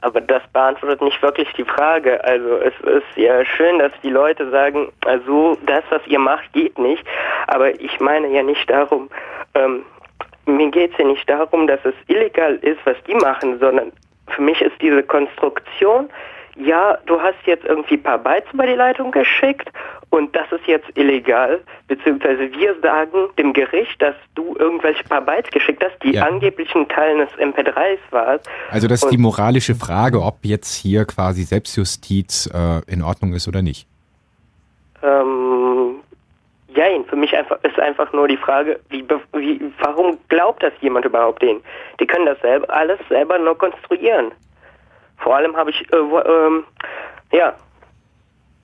Aber 0.00 0.20
das 0.20 0.42
beantwortet 0.52 1.00
nicht 1.00 1.20
wirklich 1.22 1.50
die 1.54 1.64
Frage. 1.64 2.22
Also 2.24 2.56
es 2.58 2.74
ist 2.80 3.16
ja 3.16 3.44
schön, 3.44 3.78
dass 3.78 3.92
die 4.02 4.10
Leute 4.10 4.50
sagen, 4.50 4.92
also 5.06 5.56
das, 5.66 5.82
was 5.90 6.06
ihr 6.06 6.18
macht, 6.18 6.52
geht 6.52 6.78
nicht. 6.78 7.04
Aber 7.46 7.78
ich 7.80 7.98
meine 8.00 8.28
ja 8.28 8.42
nicht 8.42 8.68
darum, 8.68 9.08
ähm, 9.54 9.84
mir 10.46 10.70
geht 10.70 10.92
es 10.92 10.98
ja 10.98 11.04
nicht 11.06 11.28
darum, 11.28 11.66
dass 11.66 11.80
es 11.84 11.94
illegal 12.08 12.56
ist, 12.56 12.78
was 12.84 12.96
die 13.06 13.14
machen, 13.14 13.58
sondern 13.58 13.92
für 14.28 14.42
mich 14.42 14.60
ist 14.60 14.74
diese 14.80 15.02
Konstruktion, 15.02 16.10
ja, 16.56 16.98
du 17.06 17.20
hast 17.20 17.36
jetzt 17.46 17.64
irgendwie 17.64 17.94
ein 17.94 18.02
paar 18.02 18.18
Bytes 18.18 18.52
über 18.52 18.66
die 18.66 18.74
Leitung 18.74 19.10
geschickt 19.10 19.68
und 20.10 20.34
das 20.36 20.50
ist 20.52 20.66
jetzt 20.66 20.86
illegal, 20.96 21.60
beziehungsweise 21.88 22.50
wir 22.52 22.76
sagen 22.80 23.28
dem 23.38 23.52
Gericht, 23.52 24.00
dass 24.00 24.14
du 24.34 24.54
irgendwelche 24.58 25.02
paar 25.04 25.20
Bytes 25.20 25.50
geschickt 25.50 25.82
hast, 25.84 26.00
die 26.02 26.12
Ja. 26.14 26.26
angeblich 26.26 26.72
ein 26.74 26.88
Teil 26.88 27.18
des 27.18 27.28
MP3s 27.38 27.98
waren. 28.10 28.38
Also 28.70 28.86
das 28.86 29.00
ist 29.00 29.04
Und- 29.04 29.10
die 29.12 29.18
moralische 29.18 29.74
Frage, 29.74 30.22
ob 30.22 30.36
jetzt 30.42 30.74
hier 30.74 31.04
quasi 31.04 31.42
Selbstjustiz 31.42 32.48
äh, 32.54 32.82
in 32.92 33.02
Ordnung 33.02 33.32
ist 33.34 33.48
oder 33.48 33.60
nicht. 33.62 33.88
Ähm, 35.02 35.96
jein, 36.74 37.04
für 37.06 37.16
mich 37.16 37.36
einfach, 37.36 37.58
ist 37.62 37.78
einfach 37.78 38.12
nur 38.12 38.28
die 38.28 38.36
Frage, 38.36 38.80
wie, 38.90 39.04
wie, 39.32 39.60
warum 39.80 40.16
glaubt 40.28 40.62
das 40.62 40.72
jemand 40.80 41.04
überhaupt 41.04 41.42
denen? 41.42 41.60
Die 42.00 42.06
können 42.06 42.26
das 42.26 42.40
selber, 42.40 42.72
alles 42.74 42.98
selber 43.08 43.38
nur 43.38 43.56
konstruieren. 43.58 44.30
Vor 45.18 45.36
allem 45.36 45.56
habe 45.56 45.70
ich, 45.70 45.92
äh, 45.92 45.96
ähm, 45.96 46.64
ja, 47.32 47.54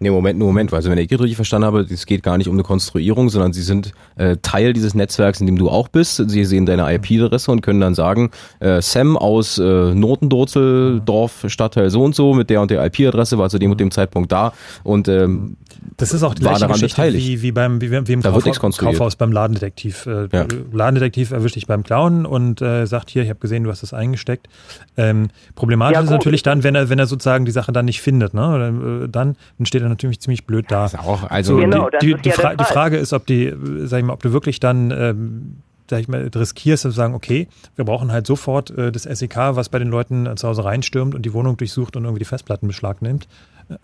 Nee, 0.02 0.10
Moment, 0.10 0.39
nur 0.39 0.48
Moment, 0.48 0.72
also 0.72 0.90
wenn 0.90 0.97
ich 0.97 1.09
das 1.09 1.20
richtig 1.20 1.36
verstanden 1.36 1.66
habe, 1.66 1.81
es 1.81 2.06
geht 2.06 2.22
gar 2.22 2.39
nicht 2.39 2.48
um 2.48 2.55
eine 2.55 2.62
Konstruierung, 2.62 3.28
sondern 3.28 3.52
sie 3.52 3.60
sind 3.60 3.93
äh, 4.16 4.39
Teil 4.40 4.72
dieses 4.72 4.94
Netzwerks, 4.94 5.40
in 5.40 5.47
dem 5.47 5.59
du 5.59 5.68
auch 5.68 5.89
bist. 5.89 6.22
Sie 6.31 6.44
sehen 6.47 6.64
deine 6.64 6.90
IP-Adresse 6.94 7.51
und 7.51 7.60
können 7.60 7.81
dann 7.82 7.94
sagen, 7.94 8.31
äh, 8.60 8.81
Sam 8.81 9.18
aus 9.18 9.59
äh, 9.59 9.62
Notendurzel, 9.94 11.01
Dorf, 11.05 11.44
Stadtteil 11.48 11.90
so 11.90 12.02
und 12.02 12.14
so 12.14 12.32
mit 12.32 12.48
der 12.48 12.62
und 12.62 12.70
der 12.70 12.82
IP-Adresse 12.86 13.36
war 13.36 13.51
zu 13.51 13.59
dem 13.59 13.70
und 13.72 13.78
dem 13.78 13.90
Zeitpunkt 13.90 14.32
da 14.32 14.55
und 14.85 15.06
ähm, 15.09 15.56
Das 15.98 16.14
ist 16.14 16.22
auch 16.22 16.35
die 16.35 16.44
war 16.44 16.52
gleiche 16.52 16.60
daran 16.60 16.74
Geschichte 16.77 16.97
beteiligt. 17.02 17.27
wie, 17.28 17.43
wie 17.43 17.52
beim 17.52 17.81
wie, 17.82 17.90
wie 17.90 18.12
im 18.12 18.22
Da 18.22 18.31
Kaufhaus. 18.31 18.78
Kaufhaus 18.78 19.16
beim 19.16 19.32
Ladendetektiv. 19.32 20.06
Äh, 20.06 20.28
Ja. 20.32 20.47
Ladendetektiv 20.72 21.31
erwischt 21.32 21.56
dich 21.56 21.66
beim 21.66 21.82
Klauen 21.82 22.24
und 22.24 22.62
äh, 22.62 22.86
sagt 22.86 23.10
hier, 23.10 23.22
ich 23.22 23.28
habe 23.28 23.39
gesehen, 23.40 23.64
du 23.64 23.70
hast 23.70 23.82
das 23.82 23.93
eingesteckt. 23.93 24.48
Ähm, 24.97 25.28
problematisch 25.56 25.97
Ja, 25.98 26.02
ist 26.05 26.10
natürlich 26.10 26.43
dann, 26.43 26.62
wenn 26.62 26.74
er 26.74 26.89
wenn 26.89 26.98
er 26.98 27.06
sozusagen 27.06 27.44
die 27.44 27.51
Sache 27.52 27.70
dann 27.72 27.85
nicht 27.85 28.01
findet, 28.01 28.32
ne? 28.32 29.05
Äh, 29.05 29.09
dann, 29.10 29.36
dann 29.59 29.66
steht 29.66 29.82
er 29.82 29.89
natürlich 29.90 30.20
ziemlich 30.20 30.46
blöd 30.46 30.66
da. 30.68 30.86
auch, 30.86 31.28
also 31.28 31.56
Genau, 31.56 31.90
das 31.90 32.00
die, 32.00 32.12
ist 32.12 32.18
die, 32.18 32.22
der 32.30 32.32
Fra 32.32 32.54
die. 32.54 32.64
Frage 32.64 32.96
ist, 32.96 33.12
ob 33.12 33.26
die, 33.26 33.54
sag 33.80 33.98
ich 33.98 34.04
mal, 34.04 34.14
ob 34.14 34.22
du 34.22 34.32
wirklich 34.32 34.60
dann 34.60 34.90
ähm, 34.90 35.56
sag 35.90 36.00
ich 36.00 36.08
mal, 36.08 36.30
riskierst 36.34 36.82
zu 36.82 36.90
sagen, 36.90 37.14
okay, 37.14 37.48
wir 37.76 37.84
brauchen 37.84 38.12
halt 38.12 38.26
sofort 38.26 38.70
äh, 38.70 38.92
das 38.92 39.02
SEK, 39.02 39.36
was 39.36 39.68
bei 39.68 39.78
den 39.78 39.88
Leuten 39.88 40.26
äh, 40.26 40.36
zu 40.36 40.48
Hause 40.48 40.64
reinstürmt 40.64 41.14
und 41.14 41.22
die 41.22 41.34
Wohnung 41.34 41.56
durchsucht 41.56 41.96
und 41.96 42.04
irgendwie 42.04 42.20
die 42.20 42.24
Festplatten 42.24 42.68
beschlagnimmt, 42.68 43.28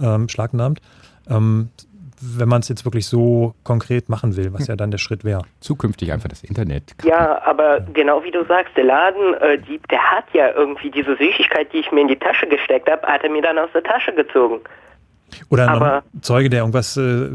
ähm, 0.00 0.26
beschlagnahmt. 0.26 0.80
Ähm, 1.28 1.70
wenn 2.20 2.48
man 2.48 2.60
es 2.60 2.68
jetzt 2.68 2.84
wirklich 2.84 3.06
so 3.06 3.54
konkret 3.62 4.08
machen 4.08 4.36
will, 4.36 4.52
was 4.54 4.68
ja 4.68 4.76
dann 4.76 4.90
der 4.90 4.98
Schritt 4.98 5.24
wäre. 5.24 5.42
Zukünftig 5.60 6.12
einfach 6.12 6.30
das 6.30 6.42
Internet. 6.44 6.94
ja, 7.04 7.42
aber 7.44 7.80
genau 7.92 8.24
wie 8.24 8.30
du 8.30 8.44
sagst, 8.46 8.74
der 8.76 8.84
Laden, 8.84 9.34
äh, 9.34 9.58
die, 9.58 9.78
der 9.90 10.02
hat 10.02 10.24
ja 10.32 10.50
irgendwie 10.50 10.90
diese 10.90 11.16
Süßigkeit, 11.16 11.72
die 11.72 11.78
ich 11.78 11.92
mir 11.92 12.00
in 12.00 12.08
die 12.08 12.18
Tasche 12.18 12.46
gesteckt 12.46 12.90
habe, 12.90 13.06
hat 13.06 13.22
er 13.22 13.30
mir 13.30 13.42
dann 13.42 13.58
aus 13.58 13.68
der 13.74 13.82
Tasche 13.82 14.14
gezogen. 14.14 14.60
Oder 15.48 16.02
ein 16.14 16.22
Zeuge, 16.22 16.50
der 16.50 16.60
irgendwas, 16.60 16.96
äh, 16.96 17.28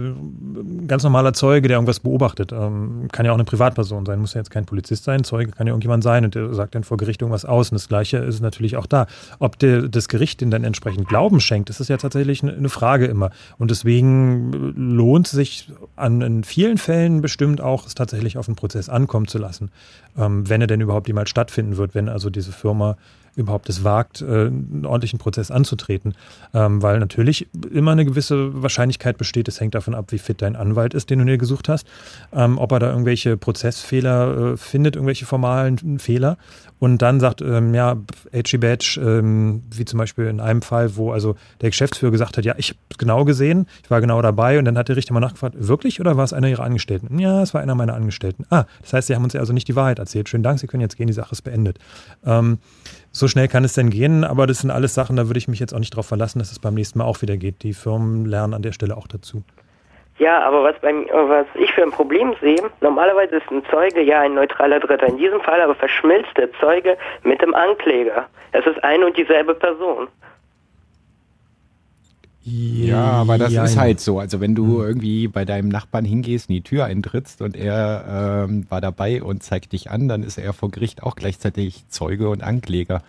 ganz 0.87 1.03
normaler 1.03 1.33
Zeuge, 1.33 1.67
der 1.67 1.77
irgendwas 1.77 1.99
beobachtet. 1.99 2.51
Ähm, 2.51 3.07
kann 3.11 3.25
ja 3.25 3.31
auch 3.31 3.35
eine 3.35 3.43
Privatperson 3.43 4.05
sein, 4.05 4.19
muss 4.19 4.33
ja 4.33 4.39
jetzt 4.39 4.51
kein 4.51 4.65
Polizist 4.65 5.03
sein. 5.03 5.23
Zeuge 5.23 5.51
kann 5.51 5.67
ja 5.67 5.71
irgendjemand 5.71 6.03
sein 6.03 6.25
und 6.25 6.35
der 6.35 6.53
sagt 6.53 6.75
dann 6.75 6.83
vor 6.83 6.97
Gericht 6.97 7.21
irgendwas 7.21 7.45
aus. 7.45 7.71
Und 7.71 7.75
das 7.75 7.87
Gleiche 7.87 8.17
ist 8.17 8.41
natürlich 8.41 8.77
auch 8.77 8.85
da. 8.85 9.07
Ob 9.39 9.59
der, 9.59 9.83
das 9.83 10.07
Gericht 10.07 10.41
den 10.41 10.51
dann 10.51 10.63
entsprechend 10.63 11.07
Glauben 11.07 11.39
schenkt, 11.39 11.69
das 11.69 11.79
ist 11.79 11.89
ja 11.89 11.97
tatsächlich 11.97 12.43
eine, 12.43 12.69
Frage 12.69 13.05
immer. 13.05 13.31
Und 13.57 13.71
deswegen 13.71 14.51
lohnt 14.75 15.27
es 15.27 15.33
sich 15.33 15.69
an, 15.95 16.21
in 16.21 16.43
vielen 16.43 16.77
Fällen 16.77 17.21
bestimmt 17.21 17.61
auch, 17.61 17.85
es 17.85 17.95
tatsächlich 17.95 18.37
auf 18.37 18.45
den 18.45 18.55
Prozess 18.55 18.89
ankommen 18.89 19.27
zu 19.27 19.37
lassen. 19.37 19.71
Ähm, 20.17 20.49
wenn 20.49 20.61
er 20.61 20.67
denn 20.67 20.81
überhaupt 20.81 21.07
jemals 21.07 21.29
stattfinden 21.29 21.77
wird, 21.77 21.95
wenn 21.95 22.09
also 22.09 22.29
diese 22.29 22.51
Firma 22.51 22.97
überhaupt 23.35 23.69
es 23.69 23.83
wagt, 23.83 24.21
äh, 24.21 24.47
einen 24.47 24.85
ordentlichen 24.85 25.19
Prozess 25.19 25.51
anzutreten. 25.51 26.15
Ähm, 26.53 26.81
weil 26.81 26.99
natürlich 26.99 27.47
immer 27.71 27.91
eine 27.91 28.05
gewisse 28.05 28.61
Wahrscheinlichkeit 28.61 29.17
besteht, 29.17 29.47
es 29.47 29.59
hängt 29.59 29.75
davon 29.75 29.95
ab, 29.95 30.11
wie 30.11 30.17
fit 30.17 30.41
dein 30.41 30.55
Anwalt 30.55 30.93
ist, 30.93 31.09
den 31.09 31.19
du 31.19 31.25
dir 31.25 31.37
gesucht 31.37 31.69
hast, 31.69 31.87
ähm, 32.33 32.57
ob 32.57 32.71
er 32.71 32.79
da 32.79 32.89
irgendwelche 32.89 33.37
Prozessfehler 33.37 34.53
äh, 34.53 34.57
findet, 34.57 34.95
irgendwelche 34.95 35.25
formalen 35.25 35.99
Fehler 35.99 36.37
und 36.79 37.01
dann 37.01 37.19
sagt, 37.19 37.41
ähm, 37.41 37.73
ja, 37.73 37.97
HG 38.33 38.57
Badge, 38.57 38.99
wie 39.01 39.85
zum 39.85 39.99
Beispiel 39.99 40.25
in 40.25 40.39
einem 40.39 40.61
Fall, 40.61 40.95
wo 40.95 41.11
also 41.11 41.35
der 41.61 41.69
Geschäftsführer 41.69 42.11
gesagt 42.11 42.37
hat, 42.37 42.45
ja, 42.45 42.55
ich 42.57 42.69
habe 42.69 42.79
es 42.89 42.97
genau 42.97 43.23
gesehen, 43.23 43.67
ich 43.83 43.91
war 43.91 44.01
genau 44.01 44.21
dabei 44.21 44.57
und 44.57 44.65
dann 44.65 44.77
hat 44.77 44.89
der 44.89 44.95
Richter 44.95 45.13
mal 45.13 45.19
nachgefragt, 45.19 45.55
wirklich 45.57 45.99
oder 45.99 46.17
war 46.17 46.23
es 46.23 46.33
einer 46.33 46.47
ihrer 46.47 46.63
Angestellten? 46.63 47.19
Ja, 47.19 47.41
es 47.41 47.53
war 47.53 47.61
einer 47.61 47.75
meiner 47.75 47.93
Angestellten. 47.93 48.45
Ah, 48.49 48.65
das 48.81 48.93
heißt, 48.93 49.07
sie 49.07 49.15
haben 49.15 49.23
uns 49.23 49.35
also 49.35 49.53
nicht 49.53 49.67
die 49.67 49.75
Wahrheit 49.75 49.99
erzählt. 49.99 50.29
Schönen 50.29 50.43
Dank, 50.43 50.59
Sie 50.59 50.67
können 50.67 50.81
jetzt 50.81 50.97
gehen, 50.97 51.07
die 51.07 51.13
Sache 51.13 51.33
ist 51.33 51.43
beendet. 51.43 51.77
So 53.11 53.27
schnell 53.27 53.47
kann 53.47 53.63
es 53.63 53.73
denn 53.73 53.89
gehen, 53.89 54.23
aber 54.23 54.47
das 54.47 54.59
sind 54.59 54.71
alles 54.71 54.93
Sachen, 54.93 55.15
da 55.17 55.27
würde 55.27 55.37
ich 55.37 55.47
mich 55.47 55.59
jetzt 55.59 55.73
auch 55.73 55.79
nicht 55.79 55.93
darauf 55.93 56.07
verlassen, 56.07 56.39
dass 56.39 56.51
es 56.51 56.59
beim 56.59 56.73
nächsten 56.73 56.99
Mal 56.99 57.05
auch 57.05 57.21
wieder 57.21 57.37
geht. 57.37 57.63
Die 57.63 57.73
Firmen 57.73 58.25
lernen 58.25 58.53
an 58.53 58.61
der 58.61 58.71
Stelle 58.71 58.95
auch 58.95 59.07
dazu. 59.07 59.43
Ja, 60.17 60.39
aber 60.43 60.63
was, 60.63 60.75
beim, 60.81 61.07
was 61.11 61.47
ich 61.55 61.73
für 61.73 61.83
ein 61.83 61.91
Problem 61.91 62.35
sehe, 62.41 62.61
normalerweise 62.81 63.37
ist 63.37 63.49
ein 63.49 63.63
Zeuge 63.71 64.01
ja 64.01 64.21
ein 64.21 64.35
neutraler 64.35 64.79
Dritter. 64.79 65.07
In 65.07 65.17
diesem 65.17 65.41
Fall 65.41 65.59
aber 65.61 65.73
verschmilzt 65.73 66.37
der 66.37 66.51
Zeuge 66.53 66.95
mit 67.23 67.41
dem 67.41 67.55
Ankläger. 67.55 68.27
Es 68.51 68.65
ist 68.65 68.83
eine 68.83 69.07
und 69.07 69.17
dieselbe 69.17 69.55
Person. 69.55 70.07
Ja, 72.43 73.03
aber 73.11 73.37
das 73.37 73.53
Ja, 73.53 73.63
ist 73.65 73.77
halt 73.77 73.99
so. 73.99 74.19
Also 74.19 74.41
wenn 74.41 74.55
du 74.55 74.81
irgendwie 74.81 75.27
bei 75.27 75.45
deinem 75.45 75.69
Nachbarn 75.69 76.05
hingehst 76.05 76.49
und 76.49 76.55
die 76.55 76.61
Tür 76.63 76.85
eintrittst 76.85 77.41
und 77.41 77.55
er 77.55 78.45
ähm, 78.49 78.65
war 78.69 78.81
dabei 78.81 79.21
und 79.21 79.43
zeigt 79.43 79.73
dich 79.73 79.91
an, 79.91 80.07
dann 80.07 80.23
ist 80.23 80.37
er 80.39 80.53
vor 80.53 80.71
Gericht 80.71 81.03
auch 81.03 81.15
gleichzeitig 81.15 81.87
Zeuge 81.89 82.29
und 82.29 82.41
Ankläger. 82.43 83.03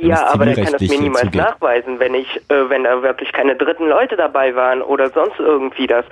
Ja, 0.00 0.28
aber 0.32 0.46
der 0.46 0.54
kann 0.54 0.72
das 0.72 0.80
mir 0.80 1.00
niemals 1.00 1.24
zugeht. 1.24 1.40
nachweisen, 1.40 1.98
wenn 1.98 2.14
ich, 2.14 2.28
äh, 2.48 2.70
wenn 2.70 2.84
da 2.84 3.02
wirklich 3.02 3.32
keine 3.32 3.56
dritten 3.56 3.88
Leute 3.88 4.16
dabei 4.16 4.54
waren 4.54 4.80
oder 4.80 5.10
sonst 5.10 5.38
irgendwie 5.38 5.86
das 5.86 6.04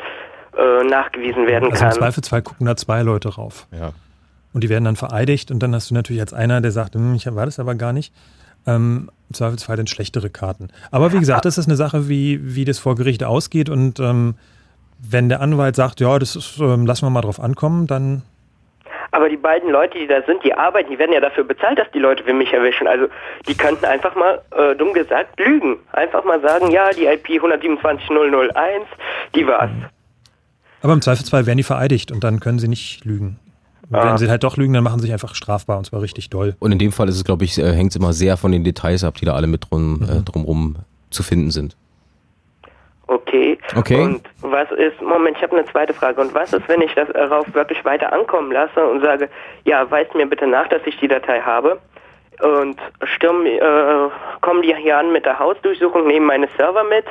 äh, 0.58 0.84
nachgewiesen 0.84 1.46
werden 1.46 1.70
Also 1.70 1.84
im 1.84 1.90
kann. 1.90 1.98
Zweifelsfall 1.98 2.42
gucken 2.42 2.66
da 2.66 2.76
zwei 2.76 3.02
Leute 3.02 3.34
rauf. 3.36 3.66
Ja. 3.72 3.92
Und 4.52 4.64
die 4.64 4.68
werden 4.68 4.84
dann 4.84 4.96
vereidigt 4.96 5.50
und 5.50 5.62
dann 5.62 5.74
hast 5.74 5.90
du 5.90 5.94
natürlich 5.94 6.20
als 6.20 6.32
einer, 6.34 6.60
der 6.60 6.72
sagt, 6.72 6.94
hm, 6.94 7.14
ich 7.14 7.26
war 7.34 7.44
das 7.46 7.58
aber 7.58 7.74
gar 7.74 7.92
nicht, 7.92 8.12
ähm, 8.66 9.10
im 9.28 9.34
Zweifelsfall 9.34 9.76
dann 9.76 9.86
schlechtere 9.86 10.30
Karten. 10.30 10.68
Aber 10.90 11.12
wie 11.12 11.18
gesagt, 11.18 11.44
das 11.44 11.59
ist 11.59 11.66
eine 11.66 11.76
Sache, 11.76 12.09
wie, 12.09 12.55
wie 12.55 12.64
das 12.64 12.78
vor 12.78 12.94
Gericht 12.94 13.24
ausgeht 13.24 13.68
und 13.68 13.98
ähm, 14.01 14.34
wenn 14.98 15.28
der 15.28 15.40
Anwalt 15.40 15.76
sagt, 15.76 16.01
ja, 16.01 16.18
das 16.18 16.36
ist, 16.36 16.59
ähm, 16.59 16.86
lassen 16.86 17.06
wir 17.06 17.10
mal 17.10 17.20
drauf 17.20 17.40
ankommen, 17.40 17.86
dann 17.86 18.22
Aber 19.10 19.28
die 19.28 19.36
beiden 19.36 19.70
Leute, 19.70 19.98
die 19.98 20.06
da 20.06 20.22
sind, 20.22 20.43
die 20.44 20.55
arbeiten, 20.55 20.90
die 20.90 20.98
werden 20.98 21.12
ja 21.12 21.20
dafür 21.20 21.44
bezahlt, 21.44 21.78
dass 21.78 21.90
die 21.93 21.98
Leute 21.98 22.24
für 22.24 22.32
mich 22.32 22.52
erwischen. 22.52 22.86
Also 22.86 23.06
die 23.47 23.55
könnten 23.55 23.84
einfach 23.84 24.14
mal, 24.14 24.43
äh, 24.56 24.74
dumm 24.74 24.93
gesagt, 24.93 25.38
lügen. 25.38 25.78
Einfach 25.93 26.24
mal 26.24 26.40
sagen, 26.40 26.70
ja, 26.70 26.90
die 26.90 27.06
IP 27.06 27.40
127001, 27.40 28.86
die 29.34 29.47
war's. 29.47 29.70
Aber 30.82 30.93
im 30.93 31.02
Zweifelsfall 31.02 31.47
werden 31.47 31.59
die 31.59 31.62
vereidigt 31.62 32.12
und 32.12 32.24
dann 32.24 32.40
können 32.40 32.59
sie 32.59 32.68
nicht 32.68 33.05
lügen. 33.05 33.38
Ah. 33.92 34.10
Wenn 34.10 34.18
sie 34.18 34.28
halt 34.28 34.42
doch 34.42 34.56
lügen, 34.56 34.72
dann 34.72 34.84
machen 34.84 34.98
sie 34.98 35.06
sich 35.06 35.12
einfach 35.12 35.34
strafbar 35.34 35.78
und 35.78 35.84
zwar 35.84 36.02
richtig 36.02 36.30
doll. 36.30 36.56
Und 36.58 36.72
in 36.72 36.78
dem 36.78 36.92
Fall 36.92 37.08
ist 37.08 37.16
es, 37.16 37.24
glaube 37.24 37.44
ich, 37.44 37.56
äh, 37.58 37.72
hängt 37.72 37.90
es 37.90 37.96
immer 37.96 38.12
sehr 38.12 38.36
von 38.36 38.52
den 38.52 38.64
Details 38.64 39.04
ab, 39.04 39.14
die 39.14 39.24
da 39.24 39.34
alle 39.34 39.46
mit 39.46 39.70
drum, 39.70 40.02
äh, 40.02 40.22
drumrum 40.22 40.76
zu 41.10 41.22
finden 41.22 41.50
sind. 41.50 41.76
Okay. 43.08 43.56
Okay. 43.76 44.02
Und 44.02 44.22
was 44.40 44.68
ist, 44.72 45.00
Moment, 45.00 45.36
ich 45.36 45.42
habe 45.42 45.56
eine 45.56 45.66
zweite 45.66 45.94
Frage. 45.94 46.20
Und 46.20 46.34
was 46.34 46.52
ist, 46.52 46.68
wenn 46.68 46.80
ich 46.80 46.92
das 46.94 47.08
darauf 47.12 47.46
wirklich 47.54 47.84
weiter 47.84 48.12
ankommen 48.12 48.50
lasse 48.50 48.84
und 48.84 49.02
sage, 49.02 49.28
ja, 49.64 49.88
weist 49.90 50.14
mir 50.14 50.26
bitte 50.26 50.46
nach, 50.46 50.68
dass 50.68 50.82
ich 50.86 50.98
die 50.98 51.06
Datei 51.06 51.40
habe 51.40 51.78
und 52.42 52.76
stürmen, 53.04 53.46
äh, 53.46 54.08
kommen 54.40 54.62
die 54.62 54.74
hier 54.74 54.98
an 54.98 55.12
mit 55.12 55.24
der 55.24 55.38
Hausdurchsuchung, 55.38 56.06
nehmen 56.06 56.26
meine 56.26 56.48
Server 56.56 56.84
mit, 56.84 57.04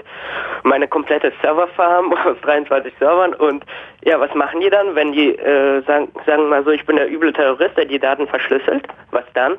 meine 0.64 0.88
komplette 0.88 1.32
Serverfarm 1.42 2.14
aus 2.26 2.38
23 2.42 2.94
Servern 3.00 3.34
und 3.34 3.66
ja, 4.04 4.20
was 4.20 4.34
machen 4.36 4.62
die 4.62 4.70
dann, 4.70 4.96
wenn 4.96 5.12
die 5.12 5.30
äh, 5.30 5.82
sagen, 5.84 6.10
sagen 6.26 6.50
mal 6.50 6.64
so, 6.64 6.72
ich 6.72 6.86
bin 6.86 6.96
der 6.96 7.12
üble 7.12 7.34
Terrorist, 7.34 7.78
der 7.78 7.86
die 7.86 8.00
Daten 8.00 8.28
verschlüsselt? 8.28 8.88
Was 9.12 9.26
dann? 9.34 9.54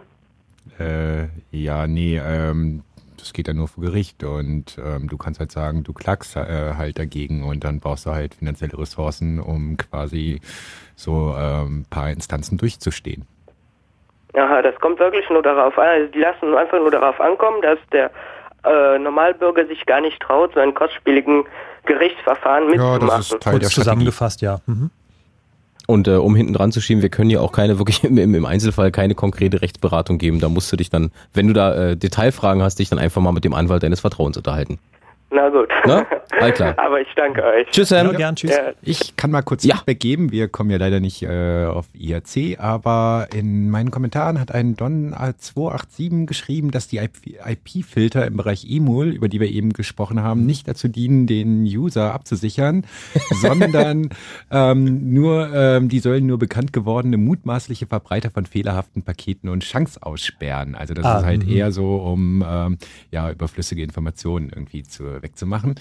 Äh, 0.78 1.28
ja, 1.50 1.86
nee, 1.86 2.20
ähm, 2.22 2.82
das 3.16 3.32
geht 3.32 3.48
ja 3.48 3.54
nur 3.54 3.68
vor 3.68 3.82
Gericht 3.82 4.22
und 4.24 4.78
ähm, 4.78 5.08
du 5.08 5.16
kannst 5.16 5.40
halt 5.40 5.50
sagen, 5.50 5.84
du 5.84 5.92
klagst 5.92 6.36
äh, 6.36 6.74
halt 6.76 6.98
dagegen 6.98 7.44
und 7.44 7.64
dann 7.64 7.80
brauchst 7.80 8.06
du 8.06 8.10
halt 8.10 8.34
finanzielle 8.34 8.78
Ressourcen, 8.78 9.40
um 9.40 9.76
quasi 9.76 10.40
so 10.94 11.34
ähm, 11.36 11.86
paar 11.90 12.10
Instanzen 12.10 12.58
durchzustehen. 12.58 13.26
Aha, 14.36 14.62
das 14.62 14.74
kommt 14.76 14.98
wirklich 14.98 15.28
nur 15.30 15.42
darauf 15.42 15.78
an. 15.78 15.86
Also 15.86 16.12
die 16.12 16.18
lassen 16.18 16.54
einfach 16.54 16.78
nur 16.78 16.90
darauf 16.90 17.20
ankommen, 17.20 17.62
dass 17.62 17.78
der 17.90 18.10
äh, 18.64 18.98
Normalbürger 18.98 19.66
sich 19.66 19.86
gar 19.86 20.00
nicht 20.00 20.20
traut, 20.20 20.52
so 20.54 20.60
einen 20.60 20.74
kostspieligen 20.74 21.44
Gerichtsverfahren 21.86 22.66
mitzumachen. 22.66 23.38
Kurz 23.40 23.70
zusammengefasst, 23.70 24.42
ja. 24.42 24.58
Mhm. 24.66 24.90
Und 25.86 26.08
äh, 26.08 26.16
um 26.16 26.34
hinten 26.34 26.52
dran 26.52 26.72
zu 26.72 26.80
schieben, 26.80 27.00
wir 27.00 27.08
können 27.08 27.30
ja 27.30 27.40
auch 27.40 27.52
keine 27.52 27.78
wirklich 27.78 28.04
im, 28.04 28.18
im, 28.18 28.34
im 28.34 28.44
Einzelfall 28.44 28.90
keine 28.90 29.14
konkrete 29.14 29.62
Rechtsberatung 29.62 30.18
geben. 30.18 30.40
Da 30.40 30.48
musst 30.48 30.70
du 30.70 30.76
dich 30.76 30.90
dann, 30.90 31.12
wenn 31.32 31.46
du 31.46 31.52
da 31.52 31.74
äh, 31.74 31.96
Detailfragen 31.96 32.62
hast, 32.62 32.78
dich 32.78 32.90
dann 32.90 32.98
einfach 32.98 33.22
mal 33.22 33.32
mit 33.32 33.44
dem 33.44 33.54
Anwalt 33.54 33.82
deines 33.82 34.00
Vertrauens 34.00 34.36
unterhalten. 34.36 34.78
Na 35.30 35.48
gut. 35.48 35.68
Na? 35.84 36.06
All 36.40 36.52
klar. 36.52 36.78
Aber 36.78 37.00
ich 37.00 37.08
danke 37.16 37.42
euch. 37.42 37.68
Tschüss, 37.70 37.88
Sam. 37.88 38.16
Ja, 38.18 38.32
Ich 38.82 39.16
kann 39.16 39.30
mal 39.32 39.42
kurz 39.42 39.62
Feedback 39.62 39.98
geben. 39.98 40.30
Wir 40.30 40.48
kommen 40.48 40.70
ja 40.70 40.76
leider 40.76 41.00
nicht 41.00 41.22
äh, 41.22 41.64
auf 41.64 41.86
IRC, 41.94 42.60
aber 42.60 43.28
in 43.34 43.68
meinen 43.70 43.90
Kommentaren 43.90 44.38
hat 44.38 44.52
ein 44.52 44.76
Don 44.76 45.12
287 45.12 46.26
geschrieben, 46.26 46.70
dass 46.70 46.86
die 46.86 46.98
IP-Filter 46.98 48.26
im 48.26 48.36
Bereich 48.36 48.66
EMUL, 48.70 49.08
über 49.08 49.28
die 49.28 49.40
wir 49.40 49.50
eben 49.50 49.72
gesprochen 49.72 50.22
haben, 50.22 50.46
nicht 50.46 50.68
dazu 50.68 50.86
dienen, 50.88 51.26
den 51.26 51.64
User 51.64 52.14
abzusichern, 52.14 52.84
sondern 53.40 54.10
ähm, 54.50 55.12
nur, 55.12 55.50
ähm, 55.54 55.88
die 55.88 55.98
sollen 55.98 56.26
nur 56.26 56.38
bekannt 56.38 56.72
gewordene 56.72 57.16
mutmaßliche 57.16 57.86
Verbreiter 57.86 58.30
von 58.30 58.46
fehlerhaften 58.46 59.02
Paketen 59.02 59.48
und 59.48 59.64
Chunks 59.64 59.98
aussperren. 59.98 60.74
Also 60.74 60.94
das 60.94 61.04
Ah, 61.04 61.18
ist 61.18 61.24
halt 61.24 61.46
mhm. 61.46 61.52
eher 61.52 61.72
so, 61.72 61.96
um 61.96 62.44
ähm, 62.48 62.78
ja 63.10 63.30
überflüssige 63.30 63.82
Informationen 63.82 64.50
irgendwie 64.54 64.82
zu, 64.82 65.15
wegzumachen. 65.22 65.74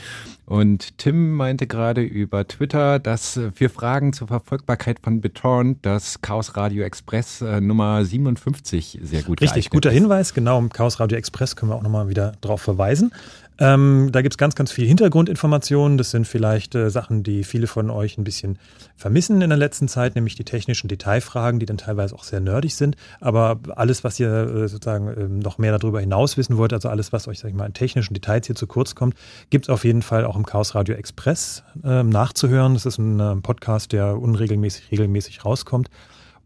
Und 0.45 0.97
Tim 0.97 1.33
meinte 1.33 1.67
gerade 1.67 2.01
über 2.01 2.47
Twitter, 2.47 2.99
dass 2.99 3.37
äh, 3.37 3.51
für 3.51 3.69
Fragen 3.69 4.13
zur 4.13 4.27
Verfolgbarkeit 4.27 4.99
von 5.01 5.21
BitTorrent 5.21 5.85
das 5.85 6.21
Chaos 6.21 6.55
Radio 6.55 6.83
Express 6.83 7.41
äh, 7.41 7.61
Nummer 7.61 8.03
57 8.03 8.99
sehr 9.01 9.23
gut 9.23 9.41
Richtig, 9.41 9.69
guter 9.69 9.89
ist. 9.89 9.95
Hinweis. 9.95 10.33
Genau, 10.33 10.59
im 10.59 10.69
Chaos 10.69 10.99
Radio 10.99 11.17
Express 11.17 11.55
können 11.55 11.71
wir 11.71 11.75
auch 11.75 11.83
nochmal 11.83 12.09
wieder 12.09 12.33
drauf 12.41 12.61
verweisen. 12.61 13.11
Ähm, 13.57 14.09
da 14.11 14.21
gibt's 14.21 14.37
ganz, 14.37 14.55
ganz 14.55 14.71
viel 14.71 14.85
Hintergrundinformationen. 14.85 15.97
Das 15.97 16.11
sind 16.11 16.27
vielleicht 16.27 16.75
äh, 16.75 16.89
Sachen, 16.89 17.23
die 17.23 17.43
viele 17.43 17.67
von 17.67 17.89
euch 17.89 18.17
ein 18.17 18.23
bisschen 18.23 18.59
vermissen 18.97 19.41
in 19.41 19.49
der 19.49 19.57
letzten 19.57 19.87
Zeit, 19.87 20.15
nämlich 20.15 20.35
die 20.35 20.43
technischen 20.43 20.87
Detailfragen, 20.87 21.59
die 21.59 21.65
dann 21.65 21.77
teilweise 21.77 22.15
auch 22.15 22.23
sehr 22.23 22.41
nerdig 22.41 22.75
sind. 22.75 22.97
Aber 23.21 23.59
alles, 23.75 24.03
was 24.03 24.19
ihr 24.19 24.29
äh, 24.29 24.67
sozusagen 24.67 25.07
ähm, 25.07 25.39
noch 25.39 25.57
mehr 25.57 25.77
darüber 25.77 26.01
hinaus 26.01 26.35
wissen 26.35 26.57
wollt, 26.57 26.73
also 26.73 26.89
alles, 26.89 27.13
was 27.13 27.27
euch, 27.27 27.39
sag 27.39 27.49
ich 27.49 27.55
mal, 27.55 27.65
an 27.65 27.73
technischen 27.73 28.13
Details 28.13 28.47
hier 28.47 28.55
zu 28.55 28.67
kurz 28.67 28.95
kommt, 28.95 29.15
gibt's 29.49 29.69
auf 29.69 29.85
jeden 29.85 30.01
Fall 30.01 30.25
auch 30.25 30.35
im 30.35 30.45
Chaos 30.45 30.75
Radio 30.75 30.95
Express 30.95 31.63
ähm, 31.83 32.09
nachzuhören. 32.09 32.73
Das 32.73 32.85
ist 32.85 32.97
ein 32.97 33.19
ähm, 33.19 33.41
Podcast, 33.41 33.93
der 33.93 34.19
unregelmäßig, 34.19 34.91
regelmäßig 34.91 35.45
rauskommt. 35.45 35.89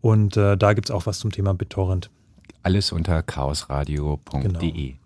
Und 0.02 0.38
äh, 0.38 0.58
da 0.58 0.74
gibt's 0.74 0.92
auch 0.92 1.08
was 1.08 1.20
zum 1.20 1.32
Thema 1.32 1.54
BitTorrent. 1.54 2.10
Alles 2.62 2.92
unter 2.92 3.24
chaosradio.de. 3.24 4.42
Genau, 4.42 5.00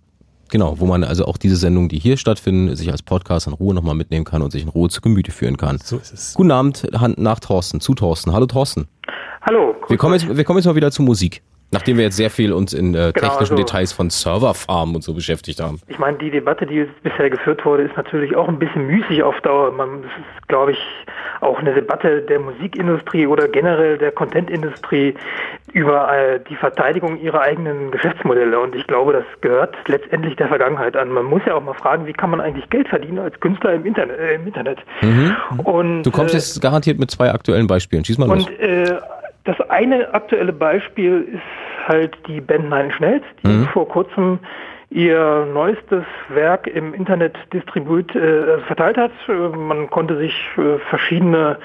wo 0.61 0.85
man 0.85 1.03
also 1.03 1.25
auch 1.25 1.37
diese 1.37 1.55
Sendungen, 1.55 1.89
die 1.89 1.99
hier 1.99 2.17
stattfinden, 2.17 2.75
sich 2.75 2.91
als 2.91 3.01
Podcast 3.01 3.47
in 3.47 3.53
Ruhe 3.53 3.73
nochmal 3.73 3.95
mitnehmen 3.95 4.25
kann 4.25 4.41
und 4.41 4.51
sich 4.51 4.63
in 4.63 4.69
Ruhe 4.69 4.89
zu 4.89 5.01
Gemüte 5.01 5.31
führen 5.31 5.57
kann. 5.57 5.77
So 5.83 5.97
ist 5.97 6.13
es. 6.13 6.33
Guten 6.33 6.51
Abend 6.51 6.87
Hand 6.93 7.17
nach 7.17 7.39
Thorsten, 7.39 7.79
zu 7.79 7.93
Thorsten. 7.93 8.33
Hallo 8.33 8.45
Thorsten. 8.45 8.87
Hallo. 9.41 9.75
Wir 9.87 9.97
kommen, 9.97 10.13
jetzt, 10.13 10.35
wir 10.35 10.43
kommen 10.43 10.59
jetzt 10.59 10.65
mal 10.65 10.75
wieder 10.75 10.91
zur 10.91 11.05
Musik. 11.05 11.41
Nachdem 11.73 11.97
wir 11.97 12.05
jetzt 12.05 12.17
sehr 12.17 12.29
viel 12.29 12.53
uns 12.53 12.73
in 12.73 12.93
äh, 12.93 12.97
Genau, 12.97 13.11
technischen 13.13 13.39
also- 13.39 13.55
Details 13.55 13.91
von 13.91 14.09
Serverfarmen 14.09 14.95
und 14.95 15.01
so 15.03 15.13
beschäftigt 15.13 15.59
haben. 15.61 15.79
Ich 15.87 15.99
meine, 15.99 16.17
die 16.17 16.29
Debatte, 16.31 16.65
die 16.65 16.87
bisher 17.03 17.29
geführt 17.29 17.65
wurde, 17.65 17.83
ist 17.83 17.97
natürlich 17.97 18.35
auch 18.35 18.47
ein 18.47 18.59
bisschen 18.59 18.87
müßig 18.87 19.23
auf 19.23 19.39
Dauer. 19.41 19.71
Man, 19.71 20.03
das 20.03 20.11
ist, 20.11 20.47
glaube 20.47 20.71
ich, 20.71 20.77
auch 21.41 21.59
eine 21.59 21.73
Debatte 21.73 22.21
der 22.21 22.39
Musikindustrie 22.39 23.27
oder 23.27 23.47
generell 23.47 23.97
der 23.97 24.11
Contentindustrie 24.11 25.15
über 25.73 26.15
äh, 26.15 26.39
die 26.49 26.55
Verteidigung 26.55 27.19
ihrer 27.19 27.41
eigenen 27.41 27.91
Geschäftsmodelle. 27.91 28.59
Und 28.59 28.75
ich 28.75 28.85
glaube, 28.87 29.13
das 29.13 29.25
gehört 29.41 29.75
letztendlich 29.87 30.35
der 30.35 30.47
Vergangenheit 30.47 30.95
an. 30.95 31.09
Man 31.09 31.25
muss 31.25 31.41
ja 31.45 31.55
auch 31.55 31.63
mal 31.63 31.73
fragen, 31.73 32.05
wie 32.05 32.13
kann 32.13 32.29
man 32.29 32.39
eigentlich 32.39 32.69
Geld 32.69 32.87
verdienen 32.87 33.19
als 33.19 33.39
Künstler 33.39 33.73
im 33.73 33.85
Internet? 33.85 34.19
Äh, 34.19 34.35
im 34.35 34.47
Internet. 34.47 34.79
Mhm. 35.01 35.35
Und, 35.63 36.03
Du 36.03 36.11
kommst 36.11 36.33
äh, 36.33 36.37
jetzt 36.37 36.61
garantiert 36.61 36.99
mit 36.99 37.09
zwei 37.11 37.31
aktuellen 37.31 37.67
Beispielen. 37.67 38.05
Schieß 38.05 38.17
mal 38.19 38.27
los. 38.27 38.47
Und 38.47 38.59
äh, 38.59 38.99
das 39.45 39.59
eine 39.69 40.13
aktuelle 40.13 40.53
Beispiel 40.53 41.27
ist 41.33 41.87
halt 41.87 42.17
die 42.27 42.39
Band 42.41 42.69
Nine 42.69 42.85
Inch 42.85 42.99
Nails, 42.99 43.23
die 43.43 43.47
Mhm. 43.47 43.65
vor 43.67 43.87
kurzem 43.87 44.39
ihr 44.89 45.47
neuestes 45.51 46.03
Werk 46.29 46.67
im 46.67 46.93
Internet 46.93 47.35
distribut 47.51 48.15
äh, 48.15 48.59
verteilt 48.59 48.97
hat. 48.97 49.11
Man 49.27 49.89
konnte 49.89 50.17
sich 50.17 50.33
äh, 50.57 50.77
verschiedene 50.89 51.57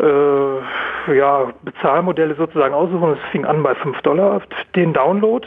äh, 0.00 1.16
ja, 1.16 1.52
Bezahlmodelle 1.62 2.34
sozusagen 2.34 2.74
aussuchen. 2.74 3.12
Es 3.12 3.30
fing 3.30 3.44
an 3.44 3.62
bei 3.62 3.74
5 3.76 4.02
Dollar 4.02 4.42
den 4.74 4.92
Download 4.92 5.46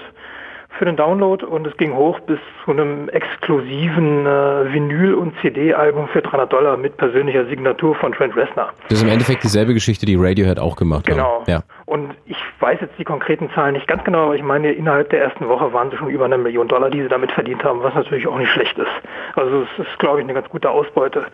für 0.77 0.85
den 0.85 0.95
Download 0.95 1.43
und 1.45 1.65
es 1.67 1.75
ging 1.77 1.93
hoch 1.95 2.19
bis 2.21 2.39
zu 2.65 2.71
einem 2.71 3.09
exklusiven 3.09 4.25
äh, 4.25 4.73
Vinyl- 4.73 5.13
und 5.15 5.33
CD-Album 5.41 6.07
für 6.09 6.21
300 6.21 6.51
Dollar 6.51 6.77
mit 6.77 6.97
persönlicher 6.97 7.45
Signatur 7.45 7.95
von 7.95 8.11
Trent 8.11 8.35
Reznor. 8.35 8.69
Das 8.89 8.99
ist 8.99 9.03
im 9.03 9.09
Endeffekt 9.09 9.43
dieselbe 9.43 9.73
Geschichte, 9.73 10.05
die 10.05 10.15
Radiohead 10.15 10.59
auch 10.59 10.75
gemacht 10.75 11.05
Genau. 11.05 11.41
haben. 11.41 11.43
Ja. 11.51 11.61
Und 11.85 12.13
ich 12.25 12.37
weiß 12.59 12.79
jetzt 12.81 12.97
die 12.99 13.03
konkreten 13.03 13.49
Zahlen 13.55 13.73
nicht 13.73 13.87
ganz 13.87 14.03
genau, 14.03 14.25
aber 14.25 14.35
ich 14.35 14.43
meine, 14.43 14.71
innerhalb 14.71 15.09
der 15.09 15.21
ersten 15.21 15.47
Woche 15.47 15.71
waren 15.73 15.89
sie 15.91 15.97
schon 15.97 16.09
über 16.09 16.25
eine 16.25 16.37
Million 16.37 16.67
Dollar, 16.67 16.89
die 16.89 17.01
sie 17.01 17.07
damit 17.09 17.31
verdient 17.31 17.63
haben, 17.63 17.81
was 17.83 17.93
natürlich 17.95 18.27
auch 18.27 18.37
nicht 18.37 18.51
schlecht 18.51 18.77
ist. 18.77 18.87
Also 19.35 19.61
es 19.63 19.87
ist, 19.87 19.99
glaube 19.99 20.19
ich, 20.19 20.23
eine 20.25 20.33
ganz 20.33 20.49
gute 20.49 20.69
Ausbeute. 20.69 21.25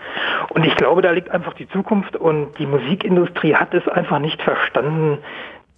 Und 0.50 0.66
ich 0.66 0.76
glaube, 0.76 1.02
da 1.02 1.12
liegt 1.12 1.30
einfach 1.32 1.54
die 1.54 1.68
Zukunft 1.70 2.16
und 2.16 2.58
die 2.60 2.66
Musikindustrie 2.68 3.56
hat 3.56 3.74
es 3.74 3.88
einfach 3.88 4.20
nicht 4.20 4.42
verstanden, 4.42 5.18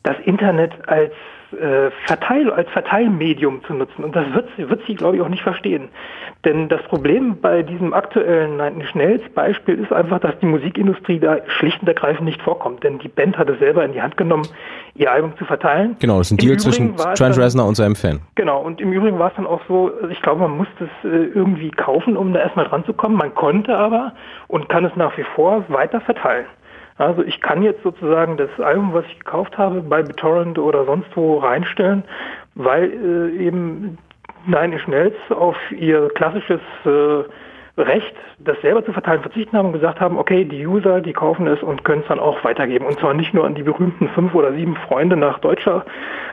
das 0.03 0.17
Internet 0.19 0.73
als 0.87 1.13
äh, 1.57 1.91
Verteil, 2.05 2.51
als 2.51 2.69
Verteilmedium 2.69 3.63
zu 3.65 3.73
nutzen. 3.73 4.03
Und 4.03 4.15
das 4.15 4.31
wird, 4.33 4.47
sie- 4.57 4.69
wird 4.69 4.81
sie, 4.87 4.95
glaube 4.95 5.15
ich, 5.17 5.21
auch 5.21 5.29
nicht 5.29 5.43
verstehen. 5.43 5.89
Denn 6.43 6.69
das 6.69 6.81
Problem 6.83 7.37
bei 7.41 7.63
diesem 7.63 7.93
aktuellen 7.93 8.57
Nine 8.57 8.75
Inch 8.81 8.93
Nails 8.93 9.23
Beispiel 9.33 9.79
ist 9.79 9.91
einfach, 9.91 10.19
dass 10.19 10.37
die 10.39 10.45
Musikindustrie 10.45 11.19
da 11.19 11.37
schlicht 11.47 11.81
und 11.81 11.87
ergreifend 11.87 12.25
nicht 12.25 12.41
vorkommt. 12.41 12.83
Denn 12.83 12.99
die 12.99 13.07
Band 13.07 13.37
hat 13.37 13.49
es 13.49 13.57
selber 13.59 13.83
in 13.83 13.93
die 13.93 14.01
Hand 14.01 14.15
genommen, 14.17 14.47
ihr 14.93 15.11
Album 15.11 15.35
zu 15.37 15.45
verteilen. 15.45 15.95
Genau, 15.99 16.19
das 16.19 16.27
ist 16.27 16.33
ein 16.33 16.35
Im 16.35 16.37
Deal 16.39 16.51
Übrigen 16.53 16.59
zwischen 16.97 17.15
Trent 17.15 17.37
Reznor 17.37 17.67
und 17.67 17.75
seinem 17.75 17.95
Fan. 17.95 18.19
Genau, 18.35 18.61
und 18.61 18.79
im 18.79 18.93
Übrigen 18.93 19.17
war 19.17 19.29
es 19.29 19.35
dann 19.35 19.47
auch 19.47 19.61
so, 19.67 19.91
also 19.95 20.09
ich 20.09 20.21
glaube, 20.21 20.41
man 20.41 20.51
musste 20.57 20.83
es 21.03 21.09
äh, 21.09 21.25
irgendwie 21.33 21.71
kaufen, 21.71 22.15
um 22.15 22.31
da 22.33 22.39
erstmal 22.41 22.65
dran 22.65 22.85
zu 22.85 22.93
kommen. 22.93 23.15
Man 23.17 23.33
konnte 23.33 23.75
aber 23.75 24.13
und 24.47 24.69
kann 24.69 24.85
es 24.85 24.95
nach 24.95 25.17
wie 25.17 25.25
vor 25.35 25.63
weiter 25.69 25.99
verteilen. 26.01 26.45
Also 26.97 27.23
ich 27.23 27.41
kann 27.41 27.61
jetzt 27.61 27.83
sozusagen 27.83 28.37
das 28.37 28.49
Album, 28.59 28.93
was 28.93 29.05
ich 29.07 29.19
gekauft 29.19 29.57
habe, 29.57 29.81
bei 29.81 30.01
BitTorrent 30.01 30.57
oder 30.57 30.85
sonst 30.85 31.09
wo 31.15 31.39
reinstellen, 31.39 32.03
weil 32.55 32.85
äh, 32.85 33.45
eben 33.45 33.97
Nine 34.45 34.75
Inch 34.75 34.87
Nails 34.87 35.15
auf 35.29 35.57
ihr 35.71 36.09
klassisches 36.15 36.61
äh, 36.85 37.23
Recht, 37.77 38.13
das 38.39 38.55
selber 38.61 38.85
zu 38.85 38.93
verteilen, 38.93 39.21
verzichten 39.21 39.57
haben 39.57 39.67
und 39.67 39.73
gesagt 39.73 39.99
haben, 39.99 40.17
okay, 40.17 40.45
die 40.45 40.65
User, 40.65 41.01
die 41.01 41.11
kaufen 41.11 41.45
es 41.47 41.61
und 41.61 41.83
können 41.83 42.01
es 42.03 42.07
dann 42.07 42.19
auch 42.19 42.41
weitergeben. 42.45 42.85
Und 42.85 42.97
zwar 42.99 43.13
nicht 43.13 43.33
nur 43.33 43.45
an 43.45 43.53
die 43.55 43.63
berühmten 43.63 44.07
fünf 44.15 44.33
oder 44.33 44.53
sieben 44.53 44.75
Freunde 44.87 45.17
nach 45.17 45.39
deutscher 45.39 45.85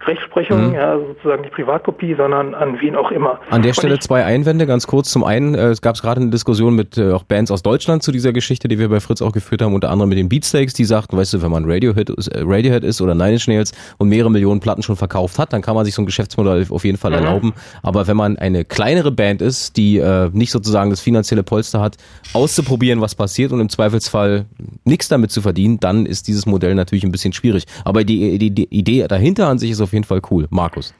Rechtsprechung, 0.06 0.68
Mhm. 0.68 0.74
ja, 0.74 0.98
sozusagen 0.98 1.42
die 1.42 1.48
Privatkopie, 1.50 2.14
sondern 2.14 2.54
an 2.54 2.80
wen 2.80 2.96
auch 2.96 3.10
immer. 3.10 3.40
An 3.50 3.62
der 3.62 3.72
Stelle 3.72 3.94
ich, 3.94 4.00
zwei 4.00 4.24
Einwände, 4.24 4.66
ganz 4.66 4.86
kurz. 4.86 5.10
Zum 5.10 5.24
einen, 5.24 5.54
äh, 5.54 5.68
es 5.68 5.80
gab 5.82 5.96
gerade 5.96 6.20
eine 6.20 6.30
Diskussion 6.30 6.74
mit 6.74 6.96
äh, 6.98 7.12
auch 7.12 7.22
Bands 7.24 7.50
aus 7.50 7.62
Deutschland 7.62 8.02
zu 8.02 8.12
dieser 8.12 8.32
Geschichte, 8.32 8.68
die 8.68 8.78
wir 8.78 8.88
bei 8.88 9.00
Fritz 9.00 9.22
auch 9.22 9.32
geführt 9.32 9.62
haben, 9.62 9.74
unter 9.74 9.90
anderem 9.90 10.08
mit 10.10 10.18
den 10.18 10.28
Beatsteaks, 10.28 10.74
die 10.74 10.84
sagten, 10.84 11.16
weißt 11.16 11.34
du, 11.34 11.42
wenn 11.42 11.50
man 11.50 11.64
Radiohead, 11.70 12.10
ist- 12.10 12.28
äh, 12.28 12.42
Radiohead 12.44 12.84
ist 12.84 13.00
oder 13.00 13.14
Nine 13.14 13.32
Inch 13.32 13.48
Nails 13.48 13.72
und 13.98 14.08
mehrere 14.08 14.30
Millionen 14.30 14.60
Platten 14.60 14.82
schon 14.82 14.96
verkauft 14.96 15.38
hat, 15.38 15.52
dann 15.52 15.62
kann 15.62 15.74
man 15.74 15.84
sich 15.84 15.94
so 15.94 16.02
ein 16.02 16.06
Geschäftsmodell 16.06 16.66
auf 16.70 16.84
jeden 16.84 16.98
Fall 16.98 17.10
Mhm. 17.12 17.16
erlauben. 17.18 17.52
Aber 17.82 18.06
wenn 18.06 18.16
man 18.16 18.36
eine 18.38 18.64
kleinere 18.64 19.10
Band 19.10 19.42
ist, 19.42 19.76
die 19.76 19.98
äh, 19.98 20.30
nicht 20.32 20.50
sozusagen 20.52 20.90
das 20.90 21.00
finanzielle 21.00 21.31
Polster 21.42 21.80
hat, 21.80 21.96
auszuprobieren, 22.34 23.00
was 23.00 23.14
passiert 23.14 23.52
und 23.52 23.60
im 23.60 23.70
Zweifelsfall 23.70 24.44
nichts 24.84 25.08
damit 25.08 25.30
zu 25.30 25.40
verdienen, 25.40 25.80
dann 25.80 26.04
ist 26.04 26.28
dieses 26.28 26.44
Modell 26.44 26.74
natürlich 26.74 27.04
ein 27.04 27.12
bisschen 27.12 27.32
schwierig. 27.32 27.64
Aber 27.84 28.04
die, 28.04 28.38
die, 28.38 28.50
die 28.50 28.64
Idee 28.64 29.06
dahinter 29.08 29.48
an 29.48 29.58
sich 29.58 29.70
ist 29.70 29.80
auf 29.80 29.94
jeden 29.94 30.04
Fall 30.04 30.20
cool. 30.30 30.46
Markus. 30.50 30.92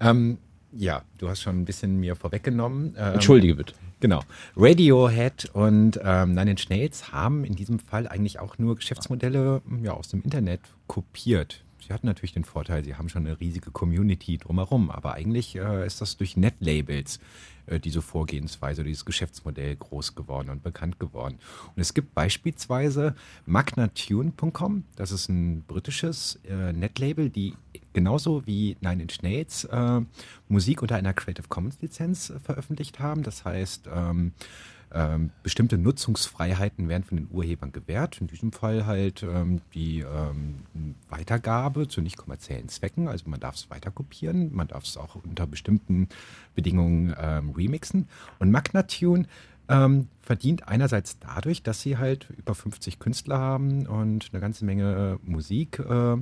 Ähm, 0.00 0.38
ja, 0.72 1.02
du 1.16 1.28
hast 1.28 1.40
schon 1.40 1.60
ein 1.60 1.64
bisschen 1.64 1.98
mir 1.98 2.14
vorweggenommen. 2.14 2.94
Ähm, 2.98 3.14
Entschuldige 3.14 3.54
bitte. 3.54 3.72
Genau. 4.00 4.22
Radiohead 4.56 5.50
und 5.54 5.98
ähm, 6.04 6.34
Nine 6.34 6.52
Inch 6.52 6.68
Nails 6.68 7.12
haben 7.12 7.44
in 7.44 7.56
diesem 7.56 7.78
Fall 7.78 8.06
eigentlich 8.06 8.38
auch 8.38 8.58
nur 8.58 8.76
Geschäftsmodelle 8.76 9.62
ja, 9.82 9.92
aus 9.92 10.08
dem 10.08 10.22
Internet 10.22 10.60
kopiert. 10.86 11.64
Sie 11.84 11.92
hatten 11.92 12.06
natürlich 12.06 12.32
den 12.34 12.44
Vorteil, 12.44 12.84
sie 12.84 12.94
haben 12.96 13.08
schon 13.08 13.26
eine 13.26 13.40
riesige 13.40 13.70
Community 13.70 14.36
drumherum, 14.36 14.90
aber 14.90 15.14
eigentlich 15.14 15.56
äh, 15.56 15.86
ist 15.86 16.00
das 16.00 16.16
durch 16.16 16.36
Netlabels 16.36 17.18
äh, 17.68 17.80
diese 17.80 18.02
Vorgehensweise, 18.02 18.84
dieses 18.84 19.04
Geschäftsmodell 19.04 19.76
groß 19.76 20.14
geworden 20.14 20.50
und 20.50 20.62
bekannt 20.62 20.98
geworden. 20.98 21.38
Und 21.74 21.80
es 21.80 21.94
gibt 21.94 22.14
beispielsweise 22.14 23.14
magnatune.com, 23.46 24.84
das 24.96 25.12
ist 25.12 25.28
ein 25.28 25.62
britisches 25.62 26.38
äh, 26.48 26.72
Netlabel, 26.72 27.30
die 27.30 27.54
genauso 27.92 28.46
wie 28.46 28.76
Nine 28.80 29.02
Inch 29.02 29.22
Nails 29.22 29.64
äh, 29.64 30.00
Musik 30.48 30.82
unter 30.82 30.96
einer 30.96 31.14
Creative 31.14 31.48
Commons 31.48 31.80
Lizenz 31.80 32.30
äh, 32.30 32.38
veröffentlicht 32.38 33.00
haben. 33.00 33.22
Das 33.22 33.44
heißt, 33.44 33.88
ähm, 33.92 34.32
ähm, 34.92 35.30
bestimmte 35.42 35.76
Nutzungsfreiheiten 35.78 36.88
werden 36.88 37.04
von 37.04 37.18
den 37.18 37.28
Urhebern 37.30 37.72
gewährt. 37.72 38.20
In 38.20 38.26
diesem 38.26 38.52
Fall 38.52 38.86
halt 38.86 39.22
ähm, 39.22 39.60
die 39.74 40.00
ähm, 40.00 40.64
Weitergabe 41.08 41.88
zu 41.88 42.00
nicht 42.00 42.16
kommerziellen 42.16 42.68
Zwecken. 42.68 43.08
Also 43.08 43.28
man 43.28 43.40
darf 43.40 43.56
es 43.56 43.70
weiter 43.70 43.90
kopieren, 43.90 44.54
man 44.54 44.68
darf 44.68 44.84
es 44.84 44.96
auch 44.96 45.16
unter 45.16 45.46
bestimmten 45.46 46.08
Bedingungen 46.54 47.14
ähm, 47.18 47.50
remixen. 47.50 48.08
Und 48.38 48.50
Magnatune 48.50 49.26
ähm, 49.68 50.08
verdient 50.22 50.66
einerseits 50.68 51.18
dadurch, 51.18 51.62
dass 51.62 51.82
sie 51.82 51.98
halt 51.98 52.28
über 52.36 52.54
50 52.54 52.98
Künstler 52.98 53.38
haben 53.38 53.86
und 53.86 54.30
eine 54.32 54.40
ganze 54.40 54.64
Menge 54.64 55.18
Musik. 55.22 55.78
Äh, 55.78 56.16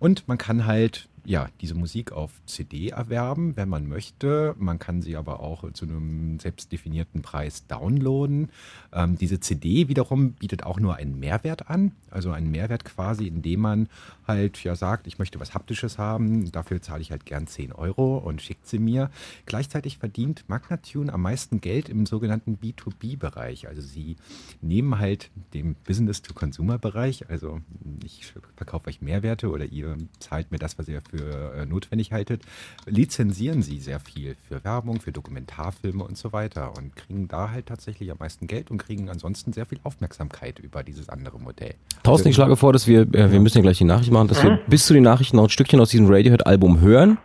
und 0.00 0.28
man 0.28 0.38
kann 0.38 0.66
halt 0.66 1.08
ja 1.28 1.48
diese 1.60 1.74
Musik 1.74 2.12
auf 2.12 2.32
CD 2.46 2.88
erwerben, 2.88 3.54
wenn 3.56 3.68
man 3.68 3.86
möchte. 3.86 4.54
Man 4.58 4.78
kann 4.78 5.02
sie 5.02 5.14
aber 5.14 5.40
auch 5.40 5.70
zu 5.72 5.84
einem 5.84 6.40
selbstdefinierten 6.40 7.20
Preis 7.20 7.66
downloaden. 7.66 8.50
Ähm, 8.92 9.18
diese 9.18 9.38
CD 9.38 9.88
wiederum 9.88 10.32
bietet 10.32 10.64
auch 10.64 10.80
nur 10.80 10.96
einen 10.96 11.20
Mehrwert 11.20 11.68
an, 11.68 11.92
also 12.10 12.30
einen 12.30 12.50
Mehrwert 12.50 12.86
quasi, 12.86 13.26
indem 13.26 13.60
man 13.60 13.88
halt 14.26 14.64
ja 14.64 14.74
sagt, 14.74 15.06
ich 15.06 15.18
möchte 15.18 15.38
was 15.38 15.54
Haptisches 15.54 15.98
haben, 15.98 16.50
dafür 16.50 16.80
zahle 16.80 17.02
ich 17.02 17.10
halt 17.10 17.26
gern 17.26 17.46
10 17.46 17.72
Euro 17.72 18.16
und 18.18 18.40
schickt 18.40 18.66
sie 18.66 18.78
mir. 18.78 19.10
Gleichzeitig 19.44 19.98
verdient 19.98 20.44
Magnatune 20.48 21.12
am 21.12 21.22
meisten 21.22 21.60
Geld 21.60 21.90
im 21.90 22.06
sogenannten 22.06 22.58
B2B-Bereich. 22.62 23.68
Also 23.68 23.82
sie 23.82 24.16
nehmen 24.62 24.98
halt 24.98 25.30
dem 25.52 25.74
Business-to-Consumer-Bereich, 25.86 27.28
also 27.28 27.60
ich 28.02 28.32
verkaufe 28.56 28.88
euch 28.88 29.02
Mehrwerte 29.02 29.50
oder 29.50 29.66
ihr 29.66 29.98
zahlt 30.20 30.50
mir 30.50 30.58
das, 30.58 30.78
was 30.78 30.88
ihr 30.88 31.02
für 31.02 31.17
äh, 31.20 31.66
notwendig 31.66 32.12
haltet, 32.12 32.42
lizenzieren 32.86 33.62
sie 33.62 33.78
sehr 33.78 34.00
viel 34.00 34.36
für 34.48 34.62
Werbung, 34.64 35.00
für 35.00 35.12
Dokumentarfilme 35.12 36.02
und 36.04 36.16
so 36.16 36.32
weiter 36.32 36.72
und 36.76 36.94
kriegen 36.96 37.28
da 37.28 37.50
halt 37.50 37.66
tatsächlich 37.66 38.10
am 38.10 38.18
meisten 38.18 38.46
Geld 38.46 38.70
und 38.70 38.78
kriegen 38.78 39.08
ansonsten 39.08 39.52
sehr 39.52 39.66
viel 39.66 39.78
Aufmerksamkeit 39.84 40.58
über 40.58 40.82
dieses 40.82 41.08
andere 41.08 41.38
Modell. 41.38 41.74
Thorsten, 42.02 42.28
ich 42.28 42.34
schlage 42.34 42.56
vor, 42.56 42.72
dass 42.72 42.86
wir, 42.86 43.02
äh, 43.14 43.30
wir 43.30 43.40
müssen 43.40 43.58
ja 43.58 43.62
gleich 43.62 43.78
die 43.78 43.84
Nachricht 43.84 44.10
machen, 44.10 44.28
dass 44.28 44.42
wir 44.42 44.52
Mhm. 44.52 44.58
bis 44.68 44.86
zu 44.86 44.94
den 44.94 45.02
Nachrichten 45.02 45.36
noch 45.36 45.44
ein 45.44 45.50
Stückchen 45.50 45.80
aus 45.80 45.90
diesem 45.90 46.06
Radiohead-Album 46.06 46.80
hören. 46.80 47.18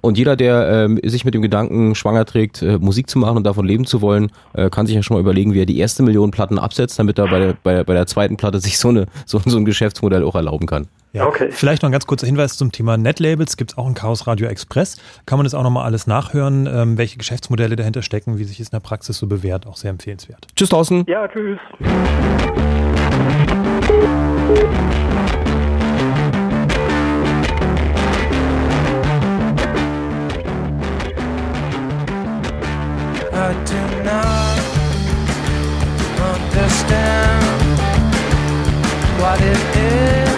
Und 0.00 0.16
jeder, 0.16 0.36
der 0.36 0.68
ähm, 0.86 1.00
sich 1.02 1.24
mit 1.24 1.34
dem 1.34 1.42
Gedanken 1.42 1.96
schwanger 1.96 2.24
trägt, 2.24 2.62
äh, 2.62 2.78
Musik 2.78 3.10
zu 3.10 3.18
machen 3.18 3.38
und 3.38 3.44
davon 3.44 3.66
leben 3.66 3.84
zu 3.84 4.00
wollen, 4.00 4.30
äh, 4.52 4.70
kann 4.70 4.86
sich 4.86 4.94
ja 4.94 5.02
schon 5.02 5.16
mal 5.16 5.20
überlegen, 5.20 5.54
wie 5.54 5.60
er 5.60 5.66
die 5.66 5.78
erste 5.78 6.04
Million 6.04 6.30
Platten 6.30 6.56
absetzt, 6.56 7.00
damit 7.00 7.18
er 7.18 7.26
bei 7.26 7.38
der, 7.40 7.56
bei 7.64 7.74
der, 7.74 7.82
bei 7.84 7.94
der 7.94 8.06
zweiten 8.06 8.36
Platte 8.36 8.60
sich 8.60 8.78
so, 8.78 8.90
eine, 8.90 9.06
so, 9.26 9.40
so 9.44 9.56
ein 9.56 9.64
Geschäftsmodell 9.64 10.22
auch 10.22 10.36
erlauben 10.36 10.66
kann. 10.68 10.86
Ja, 11.12 11.26
okay. 11.26 11.48
Vielleicht 11.50 11.82
noch 11.82 11.88
ein 11.88 11.92
ganz 11.92 12.06
kurzer 12.06 12.26
Hinweis 12.26 12.56
zum 12.56 12.70
Thema 12.70 12.96
Netlabels. 12.96 13.56
Gibt 13.56 13.72
es 13.72 13.78
auch 13.78 13.86
ein 13.86 13.94
Chaos 13.94 14.26
Radio 14.26 14.48
Express. 14.48 14.96
Kann 15.26 15.38
man 15.38 15.44
das 15.44 15.54
auch 15.54 15.62
nochmal 15.62 15.84
alles 15.84 16.06
nachhören, 16.06 16.66
ähm, 16.66 16.98
welche 16.98 17.16
Geschäftsmodelle 17.16 17.76
dahinter 17.76 18.02
stecken, 18.02 18.38
wie 18.38 18.44
sich 18.44 18.60
es 18.60 18.68
in 18.68 18.72
der 18.72 18.80
Praxis 18.80 19.16
so 19.16 19.26
bewährt. 19.26 19.66
Auch 19.66 19.76
sehr 19.76 19.90
empfehlenswert. 19.90 20.46
Tschüss, 20.54 20.68
Thorsten. 20.68 21.04
Ja, 21.06 21.26
tschüss. 21.28 21.58
I 33.40 33.54
do 33.64 33.80
not 34.04 34.58
understand 36.20 37.78
what 39.18 39.40
it 39.40 39.76
is. 39.76 40.37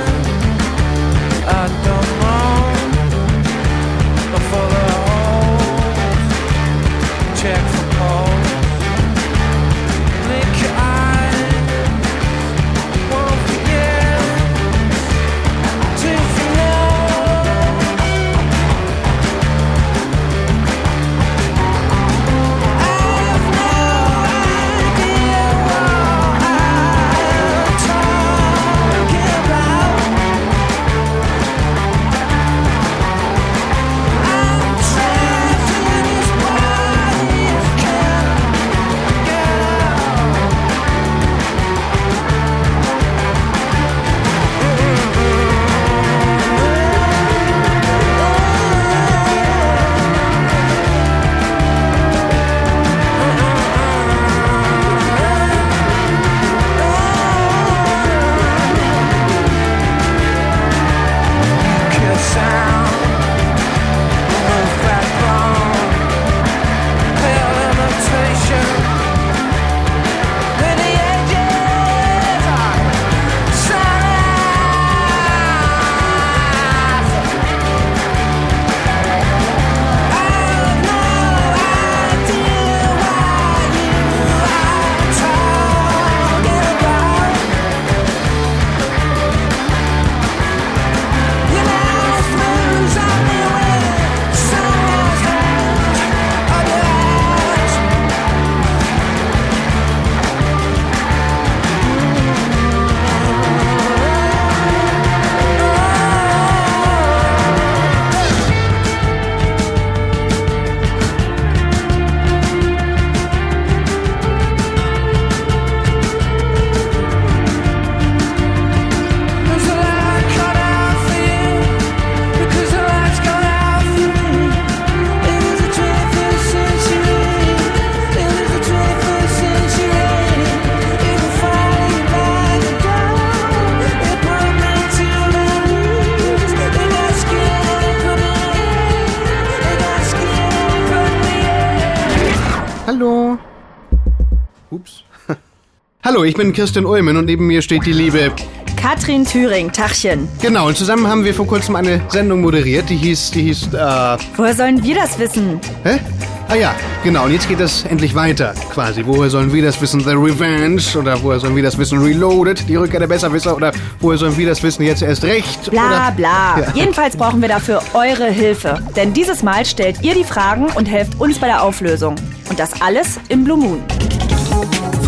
Hallo, 146.11 146.25
ich 146.25 146.35
bin 146.35 146.53
Christian 146.53 146.87
Ulmen 146.87 147.17
und 147.17 147.27
neben 147.27 147.47
mir 147.47 147.63
steht 147.63 147.87
die 147.87 147.93
liebe 147.93 148.33
Katrin 148.75 149.25
Thüring, 149.25 149.71
Tachchen. 149.71 150.29
Genau, 150.43 150.67
und 150.67 150.77
zusammen 150.77 151.07
haben 151.07 151.25
wir 151.25 151.33
vor 151.33 151.47
kurzem 151.47 151.77
eine 151.77 152.01
Sendung 152.09 152.41
moderiert, 152.41 152.91
die 152.91 152.97
hieß, 152.97 153.31
die 153.31 153.43
hieß, 153.43 153.69
äh... 153.75 154.17
Woher 154.37 154.53
sollen 154.57 154.83
wir 154.83 154.97
das 154.97 155.17
wissen? 155.21 155.61
Hä? 155.85 156.01
Ah 156.49 156.57
ja, 156.57 156.75
genau, 157.05 157.27
und 157.27 157.33
jetzt 157.33 157.49
geht 157.49 157.61
das 157.61 157.85
endlich 157.85 158.17
weiter, 158.17 158.55
quasi. 158.73 159.07
Woher 159.07 159.31
sollen 159.31 159.53
wir 159.53 159.63
das 159.63 159.81
wissen? 159.81 160.01
The 160.01 160.15
Revenge? 160.15 160.83
Oder 160.99 161.23
woher 161.23 161.39
sollen 161.39 161.55
wir 161.55 161.63
das 161.63 161.79
wissen? 161.79 162.03
Reloaded? 162.03 162.69
Die 162.69 162.75
Rückkehr 162.75 162.99
der 162.99 163.07
Besserwisser? 163.07 163.55
Oder 163.55 163.71
woher 164.01 164.19
sollen 164.19 164.37
wir 164.37 164.49
das 164.49 164.61
wissen? 164.65 164.83
Jetzt 164.83 165.03
erst 165.03 165.23
recht? 165.23 165.71
Bla 165.71 165.87
oder? 165.87 166.13
bla. 166.17 166.59
Ja. 166.59 166.67
Jedenfalls 166.75 167.17
brauchen 167.17 167.41
wir 167.41 167.49
dafür 167.49 167.85
eure 167.95 168.27
Hilfe. 168.27 168.83
Denn 168.97 169.13
dieses 169.13 169.45
Mal 169.45 169.65
stellt 169.65 170.03
ihr 170.03 170.15
die 170.15 170.25
Fragen 170.25 170.67
und 170.75 170.87
helft 170.87 171.21
uns 171.21 171.39
bei 171.39 171.47
der 171.47 171.63
Auflösung. 171.63 172.17
Und 172.49 172.59
das 172.59 172.83
alles 172.83 173.21
im 173.29 173.45
Blue 173.45 173.59
Moon. 173.59 173.81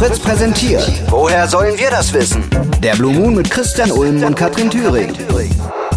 Fritz 0.02 0.18
präsentiert. 0.18 0.90
Woher 1.10 1.46
sollen 1.46 1.78
wir 1.78 1.88
das 1.88 2.12
wissen? 2.12 2.42
Der 2.82 2.96
Blue 2.96 3.12
Moon 3.12 3.36
mit 3.36 3.48
Christian 3.48 3.92
Ulm 3.92 4.20
und 4.24 4.34
Katrin 4.34 4.68
Thüring. 4.68 5.12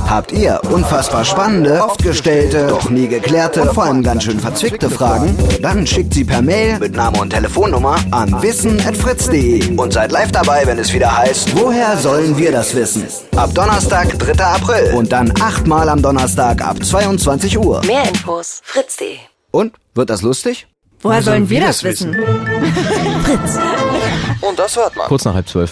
Habt 0.08 0.32
ihr 0.32 0.62
unfassbar 0.70 1.26
spannende, 1.26 1.84
oft 1.84 2.04
gestellte, 2.04 2.68
doch 2.68 2.88
nie 2.92 3.08
geklärte 3.08 3.64
und 3.64 3.74
vor 3.74 3.86
allem 3.86 4.04
ganz 4.04 4.26
schön 4.26 4.40
verzwickte 4.40 4.92
Fragen? 4.92 5.36
Dann 5.60 5.88
schickt 5.88 6.14
sie 6.14 6.24
per 6.24 6.44
Mail 6.44 6.78
mit 6.78 6.96
Name 6.96 7.20
und 7.20 7.32
Telefonnummer 7.32 7.96
an 8.12 8.44
wissen.fritz.de 8.44 9.76
und 9.76 9.92
seid 9.92 10.12
live 10.12 10.32
dabei, 10.32 10.68
wenn 10.68 10.78
es 10.78 10.94
wieder 10.94 11.18
heißt, 11.18 11.60
woher 11.60 11.98
sollen 11.98 12.38
wir 12.38 12.52
das 12.52 12.76
wissen? 12.76 13.08
Ab 13.36 13.56
Donnerstag, 13.56 14.20
3. 14.20 14.46
April 14.46 14.94
und 14.94 15.12
dann 15.12 15.34
achtmal 15.42 15.90
am 15.90 16.04
Donnerstag 16.04 16.64
ab 16.64 16.78
22 16.84 17.58
Uhr. 17.58 17.84
Mehr 17.88 18.08
Infos 18.08 18.62
fritz.de. 18.64 19.18
Und? 19.50 19.74
Wird 19.96 20.12
das 20.12 20.22
lustig? 20.22 20.68
Woher 21.06 21.22
sollen 21.22 21.48
wir 21.48 21.62
das 21.62 21.84
wissen? 21.84 22.16
Fritz. 22.16 23.60
Und 24.42 24.58
das 24.58 24.76
hört 24.76 24.96
man. 24.96 25.06
Kurz 25.08 25.24
nach 25.24 25.36
halb 25.36 25.48
zwölf. 25.48 25.70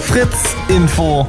Fritz 0.00 0.56
Info. 0.66 1.24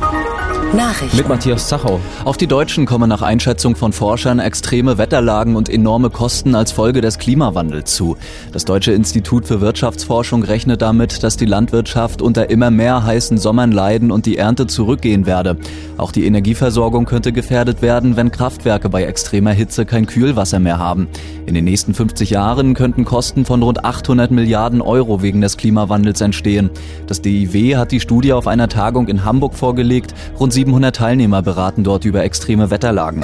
Nachrichten. 0.74 1.16
Mit 1.18 1.30
Matthias 1.30 1.68
Zachau. 1.68 2.00
Auf 2.26 2.38
die 2.38 2.48
Deutschen 2.48 2.88
kommen 2.88 3.08
nach 3.08 3.22
Einschätzung 3.22 3.76
von 3.76 3.94
Forschern 3.94 4.40
extreme 4.40 4.98
Wetterlagen 4.98 5.56
und 5.56 5.70
enorme 5.70 6.10
Kosten 6.10 6.56
als 6.56 6.72
Folge 6.72 7.02
des 7.02 7.20
Klimawandels 7.20 7.96
zu. 7.96 8.18
Das 8.52 8.66
Deutsche 8.66 8.92
Institut 8.92 9.46
für 9.46 9.62
Wirtschaftsforschung 9.62 10.42
rechnet 10.44 10.82
damit, 10.82 11.22
dass 11.22 11.38
die 11.38 11.46
Landwirtschaft 11.46 12.24
unter 12.24 12.50
immer 12.50 12.72
mehr 12.72 13.04
heißen 13.04 13.38
Sommern 13.38 13.72
leiden 13.72 14.10
und 14.10 14.26
die 14.26 14.38
Ernte 14.38 14.66
zurückgehen 14.66 15.28
werde. 15.28 15.58
Auch 15.98 16.12
die 16.12 16.26
Energieversorgung 16.26 17.06
könnte 17.06 17.34
gefährdet 17.34 17.84
werden, 17.84 18.16
wenn 18.16 18.32
Kraftwerke 18.32 18.90
bei 18.90 19.04
extremer 19.04 19.52
Hitze 19.52 19.86
kein 19.86 20.08
Kühlwasser 20.08 20.60
mehr 20.60 20.80
haben. 20.80 21.08
In 21.46 21.54
den 21.54 21.66
nächsten 21.66 21.94
50 21.94 22.32
Jahren 22.32 22.74
könnten 22.74 23.06
Kosten 23.06 23.46
von 23.46 23.62
rund 23.62 23.86
800 23.86 24.32
Milliarden 24.32 24.82
Euro 24.82 25.22
wegen 25.22 25.42
des 25.42 25.58
Klimawandels 25.58 26.22
entstehen. 26.22 26.72
Das 27.06 27.22
DIW 27.22 27.76
hat 27.76 27.92
die 27.92 28.00
Studie 28.00 28.34
auf 28.34 28.48
einer 28.48 28.70
Tagung 28.70 29.08
in 29.08 29.24
Hamburg 29.24 29.54
vorgelegt. 29.54 30.16
Rund 30.40 30.54
700 30.64 30.96
Teilnehmer 30.96 31.42
beraten 31.42 31.84
dort 31.84 32.06
über 32.06 32.24
extreme 32.24 32.70
Wetterlagen. 32.70 33.22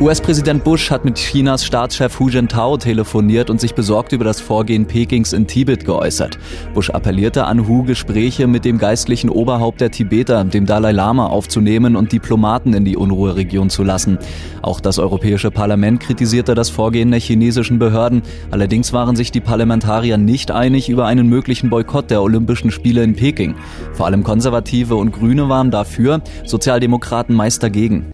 US-Präsident 0.00 0.64
Bush 0.64 0.90
hat 0.90 1.04
mit 1.04 1.16
Chinas 1.16 1.64
Staatschef 1.64 2.18
Hu 2.18 2.28
Jintao 2.28 2.76
telefoniert 2.76 3.48
und 3.48 3.60
sich 3.60 3.74
besorgt 3.74 4.12
über 4.12 4.24
das 4.24 4.40
Vorgehen 4.40 4.86
Pekings 4.86 5.32
in 5.32 5.46
Tibet 5.46 5.84
geäußert. 5.84 6.36
Bush 6.74 6.90
appellierte 6.90 7.44
an 7.44 7.68
Hu, 7.68 7.84
Gespräche 7.84 8.48
mit 8.48 8.64
dem 8.64 8.78
geistlichen 8.78 9.30
Oberhaupt 9.30 9.80
der 9.80 9.92
Tibeter, 9.92 10.42
dem 10.44 10.66
Dalai 10.66 10.90
Lama, 10.90 11.28
aufzunehmen 11.28 11.94
und 11.94 12.10
Diplomaten 12.10 12.74
in 12.74 12.84
die 12.84 12.96
Unruheregion 12.96 13.70
zu 13.70 13.84
lassen. 13.84 14.18
Auch 14.62 14.80
das 14.80 14.98
Europäische 14.98 15.52
Parlament 15.52 16.00
kritisierte 16.00 16.56
das 16.56 16.70
Vorgehen 16.70 17.12
der 17.12 17.20
chinesischen 17.20 17.78
Behörden. 17.78 18.22
Allerdings 18.50 18.92
waren 18.92 19.14
sich 19.14 19.30
die 19.30 19.40
Parlamentarier 19.40 20.18
nicht 20.18 20.50
einig 20.50 20.88
über 20.88 21.06
einen 21.06 21.28
möglichen 21.28 21.70
Boykott 21.70 22.10
der 22.10 22.20
Olympischen 22.20 22.72
Spiele 22.72 23.04
in 23.04 23.14
Peking. 23.14 23.54
Vor 23.92 24.06
allem 24.06 24.24
Konservative 24.24 24.96
und 24.96 25.12
Grüne 25.12 25.48
waren 25.48 25.70
dafür, 25.70 26.20
Sozialdemokraten 26.44 27.36
meist 27.36 27.62
dagegen. 27.62 28.06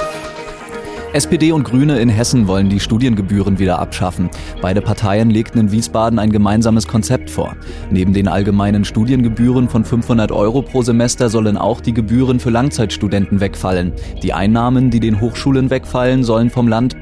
SPD 1.13 1.51
und 1.51 1.65
Grüne 1.65 1.99
in 1.99 2.09
Hessen 2.09 2.47
wollen 2.47 2.69
die 2.69 2.79
Studiengebühren 2.79 3.59
wieder 3.59 3.81
abschaffen. 3.81 4.31
Beide 4.61 4.81
Parteien 4.81 5.29
legten 5.29 5.59
in 5.59 5.73
Wiesbaden 5.73 6.21
ein 6.21 6.31
gemeinsames 6.31 6.87
Konzept 6.87 7.31
vor. 7.31 7.57
Neben 7.91 8.13
den 8.13 8.29
allgemeinen 8.29 8.85
Studiengebühren 8.85 9.69
von 9.69 9.85
500 9.85 10.31
Euro 10.31 10.63
pro 10.63 10.83
Semester 10.83 11.29
sollen 11.29 11.57
auch 11.57 11.81
die 11.81 11.95
Gebühren 11.95 12.39
für 12.39 12.51
Langzeitstudenten 12.51 13.41
wegfallen. 13.41 13.93
Die 14.23 14.33
Einnahmen, 14.33 14.91
die 14.91 15.01
den 15.01 15.21
Hochschulen 15.21 15.69
wegfallen, 15.71 16.23
sollen 16.23 16.49
vom 16.49 16.69
Land 16.69 16.97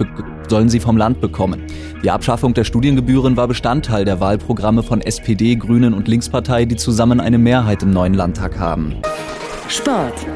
sollen 0.48 0.70
sie 0.70 0.80
vom 0.80 0.96
Land 0.96 1.20
bekommen. 1.20 1.64
Die 2.02 2.10
Abschaffung 2.10 2.54
der 2.54 2.64
Studiengebühren 2.64 3.36
war 3.36 3.46
Bestandteil 3.46 4.06
der 4.06 4.20
Wahlprogramme 4.20 4.82
von 4.82 5.02
SPD, 5.02 5.56
Grünen 5.56 5.92
und 5.92 6.08
Linkspartei, 6.08 6.64
die 6.64 6.76
zusammen 6.76 7.20
eine 7.20 7.36
Mehrheit 7.36 7.82
im 7.82 7.90
neuen 7.90 8.14
Landtag 8.14 8.58
haben. 8.58 8.94
Sport. 9.68 10.26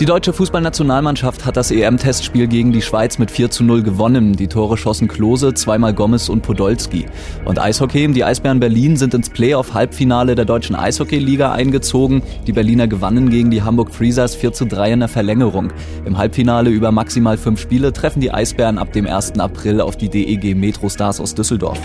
Die 0.00 0.04
deutsche 0.04 0.32
Fußballnationalmannschaft 0.32 1.44
hat 1.44 1.56
das 1.56 1.72
EM-Testspiel 1.72 2.46
gegen 2.46 2.70
die 2.70 2.82
Schweiz 2.82 3.18
mit 3.18 3.32
4 3.32 3.50
zu 3.50 3.64
0 3.64 3.82
gewonnen. 3.82 4.34
Die 4.34 4.46
Tore 4.46 4.76
schossen 4.76 5.08
Klose, 5.08 5.54
zweimal 5.54 5.92
Gomez 5.92 6.28
und 6.28 6.42
Podolski. 6.42 7.06
Und 7.44 7.58
Eishockey, 7.58 8.06
die 8.12 8.22
Eisbären 8.22 8.60
Berlin 8.60 8.96
sind 8.96 9.12
ins 9.14 9.28
Playoff-Halbfinale 9.28 10.36
der 10.36 10.44
deutschen 10.44 10.76
Eishockey-Liga 10.76 11.50
eingezogen. 11.50 12.22
Die 12.46 12.52
Berliner 12.52 12.86
gewannen 12.86 13.28
gegen 13.28 13.50
die 13.50 13.62
Hamburg 13.62 13.92
Freezers 13.92 14.36
4 14.36 14.52
zu 14.52 14.66
3 14.66 14.92
in 14.92 15.00
der 15.00 15.08
Verlängerung. 15.08 15.72
Im 16.04 16.16
Halbfinale 16.16 16.70
über 16.70 16.92
maximal 16.92 17.36
fünf 17.36 17.60
Spiele 17.60 17.92
treffen 17.92 18.20
die 18.20 18.30
Eisbären 18.30 18.78
ab 18.78 18.92
dem 18.92 19.08
1. 19.08 19.40
April 19.40 19.80
auf 19.80 19.96
die 19.96 20.08
DEG 20.08 20.54
Metro 20.54 20.88
Stars 20.88 21.20
aus 21.20 21.34
Düsseldorf. 21.34 21.80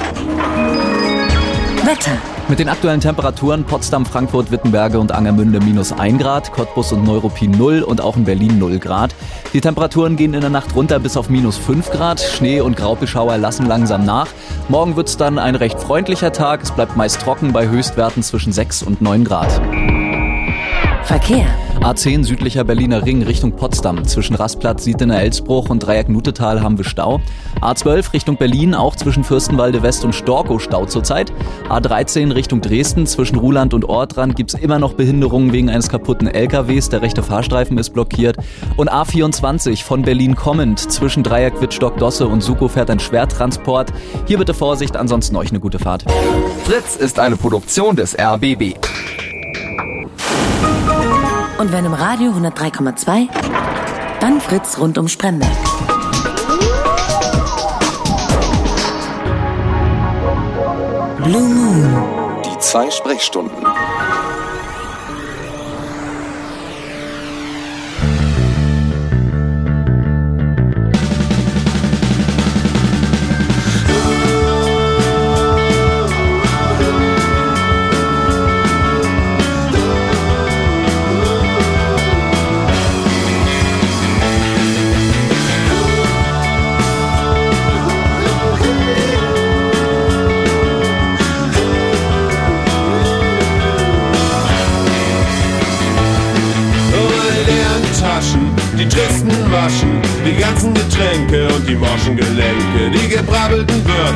Wetter. 1.86 2.18
Mit 2.48 2.60
den 2.60 2.70
aktuellen 2.70 3.02
Temperaturen 3.02 3.66
Potsdam, 3.66 4.06
Frankfurt, 4.06 4.52
Wittenberge 4.52 5.00
und 5.00 5.12
Angermünde 5.12 5.60
minus 5.60 5.92
1 5.92 6.22
Grad, 6.22 6.54
Cottbus 6.54 6.94
und 6.94 7.04
Neuruppin 7.04 7.52
0 7.52 7.82
und 7.82 8.00
auch 8.00 8.16
in 8.16 8.24
Berlin 8.24 8.58
0 8.58 8.80
Grad. 8.80 9.14
Die 9.52 9.60
Temperaturen 9.60 10.16
gehen 10.16 10.34
in 10.34 10.40
der 10.40 10.50
Nacht 10.50 10.76
runter 10.76 11.00
bis 11.00 11.18
auf 11.18 11.30
minus 11.30 11.58
5 11.58 11.92
Grad. 11.92 12.22
Schnee 12.22 12.62
und 12.62 12.78
Graupelschauer 12.78 13.38
lassen 13.38 13.66
langsam 13.66 14.06
nach. 14.06 14.28
Morgen 14.70 14.96
wird's 14.96 15.18
dann 15.18 15.38
ein 15.38 15.56
recht 15.56 15.78
freundlicher 15.78 16.32
Tag. 16.32 16.64
Es 16.64 16.72
bleibt 16.72 16.96
meist 16.96 17.20
trocken 17.20 17.52
bei 17.52 17.68
Höchstwerten 17.68 18.24
zwischen 18.24 18.54
6 18.54 18.84
und 18.84 19.02
9 19.02 19.26
Grad. 19.26 19.62
Verkehr. 21.06 21.46
A10 21.82 22.24
südlicher 22.24 22.64
Berliner 22.64 23.06
Ring 23.06 23.24
Richtung 23.24 23.52
Potsdam. 23.52 24.06
Zwischen 24.06 24.36
Rastplatz, 24.36 24.86
Siedener 24.86 25.20
Elsbruch 25.20 25.70
und 25.70 25.80
Dreieck 25.80 26.08
Nutetal 26.08 26.62
haben 26.62 26.78
wir 26.78 26.86
Stau. 26.86 27.20
A12 27.60 28.14
Richtung 28.14 28.38
Berlin, 28.38 28.74
auch 28.74 28.96
zwischen 28.96 29.26
Fürstenwalde 29.26 29.84
West 29.84 30.06
und 30.06 30.16
Storkow 30.16 30.62
Stau 30.62 30.86
zurzeit. 30.86 31.34
A13 31.70 32.34
Richtung 32.34 32.62
Dresden, 32.62 33.06
zwischen 33.06 33.38
Ruhland 33.38 33.74
und 33.74 33.84
Ortrand 33.86 34.38
gibt's 34.38 34.54
immer 34.54 34.80
noch 34.80 34.94
Behinderungen 34.94 35.52
wegen 35.52 35.70
eines 35.70 35.90
kaputten 35.90 36.28
LKWs. 36.28 36.88
Der 36.88 37.02
rechte 37.02 37.22
Fahrstreifen 37.22 37.78
ist 37.78 37.90
blockiert. 37.90 38.38
Und 38.78 38.90
A24 38.90 39.84
von 39.84 40.04
Berlin 40.04 40.36
kommend, 40.36 40.80
zwischen 40.80 41.22
Dreieck 41.22 41.60
Wittstock-Dosse 41.60 42.28
und 42.28 42.42
Suko 42.42 42.70
fährt 42.70 42.90
ein 42.90 43.00
Schwertransport. 43.00 43.92
Hier 44.26 44.38
bitte 44.38 44.54
Vorsicht, 44.54 44.96
ansonsten 44.96 45.36
euch 45.36 45.50
eine 45.50 45.60
gute 45.60 45.80
Fahrt. 45.80 46.06
Fritz 46.64 46.96
ist 46.96 47.20
eine 47.20 47.36
Produktion 47.36 47.98
des 47.98 48.18
RBB. 48.18 48.76
Und 51.64 51.72
wenn 51.72 51.85
im 51.85 51.94
Radio 51.94 52.31
103,2, 52.31 53.30
dann 54.19 54.41
Fritz 54.41 54.77
rund 54.80 54.98
um 54.98 55.07
Spremberg. 55.07 55.49
Blue 61.23 61.48
Moon. 61.48 62.03
Die 62.44 62.60
zwei 62.60 62.91
Sprechstunden. 62.91 63.65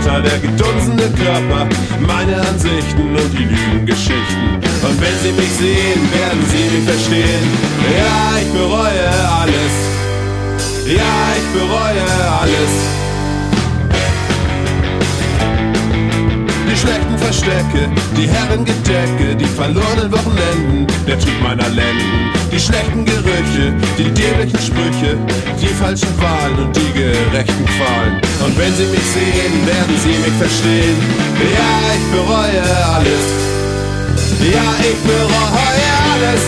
Wörter, 0.07 0.21
der 0.21 0.39
gedunsene 0.39 1.09
Körper, 1.15 1.67
meine 1.99 2.35
Ansichten 2.41 3.15
und 3.15 3.33
die 3.33 3.43
Lügengeschichten. 3.43 4.55
Und 4.83 5.01
wenn 5.01 5.17
sie 5.21 5.31
mich 5.31 5.51
sehen, 5.51 6.01
werden 6.13 6.43
sie 6.47 6.75
mich 6.75 6.85
verstehen. 6.85 7.43
Ja, 7.97 8.37
ich 8.41 8.51
bereue 8.53 9.09
alles. 9.41 9.73
Ja, 10.85 11.33
ich 11.35 11.59
bereue 11.59 12.31
alles. 12.41 12.97
Verstecke, 17.17 17.89
die 18.15 18.27
Herrengedecke, 18.27 19.35
die 19.35 19.45
verlorenen 19.45 20.09
Wochenenden, 20.11 20.87
der 21.05 21.19
Trieb 21.19 21.41
meiner 21.43 21.67
Lenden, 21.67 22.36
die 22.51 22.59
schlechten 22.59 23.05
Gerüche, 23.05 23.73
die 23.97 24.11
dämlichen 24.11 24.59
Sprüche, 24.59 25.17
die 25.61 25.67
falschen 25.67 26.09
Wahlen 26.21 26.57
und 26.59 26.75
die 26.75 26.91
gerechten 26.93 27.65
Qualen. 27.65 28.21
Und 28.45 28.57
wenn 28.57 28.73
sie 28.75 28.85
mich 28.85 29.07
sehen, 29.15 29.55
werden 29.65 29.95
sie 30.03 30.17
mich 30.23 30.37
verstehen. 30.37 30.97
Ja, 31.55 31.73
ich 31.95 32.05
bereue 32.11 32.61
alles. 32.95 33.25
Ja, 34.53 34.67
ich 34.79 34.97
bereue 35.03 35.89
alles. 36.13 36.41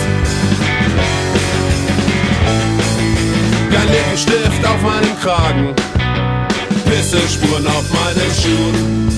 Kein 3.72 3.88
Lippenstift 3.88 4.66
auf 4.66 4.82
meinem 4.82 5.18
Kragen. 5.20 5.74
Pissespuren 6.84 7.66
auf 7.66 7.84
meinen 7.92 8.30
Schuhen. 8.34 9.08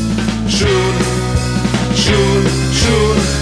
Schuhen, 0.48 0.96
Schuhen, 1.94 2.46
Schuhen. 2.72 3.41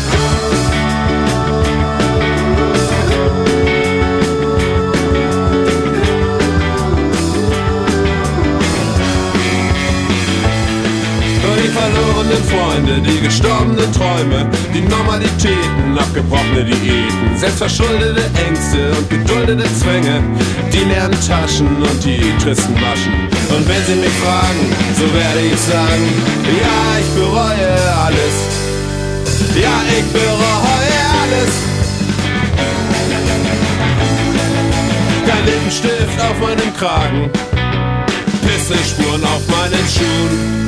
Verlorenen 12.31 12.45
Freunde, 12.45 13.01
die 13.01 13.21
gestorbenen 13.21 13.93
Träume, 13.93 14.49
die 14.73 14.83
Normalitäten, 14.83 15.99
abgebrochene 15.99 16.65
Diäten, 16.65 17.37
selbstverschuldete 17.37 18.23
Ängste 18.47 18.93
und 18.97 19.11
geduldete 19.11 19.65
Zwänge, 19.75 20.23
die 20.73 20.85
leeren 20.85 21.17
Taschen 21.27 21.69
und 21.83 22.05
die 22.05 22.21
tristen 22.43 22.75
Maschen. 22.75 23.13
Und 23.51 23.69
wenn 23.69 23.85
sie 23.85 24.01
mich 24.01 24.15
fragen, 24.23 24.61
so 24.97 25.05
werde 25.15 25.41
ich 25.41 25.61
sagen, 25.61 26.09
ja, 26.61 26.99
ich 26.99 27.11
bereue 27.21 27.71
alles. 28.05 28.35
Ja, 29.61 29.83
ich 29.99 30.05
bereue 30.13 31.01
alles. 31.23 31.53
Kein 35.27 35.45
Lippenstift 35.47 36.21
auf 36.21 36.41
meinem 36.41 36.75
Kragen, 36.77 37.31
Pissespuren 38.43 39.25
auf 39.25 39.43
meinen 39.49 39.87
Schuhen. 39.89 40.61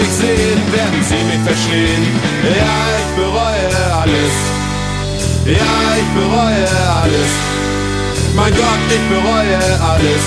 Mich 0.00 0.08
sehen, 0.08 0.60
werden 0.72 1.02
sie 1.08 1.22
mich 1.30 1.42
verstehen. 1.44 2.04
Ja, 2.42 2.76
ich 2.98 3.10
bereue 3.22 3.70
alles. 4.02 4.34
Ja, 5.44 5.76
ich 6.00 6.10
bereue 6.20 6.68
alles. 7.02 7.30
Mein 8.34 8.52
Gott, 8.54 8.84
ich 8.88 9.04
bereue 9.14 9.58
alles. 9.92 10.22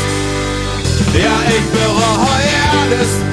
Ja, 1.14 1.36
ich 1.58 1.66
bereue 1.80 2.56
alles. 2.82 3.33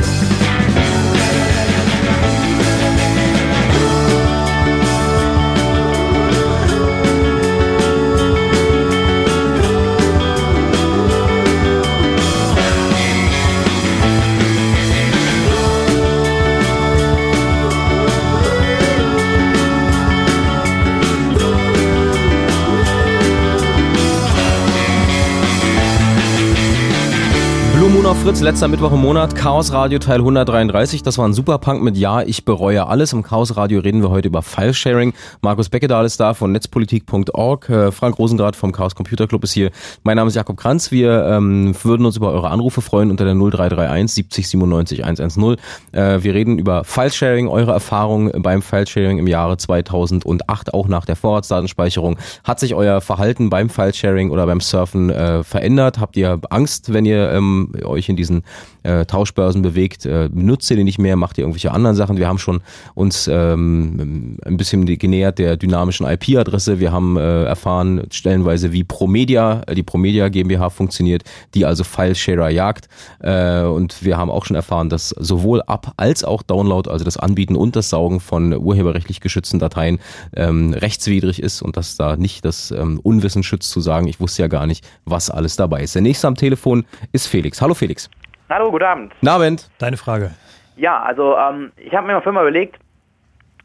Moon 27.93 28.07
auf 28.07 28.23
Fritz, 28.23 28.41
letzter 28.41 28.69
Mittwoch 28.69 28.93
im 28.93 29.01
Monat, 29.01 29.35
Chaos 29.35 29.73
Radio 29.73 29.99
Teil 29.99 30.19
133. 30.19 31.03
Das 31.03 31.19
war 31.19 31.27
ein 31.27 31.33
Superpunk 31.33 31.83
mit 31.83 31.97
Ja, 31.97 32.23
ich 32.23 32.45
bereue 32.45 32.87
alles. 32.87 33.13
Im 33.13 33.25
Chaos 33.25 33.57
Radio 33.57 33.81
reden 33.81 34.01
wir 34.01 34.11
heute 34.11 34.29
über 34.29 34.43
File-Sharing. 34.43 35.13
Markus 35.41 35.71
Beckedahl 35.71 36.05
ist 36.05 36.21
da 36.21 36.35
von 36.35 36.53
netzpolitik.org. 36.53 37.69
Äh, 37.69 37.91
Frank 37.91 38.17
Rosengrad 38.19 38.55
vom 38.55 38.71
Chaos 38.71 38.95
Computer 38.95 39.27
Club 39.27 39.43
ist 39.43 39.53
hier. 39.53 39.73
Mein 40.05 40.17
Name 40.17 40.29
ist 40.29 40.37
Jakob 40.37 40.57
Kranz. 40.57 40.93
Wir 40.93 41.25
ähm, 41.27 41.75
würden 41.83 42.07
uns 42.07 42.17
über 42.17 42.31
eure 42.31 42.51
Anrufe 42.51 42.81
freuen 42.81 43.11
unter 43.11 43.25
der 43.25 43.35
0331 43.35 44.15
70 44.15 44.49
97 44.49 45.05
110. 45.05 45.57
Äh, 45.91 46.23
wir 46.23 46.35
reden 46.35 46.61
über 46.61 46.85
File-Sharing, 46.85 47.49
eure 47.49 47.73
Erfahrungen 47.73 48.31
beim 48.41 48.63
File-Sharing 48.63 49.19
im 49.19 49.27
Jahre 49.27 49.57
2008, 49.57 50.75
auch 50.75 50.87
nach 50.87 51.07
der 51.07 51.17
Vorratsdatenspeicherung. 51.17 52.19
Hat 52.45 52.61
sich 52.61 52.77
euer 52.77 53.01
Verhalten 53.01 53.51
beim 53.51 53.69
File-Sharing 53.69 54.31
oder 54.31 54.47
beim 54.47 54.61
Surfen 54.61 55.11
äh, 55.11 55.43
verändert? 55.43 55.99
Habt 55.99 56.17
ihr 56.17 56.39
Angst, 56.51 56.93
wenn 56.93 57.05
ihr 57.05 57.33
ähm, 57.33 57.73
euch 57.85 58.09
in 58.09 58.17
diesen 58.17 58.43
äh, 58.83 59.05
Tauschbörsen 59.07 59.63
bewegt, 59.63 60.07
äh, 60.07 60.29
benutzt 60.33 60.71
ihr 60.71 60.77
die 60.77 60.85
nicht 60.85 60.99
mehr, 60.99 61.17
macht 61.17 61.39
ihr 61.39 61.43
irgendwelche 61.43 61.73
anderen 61.73 61.97
Sachen. 61.97 62.17
Wir 62.17 62.29
haben 62.29 62.39
schon 62.39 62.61
uns 62.95 63.29
ähm, 63.29 64.39
ein 64.45 64.57
bisschen 64.57 64.87
genähert 64.87 65.39
der 65.39 65.57
dynamischen 65.57 66.07
IP-Adresse. 66.07 66.81
Wir 66.81 66.93
haben 66.93 67.17
äh, 67.17 67.45
erfahren 67.45 68.07
stellenweise, 68.11 68.73
wie 68.73 68.85
Promedia, 68.85 69.63
äh, 69.67 69.75
die 69.75 69.83
Promedia 69.83 70.29
GmbH 70.29 70.71
funktioniert, 70.71 71.25
die 71.55 71.65
also 71.65 71.85
File-Sharer 71.85 72.51
jagt. 72.51 72.89
Äh, 73.21 73.63
und 73.63 74.05
wir 74.05 74.17
haben 74.17 74.31
auch 74.31 74.45
schon 74.45 74.57
erfahren, 74.57 74.89
dass 74.89 75.11
sowohl 75.11 75.63
Up- 75.63 75.93
als 75.97 76.25
auch 76.25 76.43
Download, 76.43 76.91
also 76.91 77.05
das 77.05 77.17
Anbieten 77.17 77.57
und 77.57 77.77
das 77.77 77.91
Saugen 77.91 78.21
von 78.21 78.53
urheberrechtlich 78.57 79.21
geschützten 79.21 79.59
Dateien 79.59 79.99
ähm, 80.35 80.73
rechtswidrig 80.73 81.43
ist 81.43 81.63
und 81.63 81.77
dass 81.77 81.97
da 81.97 82.17
nicht 82.17 82.45
das 82.45 82.71
ähm, 82.71 83.01
Unwissen 83.03 83.43
schützt 83.43 83.71
zu 83.71 83.81
sagen, 83.81 84.07
ich 84.07 84.21
wusste 84.21 84.43
ja 84.43 84.49
gar 84.49 84.67
nicht, 84.67 84.87
was 85.05 85.31
alles 85.31 85.57
dabei 85.57 85.83
ist. 85.83 85.95
Der 85.95 86.03
nächste 86.03 86.29
am 86.29 86.35
Telefon 86.35 86.85
ist 87.13 87.27
Felix. 87.27 87.61
Hallo 87.61 87.70
Felix. 87.75 88.11
Hallo, 88.49 88.71
guten 88.71 88.85
Abend. 88.85 89.13
Guten 89.21 89.29
Abend. 89.29 89.71
Deine 89.79 89.97
Frage. 89.97 90.33
Ja, 90.77 91.03
also 91.03 91.37
ähm, 91.37 91.73
ich 91.77 91.95
habe 91.95 92.07
mir 92.07 92.15
mal 92.15 92.33
mal 92.33 92.43
überlegt, 92.43 92.79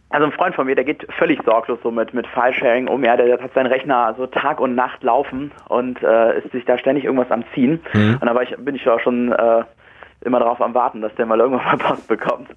also 0.10 0.28
ein 0.28 0.32
Freund 0.32 0.56
von 0.56 0.66
mir, 0.68 0.76
der 0.76 0.86
geht 0.86 1.06
völlig 1.18 1.42
sorglos 1.44 1.80
so 1.84 1.92
mit, 1.92 2.14
mit 2.14 2.28
File-Sharing 2.28 2.88
um. 2.88 3.04
Ja, 3.04 3.18
der 3.18 3.42
hat 3.42 3.54
seinen 3.54 3.68
Rechner 3.68 4.14
so 4.18 4.28
Tag 4.28 4.60
und 4.60 4.76
Nacht 4.76 5.04
laufen 5.04 5.52
und 5.68 6.02
äh, 6.04 6.40
ist 6.40 6.52
sich 6.52 6.66
da 6.66 6.78
ständig 6.78 7.06
irgendwas 7.06 7.32
am 7.32 7.44
Ziehen. 7.54 7.82
Mhm. 7.94 8.18
Und 8.22 8.26
da 8.26 8.36
war 8.36 8.44
ich, 8.44 8.56
bin 8.58 8.76
ich 8.76 8.86
ja 8.86 8.94
auch 8.94 9.00
schon 9.00 9.32
äh, 9.32 9.64
immer 10.22 10.40
darauf 10.40 10.62
am 10.62 10.74
Warten, 10.74 11.02
dass 11.02 11.14
der 11.16 11.26
mal 11.26 11.40
irgendwann 11.40 11.66
mal 11.66 11.78
Post 11.90 12.08
bekommt. 12.08 12.50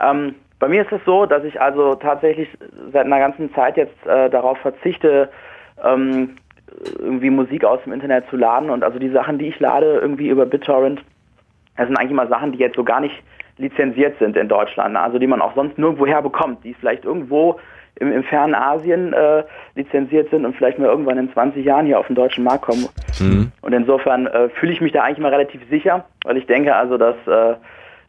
Ähm, 0.00 0.34
bei 0.58 0.68
mir 0.68 0.82
ist 0.82 0.92
es 0.92 1.00
so, 1.04 1.26
dass 1.26 1.44
ich 1.44 1.60
also 1.60 1.96
tatsächlich 1.96 2.48
seit 2.92 3.06
einer 3.06 3.18
ganzen 3.18 3.52
Zeit 3.54 3.76
jetzt 3.76 4.06
äh, 4.06 4.30
darauf 4.30 4.58
verzichte, 4.58 5.28
ähm, 5.82 6.36
irgendwie 6.98 7.30
Musik 7.30 7.64
aus 7.64 7.82
dem 7.84 7.92
Internet 7.92 8.28
zu 8.30 8.36
laden 8.36 8.70
und 8.70 8.84
also 8.84 8.98
die 8.98 9.10
Sachen, 9.10 9.38
die 9.38 9.48
ich 9.48 9.60
lade 9.60 9.98
irgendwie 10.00 10.28
über 10.28 10.46
BitTorrent, 10.46 11.00
das 11.76 11.86
sind 11.86 11.96
eigentlich 11.96 12.12
mal 12.12 12.28
Sachen, 12.28 12.52
die 12.52 12.58
jetzt 12.58 12.76
so 12.76 12.84
gar 12.84 13.00
nicht 13.00 13.14
lizenziert 13.58 14.18
sind 14.18 14.36
in 14.36 14.48
Deutschland, 14.48 14.96
also 14.96 15.18
die 15.18 15.26
man 15.26 15.40
auch 15.40 15.54
sonst 15.54 15.78
nirgendwo 15.78 16.06
her 16.06 16.22
bekommt, 16.22 16.64
die 16.64 16.74
vielleicht 16.74 17.04
irgendwo 17.04 17.58
im, 17.96 18.12
im 18.12 18.24
fernen 18.24 18.54
Asien 18.54 19.12
äh, 19.12 19.44
lizenziert 19.74 20.30
sind 20.30 20.44
und 20.44 20.56
vielleicht 20.56 20.78
mal 20.78 20.88
irgendwann 20.88 21.18
in 21.18 21.32
20 21.32 21.64
Jahren 21.64 21.86
hier 21.86 21.98
auf 21.98 22.06
den 22.06 22.16
deutschen 22.16 22.44
Markt 22.44 22.64
kommen. 22.64 22.88
Mhm. 23.20 23.52
Und 23.60 23.72
insofern 23.72 24.26
äh, 24.26 24.48
fühle 24.50 24.72
ich 24.72 24.80
mich 24.80 24.92
da 24.92 25.02
eigentlich 25.02 25.18
mal 25.18 25.32
relativ 25.32 25.60
sicher, 25.68 26.04
weil 26.24 26.36
ich 26.36 26.46
denke 26.46 26.74
also, 26.74 26.96
dass 26.96 27.16
äh, 27.26 27.54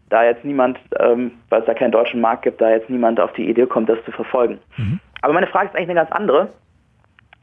da 0.09 0.23
jetzt 0.23 0.45
niemand, 0.45 0.79
ähm, 0.99 1.31
weil 1.49 1.61
es 1.61 1.65
da 1.65 1.73
keinen 1.73 1.91
deutschen 1.91 2.21
Markt 2.21 2.43
gibt, 2.43 2.61
da 2.61 2.69
jetzt 2.69 2.89
niemand 2.89 3.19
auf 3.19 3.33
die 3.33 3.49
Idee 3.49 3.65
kommt, 3.65 3.89
das 3.89 4.03
zu 4.05 4.11
verfolgen. 4.11 4.59
Aber 5.21 5.33
meine 5.33 5.47
Frage 5.47 5.67
ist 5.67 5.75
eigentlich 5.75 5.89
eine 5.89 5.99
ganz 5.99 6.11
andere. 6.11 6.49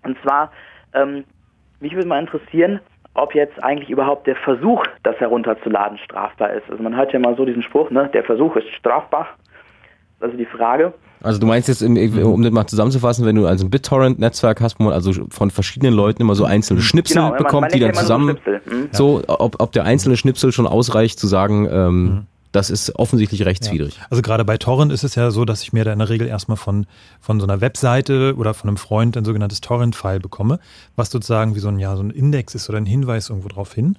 Und 0.05 0.17
zwar, 0.23 0.53
ähm, 0.95 1.25
mich 1.81 1.95
würde 1.95 2.09
mal 2.09 2.21
interessieren, 2.21 2.81
ob 3.15 3.35
jetzt 3.35 3.63
eigentlich 3.63 3.91
überhaupt 3.91 4.27
der 4.27 4.37
Versuch, 4.37 4.85
das 5.03 5.17
herunterzuladen, 5.17 5.99
strafbar 5.99 6.53
ist. 6.53 6.71
Also 6.71 6.83
man 6.83 6.97
hört 6.97 7.13
ja 7.13 7.19
mal 7.19 7.37
so 7.37 7.45
diesen 7.45 7.63
Spruch, 7.63 7.91
ne, 7.91 8.09
der 8.13 8.25
Versuch 8.25 8.57
ist 8.57 8.69
strafbar. 8.79 9.27
Also 10.21 10.37
die 10.37 10.47
Frage. 10.47 10.93
Also 11.23 11.39
du 11.41 11.47
meinst 11.47 11.69
jetzt, 11.69 11.83
um 11.83 12.43
das 12.43 12.53
mal 12.53 12.67
zusammenzufassen, 12.67 13.27
wenn 13.27 13.37
du 13.37 13.47
also 13.47 13.67
ein 13.67 13.71
BitTorrent-Netzwerk 13.71 14.61
hast, 14.61 14.79
wo 14.79 14.85
man 14.85 14.93
also 14.93 15.13
von 15.31 15.51
verschiedenen 15.51 15.95
Leuten 15.95 16.23
immer 16.23 16.35
so 16.35 16.45
einzelne 16.45 16.81
Schnipsel 16.81 17.17
Genau, 17.17 17.31
man- 17.31 17.39
bekommt, 17.39 17.61
man 17.63 17.71
die 17.71 17.81
dann 17.81 17.95
so 17.95 18.01
zusammen, 18.01 18.39
Schnipsel, 18.43 18.61
mhm. 18.67 18.89
so, 18.93 19.23
ob, 19.27 19.61
ob 19.61 19.73
der 19.73 19.85
einzelne 19.85 20.17
Schnipsel 20.17 20.53
schon 20.53 20.67
ausreicht 20.67 21.19
zu 21.19 21.27
sagen, 21.27 21.69
ähm, 21.71 22.27
das 22.53 22.71
ist 22.71 22.97
offensichtlich 22.97 23.45
rechtswidrig. 23.45 24.01
Also 24.11 24.23
gerade 24.23 24.45
bei 24.45 24.59
Torrent 24.59 24.93
ist 24.93 25.05
es 25.05 25.15
ja 25.15 25.31
so, 25.31 25.45
dass 25.45 25.63
ich 25.63 25.73
mir 25.73 25.85
da 25.85 25.93
in 25.93 25.99
der 26.01 26.09
Regel 26.09 26.27
erstmal 26.27 26.57
von, 26.57 26.87
von 27.21 27.39
so 27.39 27.47
einer 27.47 27.61
Webseite 27.61 28.35
oder 28.37 28.55
von 28.55 28.69
einem 28.69 28.77
Freund 28.77 29.17
ein 29.17 29.25
sogenanntes 29.25 29.61
Torrent-File 29.61 30.21
bekomme, 30.21 30.59
was 30.97 31.11
sozusagen 31.11 31.55
wie 31.55 31.61
so 31.61 31.69
ein, 31.69 31.79
ja, 31.79 31.95
so 31.97 32.03
ein 32.03 32.11
Index 32.11 32.55
ist 32.55 32.69
oder 32.69 32.79
ein 32.79 32.87
Hinweis 32.87 33.31
irgendwo 33.31 33.49
drauf 33.49 33.73
hin. 33.73 33.97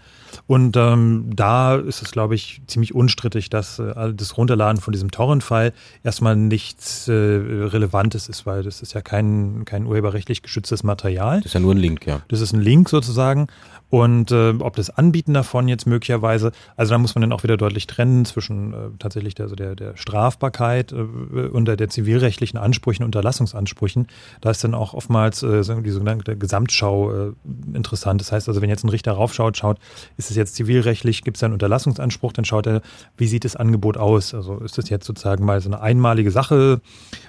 Und 0.47 0.75
ähm, 0.75 1.29
da 1.33 1.75
ist 1.75 2.01
es, 2.01 2.11
glaube 2.11 2.35
ich, 2.35 2.61
ziemlich 2.67 2.93
unstrittig, 2.93 3.49
dass 3.49 3.79
äh, 3.79 4.13
das 4.13 4.37
Runterladen 4.37 4.81
von 4.81 4.91
diesem 4.91 5.11
Torrent-File 5.11 5.73
erstmal 6.03 6.35
nichts 6.35 7.07
äh, 7.07 7.13
Relevantes 7.13 8.27
ist, 8.27 8.45
weil 8.45 8.63
das 8.63 8.81
ist 8.81 8.93
ja 8.93 9.01
kein, 9.01 9.63
kein 9.65 9.85
urheberrechtlich 9.85 10.41
geschütztes 10.41 10.83
Material. 10.83 11.37
Das 11.37 11.47
ist 11.47 11.53
ja 11.53 11.59
nur 11.61 11.73
ein 11.73 11.77
Link, 11.77 12.05
ja. 12.05 12.21
Das 12.27 12.41
ist 12.41 12.53
ein 12.53 12.61
Link 12.61 12.89
sozusagen. 12.89 13.47
Und 13.91 14.31
äh, 14.31 14.53
ob 14.57 14.77
das 14.77 14.89
Anbieten 14.89 15.33
davon 15.33 15.67
jetzt 15.67 15.85
möglicherweise, 15.85 16.53
also 16.77 16.91
da 16.91 16.97
muss 16.97 17.13
man 17.13 17.23
dann 17.23 17.33
auch 17.33 17.43
wieder 17.43 17.57
deutlich 17.57 17.87
trennen 17.87 18.23
zwischen 18.23 18.73
äh, 18.73 18.77
tatsächlich 18.99 19.35
der, 19.35 19.43
also 19.43 19.55
der, 19.55 19.75
der 19.75 19.97
Strafbarkeit 19.97 20.93
äh, 20.93 20.95
und 20.95 21.65
der, 21.65 21.89
zivilrechtlichen 21.89 22.57
Ansprüchen, 22.57 23.03
Unterlassungsansprüchen. 23.03 24.07
Da 24.39 24.49
ist 24.49 24.63
dann 24.63 24.75
auch 24.75 24.93
oftmals 24.93 25.43
äh, 25.43 25.61
die 25.83 25.89
sogenannte 25.89 26.37
Gesamtschau 26.37 27.11
äh, 27.11 27.31
interessant. 27.73 28.21
Das 28.21 28.31
heißt 28.31 28.47
also, 28.47 28.61
wenn 28.61 28.69
jetzt 28.69 28.85
ein 28.85 28.89
Richter 28.89 29.11
raufschaut, 29.11 29.57
schaut, 29.57 29.77
ist 30.15 30.31
es 30.31 30.37
jetzt 30.37 30.55
zivilrechtlich, 30.55 31.21
gibt 31.21 31.35
es 31.35 31.43
einen 31.43 31.51
Unterlassungsanspruch, 31.51 32.31
dann 32.31 32.45
schaut 32.45 32.67
er, 32.67 32.81
wie 33.17 33.27
sieht 33.27 33.43
das 33.43 33.57
Angebot 33.57 33.97
aus? 33.97 34.33
Also 34.33 34.59
ist 34.59 34.77
das 34.77 34.87
jetzt 34.87 35.05
sozusagen 35.05 35.43
mal 35.43 35.59
so 35.59 35.67
eine 35.67 35.81
einmalige 35.81 36.31
Sache 36.31 36.79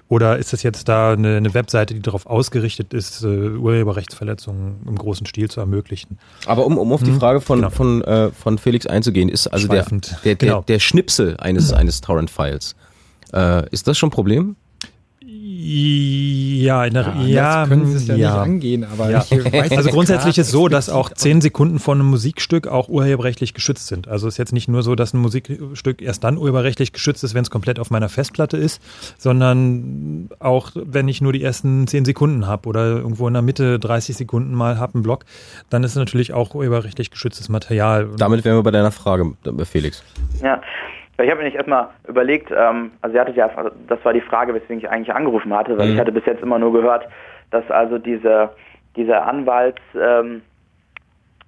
oder 0.09 0.39
ist 0.39 0.53
das 0.53 0.63
jetzt 0.63 0.89
da 0.89 1.15
eine, 1.15 1.39
eine 1.39 1.55
Webseite, 1.55 1.95
die 1.95 2.03
darauf 2.03 2.27
ausgerichtet 2.27 2.95
ist, 2.95 3.25
äh, 3.25 3.27
Urheberrechtsverletzungen 3.27 4.83
im 4.87 4.97
großen 4.97 5.27
Stil 5.27 5.51
zu 5.51 5.59
ermöglichen? 5.59 6.19
Aber 6.53 6.67
um, 6.67 6.77
um 6.77 6.93
auf 6.93 7.03
die 7.03 7.13
Hm, 7.13 7.19
Frage 7.19 7.41
von, 7.41 7.61
genau. 7.61 7.71
von, 7.71 8.03
äh, 8.03 8.31
von 8.31 8.59
Felix 8.59 8.87
einzugehen, 8.87 9.31
ist 9.31 9.47
also 9.47 9.69
der, 9.69 9.87
der, 9.87 10.01
der, 10.25 10.37
Genau. 10.37 10.61
der 10.63 10.79
Schnipsel 10.81 11.37
eines, 11.39 11.73
eines 11.73 12.03
Torrent-Files. 12.03 12.77
Äh, 13.33 13.69
ist 13.71 13.89
das 13.89 13.97
schon 13.97 14.09
ein 14.09 14.13
Problem? 14.13 14.57
Ja, 15.65 16.85
in 16.85 16.95
der, 16.95 17.15
Ja, 17.19 17.23
ja, 17.23 17.61
das 17.61 17.69
können 17.69 17.87
Sie 17.87 17.97
es 17.97 18.07
ja 18.09 18.17
ja. 18.17 18.31
nicht 18.31 18.39
angehen, 18.39 18.85
aber 18.85 19.11
ja. 19.11 19.25
ich 19.31 19.31
weiß 19.31 19.71
also 19.71 19.83
nicht 19.85 19.93
grundsätzlich 19.93 20.39
ist 20.39 20.51
so, 20.51 20.67
dass 20.67 20.91
auch 20.91 21.11
zehn 21.11 21.41
Sekunden 21.41 21.79
von 21.79 22.01
einem 22.01 22.11
Musikstück 22.11 22.67
auch 22.67 22.89
urheberrechtlich 22.89 23.55
geschützt 23.55 23.87
sind. 23.87 24.09
Also 24.09 24.27
ist 24.27 24.39
jetzt 24.39 24.53
nicht 24.53 24.67
nur 24.67 24.83
so, 24.83 24.97
dass 24.97 25.15
ein 25.15 25.21
Musikstück 25.21 26.03
erst 26.03 26.25
dann 26.25 26.37
urheberrechtlich 26.37 26.93
geschützt 26.93 27.23
ist, 27.23 27.35
wenn 27.35 27.43
es 27.43 27.51
komplett 27.51 27.79
auf 27.79 27.91
meiner 27.91 28.09
Festplatte 28.09 28.57
ist, 28.57 28.83
sondern 29.19 30.31
auch 30.41 30.73
wenn 30.75 31.07
ich 31.07 31.21
nur 31.21 31.33
die 31.33 31.45
ersten 31.45 31.87
zehn 31.87 32.05
Sekunden 32.05 32.49
habe 32.49 32.69
oder 32.69 32.85
irgendwo 32.97 33.29
in 33.29 33.35
der 33.35 33.43
Mitte 33.43 33.79
30 33.79 34.17
Sekunden 34.17 34.55
mal 34.55 34.81
habe 34.81 34.95
einen 34.95 35.05
Block, 35.05 35.25
dann 35.71 35.85
ist 35.85 35.93
es 35.93 35.97
natürlich 35.97 36.33
auch 36.33 36.57
urheberrechtlich 36.57 37.13
geschütztes 37.13 37.49
Material. 37.49 38.09
Damit 38.17 38.45
wären 38.45 38.57
wir 38.57 38.65
bei 38.65 38.73
deiner 38.73 38.91
Frage, 38.91 39.33
Felix. 39.65 40.03
Ja, 40.43 40.61
ich 41.19 41.31
habe 41.31 41.39
mir 41.39 41.45
nicht 41.45 41.57
erstmal 41.57 41.89
überlegt, 42.09 42.51
ähm, 42.57 42.93
also 43.03 43.15
ihr 43.15 43.21
hattet 43.21 43.37
ja, 43.37 43.49
also 43.55 43.71
das 43.89 44.05
war 44.05 44.13
die 44.13 44.21
Frage, 44.21 44.55
weswegen 44.55 44.79
ich 44.79 44.89
eigentlich 44.91 45.15
angerufen 45.15 45.55
hatte, 45.55 45.77
weil 45.79 45.89
Mhm. 45.89 45.95
ich 45.95 46.01
hatte 46.01 46.13
bis 46.13 46.25
jetzt 46.27 46.43
immer 46.43 46.59
nur 46.59 46.73
gehört, 46.73 47.07
dass 47.51 47.69
also 47.71 47.99
diese, 47.99 48.51
diese 48.97 49.21
Anwalts, 49.23 49.81
ähm, 50.01 50.43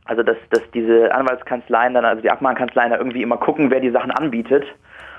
also 0.05 0.23
dass, 0.23 0.37
dass 0.51 0.61
diese 0.75 1.13
Anwaltskanzleien 1.15 1.95
dann, 1.95 2.05
also 2.05 2.21
die 2.21 2.31
Abmahnkanzleien 2.31 2.91
da 2.91 2.99
irgendwie 2.99 3.23
immer 3.23 3.39
gucken, 3.39 3.71
wer 3.71 3.81
die 3.81 3.91
Sachen 3.91 4.11
anbietet 4.11 4.65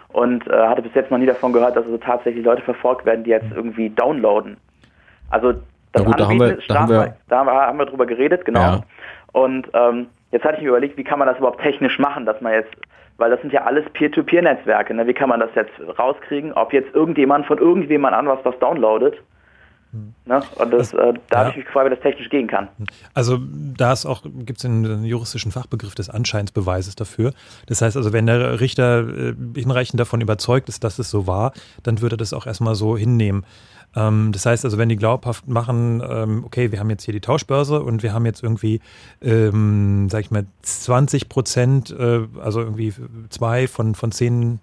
und 0.10 0.48
äh, 0.48 0.52
hatte 0.68 0.84
bis 0.84 0.94
jetzt 0.94 1.10
noch 1.12 1.18
nie 1.18 1.26
davon 1.26 1.52
gehört, 1.54 1.76
dass 1.76 1.86
also 1.86 1.98
tatsächlich 1.98 2.46
Leute 2.46 2.62
verfolgt 2.62 3.06
werden, 3.06 3.24
die 3.24 3.32
jetzt 3.32 3.52
irgendwie 3.54 3.90
downloaden. 3.90 4.58
Also 5.32 5.54
das 5.92 6.06
gut, 6.06 6.20
da 6.20 6.28
haben 6.28 6.40
wir- 6.40 6.58
da 6.68 6.80
haben 6.82 6.90
wir-. 6.90 7.16
Da 7.30 7.38
haben 7.40 7.48
wir, 7.48 7.54
haben 7.54 7.80
wir 7.80 7.86
drüber 7.88 8.06
geredet, 8.06 8.46
genau. 8.46 8.62
Ja. 8.62 8.82
Und 9.34 9.68
ähm, 9.74 10.08
jetzt 10.32 10.46
hatte 10.46 10.58
ich 10.58 10.62
mir 10.64 10.70
überlegt, 10.70 10.98
wie 10.98 11.04
kann 11.04 11.18
man 11.20 11.28
das 11.28 11.38
überhaupt 11.40 11.62
technisch 11.62 11.98
machen, 12.00 12.26
dass 12.26 12.40
man 12.42 12.54
jetzt, 12.54 12.72
weil 13.18 13.30
das 13.30 13.42
sind 13.42 13.54
ja 13.54 13.64
alles 13.64 13.86
Peer-to-Peer-Netzwerke, 13.94 14.94
ne? 14.94 15.08
wie 15.08 15.14
kann 15.14 15.30
man 15.30 15.40
das 15.40 15.50
jetzt 15.56 15.74
rauskriegen, 15.98 16.54
ob 16.54 16.74
jetzt 16.74 16.94
irgendjemand 16.94 17.46
von 17.46 17.58
irgendjemand 17.58 18.16
anders 18.16 18.40
was 18.44 18.58
downloadet. 18.60 19.16
Ne? 20.26 20.42
Und 20.56 20.72
das, 20.72 20.94
äh, 20.94 21.14
da 21.30 21.40
habe 21.40 21.50
ich 21.52 21.58
mich 21.58 21.66
gefragt, 21.66 21.90
wie 21.90 21.96
das 21.96 22.04
technisch 22.04 22.30
gehen 22.30 22.48
kann. 22.48 22.68
Also 23.14 23.40
da 23.78 23.94
ist 23.94 24.06
auch, 24.06 24.24
gibt 24.24 24.60
es 24.60 24.66
einen 24.66 25.06
juristischen 25.06 25.52
Fachbegriff 25.52 25.96
des 25.96 26.10
Anscheinsbeweises 26.10 26.96
dafür. 26.96 27.34
Das 27.68 27.82
heißt 27.82 27.98
also, 27.98 28.14
wenn 28.14 28.26
der 28.26 28.60
Richter 28.60 29.08
äh, 29.08 29.34
hinreichend 29.56 30.00
davon 30.00 30.22
überzeugt 30.22 30.70
ist, 30.70 30.84
dass 30.84 31.00
es 31.00 31.10
so 31.10 31.28
war, 31.28 31.54
dann 31.84 32.02
würde 32.02 32.16
er 32.16 32.18
das 32.18 32.34
auch 32.34 32.46
erstmal 32.46 32.76
so 32.76 32.98
hinnehmen. 32.98 33.46
Ähm, 33.96 34.32
das 34.32 34.46
heißt 34.46 34.66
also, 34.66 34.78
wenn 34.78 34.90
die 34.90 34.98
glaubhaft 34.98 35.48
machen, 35.48 36.04
ähm, 36.08 36.44
okay, 36.46 36.72
wir 36.72 36.80
haben 36.80 36.90
jetzt 36.90 37.04
hier 37.04 37.14
die 37.14 37.22
Tauschbörse 37.22 37.82
und 37.82 38.04
wir 38.04 38.14
haben 38.14 38.26
jetzt 38.26 38.44
irgendwie, 38.44 38.82
ähm, 39.22 40.08
sag 40.10 40.22
ich 40.22 40.32
mal, 40.32 40.46
20 40.64 41.30
Prozent, 41.30 41.96
äh, 41.98 42.22
also 42.42 42.62
irgendwie 42.62 42.94
zwei 43.30 43.68
von, 43.68 43.96
von 43.96 44.12
zehn 44.12 44.60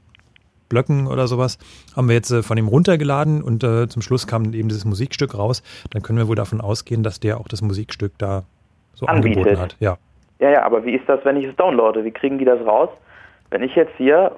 Blöcken 0.72 1.06
oder 1.06 1.28
sowas, 1.28 1.58
haben 1.94 2.08
wir 2.08 2.14
jetzt 2.14 2.30
äh, 2.30 2.42
von 2.42 2.56
ihm 2.56 2.66
runtergeladen 2.66 3.42
und 3.42 3.62
äh, 3.62 3.86
zum 3.88 4.00
Schluss 4.00 4.26
kam 4.26 4.52
eben 4.54 4.68
dieses 4.68 4.86
Musikstück 4.86 5.36
raus. 5.36 5.62
Dann 5.90 6.02
können 6.02 6.18
wir 6.18 6.28
wohl 6.28 6.36
davon 6.36 6.62
ausgehen, 6.62 7.02
dass 7.02 7.20
der 7.20 7.38
auch 7.38 7.46
das 7.46 7.60
Musikstück 7.60 8.12
da 8.16 8.44
so 8.94 9.06
Anbietet. 9.06 9.38
angeboten 9.38 9.60
hat. 9.60 9.76
Ja. 9.80 9.98
Ja, 10.40 10.50
ja, 10.50 10.62
aber 10.64 10.84
wie 10.84 10.94
ist 10.94 11.08
das, 11.08 11.20
wenn 11.24 11.36
ich 11.36 11.46
es 11.46 11.54
downloade? 11.56 12.04
Wie 12.04 12.10
kriegen 12.10 12.38
die 12.38 12.44
das 12.44 12.60
raus? 12.66 12.88
Wenn 13.50 13.62
ich 13.62 13.76
jetzt 13.76 13.92
hier 13.98 14.32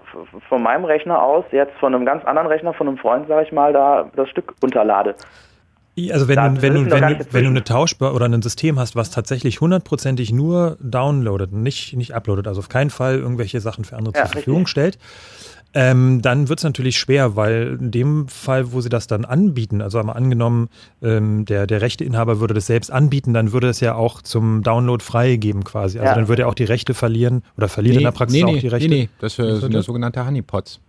von 0.48 0.62
meinem 0.62 0.85
Rechner 0.85 1.23
aus, 1.23 1.44
jetzt 1.52 1.73
von 1.78 1.94
einem 1.94 2.05
ganz 2.05 2.24
anderen 2.24 2.48
Rechner, 2.48 2.74
von 2.74 2.89
einem 2.89 2.98
Freund, 2.98 3.28
sage 3.28 3.47
ich 3.47 3.52
mal, 3.52 3.73
da 3.73 4.11
das 4.16 4.28
Stück 4.28 4.55
runterlade. 4.61 5.15
Also 6.11 6.27
wenn, 6.27 6.36
du, 6.36 6.62
wenn, 6.62 6.74
du, 6.74 6.90
wenn, 6.90 7.19
du, 7.19 7.27
wenn 7.31 7.44
du 7.44 7.51
eine 7.51 7.62
Tauschbörse 7.62 8.16
oder 8.16 8.27
ein 8.27 8.43
System 8.43 8.81
hast, 8.81 8.97
was 8.97 9.12
tatsächlich 9.12 9.61
hundertprozentig 9.61 10.32
nur 10.32 10.77
downloadet, 10.81 11.52
nicht, 11.52 11.97
nicht 11.97 12.15
uploadet, 12.15 12.48
also 12.48 12.59
auf 12.59 12.69
keinen 12.69 12.90
Fall 12.90 13.19
irgendwelche 13.19 13.61
Sachen 13.61 13.85
für 13.85 13.97
andere 13.97 14.15
Ja, 14.16 14.24
zur 14.24 14.32
Verfügung 14.32 14.66
stellt, 14.66 14.98
ähm, 15.74 16.22
dann 16.22 16.48
wird 16.48 16.60
es 16.60 16.64
natürlich 16.64 16.98
schwer, 16.98 17.36
weil 17.36 17.78
in 17.80 17.90
dem 17.90 18.28
Fall, 18.28 18.72
wo 18.72 18.80
sie 18.80 18.88
das 18.88 19.06
dann 19.06 19.24
anbieten, 19.24 19.82
also 19.82 19.98
einmal 19.98 20.16
angenommen, 20.16 20.68
ähm, 21.02 21.44
der, 21.44 21.66
der 21.66 21.80
Rechteinhaber 21.80 22.40
würde 22.40 22.55
das 22.55 22.66
selbst 22.66 22.92
anbieten, 22.92 23.34
dann 23.34 23.52
würde 23.52 23.68
es 23.68 23.80
ja 23.80 23.94
auch 23.94 24.22
zum 24.22 24.62
Download 24.62 25.02
freigeben 25.02 25.64
quasi. 25.64 25.98
Also 25.98 26.10
Ja. 26.10 26.14
dann 26.14 26.28
würde 26.28 26.42
er 26.42 26.48
auch 26.48 26.55
die 26.55 26.64
Rechte 26.64 26.94
verlieren 26.94 27.42
oder 27.56 27.68
verliert 27.68 27.96
in 27.96 28.05
der 28.05 28.12
Praxis 28.12 28.40
nee, 28.40 28.44
auch 28.44 28.52
nee, 28.52 28.60
die 28.60 28.68
Rechte. 28.68 28.88
Nee, 28.88 28.94
nee, 28.94 29.09
das 29.18 29.38
äh, 29.38 29.56
Wie 29.56 29.60
sind 29.60 29.74
ja 29.74 29.82
sogenannte 29.82 30.24
Honeypots. 30.24 30.80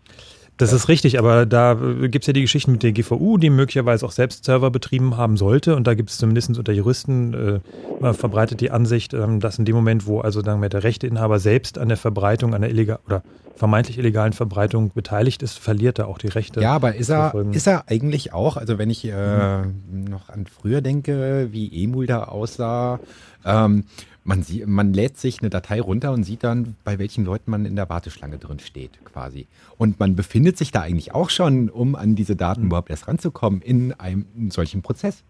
Das 0.58 0.72
ist 0.72 0.88
richtig, 0.88 1.20
aber 1.20 1.46
da 1.46 1.74
äh, 1.74 2.08
gibt's 2.08 2.28
ja 2.28 2.34
die 2.34 2.42
Geschichten 2.42 2.72
mit 2.72 2.84
der 2.84 2.94
GVU, 2.94 3.38
die 3.38 3.50
möglicherweise 3.50 4.06
auch 4.06 4.12
selbst 4.12 4.46
Server 4.46 4.72
betrieben 4.72 5.18
haben 5.18 5.36
sollte. 5.36 5.76
Und 5.76 5.86
da 5.86 5.94
gibt 5.96 6.10
es 6.10 6.18
zumindest 6.18 6.58
unter 6.58 6.72
Juristen 6.72 7.62
äh, 8.02 8.14
verbreitet 8.14 8.62
die 8.62 8.72
Ansicht, 8.72 9.14
ähm, 9.14 9.40
dass 9.40 9.60
in 9.60 9.66
dem 9.66 9.76
Moment, 9.76 10.08
wo 10.08 10.22
also 10.22 10.42
sagen 10.42 10.62
wir, 10.62 10.70
der 10.70 10.84
Rechteinhaber 10.84 11.40
selbst 11.40 11.78
an 11.78 11.90
der 11.90 11.98
Verbreitung, 11.98 12.54
an 12.54 12.62
der 12.62 12.70
illegal 12.70 13.00
oder 13.06 13.24
vermeintlich 13.56 13.98
illegalen 13.98 14.34
Verbreitung 14.34 14.92
beteiligt 14.94 15.42
ist, 15.42 15.60
verliert 15.60 16.00
er 16.00 16.08
auch 16.08 16.18
die 16.18 16.28
Rechte. 16.28 16.62
Ja, 16.62 16.74
aber 16.74 16.96
ist 16.96 17.10
er, 17.10 17.34
ist 17.52 17.68
er 17.68 17.88
eigentlich 17.88 18.34
auch, 18.34 18.58
also 18.58 18.78
wenn 18.78 18.90
ich 18.90 19.06
äh, 19.06 19.62
noch 19.92 20.30
an 20.30 20.46
früher 20.46 20.82
denke, 20.82 21.50
wie 21.52 21.84
Emul 21.84 22.06
da 22.06 22.26
aussah, 22.26 23.00
ähm, 23.46 23.86
man, 24.26 24.42
sie, 24.42 24.66
man 24.66 24.92
lädt 24.92 25.18
sich 25.18 25.40
eine 25.40 25.52
Datei 25.52 25.80
runter 25.80 26.12
und 26.12 26.24
sieht 26.24 26.44
dann, 26.44 26.76
bei 26.84 26.98
welchen 26.98 27.24
Leuten 27.24 27.52
man 27.52 27.64
in 27.66 27.76
der 27.76 27.90
Warteschlange 27.90 28.40
drin 28.40 28.60
steht, 28.60 29.00
quasi. 29.06 29.46
Und 29.78 30.00
man 30.00 30.16
befindet 30.16 30.58
sich 30.58 30.72
da 30.72 30.82
eigentlich 30.82 31.14
auch 31.14 31.30
schon, 31.30 31.70
um 31.70 31.96
an 31.96 32.16
diese 32.16 32.36
Daten 32.36 32.66
überhaupt 32.66 32.90
erst 32.90 33.08
ranzukommen, 33.08 33.62
in 33.62 33.94
einem 33.94 34.26
solchen 34.50 34.82
Prozess. 34.82 35.24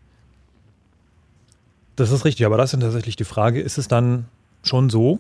Das 1.98 2.12
ist 2.12 2.24
richtig, 2.24 2.46
aber 2.46 2.58
das 2.58 2.74
ist 2.74 2.80
tatsächlich 2.80 3.18
die 3.18 3.26
Frage, 3.26 3.60
ist 3.60 3.78
es 3.78 3.90
dann 3.90 4.26
schon 4.64 4.90
so? 4.90 5.20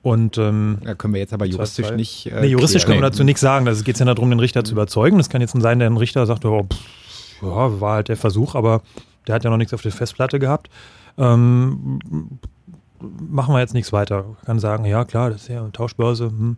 Und 0.00 0.38
ähm, 0.38 0.78
da 0.82 0.94
können 0.94 1.12
wir 1.12 1.20
jetzt 1.20 1.34
aber 1.34 1.44
juristisch 1.44 1.92
nicht, 1.92 2.26
äh, 2.26 2.40
nee, 2.40 2.46
juristisch 2.48 2.86
können 2.86 2.96
wir 2.96 3.08
dazu 3.08 3.24
nichts 3.24 3.42
sagen. 3.42 3.68
Also 3.68 3.80
es 3.80 3.84
geht 3.84 3.98
ja 3.98 4.06
darum, 4.06 4.30
den 4.30 4.40
Richter 4.40 4.64
zu 4.64 4.72
überzeugen. 4.72 5.18
Das 5.18 5.28
kann 5.28 5.42
jetzt 5.42 5.52
sein, 5.52 5.78
der 5.78 5.88
ein 5.88 5.98
Richter 5.98 6.26
sagt, 6.26 6.44
oh, 6.46 6.64
pff, 6.64 7.42
ja, 7.42 7.80
war 7.80 7.96
halt 7.96 8.08
der 8.08 8.16
Versuch, 8.16 8.54
aber 8.54 8.82
der 9.28 9.34
hat 9.34 9.44
ja 9.44 9.50
noch 9.50 9.58
nichts 9.58 9.74
auf 9.74 9.82
der 9.82 9.92
Festplatte 9.92 10.38
gehabt. 10.38 10.70
Ähm, 11.18 12.00
machen 13.28 13.54
wir 13.54 13.60
jetzt 13.60 13.74
nichts 13.74 13.92
weiter. 13.92 14.24
Kann 14.44 14.58
sagen, 14.58 14.84
ja 14.84 15.04
klar, 15.04 15.30
das 15.30 15.42
ist 15.42 15.48
ja 15.48 15.60
eine 15.60 15.72
Tauschbörse. 15.72 16.26
Hm. 16.26 16.56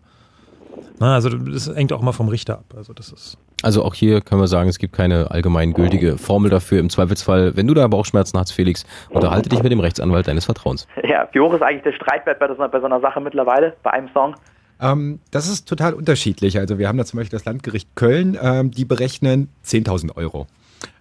Na, 0.98 1.14
also 1.14 1.28
das 1.30 1.68
hängt 1.74 1.92
auch 1.92 2.00
mal 2.02 2.12
vom 2.12 2.28
Richter 2.28 2.54
ab. 2.58 2.64
Also 2.76 2.92
das 2.92 3.10
ist 3.12 3.38
Also 3.62 3.84
auch 3.84 3.94
hier 3.94 4.20
können 4.20 4.40
wir 4.40 4.48
sagen, 4.48 4.68
es 4.68 4.78
gibt 4.78 4.92
keine 4.94 5.30
allgemein 5.30 5.72
gültige 5.72 6.18
Formel 6.18 6.50
dafür. 6.50 6.80
Im 6.80 6.90
Zweifelsfall, 6.90 7.56
wenn 7.56 7.66
du 7.66 7.74
da 7.74 7.86
Bauchschmerzen 7.86 8.38
hast, 8.38 8.52
Felix, 8.52 8.84
unterhalte 9.10 9.48
dich 9.48 9.62
mit 9.62 9.70
dem 9.72 9.80
Rechtsanwalt 9.80 10.26
deines 10.28 10.44
Vertrauens. 10.46 10.86
Ja, 11.08 11.28
wie 11.32 11.40
hoch 11.40 11.52
ist 11.54 11.62
eigentlich 11.62 11.82
der 11.84 11.92
Streitwert 11.92 12.38
bei, 12.38 12.48
so- 12.48 12.54
bei 12.68 12.80
so 12.80 12.86
einer 12.86 13.00
Sache 13.00 13.20
mittlerweile, 13.20 13.74
bei 13.82 13.92
einem 13.92 14.08
Song? 14.12 14.34
Ähm, 14.80 15.20
das 15.30 15.48
ist 15.48 15.68
total 15.68 15.94
unterschiedlich. 15.94 16.58
Also 16.58 16.78
wir 16.78 16.88
haben 16.88 16.98
da 16.98 17.04
zum 17.04 17.18
Beispiel 17.18 17.36
das 17.38 17.44
Landgericht 17.44 17.88
Köln, 17.94 18.36
ähm, 18.40 18.70
die 18.72 18.84
berechnen 18.84 19.48
10.000 19.64 20.16
Euro. 20.16 20.46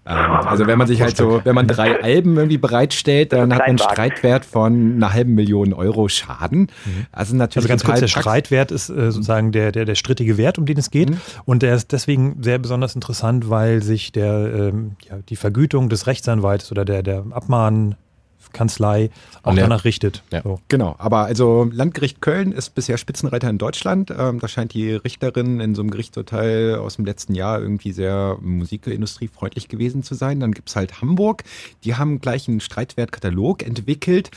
Ähm, 0.05 0.15
also 0.15 0.67
wenn 0.67 0.77
man 0.77 0.87
sich 0.87 1.01
halt 1.01 1.15
so, 1.15 1.41
wenn 1.43 1.55
man 1.55 1.67
drei 1.67 2.01
Alben 2.01 2.35
irgendwie 2.35 2.57
bereitstellt, 2.57 3.31
dann 3.31 3.53
hat 3.53 3.59
man 3.59 3.69
einen. 3.69 3.77
Streitwert 3.77 4.45
von 4.45 4.95
einer 4.95 5.13
halben 5.13 5.33
Million 5.35 5.73
Euro 5.73 6.09
Schaden. 6.09 6.67
Also 7.11 7.35
natürlich 7.35 7.57
Also 7.57 7.67
ganz 7.69 7.83
kurz, 7.83 7.99
der 7.99 8.07
Streitwert 8.07 8.71
ist 8.71 8.89
äh, 8.89 9.11
sozusagen 9.11 9.51
der, 9.51 9.71
der, 9.71 9.85
der 9.85 9.95
strittige 9.95 10.37
Wert, 10.37 10.57
um 10.57 10.65
den 10.65 10.77
es 10.77 10.91
geht. 10.91 11.11
Und 11.45 11.63
der 11.63 11.75
ist 11.75 11.91
deswegen 11.91 12.41
sehr 12.41 12.59
besonders 12.59 12.95
interessant, 12.95 13.49
weil 13.49 13.81
sich 13.81 14.11
der, 14.11 14.33
ähm, 14.53 14.95
ja, 15.09 15.17
die 15.29 15.35
Vergütung 15.35 15.89
des 15.89 16.07
Rechtsanwaltes 16.07 16.71
oder 16.71 16.85
der, 16.85 17.03
der 17.03 17.23
Abmahnkanzlei 18.53 19.09
auch 19.43 19.53
der- 19.53 19.63
danach 19.63 19.83
richtet. 19.83 20.23
So. 20.43 20.59
Genau, 20.67 20.95
aber 20.97 21.19
also 21.25 21.67
Landgericht 21.71 22.21
Köln 22.21 22.51
ist 22.51 22.75
bisher 22.75 22.97
Spitzenreiter 22.97 23.49
in 23.49 23.57
Deutschland. 23.57 24.13
Ähm, 24.17 24.39
da 24.39 24.47
scheint 24.47 24.73
die 24.73 24.91
Richterin 24.91 25.59
in 25.59 25.75
so 25.75 25.81
einem 25.81 25.91
Gerichtsurteil 25.91 26.75
aus 26.75 26.95
dem 26.95 27.05
letzten 27.05 27.35
Jahr 27.35 27.59
irgendwie 27.59 27.91
sehr 27.91 28.37
musikindustriefreundlich 28.41 29.67
gewesen 29.67 30.03
zu 30.03 30.13
sein. 30.15 30.39
Dann 30.39 30.51
gibt's 30.51 30.75
halt 30.75 31.01
Hamburg, 31.01 31.43
die 31.83 31.95
haben 31.95 32.21
gleich 32.21 32.47
einen 32.47 32.59
Streitwertkatalog 32.61 33.63
entwickelt. 33.63 34.31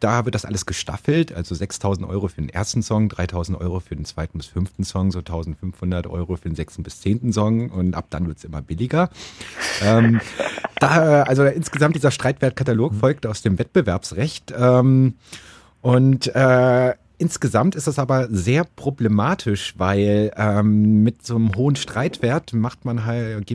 Da 0.00 0.24
wird 0.24 0.34
das 0.34 0.44
alles 0.44 0.64
gestaffelt, 0.66 1.32
also 1.32 1.54
6.000 1.54 2.08
Euro 2.08 2.28
für 2.28 2.40
den 2.40 2.48
ersten 2.48 2.82
Song, 2.82 3.08
3.000 3.08 3.58
Euro 3.60 3.80
für 3.80 3.94
den 3.94 4.06
zweiten 4.06 4.38
bis 4.38 4.46
fünften 4.46 4.82
Song, 4.82 5.10
so 5.10 5.20
1.500 5.20 6.08
Euro 6.08 6.36
für 6.36 6.48
den 6.48 6.54
sechsten 6.56 6.82
bis 6.82 7.00
zehnten 7.00 7.32
Song 7.32 7.68
und 7.70 7.94
ab 7.94 8.06
dann 8.08 8.26
wird's 8.26 8.44
immer 8.44 8.62
billiger. 8.62 9.10
ähm, 9.82 10.20
da, 10.80 11.22
also 11.24 11.44
insgesamt 11.44 11.94
dieser 11.94 12.10
Streitwertkatalog 12.10 12.94
folgt 12.94 13.26
aus 13.26 13.42
dem 13.42 13.58
Wettbewerbsrecht 13.58 14.54
ähm, 14.56 15.14
und 15.82 16.34
äh, 16.34 16.94
insgesamt 17.20 17.74
ist 17.74 17.86
das 17.86 17.98
aber 17.98 18.28
sehr 18.30 18.64
problematisch, 18.64 19.74
weil 19.76 20.32
ähm, 20.36 21.02
mit 21.02 21.24
so 21.26 21.36
einem 21.36 21.54
hohen 21.54 21.76
Streitwert 21.76 22.54
macht 22.54 22.84
man 22.84 23.04
halt, 23.04 23.50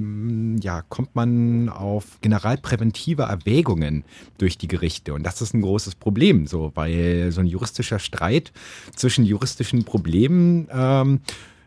ja, 0.63 0.83
kommt 0.83 1.15
man 1.15 1.69
auf 1.69 2.19
generalpräventive 2.21 3.23
Erwägungen 3.23 4.03
durch 4.37 4.57
die 4.57 4.67
Gerichte. 4.67 5.13
Und 5.13 5.23
das 5.23 5.41
ist 5.41 5.53
ein 5.53 5.61
großes 5.61 5.95
Problem, 5.95 6.45
so, 6.45 6.71
weil 6.75 7.31
so 7.31 7.41
ein 7.41 7.47
juristischer 7.47 7.99
Streit 7.99 8.53
zwischen 8.95 9.25
juristischen 9.25 9.83
Problemen 9.83 10.67
ähm, 10.71 11.21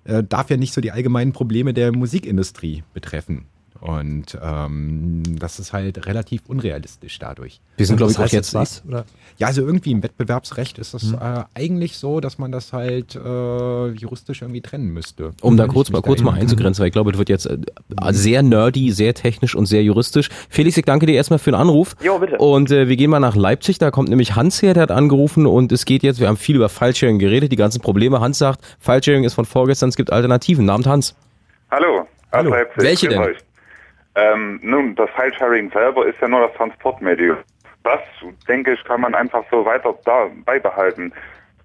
äh, 0.05 0.23
darf 0.23 0.51
ja 0.51 0.57
nicht 0.57 0.73
so 0.73 0.81
die 0.81 0.93
allgemeinen 0.93 1.33
Probleme 1.33 1.75
der 1.75 1.95
Musikindustrie 1.95 2.85
betreffen. 2.95 3.47
Und 3.81 4.37
ähm, 4.43 5.23
das 5.39 5.61
ist 5.61 5.73
halt 5.73 6.07
relativ 6.07 6.43
unrealistisch 6.49 7.19
dadurch. 7.19 7.61
Wir 7.77 7.87
sind, 7.87 7.97
glaube 7.97 8.11
ich, 8.13 8.19
auch 8.19 8.27
jetzt 8.27 8.53
was, 8.53 8.83
oder? 8.89 9.05
Ja, 9.39 9.47
also 9.47 9.63
irgendwie 9.63 9.93
im 9.93 10.03
Wettbewerbsrecht 10.03 10.79
ist 10.79 10.95
das 10.95 11.05
Mhm. 11.05 11.19
äh, 11.21 11.45
eigentlich 11.55 11.97
so, 11.97 12.19
dass 12.19 12.39
man 12.39 12.51
das 12.51 12.73
halt 12.73 13.15
äh, 13.15 13.87
juristisch 13.91 14.43
irgendwie 14.43 14.63
trennen 14.63 14.89
müsste. 14.89 15.31
Um 15.43 15.57
da 15.57 15.69
kurz 15.69 15.91
mal 15.91 16.03
kurz 16.03 16.23
mal 16.23 16.35
einzugrenzen, 16.35 16.81
weil 16.83 16.89
ich 16.89 16.93
glaube, 16.93 17.13
das 17.13 17.19
wird 17.21 17.29
jetzt 17.29 17.47
äh, 17.47 17.57
sehr 18.11 18.43
nerdy, 18.43 18.91
sehr 18.91 19.15
technisch 19.15 19.55
und 19.55 19.67
sehr 19.67 19.83
juristisch. 19.85 20.29
Felix, 20.49 20.77
ich 20.77 20.85
danke 20.85 21.07
dir 21.07 21.15
erstmal 21.15 21.39
für 21.39 21.53
den 21.53 21.61
Anruf. 21.61 21.95
Jo, 22.03 22.19
bitte. 22.19 22.37
Und 22.39 22.73
äh, 22.73 22.89
wir 22.89 22.97
gehen 22.97 23.11
mal 23.11 23.21
nach 23.21 23.37
Leipzig, 23.37 23.79
da 23.79 23.93
kommt 23.93 24.09
nämlich 24.09 24.35
Hans 24.35 24.61
her, 24.61 24.75
der 24.75 24.83
hat 24.85 24.91
angerufen 24.91 25.47
und 25.47 25.71
es 25.71 25.85
geht 25.85 26.03
jetzt, 26.03 26.19
wir 26.19 26.27
haben 26.27 26.37
viel 26.37 26.57
über 26.57 26.69
Filesharing 26.69 27.21
geredet, 27.21 27.53
die 27.53 27.57
ganzen 27.57 27.81
Probleme. 27.81 28.19
Hans 28.21 28.39
sagt, 28.39 28.61
Filesharing 28.81 29.23
ist 29.23 29.35
von 29.35 29.45
vorgestern, 29.45 29.89
es 29.89 29.97
gibt 29.97 30.13
Alternativen. 30.13 30.69
Abend, 30.69 30.87
Hans. 30.89 31.15
Hallo, 31.71 32.07
Hallo. 32.33 32.51
Leipzig. 32.51 32.83
Welche 32.83 33.09
denn? 33.09 33.19
Euch. 33.21 33.37
Ähm, 34.19 34.59
nun, 34.63 34.97
das 34.97 35.09
Filesharing 35.11 35.71
selber 35.71 36.07
ist 36.07 36.21
ja 36.21 36.27
nur 36.27 36.41
das 36.41 36.57
Transportmedium. 36.57 37.37
Das, 37.85 38.01
denke 38.49 38.73
ich, 38.73 38.83
kann 38.85 39.01
man 39.01 39.15
einfach 39.15 39.45
so 39.51 39.65
weiter 39.65 39.95
da 40.05 40.29
beibehalten. 40.45 41.13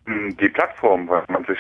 Hm, 0.05 0.37
Die 0.37 0.49
Plattform, 0.49 1.09
weil 1.09 1.23
man 1.29 1.43
sich 1.45 1.57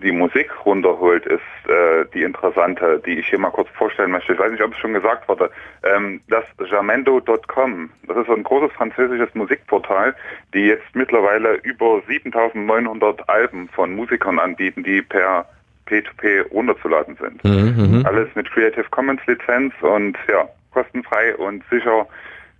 die, 0.00 0.12
Musik 0.12 0.50
runterholt, 0.64 1.26
ist 1.26 1.40
äh, 1.68 2.04
die 2.14 2.22
interessante, 2.22 3.02
die 3.04 3.18
ich 3.18 3.28
hier 3.28 3.38
mal 3.38 3.50
kurz 3.50 3.68
vorstellen 3.70 4.12
möchte. 4.12 4.32
Ich 4.32 4.38
weiß 4.38 4.52
nicht, 4.52 4.62
ob 4.62 4.72
es 4.72 4.78
schon 4.78 4.92
gesagt 4.92 5.28
wurde. 5.28 5.50
Ähm, 5.82 6.20
das 6.28 6.44
Jamendo.com, 6.70 7.90
das 8.06 8.16
ist 8.16 8.28
ein 8.28 8.44
großes 8.44 8.72
französisches 8.76 9.34
Musikportal, 9.34 10.14
die 10.54 10.66
jetzt 10.66 10.94
mittlerweile 10.94 11.54
über 11.62 12.00
7900 12.06 13.28
Alben 13.28 13.68
von 13.70 13.94
Musikern 13.94 14.38
anbieten, 14.38 14.84
die 14.84 15.02
per 15.02 15.46
P2P 15.88 16.48
runterzuladen 16.50 17.16
sind. 17.20 17.42
Mhm, 17.44 18.04
Alles 18.06 18.28
mit 18.34 18.50
Creative 18.50 18.84
Commons 18.90 19.20
Lizenz 19.26 19.74
und 19.82 20.16
ja, 20.28 20.48
kostenfrei 20.72 21.34
und 21.36 21.62
sicher, 21.70 22.06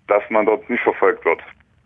dass 0.08 0.22
man 0.30 0.46
dort 0.46 0.68
nicht 0.68 0.82
verfolgt 0.82 1.24
wird 1.24 1.40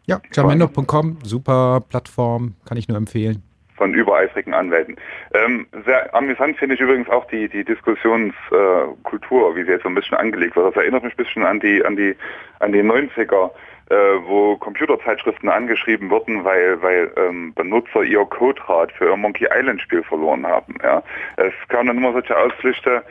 Ja, 0.06 0.20
jamendo.com, 0.32 1.18
super 1.22 1.82
Plattform, 1.88 2.54
kann 2.66 2.78
ich 2.78 2.88
nur 2.88 2.96
empfehlen. 2.96 3.42
von 3.76 3.92
übereifrigen 3.92 4.54
Anwälten. 4.54 4.96
Ähm, 5.34 5.66
sehr 5.84 6.14
amüsant 6.14 6.56
finde 6.56 6.74
ich 6.76 6.80
übrigens 6.80 7.10
auch 7.10 7.26
die, 7.26 7.46
die 7.48 7.62
Diskussionskultur, 7.62 9.50
äh, 9.52 9.56
wie 9.56 9.64
sie 9.64 9.70
jetzt 9.70 9.82
so 9.82 9.88
ein 9.90 9.94
bisschen 9.94 10.16
angelegt 10.16 10.56
wird. 10.56 10.66
Das 10.74 10.76
erinnert 10.82 11.04
mich 11.04 11.12
ein 11.12 11.22
bisschen 11.24 11.44
an 11.44 11.60
die, 11.60 11.84
an 11.84 11.94
die, 11.96 12.16
an 12.60 12.72
die 12.72 12.82
90er, 12.82 13.50
äh, 13.90 13.94
wo 13.94 14.56
Computerzeitschriften 14.56 15.48
angeschrieben 15.48 16.10
wurden, 16.10 16.44
weil, 16.44 16.80
weil 16.82 17.10
ähm, 17.16 17.54
Benutzer 17.54 18.02
ihr 18.02 18.24
Coderad 18.24 18.92
für 18.92 19.10
ihr 19.10 19.16
Monkey 19.16 19.46
Island 19.52 19.80
Spiel 19.80 20.02
verloren 20.02 20.46
haben. 20.46 20.74
Ja. 20.82 21.02
Es 21.36 21.52
kamen 21.68 21.88
dann 21.88 21.98
immer 21.98 22.12
solche 22.12 22.36
Ausflüchte, 22.36 23.02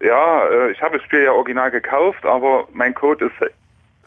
ja, 0.00 0.46
äh, 0.48 0.70
ich 0.72 0.82
habe 0.82 0.98
das 0.98 1.04
Spiel 1.04 1.22
ja 1.22 1.32
original 1.32 1.70
gekauft, 1.70 2.26
aber 2.26 2.66
mein 2.72 2.94
Code 2.94 3.26
ist 3.26 3.50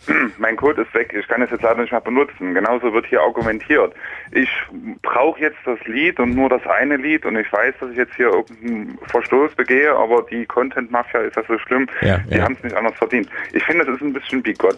mein 0.38 0.56
Code 0.56 0.84
ist 0.84 0.94
weg, 0.94 1.14
ich 1.18 1.28
kann 1.28 1.41
es 1.41 1.49
jetzt 1.49 1.64
leider 1.64 1.82
nicht 1.82 1.91
mehr 1.91 2.02
benutzen. 2.02 2.54
Genauso 2.54 2.94
wird 2.94 3.06
hier 3.08 3.22
argumentiert. 3.22 3.94
Ich 4.32 4.49
brauche 5.02 5.40
jetzt 5.40 5.58
das 5.66 5.80
Lied 5.86 6.20
und 6.20 6.36
nur 6.36 6.49
das 6.49 6.66
eine 6.68 6.98
Lied 6.98 7.26
und 7.26 7.36
ich 7.36 7.52
weiß, 7.52 7.74
dass 7.80 7.91
ich 7.91 7.98
jetzt 7.98 8.16
hier 8.16 8.28
irgendeinen 8.28 8.99
Verstoß 9.08 9.56
begehe, 9.56 9.95
aber 9.95 10.24
die 10.30 10.45
Content-Mafia 10.45 11.22
ist 11.22 11.38
das 11.38 11.48
so 11.48 11.58
schlimm, 11.60 11.88
Ja, 12.02 12.20
die 12.20 12.38
ja. 12.38 12.44
haben 12.44 12.54
es 12.54 12.64
nicht 12.64 12.76
anders 12.76 12.95
verdient. 12.95 13.30
Ich 13.54 13.64
finde, 13.64 13.86
das 13.86 13.95
ist 13.95 14.02
ein 14.02 14.14
bisschen 14.14 14.44
bigott. 14.44 14.78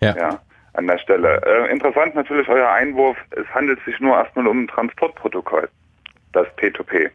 Ja. 0.00 0.40
An 0.76 0.86
der 0.86 0.98
Stelle. 0.98 1.40
Äh, 1.44 1.70
interessant 1.70 2.14
natürlich 2.14 2.48
euer 2.48 2.70
Einwurf, 2.70 3.16
es 3.30 3.46
handelt 3.54 3.82
sich 3.84 3.98
nur 4.00 4.16
erstmal 4.16 4.46
um 4.46 4.64
ein 4.64 4.68
Transportprotokoll, 4.68 5.68
das 6.32 6.46
P2P. 6.58 7.10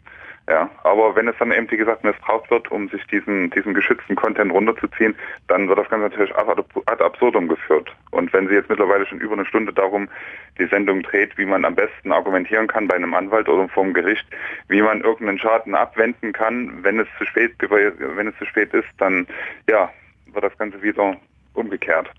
Ja, 0.50 0.70
aber 0.84 1.16
wenn 1.16 1.28
es 1.28 1.36
dann 1.38 1.52
eben, 1.52 1.70
wie 1.70 1.78
gesagt, 1.78 2.04
missbraucht 2.04 2.50
wird, 2.50 2.70
um 2.72 2.90
sich 2.90 3.06
diesen, 3.08 3.52
diesen 3.52 3.74
geschützten 3.74 4.16
Content 4.16 4.52
runterzuziehen, 4.52 5.16
dann 5.48 5.70
wird 5.70 5.78
das 5.78 5.88
Ganze 5.88 6.10
natürlich 6.10 6.36
ad 6.36 7.04
absurdum 7.04 7.48
geführt. 7.48 7.96
Und 8.10 8.34
wenn 8.34 8.48
sie 8.48 8.56
jetzt 8.56 8.68
mittlerweile 8.68 9.06
schon 9.06 9.20
über 9.20 9.34
eine 9.34 9.46
Stunde 9.46 9.72
darum 9.72 10.10
die 10.58 10.66
Sendung 10.66 11.04
dreht, 11.04 11.38
wie 11.38 11.46
man 11.46 11.64
am 11.64 11.76
besten 11.76 12.12
argumentieren 12.12 12.68
kann 12.68 12.88
bei 12.88 12.96
einem 12.96 13.14
Anwalt 13.14 13.48
oder 13.48 13.70
vom 13.70 13.94
Gericht, 13.94 14.26
wie 14.68 14.82
man 14.82 15.02
irgendeinen 15.02 15.38
Schaden 15.38 15.76
abwenden 15.76 16.34
kann, 16.34 16.84
wenn 16.84 17.00
es 17.00 17.08
zu 17.18 17.26
spät, 17.26 17.54
wenn 17.60 18.28
es 18.28 18.38
zu 18.38 18.46
spät 18.46 18.74
ist, 18.74 18.90
dann, 18.98 19.28
ja, 19.70 19.90
wird 20.34 20.44
das 20.44 20.58
Ganze 20.58 20.82
wieder 20.82 21.16
umgekehrt. 21.54 22.10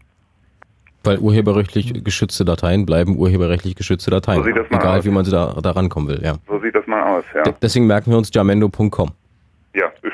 Weil 1.05 1.19
urheberrechtlich 1.19 2.05
geschützte 2.05 2.45
Dateien 2.45 2.87
bleiben 2.87 3.17
urheberrechtlich 3.17 3.75
geschützte 3.75 4.11
Dateien. 4.11 4.39
So 4.41 4.45
sieht 4.45 4.57
das 4.57 4.71
mal 4.71 4.79
Egal, 4.79 4.99
aus. 5.01 5.05
wie 5.05 5.11
man 5.11 5.25
sie 5.25 5.31
da, 5.33 5.57
da 5.63 5.71
rankommen 5.73 6.09
will, 6.09 6.21
ja. 6.23 6.37
So 6.49 6.61
sieht 6.61 6.75
das 6.75 6.87
mal 6.87 7.03
aus, 7.19 7.25
ja. 7.35 7.43
D- 7.43 7.55
Deswegen 7.61 7.87
merken 7.87 8.11
wir 8.11 8.19
uns 8.19 8.31
jamendo.com. 8.33 9.11
Ja, 9.75 9.87
ich 10.03 10.13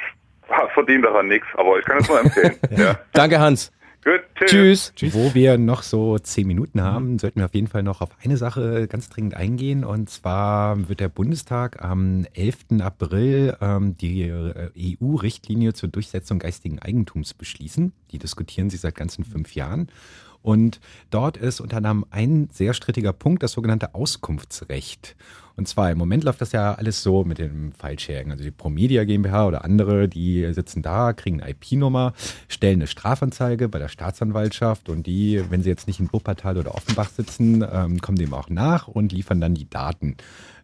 verdiene 0.74 1.02
daran 1.02 1.28
nichts, 1.28 1.46
aber 1.56 1.78
ich 1.78 1.84
kann 1.84 1.98
es 1.98 2.08
nur 2.08 2.20
empfehlen. 2.20 2.54
ja. 2.76 2.98
Danke, 3.12 3.38
Hans. 3.38 3.70
Gut, 4.04 4.20
tschüss. 4.46 4.94
Wo 5.10 5.34
wir 5.34 5.58
noch 5.58 5.82
so 5.82 6.18
zehn 6.18 6.46
Minuten 6.46 6.80
haben, 6.80 7.18
sollten 7.18 7.40
wir 7.40 7.44
auf 7.46 7.54
jeden 7.54 7.66
Fall 7.66 7.82
noch 7.82 8.00
auf 8.00 8.10
eine 8.24 8.36
Sache 8.38 8.86
ganz 8.88 9.10
dringend 9.10 9.34
eingehen. 9.34 9.84
Und 9.84 10.08
zwar 10.08 10.88
wird 10.88 11.00
der 11.00 11.08
Bundestag 11.08 11.82
am 11.84 12.24
11. 12.32 12.80
April 12.80 13.56
ähm, 13.60 13.96
die 13.98 14.22
äh, 14.22 14.70
EU-Richtlinie 15.02 15.74
zur 15.74 15.90
Durchsetzung 15.90 16.38
geistigen 16.38 16.78
Eigentums 16.78 17.34
beschließen. 17.34 17.92
Die 18.12 18.18
diskutieren 18.18 18.70
sie 18.70 18.76
seit 18.78 18.94
ganzen 18.94 19.24
fünf 19.24 19.54
Jahren. 19.54 19.88
Und 20.48 20.80
dort 21.10 21.36
ist 21.36 21.60
unter 21.60 21.76
anderem 21.76 22.06
ein 22.08 22.48
sehr 22.50 22.72
strittiger 22.72 23.12
Punkt, 23.12 23.42
das 23.42 23.52
sogenannte 23.52 23.94
Auskunftsrecht. 23.94 25.14
Und 25.56 25.68
zwar 25.68 25.90
im 25.90 25.98
Moment 25.98 26.24
läuft 26.24 26.40
das 26.40 26.52
ja 26.52 26.72
alles 26.72 27.02
so 27.02 27.22
mit 27.22 27.36
dem 27.36 27.72
File-Sharing. 27.72 28.30
Also 28.30 28.44
die 28.44 28.50
Promedia 28.50 29.04
GmbH 29.04 29.46
oder 29.46 29.62
andere, 29.62 30.08
die 30.08 30.50
sitzen 30.54 30.80
da, 30.80 31.12
kriegen 31.12 31.42
eine 31.42 31.50
IP-Nummer, 31.50 32.14
stellen 32.48 32.78
eine 32.78 32.86
Strafanzeige 32.86 33.68
bei 33.68 33.78
der 33.78 33.88
Staatsanwaltschaft 33.88 34.88
und 34.88 35.06
die, 35.06 35.44
wenn 35.50 35.62
sie 35.62 35.68
jetzt 35.68 35.86
nicht 35.86 36.00
in 36.00 36.10
Wuppertal 36.14 36.56
oder 36.56 36.74
Offenbach 36.74 37.10
sitzen, 37.10 37.62
ähm, 37.70 38.00
kommen 38.00 38.16
dem 38.16 38.32
auch 38.32 38.48
nach 38.48 38.88
und 38.88 39.12
liefern 39.12 39.42
dann 39.42 39.54
die 39.54 39.68
Daten 39.68 40.16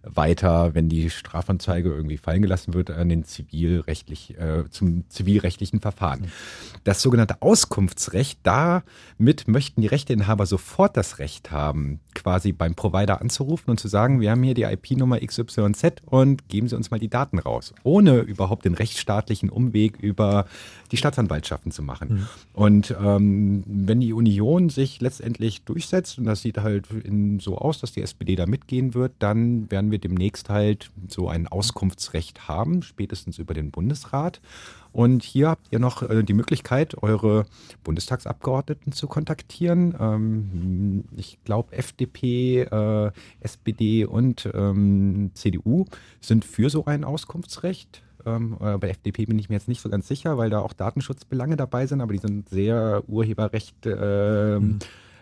weiter, 0.07 0.75
wenn 0.75 0.89
die 0.89 1.11
Strafanzeige 1.11 1.91
irgendwie 1.91 2.17
fallen 2.17 2.43
gelassen 2.43 2.75
wird, 2.75 2.91
an 2.91 3.09
den 3.09 3.25
zivilrechtlich, 3.25 4.39
äh, 4.39 4.65
zum 4.71 5.09
zivilrechtlichen 5.09 5.81
Verfahren. 5.81 6.27
Das 6.85 7.03
sogenannte 7.03 7.41
Auskunftsrecht, 7.41 8.41
damit 8.43 9.49
möchten 9.49 9.81
die 9.81 9.87
Rechteinhaber 9.87 10.47
sofort 10.47 10.97
das 10.97 11.19
Recht 11.19 11.51
haben, 11.51 12.01
quasi 12.15 12.53
beim 12.53 12.75
Provider 12.75 13.21
anzurufen 13.21 13.71
und 13.71 13.81
zu 13.81 13.89
sagen, 13.89 14.21
wir 14.21 14.31
haben 14.31 14.43
hier 14.43 14.55
die 14.55 14.63
IP-Nummer 14.63 15.21
XYZ 15.21 16.03
und 16.07 16.49
geben 16.49 16.69
Sie 16.69 16.77
uns 16.77 16.91
mal 16.91 17.01
die 17.01 17.09
Daten 17.09 17.39
raus, 17.39 17.75
ohne 17.83 18.19
überhaupt 18.21 18.65
den 18.65 18.75
rechtsstaatlichen 18.75 19.51
Umweg 19.51 19.99
über 19.99 20.47
die 20.93 20.97
Staatsanwaltschaften 20.97 21.73
zu 21.73 21.83
machen. 21.83 22.29
Und 22.53 22.95
ähm, 23.03 23.65
wenn 23.67 24.01
die 24.01 24.13
Union 24.13 24.69
sich 24.69 25.01
letztendlich 25.01 25.63
durchsetzt, 25.65 26.19
und 26.19 26.25
das 26.25 26.43
sieht 26.43 26.59
halt 26.59 26.89
in, 26.91 27.41
so 27.41 27.59
aus, 27.59 27.81
dass 27.81 27.93
die 27.93 28.03
SPD 28.03 28.37
da 28.37 28.47
mitgehen 28.47 28.95
wird, 28.95 29.13
dann 29.19 29.71
werden 29.71 29.91
wir 29.91 29.94
demnächst 29.99 30.49
halt 30.49 30.91
so 31.09 31.29
ein 31.29 31.49
Auskunftsrecht 31.49 32.49
haben, 32.49 32.83
spätestens 32.83 33.39
über 33.39 33.55
den 33.55 33.71
Bundesrat. 33.71 34.41
Und 34.93 35.25
hier 35.25 35.49
habt 35.49 35.67
ihr 35.73 35.81
noch 35.81 36.09
äh, 36.09 36.23
die 36.23 36.35
Möglichkeit, 36.35 37.03
eure 37.03 37.47
Bundestagsabgeordneten 37.83 38.93
zu 38.93 39.09
kontaktieren. 39.09 39.95
Ähm, 39.99 41.05
ich 41.17 41.39
glaube, 41.45 41.77
FDP, 41.77 42.63
äh, 42.63 43.11
SPD 43.41 44.05
und 44.05 44.49
ähm, 44.55 45.33
CDU 45.35 45.87
sind 46.21 46.45
für 46.45 46.71
so 46.71 46.85
ein 46.85 47.05
Auskunftsrecht. 47.05 48.03
Ähm, 48.25 48.57
äh, 48.61 48.79
bei 48.79 48.91
FDP 48.91 49.27
bin 49.27 49.39
ich 49.39 49.49
mir 49.49 49.57
jetzt 49.57 49.69
nicht 49.69 49.81
so 49.81 49.89
ganz 49.89 50.09
sicher, 50.09 50.39
weil 50.39 50.51
da 50.51 50.61
auch 50.61 50.73
Datenschutzbelange 50.73 51.57
dabei 51.57 51.87
sind, 51.87 52.01
aber 52.01 52.13
die 52.13 52.21
sind 52.21 52.49
sehr 52.49 53.03
Urheberrecht 53.09 53.87
ähm, 53.87 54.79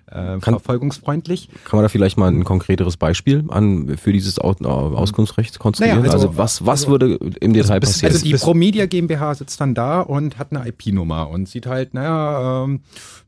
äh, 0.06 0.38
verfolgungsfreundlich. 0.40 1.48
Kann 1.64 1.78
man 1.78 1.84
da 1.84 1.88
vielleicht 1.88 2.18
mal 2.18 2.28
ein 2.30 2.44
konkreteres 2.44 2.96
Beispiel 2.96 3.44
an 3.48 3.96
für 3.96 4.12
dieses 4.12 4.38
äh, 4.38 4.40
Auskunftsrecht 4.40 5.58
konstruieren? 5.58 6.00
Naja, 6.00 6.12
also, 6.12 6.28
also- 6.28 6.38
was, 6.38 6.66
was 6.66 6.80
also- 6.82 6.90
würde 6.92 7.14
im 7.40 7.52
Detail 7.52 7.80
bis- 7.80 7.90
passieren? 7.90 8.12
Also 8.14 8.24
die 8.24 8.34
Promedia 8.34 8.86
GmbH 8.86 9.34
sitzt 9.34 9.60
dann 9.60 9.74
da 9.74 10.00
und 10.00 10.38
hat 10.38 10.48
eine 10.54 10.66
IP-Nummer 10.68 11.28
und 11.30 11.48
sieht 11.48 11.66
halt, 11.66 11.94
naja, 11.94 12.64
ähm, 12.64 12.80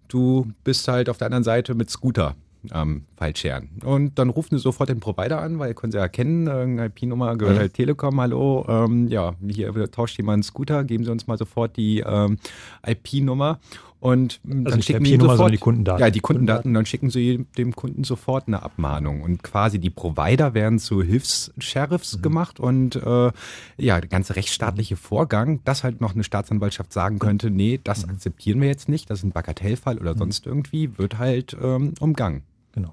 du 0.08 0.46
bist 0.64 0.86
halt 0.88 1.08
auf 1.08 1.18
der 1.18 1.26
anderen 1.26 1.44
Seite 1.44 1.74
mit 1.74 1.90
Scooter 1.90 2.34
am 2.70 3.02
File-Sharen. 3.18 3.68
Und 3.84 4.18
dann 4.18 4.30
rufen 4.30 4.56
sie 4.56 4.62
sofort 4.62 4.88
den 4.88 4.98
Provider 4.98 5.38
an, 5.42 5.58
weil 5.58 5.74
können 5.74 5.92
sie 5.92 5.98
erkennen, 5.98 6.46
irgendeine 6.46 6.88
IP-Nummer 6.88 7.36
gehört 7.36 7.56
Mhm. 7.56 7.60
halt 7.60 7.74
Telekom, 7.74 8.18
hallo, 8.18 8.64
ähm, 8.66 9.08
ja, 9.08 9.34
hier 9.46 9.90
tauscht 9.90 10.16
jemand 10.16 10.34
einen 10.36 10.42
Scooter, 10.44 10.82
geben 10.84 11.04
sie 11.04 11.10
uns 11.10 11.26
mal 11.26 11.36
sofort 11.36 11.76
die 11.76 12.00
ähm, 12.06 12.38
IP-Nummer. 12.86 13.58
Und 14.04 14.38
Also 14.44 14.64
dann 14.64 14.80
die 14.80 14.82
schicken 14.82 15.04
die 15.04 15.16
sofort, 15.16 15.50
die 15.50 15.56
Kundendaten. 15.56 15.98
Ja, 16.02 16.10
die 16.10 16.20
Kundendaten, 16.20 16.74
dann 16.74 16.84
schicken 16.84 17.08
sie 17.08 17.46
dem 17.56 17.74
Kunden 17.74 18.04
sofort 18.04 18.46
eine 18.48 18.62
Abmahnung. 18.62 19.22
Und 19.22 19.42
quasi 19.42 19.78
die 19.78 19.88
Provider 19.88 20.52
werden 20.52 20.78
zu 20.78 21.02
Hilfs-Sheriffs 21.02 22.20
gemacht 22.20 22.60
und 22.60 22.96
äh, 22.96 23.32
ja, 23.78 24.00
der 24.00 24.08
ganze 24.10 24.36
rechtsstaatliche 24.36 24.96
Vorgang, 24.96 25.64
dass 25.64 25.84
halt 25.84 26.02
noch 26.02 26.12
eine 26.12 26.22
Staatsanwaltschaft 26.22 26.92
sagen 26.92 27.18
könnte, 27.18 27.50
nee, 27.50 27.80
das 27.82 28.06
akzeptieren 28.06 28.60
wir 28.60 28.68
jetzt 28.68 28.90
nicht, 28.90 29.08
das 29.08 29.20
ist 29.20 29.24
ein 29.24 29.32
Bagatellfall 29.32 29.96
oder 29.96 30.14
sonst 30.14 30.44
irgendwie, 30.44 30.98
wird 30.98 31.16
halt 31.16 31.56
ähm, 31.58 31.94
umgangen. 31.98 32.42
Genau. 32.72 32.92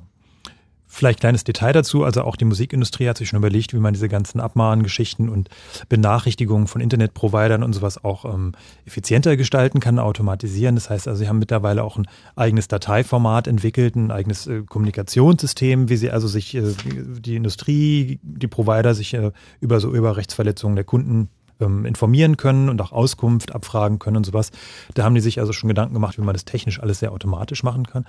Vielleicht 0.93 1.21
kleines 1.21 1.45
Detail 1.45 1.71
dazu, 1.71 2.03
also 2.03 2.23
auch 2.23 2.35
die 2.35 2.43
Musikindustrie 2.43 3.07
hat 3.07 3.17
sich 3.17 3.29
schon 3.29 3.39
überlegt, 3.39 3.73
wie 3.73 3.79
man 3.79 3.93
diese 3.93 4.09
ganzen 4.09 4.41
Abmahngeschichten 4.41 5.29
und 5.29 5.47
Benachrichtigungen 5.87 6.67
von 6.67 6.81
Internetprovidern 6.81 7.63
und 7.63 7.71
sowas 7.71 8.03
auch 8.03 8.25
ähm, 8.25 8.51
effizienter 8.85 9.37
gestalten 9.37 9.79
kann, 9.79 9.99
automatisieren. 9.99 10.75
Das 10.75 10.89
heißt 10.89 11.07
also, 11.07 11.17
sie 11.17 11.29
haben 11.29 11.39
mittlerweile 11.39 11.85
auch 11.85 11.95
ein 11.95 12.07
eigenes 12.35 12.67
Dateiformat 12.67 13.47
entwickelt, 13.47 13.95
ein 13.95 14.11
eigenes 14.11 14.47
äh, 14.47 14.63
Kommunikationssystem, 14.67 15.87
wie 15.87 15.95
sie 15.95 16.11
also 16.11 16.27
sich 16.27 16.55
äh, 16.55 16.73
die 16.83 17.37
Industrie, 17.37 18.19
die 18.21 18.47
Provider 18.49 18.93
sich 18.93 19.13
äh, 19.13 19.31
über 19.61 19.79
so 19.79 19.95
über 19.95 20.17
Rechtsverletzungen 20.17 20.75
der 20.75 20.83
Kunden 20.83 21.29
ähm, 21.61 21.85
informieren 21.85 22.35
können 22.35 22.67
und 22.67 22.81
auch 22.81 22.91
Auskunft 22.91 23.55
abfragen 23.55 23.97
können 23.97 24.17
und 24.17 24.25
sowas. 24.25 24.51
Da 24.93 25.05
haben 25.05 25.15
die 25.15 25.21
sich 25.21 25.39
also 25.39 25.53
schon 25.53 25.69
Gedanken 25.69 25.93
gemacht, 25.93 26.17
wie 26.17 26.21
man 26.21 26.33
das 26.33 26.43
technisch 26.43 26.81
alles 26.81 26.99
sehr 26.99 27.13
automatisch 27.13 27.63
machen 27.63 27.87
kann. 27.87 28.05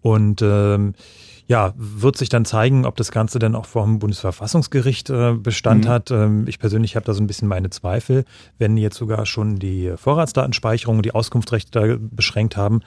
Und 0.00 0.40
ähm, 0.40 0.94
ja, 1.48 1.72
wird 1.76 2.16
sich 2.16 2.28
dann 2.28 2.44
zeigen, 2.44 2.84
ob 2.86 2.96
das 2.96 3.12
Ganze 3.12 3.38
dann 3.38 3.54
auch 3.54 3.66
vom 3.66 3.98
Bundesverfassungsgericht 4.00 5.10
äh, 5.10 5.32
Bestand 5.34 5.84
Mhm. 5.84 5.88
hat. 5.88 6.10
Ähm, 6.10 6.44
ich 6.48 6.58
persönlich 6.58 6.96
habe 6.96 7.06
da 7.06 7.14
so 7.14 7.22
ein 7.22 7.26
bisschen 7.28 7.46
meine 7.48 7.70
Zweifel, 7.70 8.24
wenn 8.58 8.76
jetzt 8.76 8.96
sogar 8.96 9.26
schon 9.26 9.56
die 9.58 9.92
Vorratsdatenspeicherung, 9.96 11.02
die 11.02 11.14
Auskunftsrechte 11.14 11.70
da 11.70 11.96
beschränkt 12.00 12.56
haben, 12.56 12.80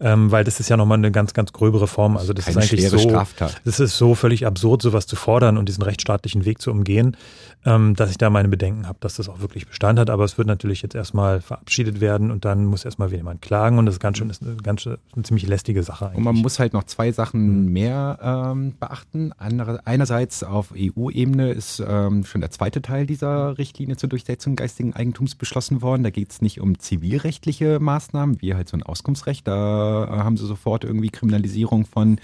ähm, 0.00 0.30
weil 0.30 0.44
das 0.44 0.60
ist 0.60 0.68
ja 0.68 0.76
nochmal 0.76 0.98
eine 0.98 1.10
ganz, 1.10 1.32
ganz 1.32 1.52
gröbere 1.52 1.86
Form. 1.86 2.16
Also 2.16 2.32
das 2.32 2.46
ist 2.48 2.54
Keine 2.54 2.66
eigentlich 2.66 2.80
schwere 2.80 2.98
so, 2.98 3.08
Straftat. 3.08 3.60
das 3.64 3.80
ist 3.80 3.96
so 3.96 4.14
völlig 4.14 4.46
absurd, 4.46 4.82
sowas 4.82 5.06
zu 5.06 5.16
fordern 5.16 5.56
und 5.56 5.68
diesen 5.68 5.82
rechtsstaatlichen 5.82 6.44
Weg 6.44 6.60
zu 6.60 6.70
umgehen, 6.70 7.16
ähm, 7.64 7.94
dass 7.94 8.10
ich 8.10 8.18
da 8.18 8.30
meine 8.30 8.48
Bedenken 8.48 8.86
habe, 8.86 8.98
dass 9.00 9.16
das 9.16 9.28
auch 9.28 9.40
wirklich 9.40 9.66
Bestand 9.66 9.98
hat. 9.98 10.10
Aber 10.10 10.24
es 10.24 10.38
wird 10.38 10.48
natürlich 10.48 10.82
jetzt 10.82 10.94
erstmal 10.94 11.40
verabschiedet 11.40 12.00
werden 12.00 12.30
und 12.30 12.44
dann 12.44 12.64
muss 12.64 12.84
erstmal 12.84 13.08
wieder 13.08 13.18
jemand 13.18 13.42
klagen 13.42 13.78
und 13.78 13.86
das 13.86 13.96
ist 13.96 14.00
ganz 14.00 14.18
schön, 14.18 14.30
ist 14.30 14.42
eine 14.42 14.56
ganz 14.56 14.82
schön, 14.82 14.96
eine 15.14 15.22
ziemlich 15.22 15.46
lästige 15.46 15.82
Sache 15.82 16.06
eigentlich. 16.06 16.18
Und 16.18 16.24
man 16.24 16.36
muss 16.36 16.58
halt 16.58 16.72
noch 16.72 16.84
zwei 16.84 17.12
Sachen 17.12 17.72
mehr 17.72 18.18
ähm, 18.22 18.74
beachten. 18.78 19.32
Andere, 19.38 19.80
einerseits 19.86 20.42
auf 20.42 20.72
EU-Ebene 20.76 21.52
ist 21.52 21.82
ähm, 21.86 22.24
schon 22.24 22.40
der 22.40 22.50
zweite 22.50 22.82
Teil 22.82 23.06
dieser 23.06 23.56
Richtlinie 23.58 23.96
zur 23.96 24.08
Durchsetzung 24.08 24.56
geistigen 24.56 24.94
Eigentums 24.94 25.34
beschlossen 25.34 25.82
worden. 25.82 26.02
Da 26.02 26.10
geht 26.10 26.32
es 26.32 26.42
nicht 26.42 26.60
um 26.60 26.78
zivilrechtliche 26.78 27.78
Maßnahmen, 27.78 28.42
wie 28.42 28.54
halt 28.54 28.68
so 28.68 28.76
ein 28.76 28.82
Auskunftsrecht. 28.82 29.46
Da 29.46 30.08
haben 30.10 30.36
sie 30.36 30.46
sofort 30.46 30.84
irgendwie 30.84 31.10
Kriminalisierung 31.10 31.86
von 31.86 32.18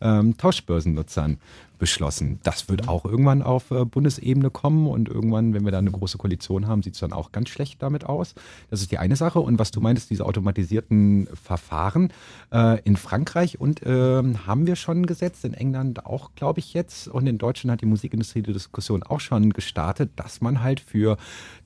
ähm, 0.00 0.36
Tauschbörsennutzern 0.36 1.38
beschlossen. 1.78 2.40
Das 2.42 2.68
wird 2.68 2.88
auch 2.88 3.04
irgendwann 3.04 3.42
auf 3.42 3.70
äh, 3.70 3.84
Bundesebene 3.84 4.50
kommen 4.50 4.86
und 4.86 5.08
irgendwann, 5.08 5.54
wenn 5.54 5.64
wir 5.64 5.72
da 5.72 5.78
eine 5.78 5.90
große 5.90 6.18
Koalition 6.18 6.66
haben, 6.66 6.82
sieht 6.82 6.94
es 6.94 7.00
dann 7.00 7.12
auch 7.12 7.32
ganz 7.32 7.48
schlecht 7.48 7.82
damit 7.82 8.04
aus. 8.04 8.34
Das 8.70 8.80
ist 8.80 8.92
die 8.92 8.98
eine 8.98 9.16
Sache. 9.16 9.40
Und 9.40 9.58
was 9.58 9.70
du 9.70 9.80
meintest, 9.80 10.10
diese 10.10 10.24
automatisierten 10.26 11.28
Verfahren 11.34 12.12
äh, 12.52 12.80
in 12.82 12.96
Frankreich 12.96 13.60
und 13.60 13.80
ähm, 13.84 14.46
haben 14.46 14.66
wir 14.66 14.76
schon 14.76 15.06
gesetzt, 15.06 15.44
in 15.44 15.54
England 15.54 16.06
auch, 16.06 16.34
glaube 16.34 16.60
ich, 16.60 16.74
jetzt. 16.74 17.08
Und 17.08 17.26
in 17.26 17.38
Deutschland 17.38 17.72
hat 17.72 17.80
die 17.80 17.86
Musikindustrie 17.86 18.42
die 18.42 18.52
Diskussion 18.52 19.02
auch 19.02 19.20
schon 19.20 19.50
gestartet, 19.50 20.12
dass 20.16 20.40
man 20.40 20.62
halt 20.62 20.80
für 20.80 21.16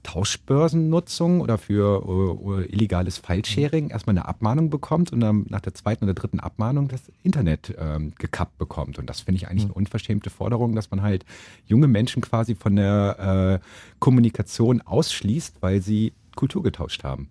Tauschbörsennutzung 0.02 1.40
oder 1.40 1.58
für 1.58 2.62
äh, 2.62 2.72
illegales 2.72 3.18
File-Sharing 3.18 3.90
erstmal 3.90 4.16
eine 4.16 4.26
Abmahnung 4.26 4.70
bekommt 4.70 5.12
und 5.12 5.20
dann 5.20 5.46
nach 5.48 5.60
der 5.60 5.74
zweiten 5.74 6.04
oder 6.04 6.14
dritten 6.14 6.40
Abmahnung 6.40 6.88
das 6.88 7.02
Internet 7.22 7.74
ähm, 7.78 8.12
gekappt 8.18 8.58
bekommt. 8.58 8.98
Und 8.98 9.10
das 9.10 9.20
finde 9.20 9.36
ich 9.36 9.48
eigentlich 9.48 9.64
eine 9.64 9.74
unverschämte 9.98 10.30
Forderung, 10.30 10.74
dass 10.74 10.90
man 10.90 11.02
halt 11.02 11.24
junge 11.66 11.88
Menschen 11.88 12.22
quasi 12.22 12.54
von 12.54 12.76
der 12.76 13.60
äh, 13.60 13.66
Kommunikation 13.98 14.80
ausschließt, 14.82 15.56
weil 15.60 15.82
sie 15.82 16.12
Kultur 16.36 16.62
getauscht 16.62 17.02
haben. 17.02 17.28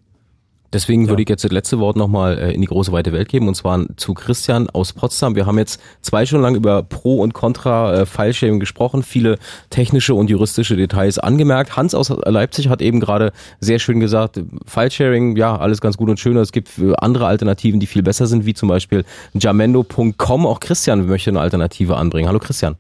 Deswegen 0.73 1.07
würde 1.07 1.21
ich 1.21 1.29
jetzt 1.29 1.43
das 1.43 1.51
letzte 1.51 1.79
Wort 1.79 1.95
nochmal 1.95 2.37
äh, 2.37 2.51
in 2.51 2.61
die 2.61 2.67
große 2.67 2.91
weite 2.91 3.13
Welt 3.13 3.29
geben 3.29 3.47
und 3.47 3.55
zwar 3.55 3.85
zu 3.95 4.13
Christian 4.13 4.69
aus 4.69 4.93
Potsdam. 4.93 5.35
Wir 5.35 5.45
haben 5.45 5.57
jetzt 5.57 5.81
zwei 6.01 6.25
Stunden 6.25 6.43
lang 6.43 6.55
über 6.55 6.83
Pro 6.83 7.21
und 7.21 7.33
Contra 7.33 8.01
äh, 8.01 8.05
Filesharing 8.05 8.59
gesprochen, 8.59 9.03
viele 9.03 9.37
technische 9.69 10.13
und 10.13 10.29
juristische 10.29 10.75
Details 10.75 11.19
angemerkt. 11.19 11.77
Hans 11.77 11.95
aus 11.95 12.09
Leipzig 12.09 12.69
hat 12.69 12.81
eben 12.81 12.99
gerade 12.99 13.31
sehr 13.59 13.79
schön 13.79 13.99
gesagt, 13.99 14.41
Filesharing, 14.65 15.37
ja, 15.37 15.55
alles 15.55 15.79
ganz 15.79 15.95
gut 15.95 16.09
und 16.09 16.19
schön. 16.19 16.35
Es 16.37 16.51
gibt 16.51 16.77
äh, 16.77 16.93
andere 16.97 17.27
Alternativen, 17.27 17.79
die 17.79 17.87
viel 17.87 18.03
besser 18.03 18.27
sind, 18.27 18.45
wie 18.45 18.53
zum 18.53 18.67
Beispiel 18.67 19.05
jamendo.com. 19.33 20.45
Auch 20.45 20.59
Christian 20.59 21.07
möchte 21.07 21.29
eine 21.29 21.39
Alternative 21.39 21.95
anbringen. 21.95 22.27
Hallo 22.27 22.39
Christian. 22.39 22.75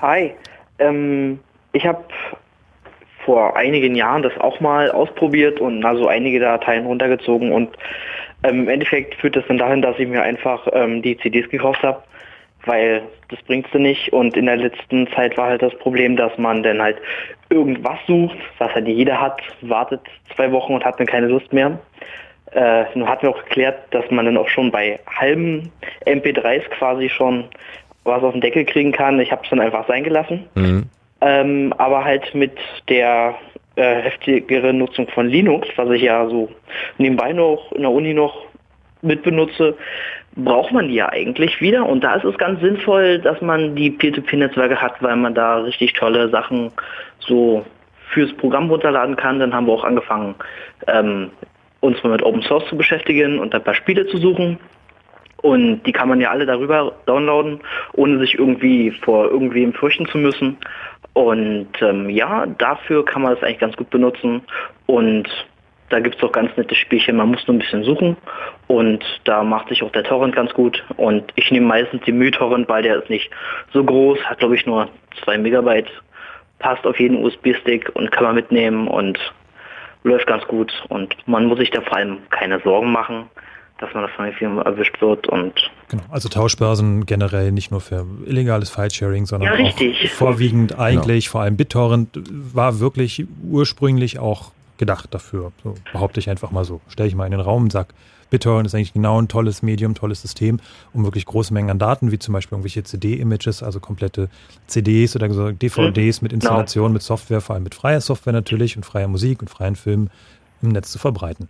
Hi, 0.00 0.32
ähm, 0.78 1.38
ich 1.72 1.84
habe 1.84 2.02
vor 3.28 3.58
einigen 3.58 3.94
Jahren 3.94 4.22
das 4.22 4.32
auch 4.38 4.58
mal 4.58 4.90
ausprobiert 4.90 5.60
und 5.60 5.84
also 5.84 6.08
einige 6.08 6.40
Dateien 6.40 6.86
runtergezogen 6.86 7.52
und 7.52 7.68
ähm, 8.42 8.60
im 8.60 8.68
Endeffekt 8.70 9.16
führt 9.16 9.36
das 9.36 9.44
dann 9.48 9.58
dahin, 9.58 9.82
dass 9.82 9.98
ich 9.98 10.08
mir 10.08 10.22
einfach 10.22 10.66
ähm, 10.72 11.02
die 11.02 11.18
CDs 11.18 11.46
gekauft 11.50 11.82
habe, 11.82 12.02
weil 12.64 13.02
das 13.28 13.38
bringst 13.42 13.74
du 13.74 13.78
nicht 13.78 14.14
und 14.14 14.34
in 14.34 14.46
der 14.46 14.56
letzten 14.56 15.06
Zeit 15.08 15.36
war 15.36 15.48
halt 15.48 15.60
das 15.60 15.76
Problem, 15.76 16.16
dass 16.16 16.38
man 16.38 16.62
dann 16.62 16.80
halt 16.80 16.96
irgendwas 17.50 17.98
sucht, 18.06 18.38
was 18.56 18.74
halt 18.74 18.88
jeder 18.88 19.20
hat, 19.20 19.42
wartet 19.60 20.00
zwei 20.34 20.50
Wochen 20.50 20.72
und 20.72 20.86
hat 20.86 20.98
dann 20.98 21.06
keine 21.06 21.26
Lust 21.26 21.52
mehr. 21.52 21.78
Äh, 22.52 22.84
nun 22.94 23.06
hatten 23.06 23.24
wir 23.26 23.30
auch 23.30 23.44
geklärt, 23.44 23.76
dass 23.90 24.10
man 24.10 24.24
dann 24.24 24.38
auch 24.38 24.48
schon 24.48 24.70
bei 24.70 25.00
halben 25.06 25.70
MP3s 26.06 26.66
quasi 26.70 27.10
schon 27.10 27.44
was 28.04 28.22
auf 28.22 28.32
den 28.32 28.40
Deckel 28.40 28.64
kriegen 28.64 28.92
kann. 28.92 29.20
Ich 29.20 29.30
habe 29.30 29.42
es 29.44 29.50
dann 29.50 29.60
einfach 29.60 29.86
sein 29.86 30.02
gelassen. 30.02 30.46
Ähm, 31.20 31.74
aber 31.78 32.04
halt 32.04 32.34
mit 32.34 32.52
der 32.88 33.34
äh, 33.76 34.02
heftigeren 34.02 34.78
Nutzung 34.78 35.08
von 35.08 35.28
Linux, 35.28 35.68
was 35.76 35.90
ich 35.90 36.02
ja 36.02 36.28
so 36.28 36.48
nebenbei 36.98 37.32
noch 37.32 37.72
in 37.72 37.82
der 37.82 37.90
Uni 37.90 38.14
noch 38.14 38.46
mitbenutze, 39.02 39.76
braucht 40.36 40.72
man 40.72 40.88
die 40.88 40.94
ja 40.94 41.08
eigentlich 41.08 41.60
wieder. 41.60 41.86
Und 41.86 42.04
da 42.04 42.14
ist 42.14 42.24
es 42.24 42.38
ganz 42.38 42.60
sinnvoll, 42.60 43.18
dass 43.18 43.40
man 43.40 43.74
die 43.74 43.90
Peer-to-Peer-Netzwerke 43.90 44.80
hat, 44.80 45.02
weil 45.02 45.16
man 45.16 45.34
da 45.34 45.58
richtig 45.58 45.92
tolle 45.94 46.28
Sachen 46.28 46.70
so 47.18 47.64
fürs 48.10 48.32
Programm 48.34 48.70
runterladen 48.70 49.16
kann. 49.16 49.40
Dann 49.40 49.54
haben 49.54 49.66
wir 49.66 49.74
auch 49.74 49.84
angefangen, 49.84 50.34
ähm, 50.86 51.30
uns 51.80 52.02
mal 52.02 52.10
mit 52.10 52.22
Open 52.22 52.42
Source 52.42 52.66
zu 52.68 52.76
beschäftigen 52.76 53.38
und 53.38 53.54
ein 53.54 53.62
paar 53.62 53.74
Spiele 53.74 54.06
zu 54.06 54.18
suchen. 54.18 54.58
Und 55.40 55.84
die 55.84 55.92
kann 55.92 56.08
man 56.08 56.20
ja 56.20 56.30
alle 56.30 56.46
darüber 56.46 56.94
downloaden, 57.06 57.60
ohne 57.92 58.18
sich 58.18 58.36
irgendwie 58.36 58.90
vor 58.90 59.30
irgendwem 59.30 59.72
fürchten 59.72 60.06
zu 60.06 60.18
müssen. 60.18 60.56
Und 61.12 61.68
ähm, 61.80 62.10
ja, 62.10 62.46
dafür 62.46 63.04
kann 63.04 63.22
man 63.22 63.34
das 63.34 63.42
eigentlich 63.42 63.58
ganz 63.58 63.76
gut 63.76 63.90
benutzen. 63.90 64.42
Und 64.86 65.28
da 65.88 66.00
gibt 66.00 66.16
es 66.16 66.22
auch 66.22 66.32
ganz 66.32 66.56
nette 66.56 66.74
Spielchen. 66.74 67.16
Man 67.16 67.30
muss 67.30 67.46
nur 67.46 67.56
ein 67.56 67.60
bisschen 67.60 67.82
suchen. 67.82 68.16
Und 68.66 69.04
da 69.24 69.42
macht 69.42 69.68
sich 69.68 69.82
auch 69.82 69.90
der 69.92 70.04
Torrent 70.04 70.34
ganz 70.34 70.52
gut. 70.52 70.84
Und 70.96 71.32
ich 71.34 71.50
nehme 71.50 71.66
meistens 71.66 72.02
den 72.04 72.18
MyTorrent, 72.18 72.68
weil 72.68 72.82
der 72.82 72.96
ist 72.96 73.10
nicht 73.10 73.30
so 73.72 73.82
groß, 73.82 74.18
hat 74.24 74.38
glaube 74.38 74.54
ich 74.54 74.66
nur 74.66 74.88
zwei 75.24 75.38
Megabyte, 75.38 75.90
passt 76.58 76.86
auf 76.86 76.98
jeden 77.00 77.24
USB-Stick 77.24 77.90
und 77.94 78.12
kann 78.12 78.24
man 78.24 78.34
mitnehmen 78.34 78.88
und 78.88 79.18
läuft 80.04 80.26
ganz 80.26 80.46
gut. 80.46 80.72
Und 80.88 81.16
man 81.26 81.46
muss 81.46 81.58
sich 81.58 81.70
da 81.70 81.80
vor 81.80 81.96
allem 81.96 82.18
keine 82.30 82.60
Sorgen 82.60 82.92
machen, 82.92 83.30
dass 83.78 83.92
man 83.94 84.02
davon 84.02 84.26
irgendwie 84.26 84.44
erwischt 84.68 85.00
wird. 85.00 85.28
Und 85.28 85.52
Genau, 85.88 86.02
also 86.10 86.28
Tauschbörsen 86.28 87.06
generell 87.06 87.52
nicht 87.52 87.70
nur 87.70 87.80
für 87.80 88.04
illegales 88.26 88.70
File-Sharing, 88.70 89.26
sondern 89.26 89.50
Ja, 89.50 89.56
richtig. 89.56 90.04
auch 90.04 90.08
vorwiegend 90.16 90.78
eigentlich, 90.78 91.28
vor 91.28 91.40
allem 91.42 91.56
BitTorrent 91.56 92.10
war 92.54 92.78
wirklich 92.80 93.26
ursprünglich 93.50 94.18
auch 94.18 94.52
gedacht 94.76 95.12
dafür. 95.14 95.52
So 95.64 95.74
behaupte 95.92 96.20
ich 96.20 96.28
einfach 96.30 96.50
mal 96.50 96.64
so. 96.64 96.80
Stelle 96.88 97.08
ich 97.08 97.14
mal 97.14 97.24
in 97.26 97.32
den 97.32 97.40
Raum 97.40 97.64
und 97.64 97.72
sag, 97.72 97.88
BitTorrent 98.30 98.66
ist 98.66 98.74
eigentlich 98.74 98.92
genau 98.92 99.20
ein 99.20 99.26
tolles 99.28 99.62
Medium, 99.62 99.94
tolles 99.94 100.20
System, 100.20 100.60
um 100.92 101.04
wirklich 101.04 101.24
große 101.24 101.52
Mengen 101.54 101.70
an 101.70 101.78
Daten, 101.78 102.12
wie 102.12 102.18
zum 102.18 102.34
Beispiel 102.34 102.56
irgendwelche 102.56 102.84
CD-Images, 102.84 103.62
also 103.62 103.80
komplette 103.80 104.28
CDs 104.66 105.16
oder 105.16 105.28
DVDs 105.52 106.20
Mhm. 106.20 106.24
mit 106.26 106.32
Installation, 106.34 106.92
mit 106.92 107.02
Software, 107.02 107.40
vor 107.40 107.54
allem 107.54 107.64
mit 107.64 107.74
freier 107.74 108.00
Software 108.02 108.34
natürlich 108.34 108.76
und 108.76 108.84
freier 108.84 109.08
Musik 109.08 109.40
und 109.40 109.48
freien 109.48 109.76
Filmen 109.76 110.10
im 110.60 110.68
Netz 110.68 110.92
zu 110.92 110.98
verbreiten. 110.98 111.48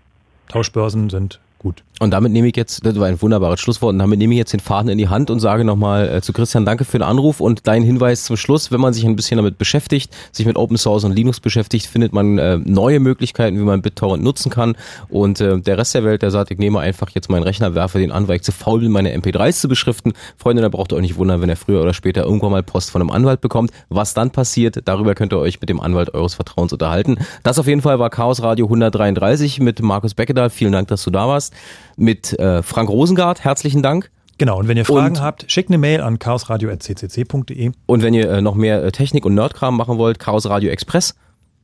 Tauschbörsen 0.49 1.11
sind 1.11 1.41
gut. 1.59 1.83
Und 2.01 2.13
damit 2.13 2.31
nehme 2.31 2.47
ich 2.47 2.57
jetzt, 2.57 2.87
das 2.87 2.99
war 2.99 3.09
ein 3.09 3.21
wunderbares 3.21 3.59
Schlusswort, 3.59 3.93
und 3.93 3.99
damit 3.99 4.19
nehme 4.19 4.35
ich 4.35 4.39
jetzt 4.39 4.53
den 4.53 4.61
Faden 4.61 4.89
in 4.89 4.99
die 4.99 5.09
Hand 5.09 5.31
und 5.31 5.41
sage 5.41 5.65
nochmal 5.65 6.09
äh, 6.09 6.23
zu 6.23 6.33
Christian, 6.33 6.65
danke 6.65 6.85
für 6.85 6.99
den 6.99 7.03
Anruf 7.03 7.41
und 7.41 7.67
dein 7.67 7.83
Hinweis 7.83 8.25
zum 8.25 8.37
Schluss, 8.37 8.71
wenn 8.71 8.81
man 8.81 8.93
sich 8.93 9.05
ein 9.05 9.17
bisschen 9.17 9.37
damit 9.37 9.59
beschäftigt, 9.59 10.15
sich 10.31 10.47
mit 10.47 10.57
Open 10.57 10.77
Source 10.77 11.05
und 11.05 11.13
Linux 11.13 11.41
beschäftigt, 11.41 11.87
findet 11.87 12.13
man 12.13 12.39
äh, 12.39 12.59
neue 12.59 13.01
Möglichkeiten, 13.01 13.59
wie 13.59 13.65
man 13.65 13.83
BitTorrent 13.83 14.23
nutzen 14.23 14.51
kann 14.51 14.77
und 15.09 15.41
äh, 15.41 15.61
der 15.61 15.77
Rest 15.79 15.95
der 15.95 16.05
Welt, 16.05 16.23
der 16.23 16.31
sagt, 16.31 16.53
ich 16.53 16.59
nehme 16.59 16.79
einfach 16.79 17.11
jetzt 17.11 17.31
meinen 17.31 17.43
Rechner, 17.43 17.75
werfe 17.75 17.99
den 17.99 18.13
an, 18.13 18.29
weil 18.29 18.37
ich 18.37 18.43
zu 18.43 18.53
faul 18.53 18.81
bin, 18.81 18.93
meine 18.93 19.17
MP3s 19.17 19.61
zu 19.61 19.69
beschriften. 19.69 20.13
Freunde, 20.37 20.63
da 20.63 20.69
braucht 20.69 20.93
ihr 20.93 20.97
euch 20.97 21.03
nicht 21.03 21.17
wundern, 21.17 21.41
wenn 21.41 21.49
er 21.49 21.57
früher 21.57 21.83
oder 21.83 21.95
später 21.95 22.23
irgendwann 22.23 22.53
mal 22.53 22.63
Post 22.63 22.91
von 22.91 23.03
einem 23.03 23.11
Anwalt 23.11 23.41
bekommt. 23.41 23.73
Was 23.89 24.15
dann 24.15 24.31
passiert, 24.31 24.83
darüber 24.85 25.15
könnt 25.15 25.33
ihr 25.33 25.39
euch 25.39 25.61
mit 25.61 25.69
dem 25.69 25.81
Anwalt 25.81 26.15
eures 26.15 26.35
Vertrauens 26.35 26.73
unterhalten. 26.73 27.19
Das 27.43 27.59
auf 27.59 27.67
jeden 27.67 27.83
Fall 27.83 27.99
war 27.99 28.11
Chaos 28.11 28.43
Radio 28.43 28.67
133 28.67 29.61
mit 29.61 29.83
Markus 29.83 30.15
Beckedahl. 30.15 30.51
Vielen 30.51 30.73
Dank, 30.73 30.89
dass 30.89 31.03
du 31.03 31.11
da 31.11 31.27
warst. 31.27 31.48
Podcast 31.51 31.53
mit 31.97 32.39
äh, 32.39 32.63
Frank 32.63 32.89
Rosengart. 32.89 33.45
Herzlichen 33.45 33.83
Dank. 33.83 34.11
Genau, 34.39 34.59
und 34.59 34.69
wenn 34.69 34.77
ihr 34.77 34.85
Fragen 34.85 35.17
Und- 35.17 35.21
habt, 35.21 35.51
schickt 35.51 35.69
eine 35.71 35.79
Mail 35.79 36.01
an 36.01 36.19
chaosradio.ccc.de. 36.19 37.73
Und 37.87 38.03
wenn 38.03 38.15
ihr 38.15 38.31
äh, 38.31 38.41
noch 38.41 38.55
mehr 38.55 38.85
äh, 38.85 38.93
Technik 38.93 39.25
und 39.27 39.35
Nerdkram 39.35 39.77
machen 39.77 39.99
wollt, 39.99 40.19
Chaos 40.21 40.49
Radio 40.49 40.71
Express. 40.71 41.17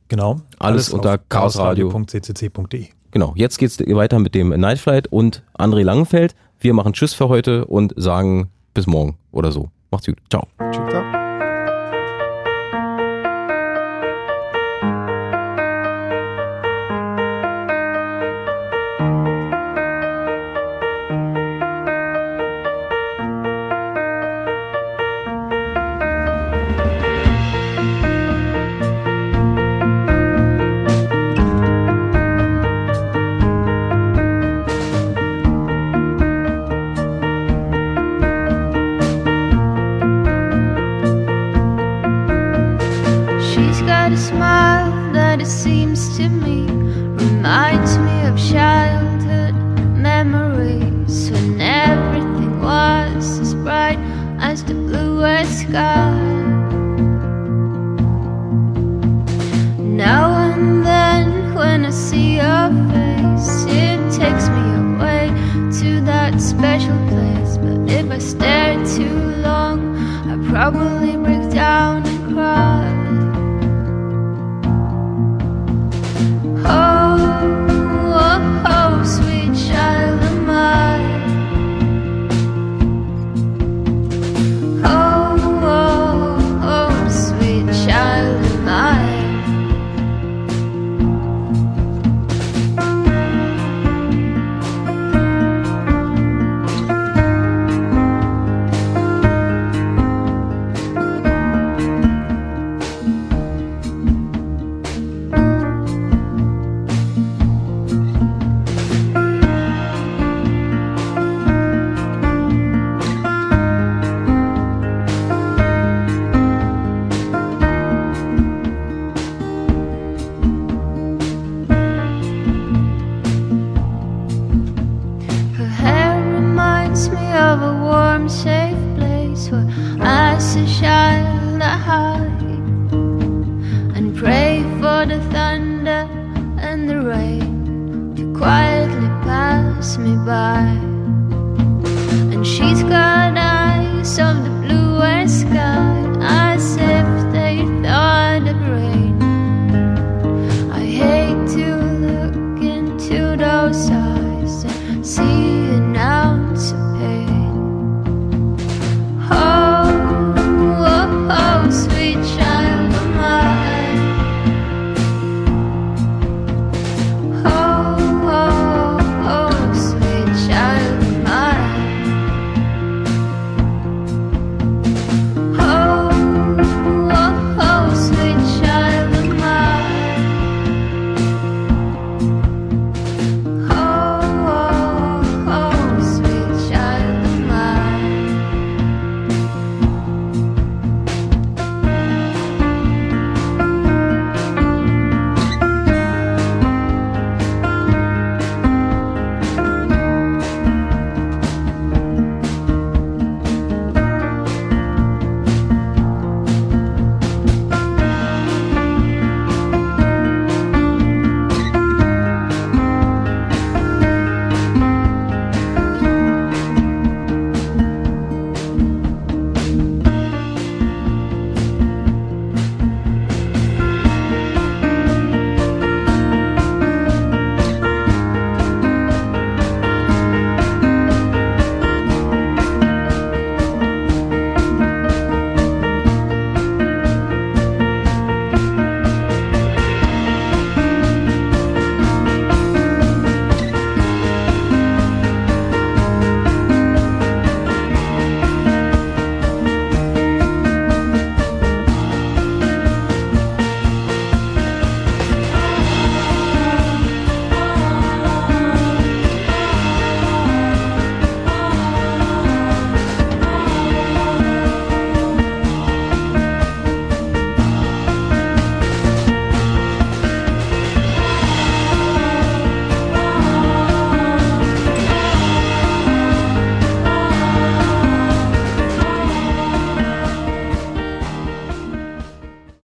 Genau. 0.09 0.41
Alles, 0.59 0.89
unter 0.89 1.13
auf 1.13 1.19
chaosradio. 1.29 1.89
chaosradio.ccc.de. 1.89 2.87
Genau, 3.11 3.33
jetzt 3.37 3.57
geht's 3.59 3.79
weiter 3.79 4.19
mit 4.19 4.35
dem 4.35 4.49
Night 4.49 4.77
Flight 4.79 5.07
und 5.07 5.41
André 5.57 5.83
Langenfeld. 5.83 6.35
Wir 6.59 6.73
machen 6.73 6.91
Tschüss 6.91 7.13
für 7.13 7.29
heute 7.29 7.65
und 7.65 7.93
sagen 7.95 8.49
bis 8.73 8.87
morgen 8.87 9.17
oder 9.31 9.53
so. 9.53 9.69
Macht's 9.89 10.05
gut. 10.07 10.17
Ciao. 10.29 10.45
Tschüss. 10.71 11.24